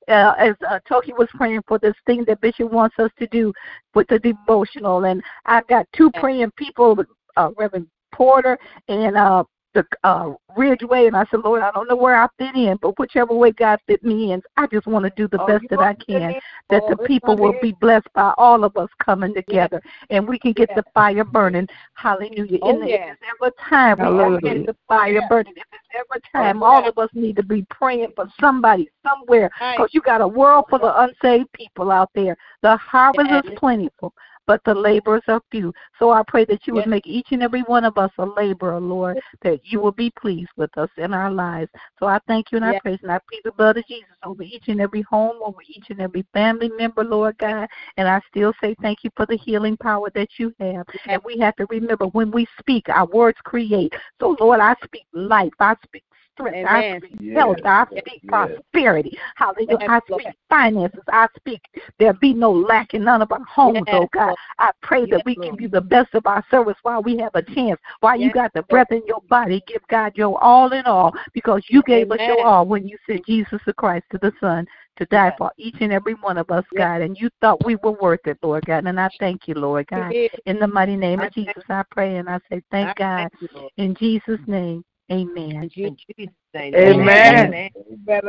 uh, 0.09 0.35
as 0.39 0.55
uh, 0.69 0.79
Toki 0.89 1.13
was 1.13 1.29
praying 1.35 1.63
for 1.67 1.79
this 1.79 1.95
thing 2.07 2.25
that 2.27 2.41
Bishop 2.41 2.71
wants 2.71 2.99
us 2.99 3.11
to 3.19 3.27
do 3.29 3.53
with 3.95 4.07
the 4.09 4.19
devotional. 4.19 5.05
And 5.05 5.23
I've 5.47 5.67
got 5.67 5.87
two 5.95 6.11
praying 6.13 6.53
people, 6.57 6.97
uh, 7.37 7.51
Reverend 7.57 7.89
Porter 8.13 8.59
and 8.89 9.17
uh, 9.17 9.45
the 9.79 10.09
uh, 10.09 10.33
Ridgeway, 10.57 11.07
and 11.07 11.17
I 11.17 11.25
said, 11.31 11.41
Lord, 11.45 11.63
I 11.63 11.71
don't 11.71 11.89
know 11.89 11.97
where 11.97 12.21
I 12.21 12.27
fit 12.37 12.55
in, 12.57 12.79
but 12.83 12.99
whichever 12.99 13.33
way 13.35 13.53
God 13.53 13.79
fit 13.87 14.03
me 14.03 14.33
in, 14.33 14.43
I 14.57 14.67
just 14.67 14.87
want 14.87 15.05
to 15.05 15.11
do 15.17 15.29
the 15.29 15.41
Oh, 15.41 15.47
best 15.47 15.65
that 15.71 15.79
I 15.79 15.83
want 15.83 16.01
to 16.01 16.07
fit 16.07 16.21
can, 16.21 16.35
that 16.71 16.83
Oh, 16.85 16.91
the 16.91 16.97
people 17.05 17.37
will 17.37 17.53
be- 17.53 17.71
be 17.71 17.73
blessed 17.81 18.09
by 18.15 18.35
all 18.39 18.65
of 18.65 18.77
us 18.77 18.89
coming 18.99 19.35
together, 19.35 19.81
and 20.11 20.27
we 20.27 20.39
can 20.39 20.53
get 20.53 20.71
Yeah. 20.71 20.77
the 20.77 20.85
fire 20.95 21.25
burning. 21.25 21.69
Hallelujah! 21.95 22.59
Oh, 22.63 22.71
in 22.71 22.81
the, 22.81 22.89
yeah. 22.89 23.13
If 23.13 23.19
there's 23.21 23.35
ever 23.41 23.51
time 23.69 23.99
we 23.99 24.19
have 24.19 24.41
get 24.43 24.67
the 24.67 24.77
fire 24.89 25.13
Yeah. 25.13 25.29
burning, 25.29 25.55
if 25.57 25.65
there's 25.71 26.05
ever 26.11 26.21
time, 26.33 26.63
Oh, 26.63 26.67
all 26.67 26.83
yeah. 26.83 26.89
of 26.89 26.99
us 26.99 27.11
need 27.15 27.37
to 27.37 27.43
be 27.43 27.63
praying 27.71 28.13
for 28.17 28.27
somebody 28.41 28.91
somewhere, 29.07 29.51
Right. 29.61 29.77
because 29.77 29.95
you 29.95 30.01
got 30.01 30.21
a 30.21 30.29
world 30.29 30.67
full 30.69 30.85
of 30.85 31.09
unsaved 31.09 31.53
people 31.53 31.93
out 31.93 32.11
there. 32.15 32.37
The 32.63 32.77
harvest 32.77 33.31
Yeah. 33.31 33.43
is 33.45 33.59
plentiful, 33.59 34.13
but 34.49 34.65
the 34.65 34.75
laborers 34.75 35.23
are 35.29 35.43
few. 35.51 35.75
So 35.99 36.11
I 36.11 36.23
pray 36.27 36.47
that 36.47 36.67
you 36.67 36.73
would 36.75 36.87
make 36.87 37.07
each 37.07 37.29
and 37.33 37.43
every 37.43 37.61
one 37.63 37.85
of 37.85 37.99
us 37.99 38.11
a 38.17 38.25
laborer, 38.25 38.81
Lord, 38.81 39.19
that 39.43 39.61
you 39.63 39.79
will 39.79 39.93
be 39.93 40.11
pleased 40.19 40.49
with 40.57 40.77
us 40.79 40.89
in 40.97 41.13
our 41.13 41.31
lives. 41.31 41.71
So 41.99 42.07
I 42.07 42.19
thank 42.27 42.51
you 42.51 42.57
and 42.57 42.65
I 42.65 42.81
praise 42.81 42.99
and 43.03 43.13
I 43.13 43.21
plead 43.29 43.43
the 43.45 43.53
blood 43.53 43.77
of 43.77 43.87
Jesus 43.87 44.09
over 44.25 44.43
each 44.43 44.69
and 44.69 44.81
every 44.81 45.03
home, 45.03 45.37
over 45.45 45.59
each 45.69 45.91
and 45.91 46.01
every 46.01 46.25
family 46.33 46.71
member, 46.71 47.05
Lord 47.05 47.37
God. 47.37 47.69
And 47.99 48.09
I 48.09 48.23
still 48.31 48.55
say 48.63 48.75
thank 48.81 49.05
you 49.05 49.11
for 49.17 49.27
the 49.27 49.37
healing 49.37 49.77
power 49.77 50.09
that 50.15 50.31
you 50.39 50.55
have. 50.61 50.87
And 51.07 51.21
we 51.27 51.39
have 51.41 51.55
to 51.57 51.67
remember 51.69 52.07
when 52.07 52.31
we 52.31 52.47
speak, 52.59 52.89
our 52.89 53.07
words 53.07 53.39
create. 53.45 53.93
So 54.19 54.35
Lord, 54.41 54.61
I 54.61 54.75
speak 54.83 55.05
life. 55.13 55.53
I 55.61 55.77
speak 55.85 56.05
strength. 56.39 56.69
I 56.69 56.81
Amen. 56.81 57.03
speak 57.03 57.35
health. 57.35 57.57
I 57.65 57.87
speak 57.91 58.23
yes. 58.23 58.29
prosperity. 58.29 59.19
Hallelujah. 59.37 59.79
Yes, 59.81 59.89
I 59.89 60.01
Lord. 60.09 60.23
speak 60.23 60.37
finances. 60.49 61.03
I 61.09 61.27
speak 61.37 61.61
there 61.99 62.13
be 62.15 62.33
no 62.33 62.51
lack 62.51 62.95
in 62.95 63.05
none 63.05 63.23
of 63.23 63.33
our 63.33 63.45
homes, 63.45 63.85
Yes, 63.87 63.95
oh 63.95 64.09
God. 64.13 64.35
I 64.59 64.71
pray 64.83 65.07
that 65.07 65.25
we 65.25 65.37
give 65.37 65.61
you 65.61 65.69
the 65.69 65.81
best 65.81 66.15
of 66.15 66.27
our 66.27 66.45
service 66.51 66.77
while 66.83 67.03
we 67.03 67.19
have 67.19 67.35
a 67.35 67.43
chance. 67.43 67.81
While 68.01 68.19
you 68.19 68.31
got 68.31 68.53
the 68.55 68.63
breath 68.63 68.91
in 68.91 69.03
your 69.07 69.21
body, 69.29 69.63
give 69.67 69.83
God 69.89 70.13
your 70.17 70.43
all 70.43 70.73
in 70.73 70.85
all 70.87 71.13
because 71.35 71.63
you 71.69 71.83
gave 71.83 72.11
us 72.11 72.21
your 72.27 72.45
all 72.45 72.67
when 72.67 72.87
you 72.87 72.97
sent 73.07 73.27
Jesus 73.27 73.61
the 73.67 73.73
Christ 73.73 74.05
to 74.13 74.19
the 74.19 74.33
Son 74.41 74.67
to 74.99 75.07
die 75.07 75.33
for 75.39 75.53
each 75.57 75.77
and 75.81 75.93
every 75.93 76.15
one 76.15 76.39
of 76.39 76.51
us, 76.51 76.65
God. 76.77 77.03
And 77.03 77.17
you 77.19 77.31
thought 77.41 77.65
we 77.65 77.77
were 77.77 77.93
worth 77.93 78.27
it, 78.27 78.39
Lord 78.43 78.67
God. 78.67 78.87
And 78.87 79.01
I 79.01 79.09
thank 79.19 79.47
you, 79.47 79.55
Lord 79.55 79.87
God. 79.87 80.13
In 80.47 80.59
the 80.59 80.67
mighty 80.67 80.97
name 80.97 81.21
of 81.21 81.33
Jesus, 81.33 81.63
I 81.69 81.85
pray 81.91 82.17
and 82.17 82.29
I 82.29 82.41
say 82.51 82.63
thank 82.71 82.97
God. 82.97 83.31
thank 83.31 83.43
you, 83.43 83.49
Lord. 83.53 83.73
In 83.77 83.95
Jesus' 83.95 84.41
name, 84.47 84.85
amen. 85.11 85.71
In 85.77 85.97
Jesus' 86.19 86.35
Amen. 86.57 87.71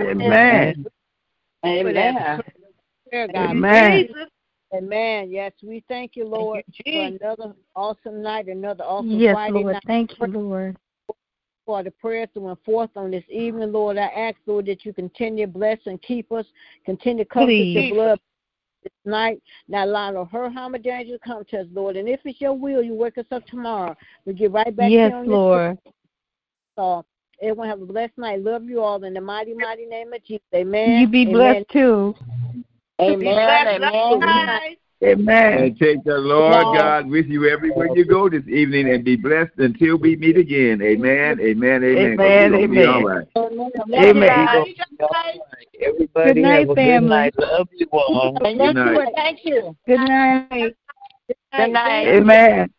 Amen. 0.05 0.85
Amen. 1.65 2.15
Amen. 3.35 4.07
Amen. 4.73 5.31
Yes, 5.31 5.51
we 5.63 5.83
thank 5.87 6.15
you, 6.15 6.25
Lord, 6.27 6.63
you, 6.85 6.93
for 6.93 7.05
another 7.05 7.53
awesome 7.75 8.21
night, 8.21 8.47
another 8.47 8.83
awesome 8.83 9.19
Yes, 9.19 9.33
Friday 9.33 9.53
Lord. 9.53 9.73
night. 9.73 9.83
Thank 9.87 10.19
you, 10.19 10.27
Lord. 10.27 10.77
for 11.65 11.83
the 11.83 11.91
prayers 11.91 12.29
that 12.33 12.39
went 12.39 12.63
forth 12.63 12.89
on 12.95 13.11
this 13.11 13.23
evening, 13.29 13.71
Lord. 13.71 13.97
I 13.97 14.07
ask, 14.07 14.37
Lord, 14.45 14.65
that 14.67 14.85
you 14.85 14.93
continue 14.93 15.45
to 15.45 15.51
bless 15.51 15.77
and 15.85 16.01
keep 16.01 16.31
us, 16.31 16.45
continue 16.85 17.23
to 17.23 17.29
cover 17.29 17.45
us 17.45 17.47
with 17.47 17.57
Please. 17.57 17.75
your 17.75 17.89
blood 17.89 18.19
this 18.83 18.91
night. 19.05 19.41
Not 19.67 19.87
allow 19.87 20.11
no 20.11 20.25
hurt, 20.25 20.53
harm, 20.53 20.75
or 20.75 20.79
danger 20.79 21.17
come 21.23 21.43
to 21.45 21.61
us, 21.61 21.67
Lord. 21.73 21.95
And 21.95 22.07
if 22.07 22.21
it's 22.25 22.41
your 22.41 22.53
will, 22.53 22.81
you 22.83 22.93
wake 22.95 23.17
us 23.17 23.25
up 23.31 23.45
tomorrow. 23.47 23.95
We 24.25 24.33
get 24.33 24.51
right 24.51 24.75
back 24.75 24.91
Yes, 24.91 25.09
here 25.09 25.17
on 25.17 25.27
this 25.27 25.79
Lord. 26.79 27.05
call. 27.05 27.05
Everyone 27.41 27.69
have 27.69 27.81
a 27.81 27.85
blessed 27.85 28.17
night. 28.17 28.41
Love 28.43 28.65
you 28.65 28.81
all 28.81 29.03
in 29.03 29.13
the 29.13 29.21
mighty, 29.21 29.53
mighty 29.53 29.85
name 29.85 30.11
of 30.13 30.23
Jesus. 30.23 30.43
Amen. 30.53 30.99
You 31.01 31.07
be 31.07 31.21
Amen. 31.21 31.33
blessed 31.33 31.69
too. 31.71 32.15
Amen. 33.01 33.81
Amen. 33.81 34.59
Amen. 35.01 35.63
And 35.63 35.79
take 35.79 36.03
the 36.03 36.17
Lord 36.17 36.67
Lord. 36.67 36.77
God 36.77 37.07
with 37.07 37.27
you 37.27 37.47
everywhere 37.47 37.87
you 37.95 38.03
go 38.03 38.27
this 38.27 38.45
evening 38.49 38.89
and 38.89 39.05
be 39.05 39.15
blessed 39.15 39.57
until 39.57 39.97
we 39.97 40.17
meet 40.17 40.35
again. 40.35 40.81
Amen. 40.81 41.39
Amen. 41.39 41.81
Amen. 41.85 42.17
'Cause 42.17 42.25
Amen, 42.25 42.51
we 42.51 42.57
gonna 42.57 42.67
Be 42.67 42.83
amen. 42.83 42.87
all 42.87 43.03
right. 43.05 43.27
Amen. 43.37 43.71
Everybody 45.81 46.33
Good 46.33 46.41
night, 46.41 46.59
have 46.59 46.69
a 46.69 46.75
family. 46.75 46.99
good 46.99 47.03
night. 47.07 47.33
Love 47.39 47.69
you 47.71 47.87
all. 47.93 48.37
Good 48.39 48.75
night. 48.75 49.13
Thank 49.15 49.45
you. 49.45 49.77
Good 49.87 49.99
night. 50.01 50.75
Good 51.55 51.71
night. 51.71 52.07
Amen. 52.07 52.69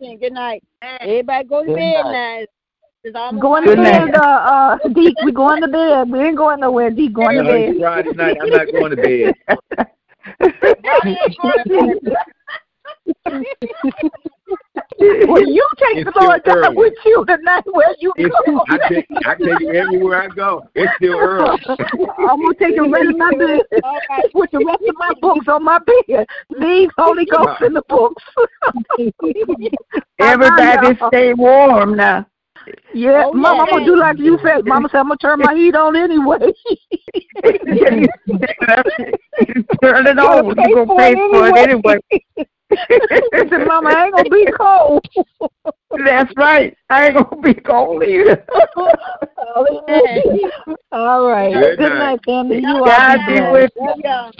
Good 0.00 0.32
night. 0.32 0.62
Everybody 0.82 1.44
go 1.46 1.60
to 1.62 1.66
Good 1.66 1.76
bed 1.76 2.04
night. 2.06 2.12
now. 2.40 2.57
It's 3.04 3.14
almost 3.16 3.42
Going 3.42 3.64
to 3.64 3.76
bed, 3.76 4.14
uh, 4.14 4.20
uh, 4.20 4.78
Deke. 4.88 5.16
We 5.24 5.32
going 5.32 5.62
to 5.62 5.68
bed. 5.68 6.10
We 6.10 6.20
ain't 6.20 6.36
going 6.36 6.60
nowhere. 6.60 6.90
Deke 6.90 7.12
going 7.12 7.36
to 7.36 7.44
bed. 7.44 7.70
it's 7.70 7.78
Friday 7.80 8.12
night. 8.12 8.36
I'm 8.42 8.50
not 8.50 8.66
going 8.72 8.90
to 8.90 8.96
bed. 8.96 9.34
well, 15.00 15.42
you 15.42 15.66
take 15.78 15.98
It's 15.98 16.12
the 16.12 16.20
Lord 16.20 16.40
still 16.40 16.54
God 16.54 16.66
early. 16.66 16.76
with 16.76 16.94
you 17.04 17.24
tonight 17.26 17.62
where 17.66 17.94
you 17.98 18.12
It's, 18.16 18.34
go. 18.46 18.64
I 18.68 18.78
take 18.88 19.06
I 19.26 19.34
take 19.34 19.60
you 19.60 19.72
everywhere 19.72 20.22
I 20.22 20.28
go. 20.28 20.68
It's 20.74 20.90
still 20.96 21.18
early. 21.18 21.58
I'm 21.68 22.40
gonna 22.40 22.54
take 22.58 22.76
the 22.76 22.88
rest 22.90 23.10
of 23.10 23.16
my 23.16 23.30
bed, 23.30 23.60
put 24.32 24.50
the 24.50 24.64
rest 24.64 24.82
of 24.88 24.94
my 24.98 25.12
books 25.20 25.46
on 25.48 25.64
my 25.64 25.78
bed. 25.78 26.26
Leave 26.50 26.90
Holy 26.98 27.24
Ghost 27.26 27.62
in 27.62 27.74
the 27.74 27.82
books. 27.88 28.22
Everybody 30.18 30.98
stay 31.08 31.34
warm 31.34 31.96
now. 31.96 32.26
Yeah, 32.94 33.24
Oh, 33.26 33.32
Mama, 33.32 33.62
I'm 33.62 33.70
gonna 33.70 33.86
do 33.86 33.96
like 33.96 34.18
you 34.18 34.38
said. 34.42 34.66
Mama 34.66 34.88
said 34.90 34.98
I'm 34.98 35.08
gonna 35.08 35.16
turn 35.18 35.38
my 35.40 35.54
heat 35.54 35.74
on 35.74 35.96
anyway. 35.96 36.38
Turn 39.82 40.06
it 40.06 40.18
on. 40.18 40.44
You're 40.58 40.86
going 40.86 40.88
to 40.88 40.94
pay 40.96 41.14
for 41.14 41.48
it 41.48 41.56
anyway. 41.56 41.98
I 42.72 43.46
said, 43.48 43.66
Mama, 43.66 43.90
I 43.90 44.04
ain't 44.06 44.14
gonna 44.14 44.28
be 44.28 44.46
cold. 44.56 45.06
That's 46.04 46.32
right. 46.36 46.76
I 46.90 47.06
ain't 47.06 47.14
going 47.14 47.42
to 47.42 47.54
be 47.54 47.60
cold 47.60 48.02
either. 48.02 48.44
All 50.92 51.28
right. 51.28 51.52
Good 51.52 51.78
Good, 51.78 51.88
night. 51.90 51.98
night, 51.98 52.20
family. 52.24 52.60
You 52.60 52.76
all 52.76 52.86
God 52.86 53.18
be 53.26 53.34
be 53.34 53.40
blessed. 53.40 53.52
with 53.52 53.72
y'all 53.76 54.32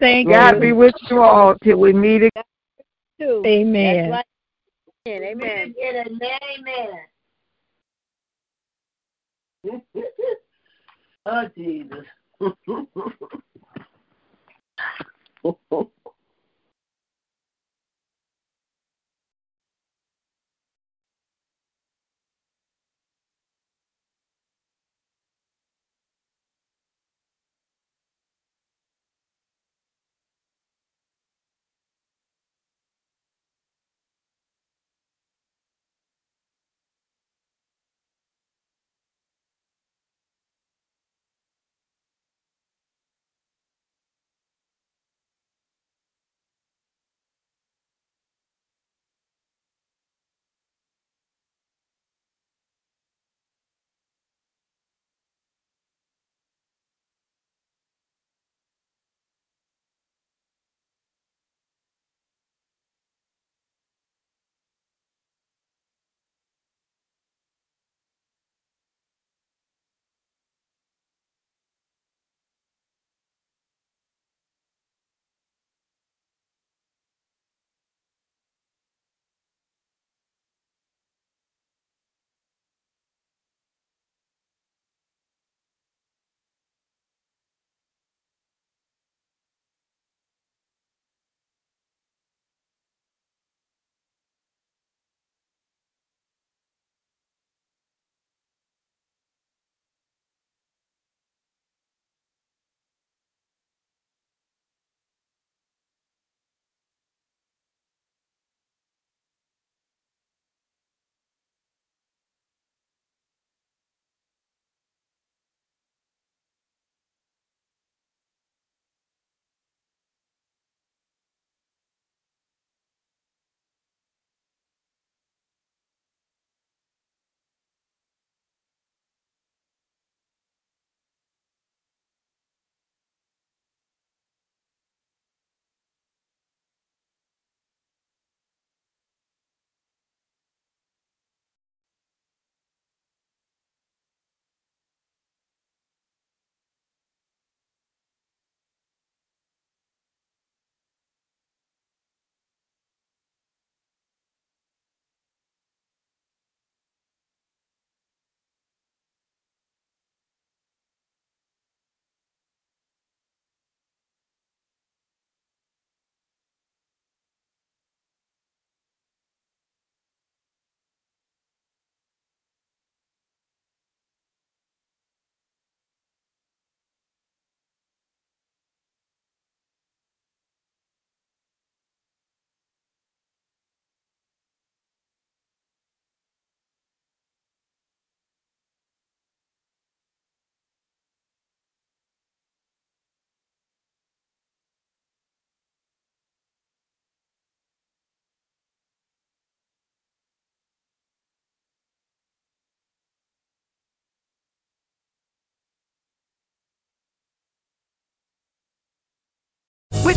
Thank 0.00 0.28
God 0.28 0.54
you. 0.54 0.60
be 0.60 0.72
with 0.72 0.94
you 1.10 1.22
all 1.22 1.54
till 1.62 1.78
we 1.78 1.92
meet 1.92 2.22
again. 2.22 2.42
Amen. 3.20 3.46
Amen. 3.46 4.10
That's 4.10 4.26
right. 5.06 5.22
Amen. 5.24 5.74
Oh, 11.30 11.46
Jesus. 11.54 12.06